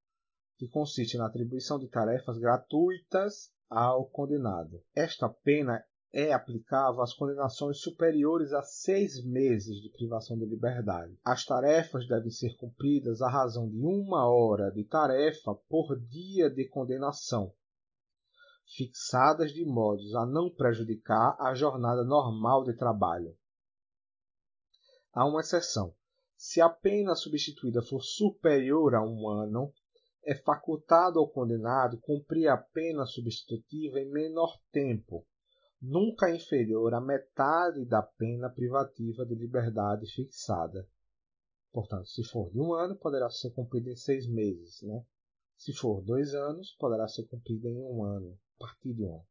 que 0.57 0.68
consiste 0.68 1.18
na 1.18 1.27
atribuição 1.27 1.77
de 1.77 1.88
tarefas 1.88 2.38
gratuitas 2.38 3.52
ao 3.69 4.06
condenado. 4.06 4.82
Esta 4.95 5.27
pena 5.27 5.84
é 6.14 6.32
aplicável 6.32 7.02
às 7.02 7.14
condenações 7.14 7.82
superiores 7.82 8.53
a 8.53 8.61
seis 8.61 9.22
meses 9.26 9.82
de 9.82 9.90
privação 9.90 10.38
de 10.38 10.45
liberdade. 10.45 11.19
As 11.26 11.44
tarefas 11.44 12.07
devem 12.07 12.32
ser 12.32 12.56
cumpridas 12.56 13.22
à 13.22 13.30
razão 13.30 13.69
de 13.69 13.77
uma 13.77 14.30
hora 14.30 14.72
de 14.72 14.86
tarefa 14.86 15.53
por 15.68 15.99
dia 15.99 16.49
de 16.49 16.69
condenação, 16.69 17.53
fixadas 18.65 19.52
de 19.52 19.65
modos 19.65 20.15
a 20.15 20.26
não 20.26 20.49
prejudicar 20.49 21.36
a 21.38 21.53
jornada 21.53 22.06
normal 22.06 22.64
de 22.64 22.73
trabalho. 22.77 23.36
Há 25.11 25.26
uma 25.26 25.41
exceção. 25.41 25.94
Se 26.38 26.61
a 26.61 26.69
pena 26.69 27.14
substituída 27.14 27.82
for 27.82 28.02
superior 28.02 28.95
a 28.95 29.03
um 29.03 29.27
ano, 29.27 29.73
é 30.26 30.34
facultado 30.34 31.19
ao 31.19 31.30
condenado 31.30 31.99
cumprir 31.99 32.47
a 32.47 32.57
pena 32.57 33.06
substitutiva 33.06 33.99
em 33.99 34.10
menor 34.10 34.60
tempo, 34.72 35.26
nunca 35.81 36.34
inferior 36.34 36.93
à 36.95 36.99
metade 36.99 37.85
da 37.85 38.02
pena 38.02 38.49
privativa 38.49 39.26
de 39.26 39.35
liberdade 39.35 40.11
fixada. 40.11 40.88
Portanto, 41.72 42.07
se 42.07 42.23
for 42.23 42.49
de 42.52 42.60
um 42.60 42.73
ano, 42.73 42.95
poderá 42.95 43.30
ser 43.30 43.52
cumprida 43.52 43.91
em 43.91 43.95
seis 43.95 44.27
meses. 44.27 44.81
Né? 44.81 45.06
Se 45.57 45.73
for 45.73 46.02
dois 46.02 46.34
anos, 46.34 46.76
poderá 46.80 47.07
ser 47.07 47.26
cumprida 47.27 47.69
em 47.69 47.77
um 47.77 48.03
ano, 48.03 48.38
a 48.57 48.60
partir 48.60 48.93
de 48.93 49.03
um 49.03 49.15
ano. 49.15 49.26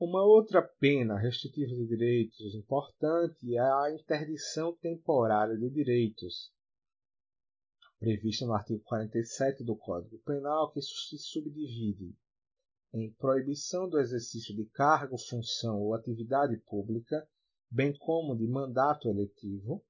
Uma 0.00 0.24
outra 0.24 0.62
pena 0.62 1.18
restritiva 1.18 1.74
de 1.74 1.86
direitos 1.86 2.54
importante 2.54 3.54
é 3.54 3.60
a 3.60 3.94
interdição 3.94 4.74
temporária 4.76 5.56
de 5.58 5.68
direitos, 5.68 6.50
prevista 8.00 8.46
no 8.46 8.54
artigo 8.54 8.82
47 8.84 9.62
do 9.62 9.76
Código 9.76 10.18
Penal, 10.20 10.72
que 10.72 10.80
se 10.80 11.18
subdivide 11.18 12.16
em 12.94 13.12
proibição 13.12 13.88
do 13.88 14.00
exercício 14.00 14.56
de 14.56 14.64
cargo, 14.64 15.18
função 15.18 15.78
ou 15.78 15.94
atividade 15.94 16.56
pública, 16.66 17.28
bem 17.70 17.96
como 17.98 18.34
de 18.34 18.48
mandato 18.48 19.08
eletivo, 19.08 19.84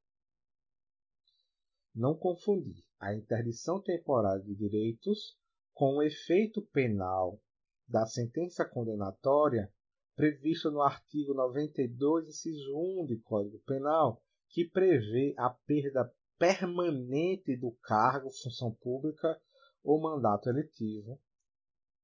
não 1.94 2.14
confundir 2.14 2.84
a 2.98 3.14
interdição 3.14 3.80
temporária 3.80 4.42
de 4.42 4.54
direitos 4.56 5.38
com 5.72 5.96
o 5.96 6.02
efeito 6.02 6.60
penal 6.62 7.40
da 7.88 8.04
sentença 8.06 8.64
condenatória 8.64 9.72
prevista 10.14 10.70
no 10.70 10.82
artigo 10.82 11.32
92, 11.32 12.28
inciso 12.28 12.76
1 12.76 13.06
do 13.06 13.20
Código 13.20 13.58
Penal, 13.60 14.22
que 14.48 14.68
prevê 14.68 15.32
a 15.38 15.48
perda 15.48 16.12
permanente 16.40 17.54
do 17.54 17.70
cargo, 17.82 18.30
função 18.30 18.74
pública 18.76 19.38
ou 19.84 20.00
mandato 20.00 20.48
eletivo, 20.48 21.20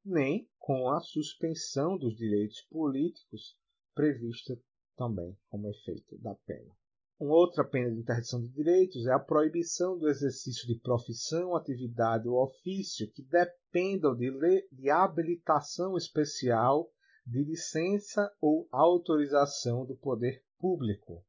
nem 0.05 0.47
com 0.59 0.91
a 0.91 1.01
suspensão 1.01 1.97
dos 1.97 2.15
direitos 2.15 2.61
políticos 2.71 3.57
prevista 3.95 4.55
também 4.95 5.35
como 5.49 5.71
efeito 5.71 6.19
da 6.19 6.35
pena. 6.35 6.71
Uma 7.19 7.35
outra 7.35 7.65
pena 7.65 7.91
de 7.91 8.01
interdição 8.01 8.43
de 8.43 8.51
direitos 8.51 9.07
é 9.07 9.13
a 9.13 9.19
proibição 9.19 9.99
do 9.99 10.07
exercício 10.07 10.67
de 10.69 10.79
profissão, 10.81 11.57
atividade 11.57 12.29
ou 12.29 12.45
ofício 12.45 13.11
que 13.11 13.23
dependam 13.23 14.15
de, 14.15 14.31
de 14.71 14.91
habilitação 14.91 15.97
especial, 15.97 16.91
de 17.27 17.43
licença 17.43 18.31
ou 18.39 18.69
autorização 18.71 19.87
do 19.87 19.97
poder 19.97 20.45
público. 20.59 21.25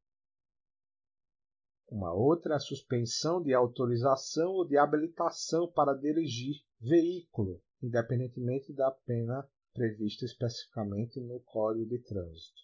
Uma 1.90 2.14
outra 2.14 2.54
é 2.54 2.58
a 2.58 2.60
suspensão 2.60 3.42
de 3.42 3.54
autorização 3.54 4.52
ou 4.52 4.68
de 4.68 4.78
habilitação 4.78 5.72
para 5.72 5.94
dirigir 5.94 6.62
veículo, 6.82 7.62
independentemente 7.82 8.74
da 8.74 8.92
pena 8.92 9.48
prevista 9.74 10.26
especificamente 10.26 11.20
no 11.22 11.40
Código 11.40 11.88
de 11.88 12.00
Trânsito. 12.00 12.62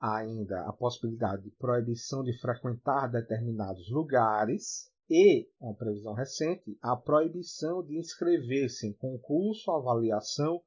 Há 0.00 0.16
ainda 0.16 0.66
a 0.66 0.72
possibilidade 0.72 1.42
de 1.42 1.50
proibição 1.50 2.24
de 2.24 2.32
frequentar 2.40 3.10
determinados 3.10 3.90
lugares 3.90 4.90
e, 5.10 5.50
uma 5.60 5.74
previsão 5.74 6.14
recente, 6.14 6.78
a 6.80 6.96
proibição 6.96 7.84
de 7.84 7.98
inscrever-se 7.98 8.86
em 8.86 8.94
concurso, 8.94 9.70
avaliação 9.70 10.62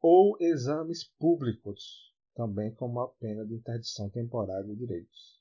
ou 0.00 0.38
exames 0.40 1.04
públicos, 1.18 2.14
também 2.34 2.72
como 2.74 3.00
a 3.00 3.08
pena 3.08 3.44
de 3.44 3.56
interdição 3.56 4.08
temporária 4.08 4.64
de 4.64 4.76
direitos. 4.76 5.37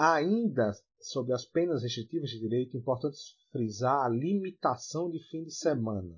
Ainda 0.00 0.70
sobre 1.00 1.32
as 1.32 1.44
penas 1.44 1.82
restritivas 1.82 2.30
de 2.30 2.38
direito, 2.38 2.76
é 2.76 2.80
importante 2.80 3.18
frisar 3.50 4.06
a 4.06 4.08
limitação 4.08 5.10
de 5.10 5.18
fim 5.28 5.42
de 5.42 5.52
semana, 5.52 6.16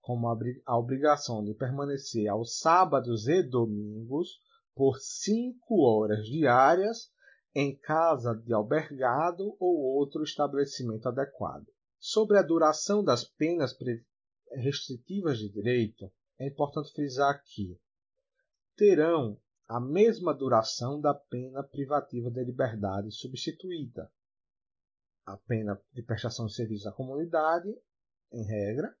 como 0.00 0.26
a 0.64 0.78
obrigação 0.78 1.44
de 1.44 1.52
permanecer 1.52 2.26
aos 2.26 2.58
sábados 2.58 3.28
e 3.28 3.42
domingos 3.42 4.40
por 4.74 4.98
cinco 4.98 5.82
horas 5.82 6.24
diárias 6.24 7.12
em 7.54 7.76
casa 7.76 8.34
de 8.34 8.54
albergado 8.54 9.54
ou 9.60 9.76
outro 9.76 10.22
estabelecimento 10.22 11.06
adequado. 11.06 11.66
Sobre 11.98 12.38
a 12.38 12.42
duração 12.42 13.04
das 13.04 13.24
penas 13.24 13.76
restritivas 14.52 15.38
de 15.38 15.50
direito, 15.50 16.10
é 16.38 16.46
importante 16.46 16.92
frisar 16.94 17.42
que 17.44 17.78
terão 18.74 19.38
a 19.68 19.80
mesma 19.80 20.32
duração 20.32 21.00
da 21.00 21.12
pena 21.12 21.62
privativa 21.62 22.30
de 22.30 22.44
liberdade 22.44 23.10
substituída. 23.10 24.10
A 25.24 25.36
pena 25.36 25.80
de 25.92 26.02
prestação 26.02 26.46
de 26.46 26.54
serviços 26.54 26.86
à 26.86 26.92
comunidade, 26.92 27.76
em 28.32 28.44
regra, 28.44 28.96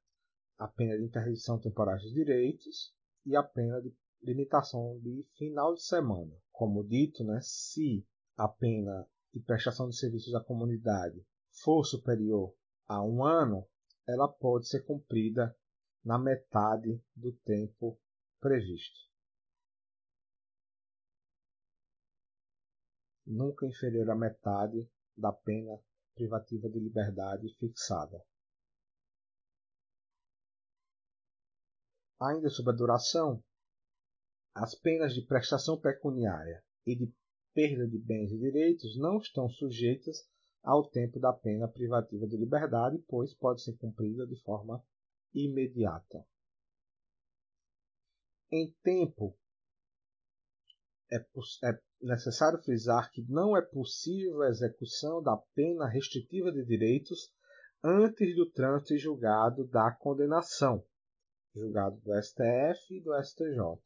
a 0.58 0.66
pena 0.66 0.96
de 0.96 1.04
interdição 1.04 1.60
temporária 1.60 2.02
de 2.02 2.12
direitos 2.12 2.92
e 3.24 3.36
a 3.36 3.44
pena 3.44 3.80
de 3.80 3.94
limitação 4.20 4.98
de 4.98 5.24
final 5.36 5.72
de 5.74 5.82
semana. 5.84 6.34
Como 6.50 6.82
dito, 6.82 7.22
né, 7.22 7.38
se 7.42 8.04
a 8.36 8.48
pena 8.48 9.06
de 9.32 9.38
prestação 9.40 9.88
de 9.88 9.96
serviços 9.96 10.34
à 10.34 10.42
comunidade 10.42 11.24
for 11.62 11.84
superior 11.84 12.52
a 12.88 13.04
um 13.04 13.24
ano, 13.24 13.68
ela 14.06 14.26
pode 14.26 14.66
ser 14.66 14.84
cumprida 14.84 15.56
na 16.04 16.18
metade 16.18 17.00
do 17.14 17.32
tempo 17.44 18.00
previsto. 18.40 19.06
Nunca 23.26 23.66
inferior 23.66 24.08
à 24.10 24.14
metade 24.14 24.88
da 25.16 25.32
pena 25.32 25.78
privativa 26.14 26.68
de 26.68 26.78
liberdade 26.78 27.48
fixada. 27.58 28.22
Ainda 32.20 32.48
sobre 32.48 32.72
a 32.72 32.76
duração, 32.76 33.42
as 34.54 34.74
penas 34.74 35.12
de 35.14 35.20
prestação 35.20 35.78
pecuniária 35.78 36.64
e 36.86 36.96
de 36.96 37.12
perda 37.52 37.86
de 37.86 37.98
bens 37.98 38.32
e 38.32 38.38
direitos 38.38 38.96
não 38.96 39.18
estão 39.18 39.50
sujeitas 39.50 40.26
ao 40.62 40.88
tempo 40.88 41.20
da 41.20 41.32
pena 41.32 41.68
privativa 41.68 42.26
de 42.26 42.36
liberdade, 42.36 42.98
pois 43.06 43.34
pode 43.34 43.62
ser 43.62 43.76
cumprida 43.76 44.26
de 44.26 44.40
forma 44.42 44.82
imediata. 45.34 46.26
Em 48.50 48.74
tempo, 48.82 49.36
é, 51.10 51.16
é 51.16 51.78
necessário 52.02 52.62
frisar 52.62 53.10
que 53.10 53.22
não 53.28 53.56
é 53.56 53.62
possível 53.62 54.42
a 54.42 54.48
execução 54.48 55.22
da 55.22 55.36
pena 55.54 55.88
restritiva 55.88 56.52
de 56.52 56.64
direitos 56.64 57.32
antes 57.82 58.34
do 58.34 58.50
trânsito 58.50 58.94
e 58.94 58.98
julgado 58.98 59.66
da 59.66 59.92
condenação, 59.92 60.84
julgado 61.54 61.96
do 62.00 62.12
STF 62.22 62.94
e 62.94 63.00
do 63.00 63.14
STJ. 63.22 63.80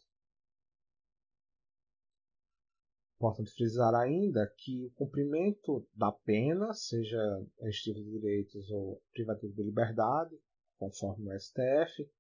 Importante 3.17 3.53
frisar 3.53 3.95
ainda 3.95 4.51
que 4.57 4.87
o 4.87 4.91
cumprimento 4.93 5.87
da 5.95 6.11
pena, 6.11 6.73
seja 6.73 7.19
restritivo 7.61 8.03
de 8.03 8.13
direitos 8.13 8.71
ou 8.71 9.03
privativo 9.13 9.53
de 9.53 9.63
liberdade, 9.63 10.41
conforme 10.79 11.29
o 11.29 11.39
STF, 11.39 12.11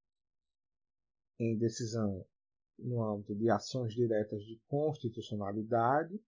em 1.39 1.57
decisão 1.57 2.27
no 2.83 3.03
âmbito 3.03 3.35
de 3.35 3.51
ações 3.51 3.95
diretas 3.95 4.43
de 4.45 4.61
constitucionalidade, 4.67 6.21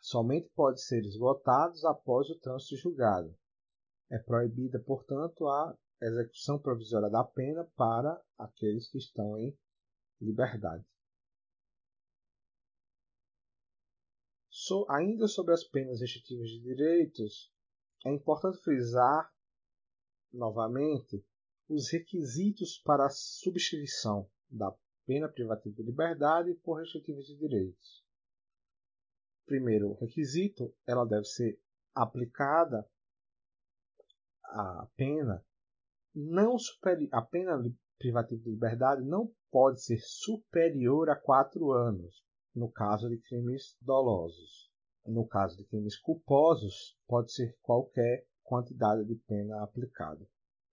somente 0.00 0.48
pode 0.54 0.82
ser 0.82 1.04
esgotados 1.04 1.84
após 1.84 2.28
o 2.30 2.38
trânsito 2.38 2.76
julgado. 2.76 3.34
É 4.10 4.18
proibida, 4.18 4.80
portanto, 4.80 5.46
a 5.46 5.76
execução 6.00 6.58
provisória 6.58 7.08
da 7.08 7.22
pena 7.22 7.64
para 7.76 8.20
aqueles 8.38 8.88
que 8.88 8.98
estão 8.98 9.38
em 9.38 9.56
liberdade. 10.20 10.84
So, 14.48 14.84
ainda 14.88 15.26
sobre 15.26 15.54
as 15.54 15.64
penas 15.64 16.00
restritivas 16.00 16.48
de 16.48 16.60
direitos, 16.60 17.52
é 18.04 18.12
importante 18.12 18.62
frisar 18.62 19.30
novamente 20.32 21.24
os 21.68 21.88
requisitos 21.90 22.78
para 22.78 23.06
a 23.06 23.10
substituição 23.10 24.28
da 24.48 24.74
pena 25.10 25.28
privativa 25.28 25.74
de 25.74 25.82
liberdade 25.82 26.54
por 26.62 26.78
restritivas 26.78 27.26
de 27.26 27.36
direitos. 27.36 28.04
Primeiro 29.44 29.94
requisito, 29.94 30.72
ela 30.86 31.04
deve 31.04 31.24
ser 31.24 31.60
aplicada 31.92 32.88
a 34.44 34.86
pena 34.96 35.44
não 36.14 36.56
superi 36.56 37.08
a 37.10 37.20
pena 37.22 37.60
privativa 37.98 38.40
de 38.40 38.50
liberdade 38.50 39.02
não 39.02 39.32
pode 39.50 39.82
ser 39.82 39.98
superior 40.00 41.10
a 41.10 41.16
quatro 41.16 41.72
anos, 41.72 42.24
no 42.54 42.70
caso 42.70 43.08
de 43.08 43.18
crimes 43.18 43.76
dolosos. 43.80 44.70
No 45.04 45.26
caso 45.26 45.56
de 45.56 45.64
crimes 45.64 45.98
culposos, 45.98 46.96
pode 47.08 47.32
ser 47.32 47.56
qualquer 47.62 48.26
quantidade 48.44 49.04
de 49.04 49.16
pena 49.16 49.62
aplicada. 49.62 50.24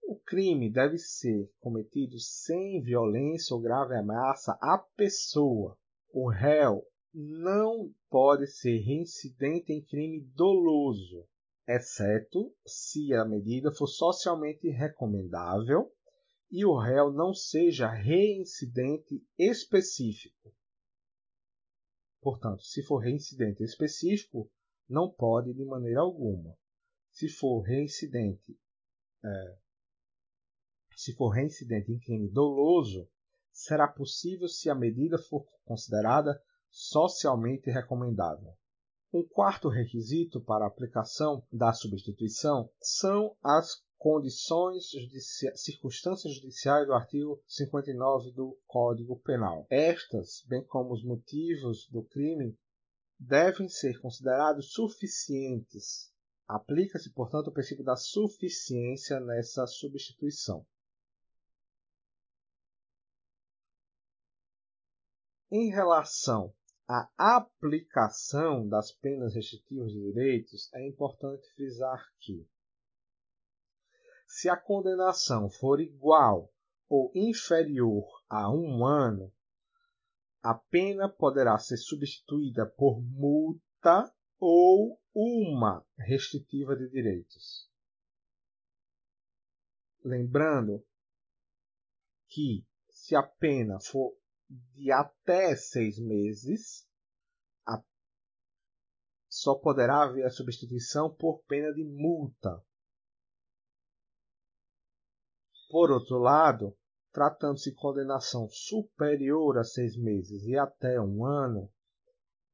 O 0.10 0.16
crime 0.16 0.70
deve 0.70 0.98
ser 0.98 1.52
cometido 1.60 2.18
sem 2.18 2.82
violência 2.82 3.54
ou 3.54 3.62
grave 3.62 3.94
ameaça 3.94 4.58
à 4.62 4.78
pessoa. 4.78 5.78
O 6.14 6.30
réu 6.30 6.82
não 7.14 7.94
pode 8.10 8.48
ser 8.48 8.78
reincidente 8.78 9.74
em 9.74 9.84
crime 9.84 10.22
doloso, 10.34 11.28
exceto 11.68 12.56
se 12.66 13.14
a 13.14 13.26
medida 13.26 13.70
for 13.70 13.86
socialmente 13.86 14.70
recomendável 14.70 15.92
e 16.50 16.64
o 16.64 16.80
réu 16.80 17.12
não 17.12 17.34
seja 17.34 17.92
reincidente 17.92 19.22
específico. 19.38 20.56
Portanto, 22.22 22.64
se 22.64 22.82
for 22.82 23.00
reincidente 23.00 23.62
específico, 23.62 24.50
não 24.88 25.12
pode 25.12 25.54
de 25.54 25.66
maneira 25.66 26.00
alguma. 26.00 26.58
Se 27.12 27.28
for 27.28 27.60
reincidente, 27.60 28.58
é, 29.22 29.67
se 30.98 31.14
for 31.14 31.30
reincidente 31.30 31.92
em 31.92 32.00
crime 32.00 32.28
doloso, 32.28 33.08
será 33.52 33.88
possível 33.88 34.48
se 34.48 34.68
a 34.68 34.74
medida 34.74 35.20
for 35.20 35.46
considerada 35.64 36.42
socialmente 36.72 37.70
recomendável. 37.70 38.52
Um 39.14 39.24
quarto 39.24 39.70
requisito 39.70 40.42
para 40.42 40.66
a 40.66 40.68
aplicação 40.68 41.46
da 41.52 41.72
substituição 41.72 42.68
são 42.82 43.38
as 43.44 43.84
condições, 43.96 44.86
circunstâncias 45.54 46.34
judiciais 46.34 46.88
do 46.88 46.94
artigo 46.94 47.40
59 47.46 48.32
do 48.32 48.60
Código 48.66 49.20
Penal. 49.20 49.68
Estas, 49.70 50.44
bem 50.48 50.66
como 50.66 50.94
os 50.94 51.04
motivos 51.04 51.88
do 51.92 52.04
crime, 52.04 52.58
devem 53.20 53.70
ser 53.70 54.02
considerados 54.02 54.72
suficientes 54.72 56.12
Aplica-se, 56.48 57.12
portanto, 57.12 57.48
o 57.48 57.52
princípio 57.52 57.84
da 57.84 57.98
suficiência 57.98 59.20
nessa 59.20 59.68
substituição. 59.68 60.66
Em 65.50 65.70
relação 65.70 66.54
à 66.88 67.10
aplicação 67.18 68.68
das 68.68 68.92
penas 68.92 69.34
restritivas 69.34 69.92
de 69.92 70.00
direitos, 70.00 70.70
é 70.74 70.86
importante 70.86 71.50
frisar 71.54 72.06
que, 72.20 72.46
se 74.26 74.50
a 74.50 74.58
condenação 74.58 75.50
for 75.50 75.80
igual 75.80 76.52
ou 76.90 77.12
inferior 77.16 78.06
a 78.30 78.52
um 78.52 78.86
ano, 78.86 79.34
a 80.44 80.54
pena 80.54 81.10
poderá 81.10 81.58
ser 81.58 81.78
substituída 81.78 82.66
por 82.66 83.02
multa 83.02 84.14
ou 84.40 85.02
uma 85.14 85.86
restritiva 85.98 86.76
de 86.76 86.90
direitos. 86.90 87.72
Lembrando 90.04 90.86
que, 92.28 92.66
se 92.90 93.16
a 93.16 93.24
pena 93.24 93.80
for 93.80 94.16
de 94.50 94.92
até 94.92 95.56
seis 95.56 96.00
meses, 96.00 96.88
a... 97.66 97.82
só 99.28 99.56
poderá 99.56 100.04
haver 100.04 100.26
a 100.26 100.30
substituição 100.30 101.14
por 101.14 101.44
pena 101.44 101.74
de 101.74 101.84
multa. 101.84 102.64
Por 105.70 105.92
outro 105.92 106.18
lado, 106.18 106.78
tratando-se 107.12 107.72
de 107.72 107.76
condenação 107.76 108.48
superior 108.50 109.58
a 109.58 109.64
seis 109.64 109.98
meses 109.98 110.44
e 110.44 110.58
até 110.58 111.02
um 111.02 111.26
ano, 111.26 111.70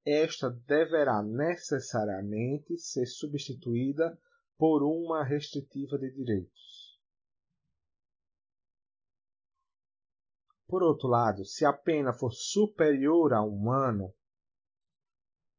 esta 0.06 0.50
deverá 0.50 1.22
necessariamente 1.22 2.78
ser 2.78 3.06
substituída 3.06 4.18
por 4.58 4.84
uma 4.84 5.24
restritiva 5.24 5.98
de 5.98 6.12
direitos. 6.12 6.83
Por 10.74 10.82
outro 10.82 11.08
lado, 11.08 11.46
se 11.46 11.64
a 11.66 11.72
pena 11.72 12.12
for 12.12 12.32
superior 12.32 13.32
a 13.32 13.44
um 13.44 13.72
ano, 13.72 14.12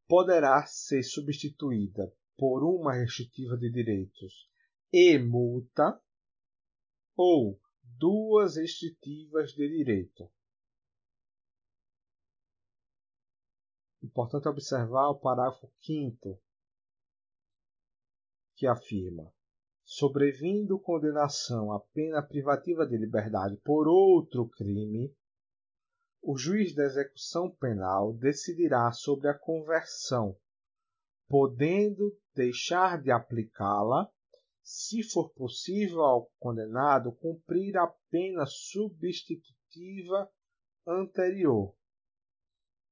poderá 0.09 0.66
ser 0.66 1.05
substituída 1.05 2.12
por 2.36 2.65
uma 2.65 2.95
restritiva 2.95 3.57
de 3.57 3.70
direitos 3.70 4.51
e 4.93 5.16
multa 5.16 6.03
ou 7.16 7.61
duas 7.81 8.57
restritivas 8.57 9.53
de 9.53 9.69
direito. 9.69 10.28
Importante 14.03 14.49
observar 14.49 15.11
o 15.11 15.20
parágrafo 15.20 15.73
5 15.82 16.43
que 18.57 18.66
afirma: 18.66 19.32
sobrevindo 19.85 20.78
condenação 20.78 21.70
à 21.70 21.78
pena 21.78 22.23
privativa 22.23 22.86
de 22.86 22.97
liberdade 22.97 23.56
por 23.59 23.86
outro 23.86 24.48
crime, 24.48 25.15
o 26.23 26.39
juiz 26.39 26.74
da 26.74 26.85
execução 26.85 27.51
penal 27.51 28.15
decidirá 28.15 28.90
sobre 28.93 29.28
a 29.28 29.39
conversão, 29.39 30.35
podendo 31.28 32.16
deixar 32.35 33.01
de 33.01 33.11
aplicá-la 33.11 34.11
se 34.62 35.02
for 35.02 35.28
possível 35.35 36.01
ao 36.01 36.31
condenado 36.39 37.12
cumprir 37.12 37.77
a 37.77 37.86
pena 38.11 38.47
substitutiva 38.47 40.31
anterior. 40.86 41.77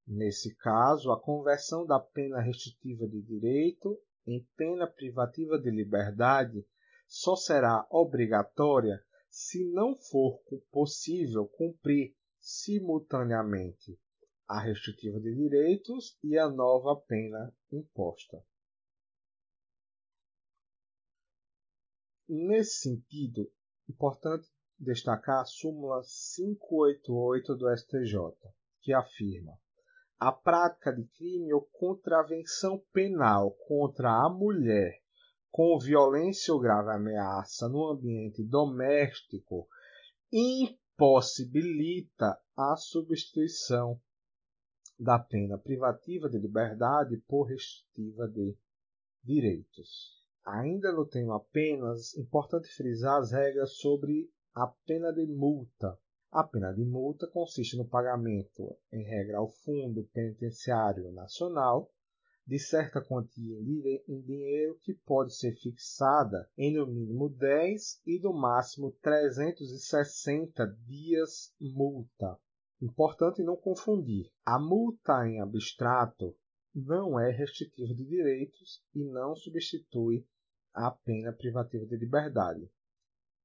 Nesse 0.06 0.55
caso, 0.56 1.10
a 1.10 1.19
conversão 1.19 1.86
da 1.86 1.98
pena 1.98 2.39
restritiva 2.40 3.09
de 3.09 3.23
direito 3.23 3.98
em 4.27 4.47
pena 4.56 4.86
privativa 4.86 5.59
de 5.59 5.70
liberdade 5.70 6.66
só 7.13 7.37
será 7.37 7.87
obrigatória 7.91 9.05
se 9.29 9.71
não 9.71 9.95
for 9.95 10.41
possível 10.71 11.47
cumprir 11.47 12.17
simultaneamente 12.41 14.01
a 14.49 14.59
restritiva 14.59 15.21
de 15.21 15.35
direitos 15.35 16.19
e 16.25 16.39
a 16.39 16.49
nova 16.49 16.99
pena 17.03 17.55
imposta. 17.71 18.43
Nesse 22.27 22.81
sentido, 22.81 23.53
importante 23.87 24.49
destacar 24.79 25.43
a 25.43 25.45
súmula 25.45 26.01
588 26.01 27.55
do 27.55 27.77
STJ, 27.77 28.17
que 28.81 28.95
afirma: 28.95 29.53
a 30.19 30.33
prática 30.33 30.91
de 30.91 31.05
crime 31.09 31.53
ou 31.53 31.61
contravenção 31.61 32.83
penal 32.91 33.51
contra 33.69 34.09
a 34.25 34.31
mulher 34.31 35.02
com 35.53 35.79
violência 35.79 36.53
ou 36.55 36.59
grave 36.59 36.91
ameaça 36.91 37.69
no 37.69 37.91
ambiente 37.91 38.43
doméstico 38.43 39.69
impossibilita 40.33 42.41
a 42.57 42.74
substituição 42.74 44.01
da 44.99 45.19
pena 45.19 45.59
privativa 45.59 46.31
de 46.31 46.39
liberdade 46.39 47.19
por 47.29 47.45
restritiva 47.45 48.27
de 48.29 48.57
direitos. 49.23 50.23
Ainda 50.43 50.91
no 50.91 51.07
tema 51.07 51.39
penas, 51.53 52.16
importante 52.16 52.69
frisar 52.69 53.20
as 53.20 53.31
regras 53.31 53.77
sobre 53.77 54.31
a 54.55 54.66
pena 54.87 55.12
de 55.12 55.27
multa. 55.27 55.99
A 56.31 56.45
pena 56.45 56.73
de 56.73 56.83
multa 56.83 57.27
consiste 57.27 57.77
no 57.77 57.87
pagamento, 57.87 58.74
em 58.91 59.05
regra, 59.05 59.37
ao 59.37 59.49
Fundo 59.49 60.09
Penitenciário 60.15 61.12
Nacional 61.12 61.93
de 62.47 62.59
certa 62.59 63.01
quantia 63.01 63.56
em 64.09 64.20
dinheiro 64.20 64.78
que 64.82 64.94
pode 64.94 65.35
ser 65.35 65.55
fixada 65.56 66.48
em 66.56 66.74
no 66.74 66.86
mínimo 66.86 67.28
10 67.28 68.02
e 68.06 68.19
no 68.19 68.32
máximo 68.32 68.93
360 69.01 70.66
dias 70.86 71.55
multa. 71.60 72.36
Importante 72.81 73.43
não 73.44 73.56
confundir. 73.56 74.28
A 74.44 74.59
multa 74.59 75.27
em 75.27 75.40
abstrato 75.40 76.36
não 76.74 77.19
é 77.19 77.31
restritiva 77.31 77.94
de 77.94 78.05
direitos 78.05 78.82
e 78.93 79.05
não 79.05 79.36
substitui 79.36 80.27
a 80.74 80.90
pena 80.90 81.32
privativa 81.32 81.86
de 81.86 81.97
liberdade. 81.97 82.69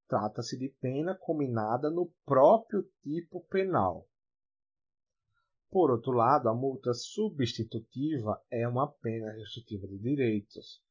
Trata-se 0.07 0.57
de 0.57 0.69
pena 0.69 1.13
combinada 1.13 1.89
no 1.91 2.11
próprio 2.25 2.89
tipo 3.03 3.41
penal. 3.45 4.07
Por 5.69 5.91
outro 5.91 6.11
lado, 6.11 6.47
a 6.47 6.53
multa 6.53 6.93
substitutiva 6.93 8.41
é 8.49 8.67
uma 8.67 8.87
pena 8.87 9.31
restritiva 9.33 9.87
de 9.87 9.97
direitos. 9.97 10.81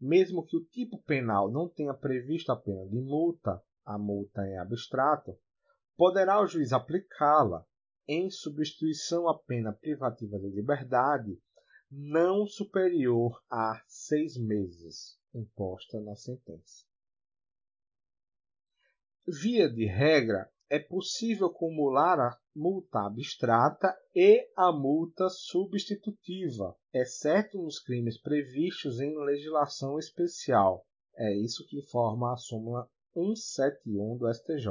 Mesmo 0.00 0.44
que 0.44 0.56
o 0.56 0.64
tipo 0.64 1.00
penal 1.02 1.50
não 1.50 1.68
tenha 1.68 1.94
previsto 1.94 2.50
a 2.50 2.56
pena 2.56 2.86
de 2.86 3.00
multa, 3.00 3.62
a 3.84 3.96
multa 3.96 4.44
em 4.46 4.58
abstrato, 4.58 5.38
poderá 5.96 6.40
o 6.40 6.46
juiz 6.46 6.72
aplicá-la 6.72 7.64
em 8.06 8.28
substituição 8.28 9.28
à 9.28 9.38
pena 9.38 9.72
privativa 9.72 10.38
de 10.38 10.48
liberdade 10.48 11.40
não 11.90 12.46
superior 12.46 13.40
a 13.48 13.80
seis 13.86 14.36
meses, 14.36 15.18
imposta 15.32 16.00
na 16.00 16.16
sentença. 16.16 16.84
Via 19.26 19.70
de 19.70 19.86
regra, 19.86 20.50
é 20.74 20.78
possível 20.80 21.46
acumular 21.46 22.18
a 22.18 22.36
multa 22.52 23.06
abstrata 23.06 23.96
e 24.12 24.50
a 24.56 24.72
multa 24.72 25.28
substitutiva, 25.28 26.76
exceto 26.92 27.62
nos 27.62 27.78
crimes 27.78 28.20
previstos 28.20 28.98
em 28.98 29.16
legislação 29.16 30.00
especial. 30.00 30.84
É 31.16 31.32
isso 31.32 31.64
que 31.68 31.78
informa 31.78 32.32
a 32.32 32.36
súmula 32.36 32.90
171 33.12 34.18
do 34.18 34.34
STJ, 34.34 34.66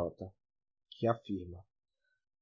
que 0.90 1.08
afirma: 1.08 1.64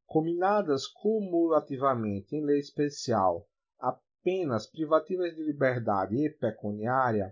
combinadas 0.07 0.87
cumulativamente 0.87 2.35
em 2.35 2.43
lei 2.43 2.57
especial 2.57 3.47
apenas 3.77 4.65
privativas 4.65 5.35
de 5.35 5.43
liberdade 5.43 6.15
e 6.15 6.31
pecuniária, 6.31 7.31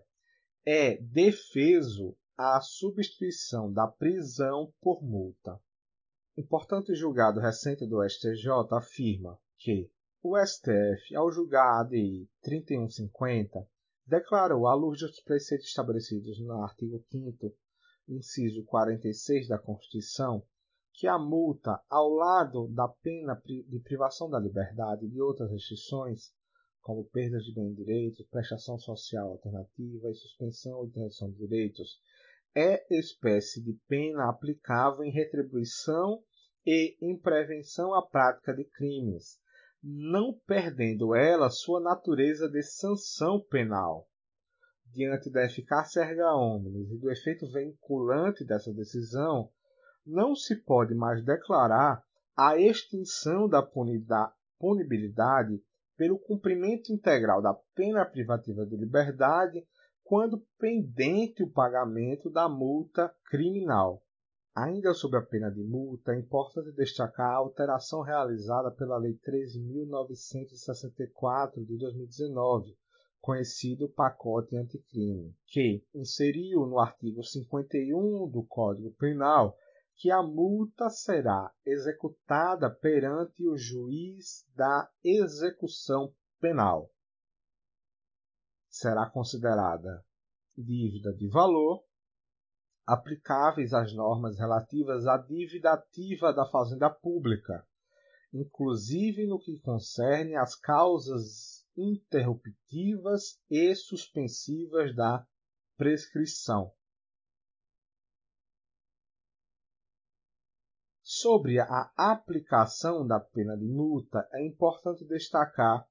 é 0.63 0.95
defeso 0.95 2.15
a 2.37 2.61
substituição 2.61 3.73
da 3.73 3.87
prisão 3.87 4.71
por 4.79 5.01
multa. 5.01 5.59
Importante 6.39 6.95
julgado 6.95 7.41
recente 7.41 7.85
do 7.85 8.01
STJ 8.01 8.47
afirma 8.71 9.37
que 9.57 9.91
o 10.23 10.37
STF, 10.37 11.13
ao 11.13 11.29
julgar 11.29 11.65
a 11.65 11.79
ADI 11.81 12.29
3150, 12.41 13.67
declarou, 14.07 14.65
à 14.65 14.73
luz 14.73 15.01
dos 15.01 15.19
preceitos 15.19 15.67
estabelecidos 15.67 16.39
no 16.39 16.63
artigo 16.63 16.97
5 17.11 17.53
inciso 18.07 18.63
46 18.63 19.49
da 19.49 19.59
Constituição, 19.59 20.41
que 20.93 21.07
a 21.07 21.19
multa, 21.19 21.77
ao 21.89 22.07
lado 22.07 22.69
da 22.69 22.87
pena 22.87 23.35
de 23.45 23.79
privação 23.83 24.29
da 24.29 24.39
liberdade 24.39 25.07
e 25.07 25.09
de 25.09 25.21
outras 25.21 25.51
restrições, 25.51 26.31
como 26.79 27.03
perdas 27.03 27.43
de 27.43 27.53
bem 27.53 27.73
direitos, 27.73 28.25
prestação 28.27 28.79
social 28.79 29.31
alternativa 29.31 30.09
e 30.09 30.15
suspensão 30.15 30.77
ou 30.77 30.85
interdição 30.85 31.29
de 31.31 31.37
direitos, 31.37 31.99
é 32.55 32.97
espécie 32.97 33.61
de 33.61 33.73
pena 33.89 34.29
aplicável 34.29 35.03
em 35.03 35.11
retribuição 35.11 36.23
e 36.65 36.97
em 37.01 37.17
prevenção 37.17 37.93
à 37.93 38.01
prática 38.01 38.53
de 38.53 38.63
crimes, 38.63 39.39
não 39.81 40.33
perdendo 40.45 41.15
ela 41.15 41.49
sua 41.49 41.79
natureza 41.79 42.49
de 42.49 42.61
sanção 42.61 43.39
penal. 43.39 44.07
diante 44.91 45.29
da 45.29 45.45
eficácia 45.45 46.01
erga 46.01 46.33
omnes 46.35 46.89
e 46.91 46.97
do 46.97 47.11
efeito 47.11 47.47
vinculante 47.51 48.43
dessa 48.43 48.73
decisão, 48.73 49.51
não 50.05 50.35
se 50.35 50.55
pode 50.55 50.95
mais 50.95 51.23
declarar 51.23 52.03
a 52.35 52.57
extinção 52.57 53.47
da 53.47 53.61
punibilidade 54.59 55.61
pelo 55.95 56.17
cumprimento 56.17 56.91
integral 56.91 57.41
da 57.41 57.53
pena 57.75 58.05
privativa 58.05 58.65
de 58.65 58.75
liberdade 58.77 59.63
quando 60.03 60.43
pendente 60.57 61.43
o 61.43 61.51
pagamento 61.51 62.29
da 62.29 62.49
multa 62.49 63.13
criminal. 63.25 64.01
Ainda 64.55 64.93
sob 64.93 65.15
a 65.15 65.21
pena 65.21 65.51
de 65.51 65.63
multa, 65.63 66.13
é 66.13 66.19
importante 66.19 66.71
destacar 66.71 67.31
a 67.31 67.37
alteração 67.37 68.01
realizada 68.01 68.71
pela 68.71 68.97
Lei 68.97 69.19
13.964 69.19 71.63
de 71.65 71.77
2019, 71.77 72.75
conhecido 73.21 73.87
pacote 73.89 74.57
anticrime, 74.57 75.35
que 75.45 75.85
inseriu 75.93 76.65
no 76.65 76.79
artigo 76.79 77.23
51 77.23 78.27
do 78.29 78.43
Código 78.43 78.91
Penal 78.95 79.55
que 79.99 80.09
a 80.09 80.23
multa 80.23 80.89
será 80.89 81.53
executada 81.65 82.69
perante 82.69 83.45
o 83.45 83.57
juiz 83.57 84.47
da 84.55 84.89
execução 85.03 86.13
penal. 86.39 86.89
Será 88.69 89.09
considerada 89.09 90.05
dívida 90.57 91.13
de 91.13 91.27
valor 91.27 91.83
aplicáveis 92.89 93.71
às 93.71 93.93
normas 93.93 94.39
relativas 94.39 95.05
à 95.05 95.15
dívida 95.15 95.73
ativa 95.73 96.33
da 96.33 96.43
fazenda 96.43 96.89
pública, 96.89 97.63
inclusive 98.33 99.27
no 99.27 99.39
que 99.39 99.59
concerne 99.59 100.35
às 100.35 100.55
causas 100.55 101.67
interruptivas 101.77 103.39
e 103.47 103.75
suspensivas 103.75 104.95
da 104.95 105.23
prescrição. 105.77 106.73
Sobre 111.03 111.59
a 111.59 111.91
aplicação 111.95 113.05
da 113.05 113.19
pena 113.19 113.55
de 113.55 113.67
multa, 113.67 114.27
é 114.33 114.43
importante 114.47 115.05
destacar 115.05 115.87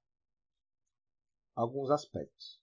alguns 1.55 1.91
aspectos. 1.91 2.61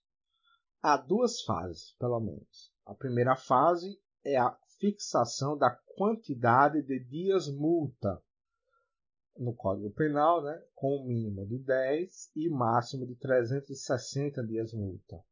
Há 0.82 0.98
duas 0.98 1.40
fases, 1.40 1.94
pelo 1.98 2.20
menos. 2.20 2.70
A 2.84 2.94
primeira 2.94 3.34
fase 3.34 3.98
é 4.26 4.36
a 4.36 4.58
fixação 4.80 5.56
da 5.56 5.70
quantidade 5.70 6.82
de 6.82 6.98
dias 6.98 7.48
multa 7.48 8.20
no 9.38 9.54
Código 9.54 9.90
Penal, 9.92 10.42
né, 10.42 10.60
com 10.74 10.98
um 10.98 11.06
mínimo 11.06 11.46
de 11.46 11.58
10 11.58 12.32
e 12.34 12.48
máximo 12.48 13.06
de 13.06 13.14
360 13.14 14.44
dias 14.44 14.72
multa. 14.72 15.22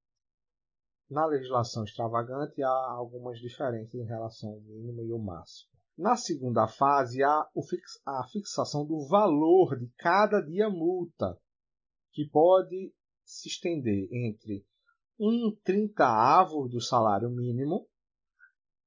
Na 1.11 1.27
legislação 1.27 1.83
extravagante 1.83 2.62
há 2.62 2.93
algumas 2.93 3.39
diferenças 3.41 3.95
em 3.95 4.07
relação 4.07 4.51
ao 4.51 4.61
mínimo 4.61 5.03
e 5.03 5.11
ao 5.11 5.19
máximo. 5.19 5.73
Na 5.99 6.16
segunda 6.16 6.69
fase 6.69 7.23
há 7.23 7.49
a 8.07 8.29
fixação 8.31 8.87
do 8.87 9.07
valor 9.09 9.77
de 9.77 9.89
cada 9.99 10.41
dia 10.41 10.71
multa, 10.71 11.37
que 12.12 12.29
pode 12.29 12.95
se 13.25 13.49
estender 13.49 14.09
entre 14.12 14.65
um 15.19 15.57
trintaavo 15.65 16.69
do 16.69 16.81
salário 16.81 17.31
mínimo 17.31 17.89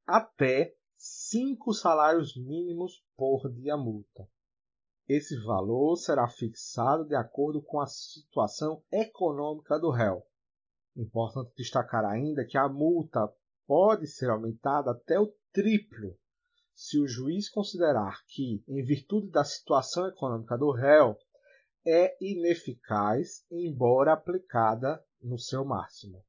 até 0.07 0.73
cinco 0.95 1.73
salários 1.73 2.35
mínimos 2.38 3.03
por 3.17 3.51
dia 3.51 3.75
multa. 3.75 4.27
Esse 5.07 5.38
valor 5.43 5.97
será 5.97 6.27
fixado 6.27 7.05
de 7.05 7.15
acordo 7.15 7.61
com 7.61 7.79
a 7.79 7.85
situação 7.85 8.81
econômica 8.91 9.77
do 9.77 9.91
réu. 9.91 10.25
Importante 10.95 11.53
destacar 11.55 12.05
ainda 12.05 12.45
que 12.45 12.57
a 12.57 12.67
multa 12.67 13.31
pode 13.67 14.07
ser 14.07 14.29
aumentada 14.29 14.91
até 14.91 15.19
o 15.19 15.34
triplo 15.51 16.17
se 16.73 16.99
o 16.99 17.07
juiz 17.07 17.49
considerar 17.49 18.23
que, 18.27 18.63
em 18.67 18.84
virtude 18.84 19.31
da 19.31 19.43
situação 19.43 20.07
econômica 20.07 20.55
do 20.55 20.71
réu, 20.71 21.17
é 21.84 22.15
ineficaz, 22.21 23.43
embora 23.49 24.13
aplicada 24.13 25.03
no 25.19 25.39
seu 25.39 25.65
máximo. 25.65 26.23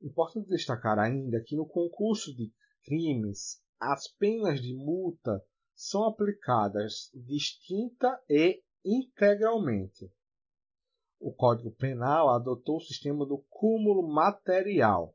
Importante 0.00 0.48
destacar 0.48 0.98
ainda 0.98 1.42
que 1.42 1.54
no 1.54 1.66
concurso 1.66 2.34
de 2.34 2.50
crimes, 2.84 3.62
as 3.78 4.08
penas 4.08 4.60
de 4.60 4.74
multa 4.74 5.42
são 5.74 6.04
aplicadas 6.04 7.10
distinta 7.14 8.22
e 8.28 8.62
integralmente. 8.84 10.12
O 11.18 11.32
Código 11.32 11.70
Penal 11.72 12.30
adotou 12.30 12.76
o 12.76 12.82
sistema 12.82 13.26
do 13.26 13.38
cúmulo 13.48 14.06
material, 14.06 15.14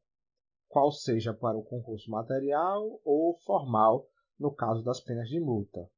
qual 0.68 0.92
seja 0.92 1.34
para 1.34 1.58
o 1.58 1.64
concurso 1.64 2.10
material 2.10 3.00
ou 3.04 3.38
formal, 3.40 4.08
no 4.40 4.54
caso 4.54 4.84
das 4.84 5.00
penas 5.00 5.30
de 5.30 5.40
multa. 5.40 5.90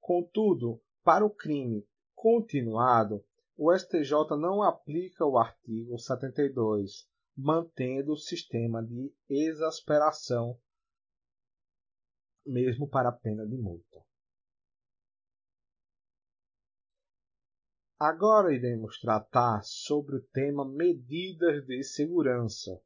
Contudo, 0.00 0.80
para 1.02 1.24
o 1.24 1.30
crime 1.30 1.86
continuado, 2.14 3.24
o 3.56 3.72
STJ 3.76 4.36
não 4.38 4.62
aplica 4.62 5.24
o 5.24 5.38
artigo 5.38 5.98
72 5.98 7.08
mantendo 7.42 8.12
o 8.12 8.16
sistema 8.16 8.82
de 8.82 9.12
exasperação 9.28 10.58
mesmo 12.44 12.88
para 12.88 13.08
a 13.08 13.12
pena 13.12 13.46
de 13.46 13.56
multa. 13.56 14.04
Agora 17.98 18.54
iremos 18.54 18.98
tratar 18.98 19.62
sobre 19.62 20.16
o 20.16 20.22
tema 20.28 20.64
medidas 20.64 21.66
de 21.66 21.82
segurança. 21.82 22.80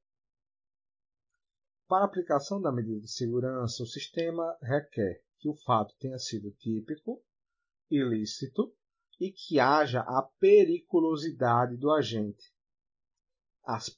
Para 1.87 2.05
a 2.05 2.07
aplicação 2.07 2.61
da 2.61 2.73
medida 2.73 3.01
de 3.01 3.11
segurança, 3.11 3.83
o 3.83 3.87
sistema 3.87 4.57
requer 4.61 5.23
que 5.39 5.49
o 5.49 5.55
fato 5.55 5.95
tenha 5.99 6.19
sido 6.19 6.51
típico, 6.53 7.23
ilícito 7.89 8.75
e 9.21 9.31
que 9.31 9.61
haja 9.61 10.01
a 10.01 10.23
periculosidade 10.41 11.77
do 11.77 11.93
agente. 11.93 12.53
As 13.63 13.89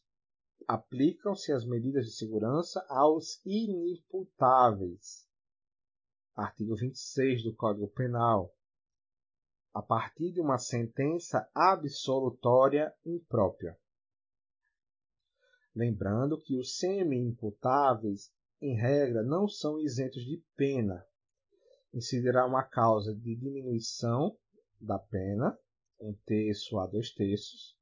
aplicam-se 0.67 1.53
as 1.53 1.65
medidas 1.65 2.07
de 2.07 2.13
segurança 2.13 2.85
aos 2.89 3.41
inimputáveis. 3.45 5.27
Artigo 6.35 6.75
26 6.75 7.45
do 7.45 7.55
Código 7.55 7.89
Penal. 7.89 8.55
A 9.73 9.83
partir 9.83 10.33
de 10.33 10.41
uma 10.41 10.59
sentença 10.59 11.49
absolutória 11.55 12.95
imprópria. 13.05 13.79
Lembrando 15.75 16.41
que 16.41 16.57
os 16.59 16.79
semi-imputáveis, 16.79 18.33
em 18.61 18.75
regra, 18.75 19.23
não 19.23 19.47
são 19.47 19.79
isentos 19.79 20.25
de 20.25 20.43
pena. 20.57 21.07
Incidirá 21.93 22.47
uma 22.47 22.65
causa 22.65 23.15
de 23.15 23.37
diminuição 23.37 24.37
da 24.81 24.99
pena, 24.99 25.59
um 26.01 26.15
terço 26.25 26.79
a 26.79 26.87
dois 26.87 27.13
terços, 27.13 27.76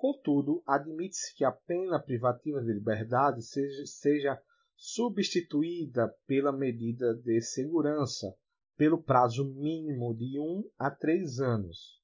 Contudo, 0.00 0.62
admite-se 0.66 1.34
que 1.34 1.44
a 1.44 1.52
pena 1.52 2.02
privativa 2.02 2.58
de 2.62 2.72
liberdade 2.72 3.42
seja, 3.42 3.84
seja 3.84 4.42
substituída 4.74 6.08
pela 6.26 6.50
medida 6.50 7.14
de 7.16 7.38
segurança 7.42 8.34
pelo 8.78 9.02
prazo 9.02 9.44
mínimo 9.44 10.16
de 10.16 10.40
um 10.40 10.64
a 10.78 10.90
três 10.90 11.38
anos. 11.38 12.00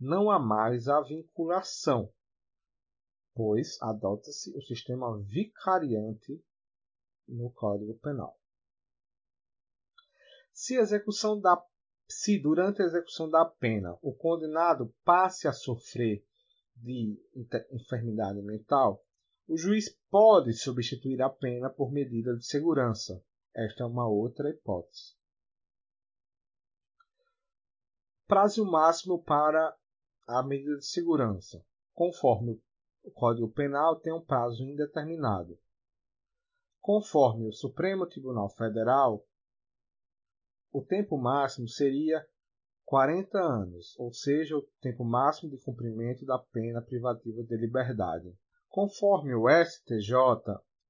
Não 0.00 0.30
há 0.30 0.38
mais 0.38 0.88
a 0.88 0.98
vinculação, 1.02 2.10
pois 3.34 3.76
adota-se 3.82 4.56
o 4.56 4.62
sistema 4.62 5.22
vicariante 5.22 6.42
no 7.28 7.52
Código 7.52 7.98
Penal. 7.98 8.34
Se, 10.54 10.74
da, 11.42 11.62
se 12.08 12.38
durante 12.40 12.80
a 12.80 12.86
execução 12.86 13.28
da 13.28 13.44
pena 13.44 13.94
o 14.00 14.14
condenado 14.14 14.90
passe 15.04 15.46
a 15.46 15.52
sofrer 15.52 16.24
de 16.76 17.18
enfermidade 17.72 18.40
mental, 18.42 19.02
o 19.48 19.56
juiz 19.56 19.96
pode 20.10 20.52
substituir 20.52 21.22
a 21.22 21.30
pena 21.30 21.70
por 21.70 21.92
medida 21.92 22.36
de 22.36 22.44
segurança. 22.44 23.22
Esta 23.54 23.84
é 23.84 23.86
uma 23.86 24.08
outra 24.08 24.50
hipótese. 24.50 25.16
Prazo 28.26 28.64
máximo 28.64 29.22
para 29.22 29.76
a 30.26 30.42
medida 30.42 30.76
de 30.76 30.86
segurança. 30.86 31.64
Conforme 31.94 32.60
o 33.04 33.10
Código 33.12 33.48
Penal 33.48 34.00
tem 34.00 34.12
um 34.12 34.20
prazo 34.20 34.64
indeterminado. 34.64 35.56
Conforme 36.80 37.46
o 37.46 37.52
Supremo 37.52 38.04
Tribunal 38.06 38.48
Federal, 38.48 39.24
o 40.72 40.82
tempo 40.84 41.16
máximo 41.16 41.68
seria 41.68 42.28
40 42.86 43.36
anos, 43.36 43.98
ou 43.98 44.12
seja, 44.12 44.56
o 44.56 44.62
tempo 44.80 45.04
máximo 45.04 45.50
de 45.50 45.58
cumprimento 45.58 46.24
da 46.24 46.38
pena 46.38 46.80
privativa 46.80 47.42
de 47.42 47.56
liberdade. 47.56 48.32
Conforme 48.68 49.34
o 49.34 49.48
STJ, 49.48 50.14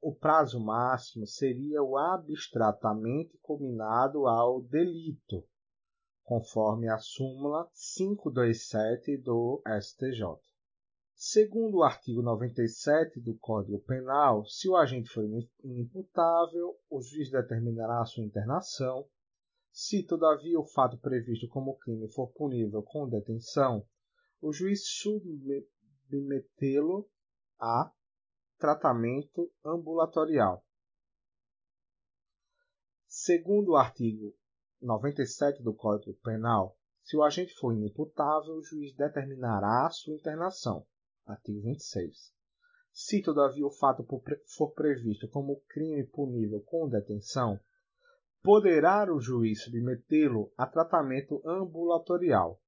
o 0.02 0.14
prazo 0.14 0.60
máximo 0.60 1.27
seria 1.27 1.82
o 1.82 1.97
abstratamente 1.97 3.39
combinado 3.39 4.27
ao 4.27 4.60
delito, 4.60 5.43
conforme 6.23 6.86
a 6.86 6.98
súmula 6.98 7.66
527 7.97 9.16
do 9.16 9.62
STJ. 9.81 10.23
Segundo 11.14 11.78
o 11.78 11.82
artigo 11.82 12.20
97 12.20 13.20
do 13.20 13.39
Código 13.39 13.78
Penal, 13.78 14.44
se 14.44 14.68
o 14.68 14.77
agente 14.77 15.09
for 15.09 15.24
inimputável, 15.64 16.77
o 16.90 17.01
juiz 17.01 17.31
determinará 17.31 18.05
sua 18.05 18.23
internação. 18.23 19.09
Se, 19.78 20.03
todavia, 20.03 20.59
o 20.59 20.65
fato 20.65 20.97
previsto 20.97 21.47
como 21.48 21.77
crime 21.77 22.11
for 22.11 22.32
punível 22.32 22.82
com 22.82 23.07
detenção, 23.07 23.86
o 24.40 24.51
juiz 24.51 24.89
submetê-lo 24.89 27.07
a 27.61 27.93
tratamento 28.57 29.53
ambulatorial. 29.62 30.65
Segundo 33.07 33.73
o 33.73 33.77
artigo 33.77 34.35
97 34.81 35.62
do 35.62 35.74
Código 35.74 36.19
Penal, 36.23 36.78
se 37.03 37.15
o 37.15 37.23
agente 37.23 37.53
for 37.57 37.74
inimputável, 37.74 38.55
o 38.55 38.62
juiz 38.62 38.97
determinará 38.97 39.89
a 39.89 39.90
sua 39.90 40.15
internação. 40.15 40.86
Artigo 41.27 41.61
26. 41.61 42.32
Se, 42.93 43.20
todavia, 43.20 43.66
o 43.66 43.70
fato 43.70 44.07
for 44.57 44.73
previsto 44.73 45.28
como 45.28 45.61
crime 45.69 46.07
punível 46.07 46.62
com 46.62 46.89
detenção, 46.89 47.61
poderá 48.42 49.12
o 49.12 49.20
juiz 49.20 49.64
submetê-lo 49.64 50.52
a 50.56 50.66
tratamento 50.66 51.42
ambulatorial. 51.44 52.60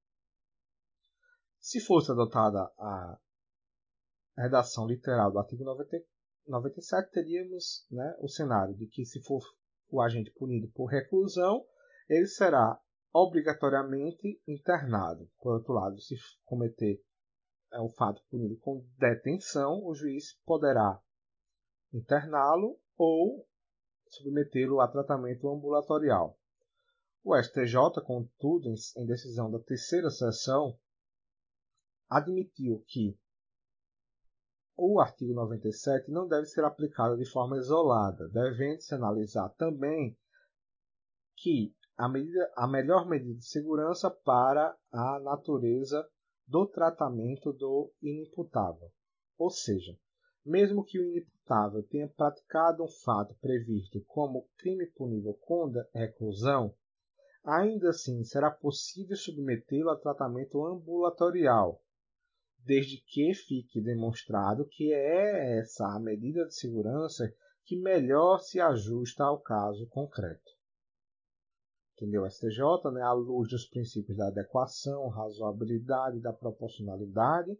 Se 1.59 1.81
fosse 1.81 2.11
adotada 2.11 2.70
a 2.78 3.19
redação 4.36 4.86
literal 4.86 5.31
do 5.32 5.39
artigo 5.39 5.65
90, 5.65 5.99
97, 6.47 7.11
teríamos 7.11 7.86
né, 7.90 8.16
o 8.20 8.28
cenário 8.28 8.74
de 8.74 8.86
que, 8.86 9.05
se 9.05 9.23
for 9.23 9.43
o 9.90 10.01
agente 10.01 10.31
punido 10.32 10.69
por 10.73 10.86
reclusão, 10.86 11.65
ele 12.09 12.27
será 12.27 12.81
obrigatoriamente 13.12 14.40
internado. 14.47 15.31
Por 15.40 15.55
outro 15.55 15.73
lado, 15.74 15.99
se 16.01 16.15
cometer 16.45 17.03
é, 17.73 17.81
o 17.81 17.90
fato 17.90 18.23
punido 18.31 18.57
com 18.59 18.86
detenção, 18.99 19.85
o 19.85 19.95
juiz 19.95 20.39
poderá 20.45 21.01
interná-lo 21.93 22.78
ou 22.97 23.47
submetê-lo 24.11 24.81
a 24.81 24.89
tratamento 24.89 25.49
ambulatorial. 25.49 26.39
O 27.25 27.37
STJ, 27.37 28.01
contudo, 28.05 28.73
em 28.97 29.07
decisão 29.07 29.51
da 29.51 29.59
terceira 29.59 30.11
sessão, 30.11 30.79
admitiu 32.09 32.83
que 32.87 33.19
o 34.77 35.01
artigo 35.01 35.35
97 35.35 36.11
não 36.11 36.29
deve 36.29 36.47
ser 36.47 36.65
aplicado 36.65 37.17
de 37.17 37.29
forma 37.29 37.57
isolada, 37.57 38.29
devendo-se 38.29 38.95
analisar 38.95 39.49
também 39.51 40.17
que 41.37 41.75
a, 41.97 42.09
medida, 42.09 42.53
a 42.57 42.67
melhor 42.67 43.09
medida 43.09 43.35
de 43.35 43.45
segurança 43.45 44.09
para 44.09 44.77
a 44.93 45.19
natureza 45.19 46.09
do 46.47 46.65
tratamento 46.65 47.53
do 47.53 47.93
inimputável. 48.01 48.89
Ou 49.37 49.51
seja, 49.51 49.99
mesmo 50.49 50.83
que 50.83 50.99
o 50.99 51.05
inimputável 51.05 51.83
tenha 51.83 52.09
praticado 52.09 52.83
um 52.83 52.89
fato 52.89 53.35
previsto 53.35 54.03
como 54.07 54.49
crime 54.57 54.87
punível 54.87 55.35
com 55.35 55.70
reclusão, 55.95 56.75
ainda 57.45 57.91
assim 57.91 58.25
será 58.25 58.51
possível 58.51 59.15
submetê-lo 59.15 59.91
a 59.91 59.97
tratamento 59.97 60.65
ambulatorial, 60.65 61.83
desde 62.65 62.97
que 62.97 63.35
fique 63.35 63.81
demonstrado 63.81 64.66
que 64.66 64.93
é 64.93 65.59
essa 65.59 65.87
a 65.87 66.01
medida 66.01 66.47
de 66.47 66.55
segurança 66.55 67.31
que 67.65 67.77
melhor 67.77 68.39
se 68.39 68.59
ajusta 68.59 69.25
ao 69.25 69.39
caso 69.39 69.87
concreto. 69.89 70.57
Entendeu 71.95 72.23
o 72.23 72.31
STJ, 72.31 72.91
né, 72.93 73.03
à 73.03 73.12
luz 73.12 73.51
dos 73.51 73.66
princípios 73.66 74.16
da 74.16 74.29
adequação, 74.29 75.09
razoabilidade 75.09 76.19
e 76.19 76.23
da 76.23 76.33
proporcionalidade, 76.33 77.59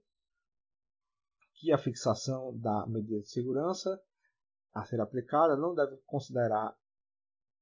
que 1.59 1.73
a 1.73 1.79
fixação 1.79 2.57
da 2.59 2.87
medida 2.87 3.21
de 3.21 3.29
segurança 3.29 4.01
a 4.73 4.85
ser 4.85 5.01
aplicada 5.01 5.57
não 5.57 5.75
deve 5.75 5.97
considerar 6.07 6.77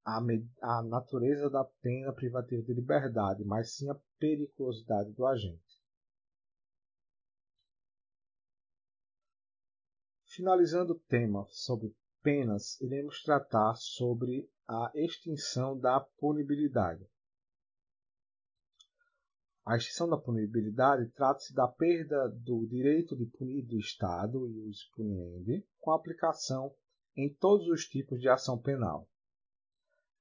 a, 0.04 0.18
a 0.62 0.82
natureza 0.82 1.48
da 1.48 1.64
pena 1.64 2.12
privativa 2.12 2.62
de 2.62 2.74
liberdade, 2.74 3.42
mas 3.44 3.74
sim 3.74 3.88
a 3.90 3.98
periculosidade 4.18 5.12
do 5.12 5.26
agente. 5.26 5.64
Finalizando 10.26 10.92
o 10.92 11.00
tema 11.08 11.46
sobre 11.48 11.96
penas, 12.22 12.78
iremos 12.82 13.22
tratar 13.22 13.74
sobre 13.76 14.50
a 14.68 14.90
extinção 14.94 15.78
da 15.78 16.00
punibilidade. 16.18 17.08
A 19.66 19.76
extinção 19.76 20.08
da 20.08 20.16
punibilidade 20.16 21.10
trata-se 21.10 21.52
da 21.52 21.66
perda 21.66 22.28
do 22.28 22.64
direito 22.66 23.16
de 23.16 23.26
punir 23.26 23.66
do 23.66 23.78
Estado 23.78 24.48
e 24.48 24.68
os 24.68 24.84
puniendi 24.94 25.66
com 25.78 25.90
aplicação 25.90 26.72
em 27.16 27.34
todos 27.34 27.66
os 27.66 27.84
tipos 27.84 28.20
de 28.20 28.28
ação 28.28 28.56
penal. 28.56 29.08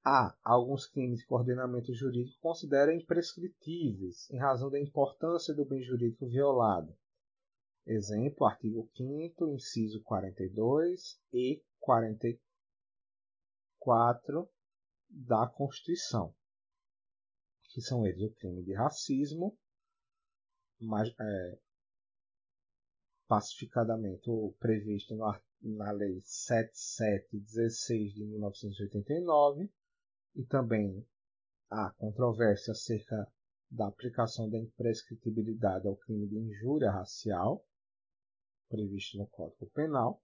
Há 0.04 0.36
alguns 0.42 0.86
crimes 0.86 1.24
que 1.24 1.32
o 1.32 1.36
ordenamento 1.36 1.94
jurídico 1.94 2.40
considera 2.40 2.94
imprescritíveis 2.94 4.28
em 4.30 4.38
razão 4.38 4.68
da 4.68 4.80
importância 4.80 5.54
do 5.54 5.64
bem 5.64 5.80
jurídico 5.80 6.26
violado, 6.26 6.92
Exemplo, 7.86 8.44
artigo 8.44 8.90
5 8.96 9.46
inciso 9.46 10.02
42 10.02 11.22
e 11.32 11.62
44 11.78 14.50
da 15.08 15.46
Constituição, 15.46 16.34
que 17.76 17.82
são 17.82 18.06
eles 18.06 18.22
o 18.22 18.30
crime 18.30 18.62
de 18.62 18.72
racismo, 18.72 19.54
mas, 20.80 21.10
é, 21.20 21.58
pacificadamente 23.28 24.30
previsto 24.58 25.14
na, 25.14 25.38
na 25.60 25.90
Lei 25.90 26.18
7716 26.24 28.14
de 28.14 28.24
1989, 28.24 29.70
e 30.36 30.46
também 30.46 31.06
a 31.68 31.90
controvérsia 31.98 32.72
acerca 32.72 33.30
da 33.70 33.88
aplicação 33.88 34.48
da 34.48 34.58
imprescritibilidade 34.58 35.86
ao 35.86 35.96
crime 35.96 36.26
de 36.28 36.38
injúria 36.38 36.90
racial, 36.90 37.62
previsto 38.70 39.18
no 39.18 39.26
Código 39.26 39.66
Penal, 39.74 40.22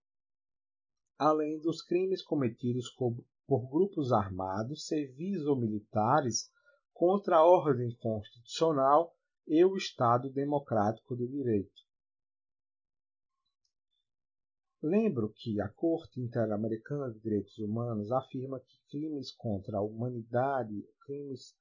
além 1.18 1.60
dos 1.60 1.82
crimes 1.82 2.22
cometidos 2.22 2.88
por 3.46 3.68
grupos 3.68 4.10
armados, 4.10 4.86
civis 4.86 5.44
ou 5.44 5.54
militares 5.54 6.50
contra 7.02 7.38
a 7.38 7.44
ordem 7.44 7.92
constitucional 7.96 9.12
e 9.44 9.64
o 9.64 9.76
Estado 9.76 10.30
democrático 10.30 11.16
de 11.16 11.26
direito. 11.26 11.82
Lembro 14.80 15.32
que 15.34 15.60
a 15.60 15.68
Corte 15.68 16.20
Interamericana 16.20 17.12
de 17.12 17.18
Direitos 17.18 17.58
Humanos 17.58 18.12
afirma 18.12 18.60
que 18.60 18.78
crimes 18.88 19.34
contra 19.34 19.78
a 19.78 19.82
humanidade, 19.82 20.88
crimes 21.04 21.58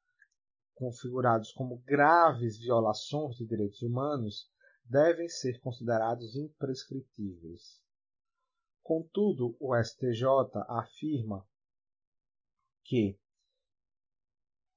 configurados 0.75 1.51
como 1.53 1.81
graves 1.87 2.59
violações 2.59 3.35
de 3.35 3.47
direitos 3.47 3.81
humanos, 3.81 4.47
devem 4.85 5.27
ser 5.27 5.59
considerados 5.59 6.35
imprescritíveis. 6.35 7.81
Contudo, 8.83 9.57
o 9.59 9.75
STJ 9.75 10.23
afirma 10.67 11.43
que 12.83 13.19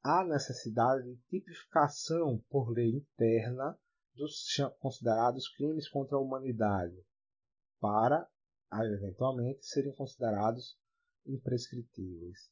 há 0.04 0.22
necessidade 0.22 1.02
de 1.02 1.16
tipificação 1.22 2.38
por 2.50 2.68
lei 2.70 2.90
interna 2.90 3.76
dos 4.14 4.46
considerados 4.78 5.48
crimes 5.48 5.88
contra 5.88 6.16
a 6.16 6.20
humanidade, 6.20 6.94
para, 7.80 8.28
eventualmente, 8.70 9.64
serem 9.64 9.94
considerados 9.94 10.78
imprescritíveis. 11.26 12.50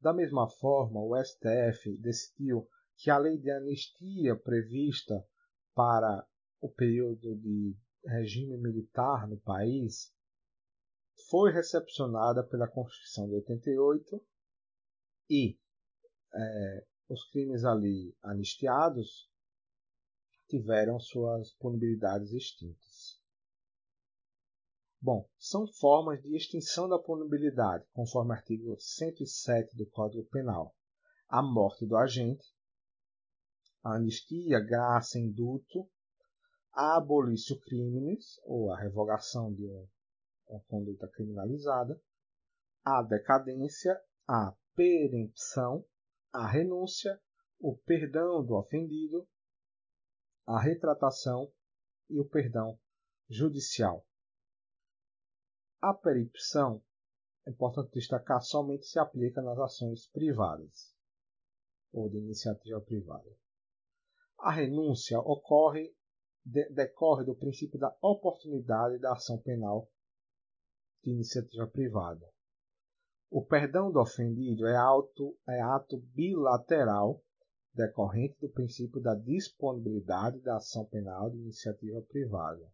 Da 0.00 0.12
mesma 0.12 0.48
forma, 0.48 1.00
o 1.00 1.20
STF 1.20 1.96
decidiu 1.98 2.68
que 2.96 3.10
a 3.10 3.18
lei 3.18 3.38
de 3.38 3.50
anistia 3.50 4.36
prevista 4.36 5.26
para 5.74 6.24
o 6.60 6.70
período 6.70 7.36
de 7.36 7.76
regime 8.06 8.56
militar 8.56 9.26
no 9.26 9.38
país 9.40 10.14
foi 11.28 11.50
recepcionada 11.50 12.44
pela 12.44 12.68
Constituição 12.68 13.26
de 13.28 13.34
88 13.34 14.24
e 15.28 15.58
é, 16.34 16.86
os 17.08 17.24
crimes 17.30 17.64
ali 17.64 18.16
anistiados 18.22 19.30
tiveram 20.48 20.98
suas 20.98 21.52
punibilidades 21.54 22.32
extintas. 22.32 23.22
Bom, 25.00 25.28
são 25.38 25.66
formas 25.66 26.22
de 26.22 26.34
extinção 26.34 26.88
da 26.88 26.98
punibilidade, 26.98 27.84
conforme 27.92 28.30
o 28.30 28.34
artigo 28.34 28.76
107 28.78 29.76
do 29.76 29.86
Código 29.86 30.24
Penal. 30.30 30.74
A 31.28 31.42
morte 31.42 31.86
do 31.86 31.96
agente, 31.96 32.46
a 33.82 33.96
anistia, 33.96 34.60
graça, 34.60 35.18
indulto 35.18 35.88
a 36.74 36.96
abolício 36.96 37.58
crimes, 37.60 38.40
ou 38.42 38.72
a 38.72 38.78
revogação 38.78 39.52
de 39.52 39.64
uma 40.48 40.60
conduta 40.66 41.06
criminalizada, 41.08 42.00
a 42.84 43.00
decadência, 43.02 43.96
a 44.26 44.52
perempção, 44.74 45.84
a 46.34 46.48
renúncia, 46.48 47.22
o 47.60 47.76
perdão 47.76 48.44
do 48.44 48.56
ofendido, 48.56 49.24
a 50.44 50.60
retratação 50.60 51.48
e 52.10 52.18
o 52.18 52.28
perdão 52.28 52.76
judicial. 53.30 54.04
A 55.80 55.94
peripção, 55.94 56.82
é 57.46 57.50
importante 57.50 57.92
destacar, 57.92 58.42
somente 58.42 58.84
se 58.84 58.98
aplica 58.98 59.40
nas 59.42 59.56
ações 59.60 60.08
privadas 60.08 60.92
ou 61.92 62.10
de 62.10 62.18
iniciativa 62.18 62.80
privada. 62.80 63.30
A 64.40 64.50
renúncia 64.50 65.20
ocorre, 65.20 65.94
de, 66.44 66.68
decorre 66.70 67.24
do 67.24 67.36
princípio 67.36 67.78
da 67.78 67.96
oportunidade 68.02 68.98
da 68.98 69.12
ação 69.12 69.40
penal 69.40 69.88
de 71.04 71.12
iniciativa 71.12 71.68
privada. 71.68 72.33
O 73.36 73.44
perdão 73.44 73.90
do 73.90 73.98
ofendido 73.98 74.64
é, 74.64 74.76
auto, 74.76 75.36
é 75.48 75.60
ato 75.60 75.98
bilateral 76.14 77.20
decorrente 77.74 78.38
do 78.40 78.48
princípio 78.48 79.00
da 79.00 79.12
disponibilidade 79.16 80.38
da 80.38 80.58
ação 80.58 80.84
penal 80.84 81.28
de 81.30 81.38
iniciativa 81.38 82.00
privada. 82.02 82.64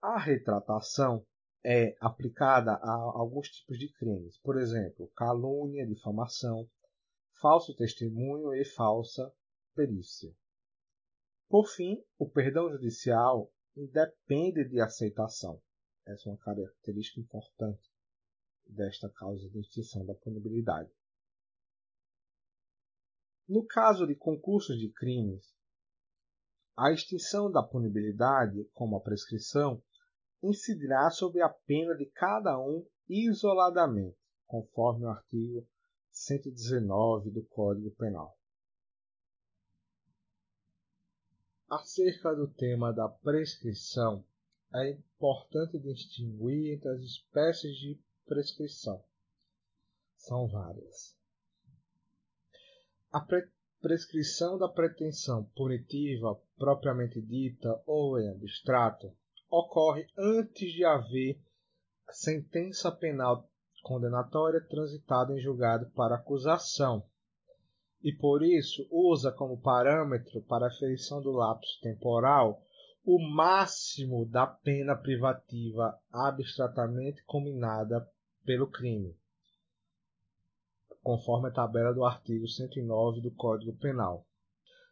A 0.00 0.18
retratação 0.18 1.22
é 1.62 1.94
aplicada 2.00 2.72
a 2.76 2.94
alguns 2.94 3.50
tipos 3.50 3.78
de 3.78 3.92
crimes, 3.92 4.38
por 4.38 4.56
exemplo, 4.56 5.06
calúnia, 5.14 5.86
difamação, 5.86 6.66
falso 7.38 7.76
testemunho 7.76 8.54
e 8.54 8.64
falsa 8.64 9.30
perícia. 9.74 10.32
Por 11.46 11.68
fim, 11.68 12.02
o 12.18 12.26
perdão 12.26 12.70
judicial 12.70 13.52
independe 13.76 14.66
de 14.66 14.80
aceitação. 14.80 15.60
Essa 16.06 16.30
é 16.30 16.32
uma 16.32 16.38
característica 16.38 17.20
importante 17.20 17.94
desta 18.66 19.08
causa 19.08 19.48
de 19.48 19.60
extinção 19.60 20.04
da 20.04 20.14
punibilidade. 20.14 20.90
No 23.48 23.64
caso 23.64 24.06
de 24.06 24.14
concursos 24.14 24.78
de 24.78 24.88
crimes, 24.90 25.54
a 26.76 26.92
extinção 26.92 27.50
da 27.50 27.62
punibilidade, 27.62 28.64
como 28.74 28.96
a 28.96 29.00
prescrição, 29.00 29.82
incidirá 30.42 31.10
sobre 31.10 31.40
a 31.40 31.48
pena 31.48 31.94
de 31.94 32.06
cada 32.06 32.58
um 32.58 32.86
isoladamente, 33.08 34.18
conforme 34.46 35.04
o 35.04 35.08
artigo 35.08 35.66
119 36.10 37.30
do 37.30 37.44
Código 37.44 37.90
Penal. 37.92 38.36
Acerca 41.68 42.34
do 42.34 42.48
tema 42.48 42.92
da 42.92 43.08
prescrição, 43.08 44.24
é 44.74 44.90
importante 44.90 45.78
distinguir 45.78 46.74
entre 46.74 46.90
as 46.90 47.00
espécies 47.00 47.76
de 47.76 48.00
prescrição. 48.26 49.02
São 50.16 50.46
várias. 50.48 51.16
A 53.12 53.20
pre 53.20 53.48
prescrição 53.80 54.58
da 54.58 54.68
pretensão 54.68 55.44
punitiva 55.54 56.40
propriamente 56.56 57.20
dita 57.20 57.80
ou 57.86 58.18
em 58.18 58.28
abstrato 58.30 59.14
ocorre 59.48 60.06
antes 60.18 60.72
de 60.72 60.84
haver 60.84 61.40
sentença 62.10 62.90
penal 62.90 63.48
condenatória 63.82 64.60
transitada 64.60 65.32
em 65.32 65.40
julgado 65.40 65.88
para 65.90 66.16
acusação 66.16 67.06
e 68.02 68.12
por 68.12 68.42
isso 68.42 68.86
usa 68.90 69.30
como 69.30 69.60
parâmetro 69.60 70.42
para 70.42 70.66
a 70.66 70.68
aferição 70.68 71.22
do 71.22 71.30
lapso 71.30 71.80
temporal 71.80 72.60
o 73.04 73.20
máximo 73.20 74.26
da 74.26 74.46
pena 74.46 74.96
privativa 74.96 75.96
abstratamente 76.10 77.22
combinada 77.24 78.08
pelo 78.46 78.66
crime 78.68 79.14
conforme 81.06 81.48
a 81.48 81.52
tabela 81.52 81.94
do 81.94 82.04
artigo 82.04 82.48
109 82.48 83.20
do 83.20 83.30
Código 83.30 83.72
Penal. 83.74 84.26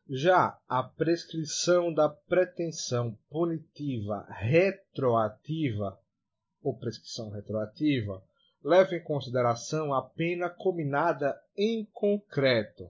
Já 0.09 0.57
a 0.69 0.81
prescrição 0.81 1.93
da 1.93 2.09
pretensão 2.09 3.19
punitiva 3.29 4.25
retroativa 4.29 5.99
ou 6.63 6.79
prescrição 6.79 7.31
retroativa 7.31 8.23
leva 8.63 8.95
em 8.95 9.03
consideração 9.03 9.93
a 9.93 10.03
pena 10.03 10.49
combinada 10.49 11.37
em 11.57 11.85
concreto 11.87 12.89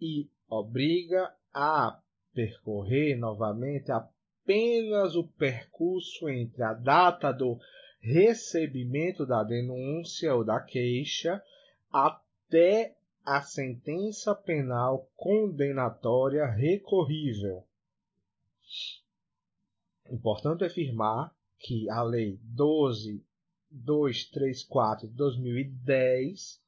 e 0.00 0.28
obriga 0.48 1.32
a 1.54 1.96
percorrer 2.34 3.16
novamente 3.16 3.92
apenas 3.92 5.14
o 5.14 5.28
percurso 5.28 6.28
entre 6.28 6.64
a 6.64 6.74
data 6.74 7.30
do 7.30 7.56
recebimento 8.06 9.26
da 9.26 9.42
denúncia 9.42 10.32
ou 10.32 10.44
da 10.44 10.60
queixa 10.60 11.42
até 11.90 12.96
a 13.24 13.42
sentença 13.42 14.32
penal 14.32 15.10
condenatória 15.16 16.46
recorrível. 16.46 17.64
Importante 20.08 20.64
afirmar 20.64 21.34
que 21.58 21.90
a 21.90 22.04
Lei 22.04 22.38
12234 22.44 25.08
de 25.08 25.14
2010 25.14 26.62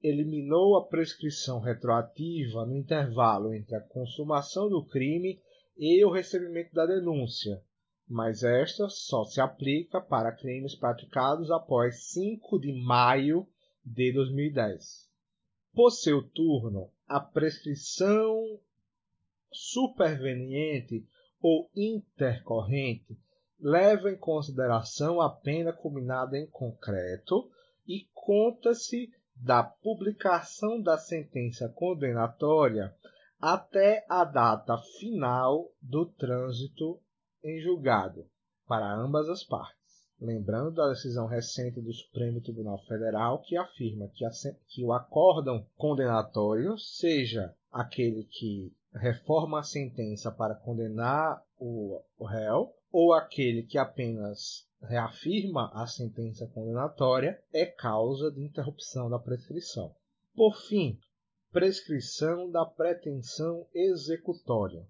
eliminou 0.00 0.76
a 0.76 0.86
prescrição 0.86 1.58
retroativa 1.58 2.64
no 2.64 2.76
intervalo 2.76 3.52
entre 3.52 3.74
a 3.74 3.80
consumação 3.80 4.68
do 4.68 4.84
crime 4.84 5.42
e 5.76 6.04
o 6.04 6.12
recebimento 6.12 6.72
da 6.72 6.86
denúncia, 6.86 7.60
mas 8.08 8.42
esta 8.42 8.88
só 8.88 9.24
se 9.24 9.40
aplica 9.40 10.00
para 10.00 10.32
crimes 10.32 10.74
praticados 10.74 11.50
após 11.50 12.04
5 12.04 12.58
de 12.58 12.72
maio 12.72 13.46
de 13.84 14.12
2010. 14.12 15.08
Por 15.72 15.90
seu 15.90 16.22
turno, 16.22 16.90
a 17.08 17.18
prescrição 17.18 18.60
superveniente 19.50 21.06
ou 21.40 21.70
intercorrente 21.74 23.18
leva 23.58 24.10
em 24.10 24.16
consideração 24.16 25.20
a 25.20 25.30
pena 25.30 25.72
combinada 25.72 26.38
em 26.38 26.46
concreto 26.46 27.50
e 27.86 28.08
conta-se 28.12 29.12
da 29.34 29.62
publicação 29.62 30.80
da 30.80 30.96
sentença 30.96 31.68
condenatória 31.68 32.94
até 33.40 34.06
a 34.08 34.24
data 34.24 34.78
final 34.98 35.70
do 35.82 36.06
trânsito 36.06 37.00
em 37.44 37.60
julgado 37.60 38.26
para 38.66 38.92
ambas 38.92 39.28
as 39.28 39.44
partes 39.44 39.84
lembrando 40.20 40.72
da 40.72 40.88
decisão 40.88 41.26
recente 41.26 41.80
do 41.80 41.92
Supremo 41.92 42.40
Tribunal 42.40 42.78
Federal 42.86 43.40
que 43.42 43.56
afirma 43.56 44.08
que, 44.08 44.24
a, 44.24 44.30
que 44.68 44.82
o 44.82 44.92
acórdão 44.92 45.66
condenatório, 45.76 46.78
seja 46.78 47.54
aquele 47.70 48.24
que 48.24 48.72
reforma 48.92 49.60
a 49.60 49.64
sentença 49.64 50.30
para 50.30 50.54
condenar 50.54 51.42
o, 51.58 52.00
o 52.18 52.24
réu, 52.24 52.72
ou 52.92 53.12
aquele 53.12 53.64
que 53.64 53.76
apenas 53.76 54.68
reafirma 54.80 55.70
a 55.74 55.86
sentença 55.86 56.46
condenatória, 56.46 57.42
é 57.52 57.66
causa 57.66 58.30
de 58.30 58.40
interrupção 58.40 59.10
da 59.10 59.18
prescrição. 59.18 59.94
Por 60.34 60.56
fim, 60.68 60.98
prescrição 61.50 62.50
da 62.50 62.64
pretensão 62.64 63.66
executória. 63.74 64.86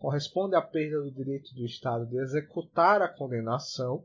Corresponde 0.00 0.56
à 0.56 0.62
perda 0.62 1.02
do 1.02 1.10
direito 1.10 1.54
do 1.54 1.62
Estado 1.62 2.06
de 2.06 2.16
executar 2.16 3.02
a 3.02 3.08
condenação 3.08 4.02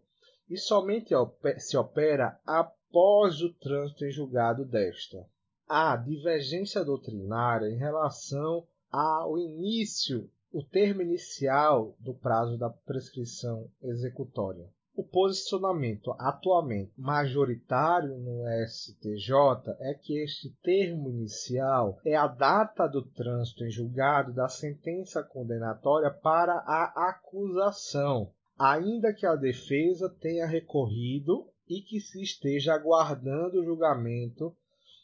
e 0.49 0.57
somente 0.57 1.13
se 1.57 1.77
opera 1.77 2.37
após 2.45 3.41
o 3.41 3.53
trânsito 3.53 4.03
em 4.03 4.11
julgado 4.11 4.65
desta. 4.65 5.25
Há 5.65 5.95
divergência 5.95 6.83
doutrinária 6.83 7.67
em 7.67 7.77
relação 7.77 8.67
ao 8.91 9.37
início, 9.37 10.29
o 10.51 10.61
termo 10.61 11.01
inicial 11.01 11.95
do 11.97 12.13
prazo 12.13 12.57
da 12.57 12.69
prescrição 12.69 13.71
executória. 13.81 14.69
O 14.97 15.03
posicionamento 15.03 16.15
atualmente 16.17 16.93
majoritário 16.97 18.17
no 18.17 18.45
STJ 18.65 19.75
é 19.79 19.93
que 19.93 20.17
este 20.23 20.49
termo 20.63 21.09
inicial 21.09 21.99
é 22.05 22.15
a 22.15 22.27
data 22.27 22.87
do 22.87 23.01
trânsito 23.01 23.65
em 23.65 23.69
julgado 23.69 24.31
da 24.31 24.47
sentença 24.47 25.21
condenatória 25.21 26.09
para 26.09 26.53
a 26.59 27.09
acusação, 27.09 28.31
ainda 28.57 29.13
que 29.13 29.25
a 29.25 29.35
defesa 29.35 30.09
tenha 30.09 30.45
recorrido 30.45 31.45
e 31.67 31.81
que 31.81 31.99
se 31.99 32.23
esteja 32.23 32.73
aguardando 32.73 33.59
o 33.59 33.65
julgamento 33.65 34.55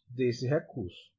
desse 0.08 0.48
recurso. 0.48 1.12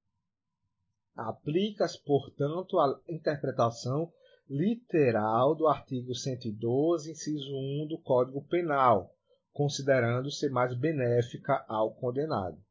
Aplica-se, 1.14 2.02
portanto, 2.02 2.78
a 2.78 2.98
interpretação 3.06 4.10
literal 4.48 5.54
do 5.54 5.66
artigo 5.66 6.14
112, 6.14 7.10
inciso 7.12 7.54
1 7.54 7.86
do 7.88 7.98
Código 7.98 8.42
Penal, 8.42 9.14
considerando 9.52 10.30
ser 10.30 10.50
mais 10.50 10.74
benéfica 10.74 11.64
ao 11.68 11.94
condenado. 11.94 12.62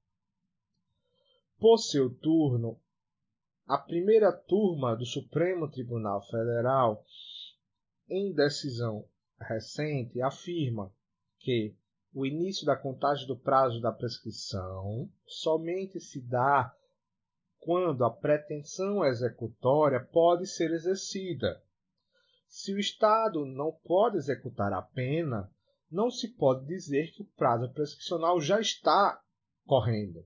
Por 1.60 1.78
seu 1.78 2.10
turno, 2.10 2.80
a 3.68 3.78
primeira 3.78 4.32
turma 4.32 4.96
do 4.96 5.06
Supremo 5.06 5.70
Tribunal 5.70 6.22
Federal, 6.28 7.06
em 8.10 8.34
decisão 8.34 9.08
recente 9.40 10.22
afirma 10.22 10.92
que 11.40 11.76
o 12.14 12.26
início 12.26 12.66
da 12.66 12.76
contagem 12.76 13.26
do 13.26 13.38
prazo 13.38 13.80
da 13.80 13.92
prescrição 13.92 15.10
somente 15.26 16.00
se 16.00 16.22
dá 16.22 16.76
quando 17.62 18.04
a 18.04 18.10
pretensão 18.10 19.06
executória 19.06 20.00
pode 20.00 20.48
ser 20.48 20.72
exercida, 20.72 21.62
Se 22.48 22.74
o 22.74 22.80
Estado 22.80 23.46
não 23.46 23.72
pode 23.72 24.18
executar 24.18 24.74
a 24.74 24.82
pena, 24.82 25.50
não 25.90 26.12
se 26.12 26.28
pode 26.28 26.66
dizer 26.66 27.14
que 27.14 27.22
o 27.22 27.30
prazo 27.38 27.72
prescricional 27.72 28.42
já 28.42 28.60
está 28.60 29.22
correndo. 29.66 30.26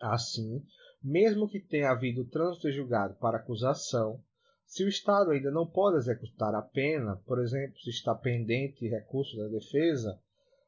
Assim, 0.00 0.66
mesmo 1.00 1.48
que 1.48 1.60
tenha 1.60 1.90
havido 1.90 2.24
trânsito 2.24 2.72
julgado 2.72 3.14
para 3.14 3.36
acusação, 3.36 4.20
se 4.66 4.82
o 4.82 4.88
Estado 4.88 5.30
ainda 5.30 5.52
não 5.52 5.66
pode 5.66 5.98
executar 5.98 6.52
a 6.54 6.62
pena, 6.62 7.16
por 7.26 7.38
exemplo, 7.38 7.78
se 7.78 7.90
está 7.90 8.12
pendente 8.12 8.88
recurso 8.88 9.36
da 9.36 9.46
defesa, 9.46 10.18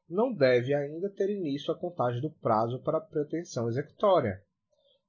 não 0.07 0.31
deve 0.31 0.73
ainda 0.73 1.09
ter 1.09 1.29
início 1.29 1.73
a 1.73 1.77
contagem 1.77 2.21
do 2.21 2.29
prazo 2.29 2.79
para 2.79 2.99
a 2.99 3.01
pretensão 3.01 3.67
executória. 3.67 4.41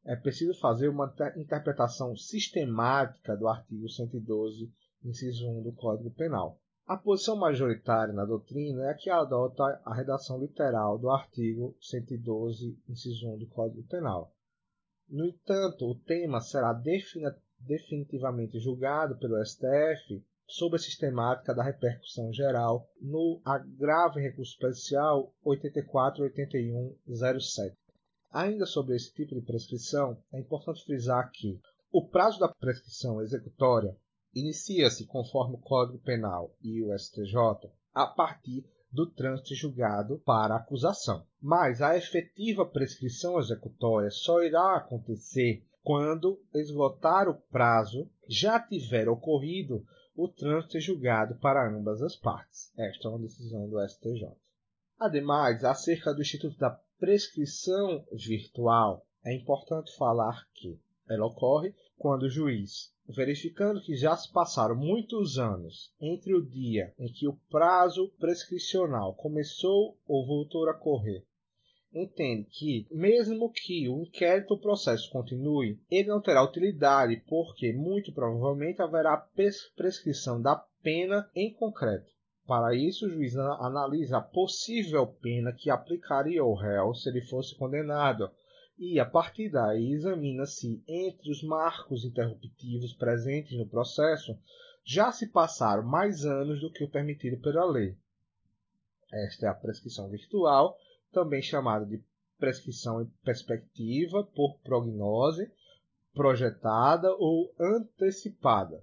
É 0.09 0.17
preciso 0.17 0.59
fazer 0.59 0.89
uma 0.89 1.15
interpretação 1.37 2.17
sistemática 2.17 3.37
do 3.37 3.47
artigo 3.47 3.87
112 3.91 4.73
inciso 5.05 5.47
1 5.47 5.65
do 5.65 5.73
Código 5.73 6.11
Penal. 6.13 6.59
A 6.87 6.97
posição 6.97 7.37
majoritária 7.37 8.15
na 8.15 8.25
doutrina 8.25 8.87
é 8.87 8.89
a 8.89 8.95
que 8.95 9.11
adota 9.11 9.63
a 9.85 9.95
redação 9.95 10.41
literal 10.41 10.99
do 10.99 11.11
artigo 11.11 11.77
112, 11.83 12.81
inciso 12.89 13.29
1 13.35 13.37
do 13.37 13.47
Código 13.49 13.87
Penal. 13.87 14.33
No 15.11 15.27
entanto, 15.27 15.85
o 15.85 15.95
tema 15.95 16.41
será 16.41 16.73
definitivamente 17.61 18.59
julgado 18.59 19.19
pelo 19.19 19.45
STF 19.45 20.25
sob 20.47 20.77
a 20.77 20.79
sistemática 20.79 21.55
da 21.55 21.63
repercussão 21.63 22.33
geral 22.33 22.89
no 22.99 23.43
agravo 23.45 24.19
em 24.19 24.23
recurso 24.23 24.53
especial 24.53 25.35
848107. 25.45 27.77
Ainda 28.31 28.67
sobre 28.67 28.95
esse 28.95 29.13
tipo 29.13 29.35
de 29.35 29.41
prescrição, 29.41 30.23
é 30.33 30.39
importante 30.39 30.85
frisar 30.85 31.31
que 31.33 31.61
o 31.91 32.07
prazo 32.07 32.39
da 32.39 32.49
prescrição 32.49 33.23
executória 33.23 33.97
inicia-se, 34.35 35.07
conforme 35.07 35.55
o 35.55 35.61
Código 35.61 35.99
Penal 35.99 36.55
e 36.63 36.83
o 36.83 36.97
STJ, 36.97 37.71
a 37.95 38.07
partir 38.07 38.65
do 38.93 39.07
trânsito 39.07 39.55
julgado 39.55 40.19
para 40.19 40.57
acusação. 40.57 41.27
Mas 41.41 41.81
a 41.81 41.97
efetiva 41.97 42.67
prescrição 42.67 43.39
executória 43.39 44.11
só 44.11 44.43
irá 44.43 44.77
acontecer 44.77 45.65
quando 45.83 46.43
esgotar 46.55 47.29
o 47.29 47.35
prazo 47.35 48.11
já 48.29 48.61
tiver 48.61 49.09
ocorrido 49.09 49.87
o 50.15 50.29
trânsito 50.29 50.81
julgado 50.81 51.37
para 51.37 51.71
ambas 51.71 52.03
as 52.03 52.17
partes. 52.17 52.73
Esta 52.77 53.09
é 53.09 53.11
uma 53.11 53.21
decisão 53.21 53.69
do 53.69 53.81
STJ. 53.89 54.33
Ademais, 54.99 55.65
acerca 55.65 56.13
do 56.13 56.21
Instituto 56.21 56.59
da 56.59 56.79
Prescrição 56.99 58.05
Virtual, 58.13 59.07
é 59.25 59.33
importante 59.33 59.97
falar 59.97 60.45
que 60.53 60.81
ela 61.09 61.27
ocorre 61.27 61.73
quando 61.97 62.25
o 62.25 62.29
juiz 62.29 62.93
verificando 63.07 63.81
que 63.81 63.97
já 63.97 64.17
se 64.17 64.33
passaram 64.33 64.75
muitos 64.75 65.39
anos 65.39 65.95
entre 66.01 66.35
o 66.35 66.45
dia 66.45 66.93
em 66.99 67.07
que 67.11 67.29
o 67.29 67.39
prazo 67.49 68.09
prescricional 68.19 69.15
começou 69.15 69.97
ou 70.09 70.27
voltou 70.27 70.69
a 70.69 70.75
correr, 70.75 71.25
entende 71.95 72.49
que, 72.51 72.89
mesmo 72.91 73.51
que 73.53 73.89
o 73.89 74.03
inquérito 74.03 74.55
ou 74.55 74.61
processo 74.61 75.09
continue, 75.11 75.81
ele 75.89 76.09
não 76.09 76.21
terá 76.21 76.43
utilidade, 76.43 77.23
porque 77.29 77.73
muito 77.73 78.13
provavelmente 78.13 78.83
haverá 78.83 79.17
prescrição 79.77 80.43
da 80.43 80.57
pena 80.83 81.31
em 81.33 81.55
concreto. 81.55 82.18
Para 82.49 82.75
isso, 82.75 83.05
o 83.05 83.11
juiz 83.11 83.37
analisa 83.37 84.17
a 84.17 84.23
possível 84.23 85.07
pena 85.07 85.53
que 85.53 85.69
aplicaria 85.69 86.41
ao 86.41 86.55
réu 86.55 86.95
se 86.95 87.11
ele 87.11 87.21
fosse 87.21 87.55
condenado 87.55 88.31
e, 88.79 88.99
a 88.99 89.05
partir 89.05 89.51
daí, 89.51 89.93
examina 89.93 90.47
se, 90.47 90.83
entre 90.89 91.31
os 91.31 91.43
marcos 91.43 92.07
interruptivos 92.07 92.95
presentes 92.95 93.59
no 93.59 93.69
processo, 93.69 94.35
já 94.83 95.13
se 95.13 95.27
passaram 95.31 95.83
mais 95.83 96.25
anos 96.25 96.63
do 96.63 96.73
que 96.73 96.83
o 96.83 96.89
permitido 96.89 97.39
pela 97.43 97.67
lei. 97.67 97.95
Esta 99.13 99.45
é 99.45 99.49
a 99.51 99.55
prescrição 99.55 100.09
virtual, 100.09 100.75
também 101.13 101.43
chamada 101.43 101.85
de 101.85 102.03
prescrição 102.39 103.03
em 103.03 103.13
perspectiva 103.23 104.25
por 104.25 104.59
prognose, 104.61 105.53
projetada 106.15 107.15
ou 107.15 107.55
antecipada. 107.61 108.83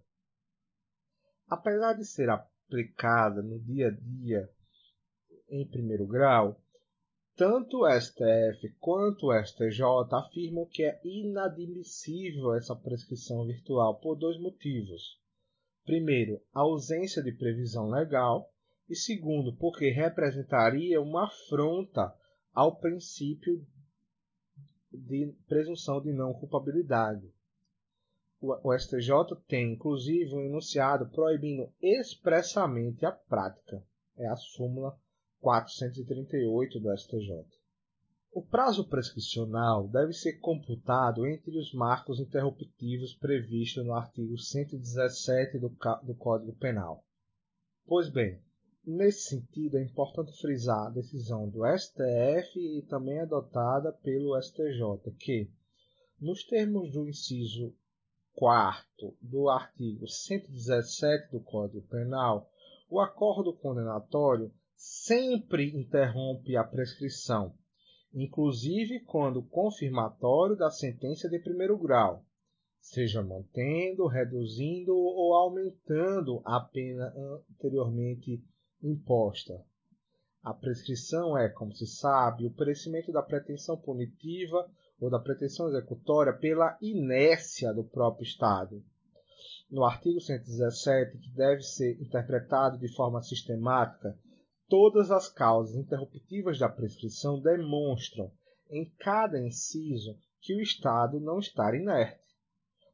Apesar 1.49 1.93
de 1.93 2.05
ser 2.05 2.29
aplicada 2.67 3.41
no 3.41 3.59
dia 3.59 3.87
a 3.87 3.91
dia 3.91 4.49
em 5.49 5.67
primeiro 5.67 6.07
grau, 6.07 6.59
tanto 7.35 7.81
o 7.81 7.89
STF 7.91 8.69
quanto 8.79 9.27
o 9.27 9.43
STJ 9.43 9.83
afirmam 10.11 10.65
que 10.65 10.83
é 10.83 10.99
inadmissível 11.03 12.53
essa 12.53 12.75
prescrição 12.75 13.45
virtual 13.45 13.99
por 13.99 14.15
dois 14.15 14.39
motivos. 14.39 15.19
Primeiro, 15.83 16.41
a 16.53 16.61
ausência 16.61 17.21
de 17.21 17.31
previsão 17.31 17.89
legal, 17.89 18.49
e 18.89 18.95
segundo, 18.95 19.55
porque 19.57 19.89
representaria 19.89 21.01
uma 21.01 21.25
afronta 21.25 22.13
ao 22.53 22.77
princípio 22.77 23.65
de 24.91 25.35
presunção 25.47 26.01
de 26.01 26.13
não 26.13 26.33
culpabilidade. 26.33 27.29
O 28.63 28.73
STJ 28.77 29.09
tem, 29.47 29.73
inclusive, 29.73 30.35
um 30.35 30.41
enunciado 30.41 31.07
proibindo 31.09 31.67
expressamente 31.81 33.05
a 33.05 33.11
prática. 33.11 33.83
É 34.17 34.27
a 34.27 34.35
súmula 34.35 34.95
438 35.39 36.79
do 36.79 36.95
STJ. 36.95 37.45
O 38.31 38.41
prazo 38.41 38.87
prescricional 38.87 39.87
deve 39.87 40.11
ser 40.11 40.39
computado 40.39 41.25
entre 41.25 41.57
os 41.57 41.73
marcos 41.73 42.19
interruptivos 42.19 43.13
previstos 43.13 43.85
no 43.85 43.93
artigo 43.93 44.37
117 44.37 45.57
do, 45.57 45.69
do 46.03 46.13
Código 46.15 46.53
Penal. 46.53 47.03
Pois 47.85 48.09
bem, 48.09 48.41
nesse 48.85 49.29
sentido 49.29 49.77
é 49.77 49.83
importante 49.83 50.37
frisar 50.41 50.87
a 50.87 50.89
decisão 50.89 51.47
do 51.47 51.61
STF 51.65 52.59
e 52.59 52.81
também 52.89 53.19
adotada 53.21 53.93
pelo 53.93 54.37
STJ, 54.41 55.11
que, 55.17 55.49
nos 56.19 56.43
termos 56.43 56.91
do 56.91 57.07
inciso 57.07 57.73
4 58.35 59.15
do 59.21 59.49
artigo 59.49 60.07
117 60.07 61.31
do 61.31 61.39
Código 61.39 61.81
Penal, 61.87 62.49
o 62.89 62.99
acordo 62.99 63.53
condenatório 63.53 64.51
sempre 64.75 65.71
interrompe 65.75 66.55
a 66.57 66.63
prescrição, 66.63 67.55
inclusive 68.13 68.99
quando 69.01 69.41
confirmatório 69.41 70.55
da 70.55 70.69
sentença 70.69 71.29
de 71.29 71.39
primeiro 71.39 71.77
grau, 71.77 72.25
seja 72.79 73.23
mantendo, 73.23 74.05
reduzindo 74.05 74.95
ou 74.95 75.33
aumentando 75.33 76.41
a 76.45 76.59
pena 76.59 77.13
anteriormente 77.49 78.43
imposta. 78.83 79.65
A 80.43 80.53
prescrição 80.53 81.35
é, 81.37 81.49
como 81.49 81.73
se 81.73 81.87
sabe, 81.87 82.45
o 82.45 82.53
perecimento 82.53 83.11
da 83.11 83.23
pretensão 83.23 83.75
punitiva 83.75 84.69
ou 84.99 85.09
da 85.09 85.19
pretensão 85.19 85.67
executória 85.67 86.33
pela 86.33 86.77
inércia 86.81 87.73
do 87.73 87.83
próprio 87.83 88.23
Estado. 88.23 88.83
No 89.69 89.83
artigo 89.83 90.19
117, 90.21 91.17
que 91.17 91.29
deve 91.31 91.61
ser 91.61 91.99
interpretado 92.01 92.77
de 92.77 92.93
forma 92.95 93.21
sistemática 93.21 94.17
Todas 94.67 95.11
as 95.11 95.29
causas 95.29 95.75
interruptivas 95.75 96.57
da 96.57 96.67
prescrição 96.67 97.39
demonstram, 97.39 98.31
em 98.67 98.91
cada 98.97 99.39
inciso, 99.39 100.17
que 100.41 100.55
o 100.55 100.61
Estado 100.61 101.19
não 101.19 101.37
está 101.37 101.75
inerte. 101.75 102.19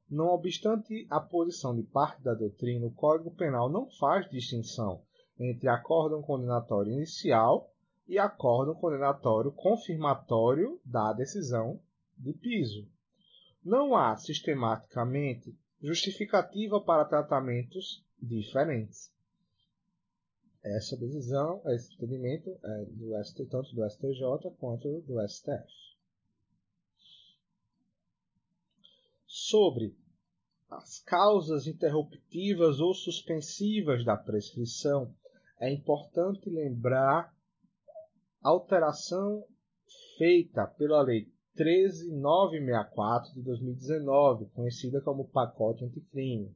Não 0.09 0.25
obstante 0.27 1.07
a 1.09 1.21
posição 1.21 1.73
de 1.73 1.83
parte 1.83 2.21
da 2.21 2.33
doutrina, 2.33 2.85
o 2.85 2.91
Código 2.91 3.31
Penal 3.31 3.69
não 3.69 3.89
faz 3.91 4.30
distinção 4.30 5.01
entre 5.39 5.69
acórdão 5.69 6.21
condenatório 6.21 6.91
inicial 6.91 7.71
e 8.05 8.19
acórdão 8.19 8.75
condenatório 8.75 9.53
confirmatório 9.53 10.77
da 10.83 11.13
decisão 11.13 11.80
de 12.22 12.33
piso. 12.33 12.88
Não 13.64 13.95
há, 13.95 14.16
sistematicamente, 14.16 15.56
justificativa 15.82 16.80
para 16.80 17.06
tratamentos 17.06 18.06
diferentes 18.22 19.11
essa 20.64 20.95
decisão, 20.95 21.61
esse 21.67 21.93
entendimento 21.95 22.50
é 22.64 22.85
do 22.85 23.24
ST, 23.24 23.45
tanto 23.48 23.74
do 23.74 23.90
STJ 23.90 24.51
quanto 24.59 25.01
do 25.01 25.27
STF. 25.27 25.67
Sobre 29.25 29.98
as 30.69 31.00
causas 31.00 31.67
interruptivas 31.67 32.80
ou 32.80 32.93
suspensivas 32.93 34.06
da 34.06 34.16
prescrição, 34.16 35.14
é 35.59 35.72
importante 35.72 36.50
lembrar 36.50 37.35
alteração 38.41 39.45
feita 40.17 40.66
pela 40.67 41.01
Lei 41.01 41.32
13964 41.55 43.33
de 43.33 43.41
2019, 43.41 44.45
conhecida 44.53 45.01
como 45.01 45.27
pacote 45.27 45.83
anticrime 45.85 46.53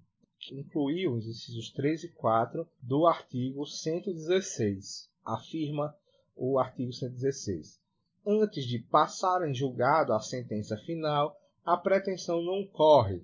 incluiu 0.53 1.14
os 1.14 1.25
incisos 1.25 1.72
3 1.72 2.03
e 2.03 2.09
4 2.09 2.67
do 2.82 3.07
artigo 3.07 3.65
116. 3.65 5.09
Afirma 5.24 5.95
o 6.35 6.59
artigo 6.59 6.93
116. 6.93 7.80
Antes 8.25 8.65
de 8.65 8.80
passar 8.80 9.48
em 9.48 9.53
julgado 9.53 10.14
a 10.14 10.19
sentença 10.19 10.77
final, 10.77 11.40
a 11.64 11.77
pretensão 11.77 12.41
não 12.43 12.65
corre. 12.65 13.24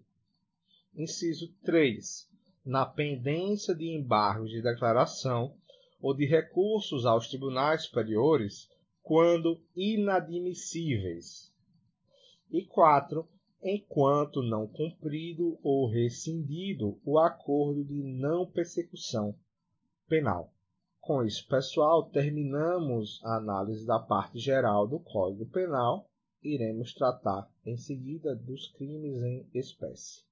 Inciso 0.95 1.53
3. 1.63 2.29
na 2.65 2.85
pendência 2.85 3.73
de 3.73 3.87
embargos 3.89 4.51
de 4.51 4.61
declaração 4.61 5.55
ou 5.99 6.13
de 6.13 6.25
recursos 6.25 7.05
aos 7.05 7.27
tribunais 7.27 7.83
superiores 7.83 8.69
quando 9.01 9.59
inadmissíveis. 9.75 11.50
E 12.51 12.65
4. 12.65 13.25
Enquanto 13.63 14.43
não 14.43 14.67
cumprido 14.67 15.57
ou 15.63 15.87
rescindido 15.87 16.99
o 17.05 17.17
acordo 17.17 17.85
de 17.85 18.03
não 18.03 18.45
persecução 18.45 19.33
penal. 20.07 20.51
Com 20.99 21.23
isso, 21.23 21.47
pessoal, 21.47 22.09
terminamos 22.09 23.19
a 23.23 23.37
análise 23.37 23.85
da 23.85 23.99
parte 23.99 24.37
geral 24.37 24.87
do 24.87 24.99
Código 24.99 25.45
Penal. 25.45 26.09
Iremos 26.43 26.93
tratar 26.93 27.49
em 27.65 27.77
seguida 27.77 28.35
dos 28.35 28.67
crimes 28.73 29.21
em 29.23 29.47
espécie. 29.53 30.23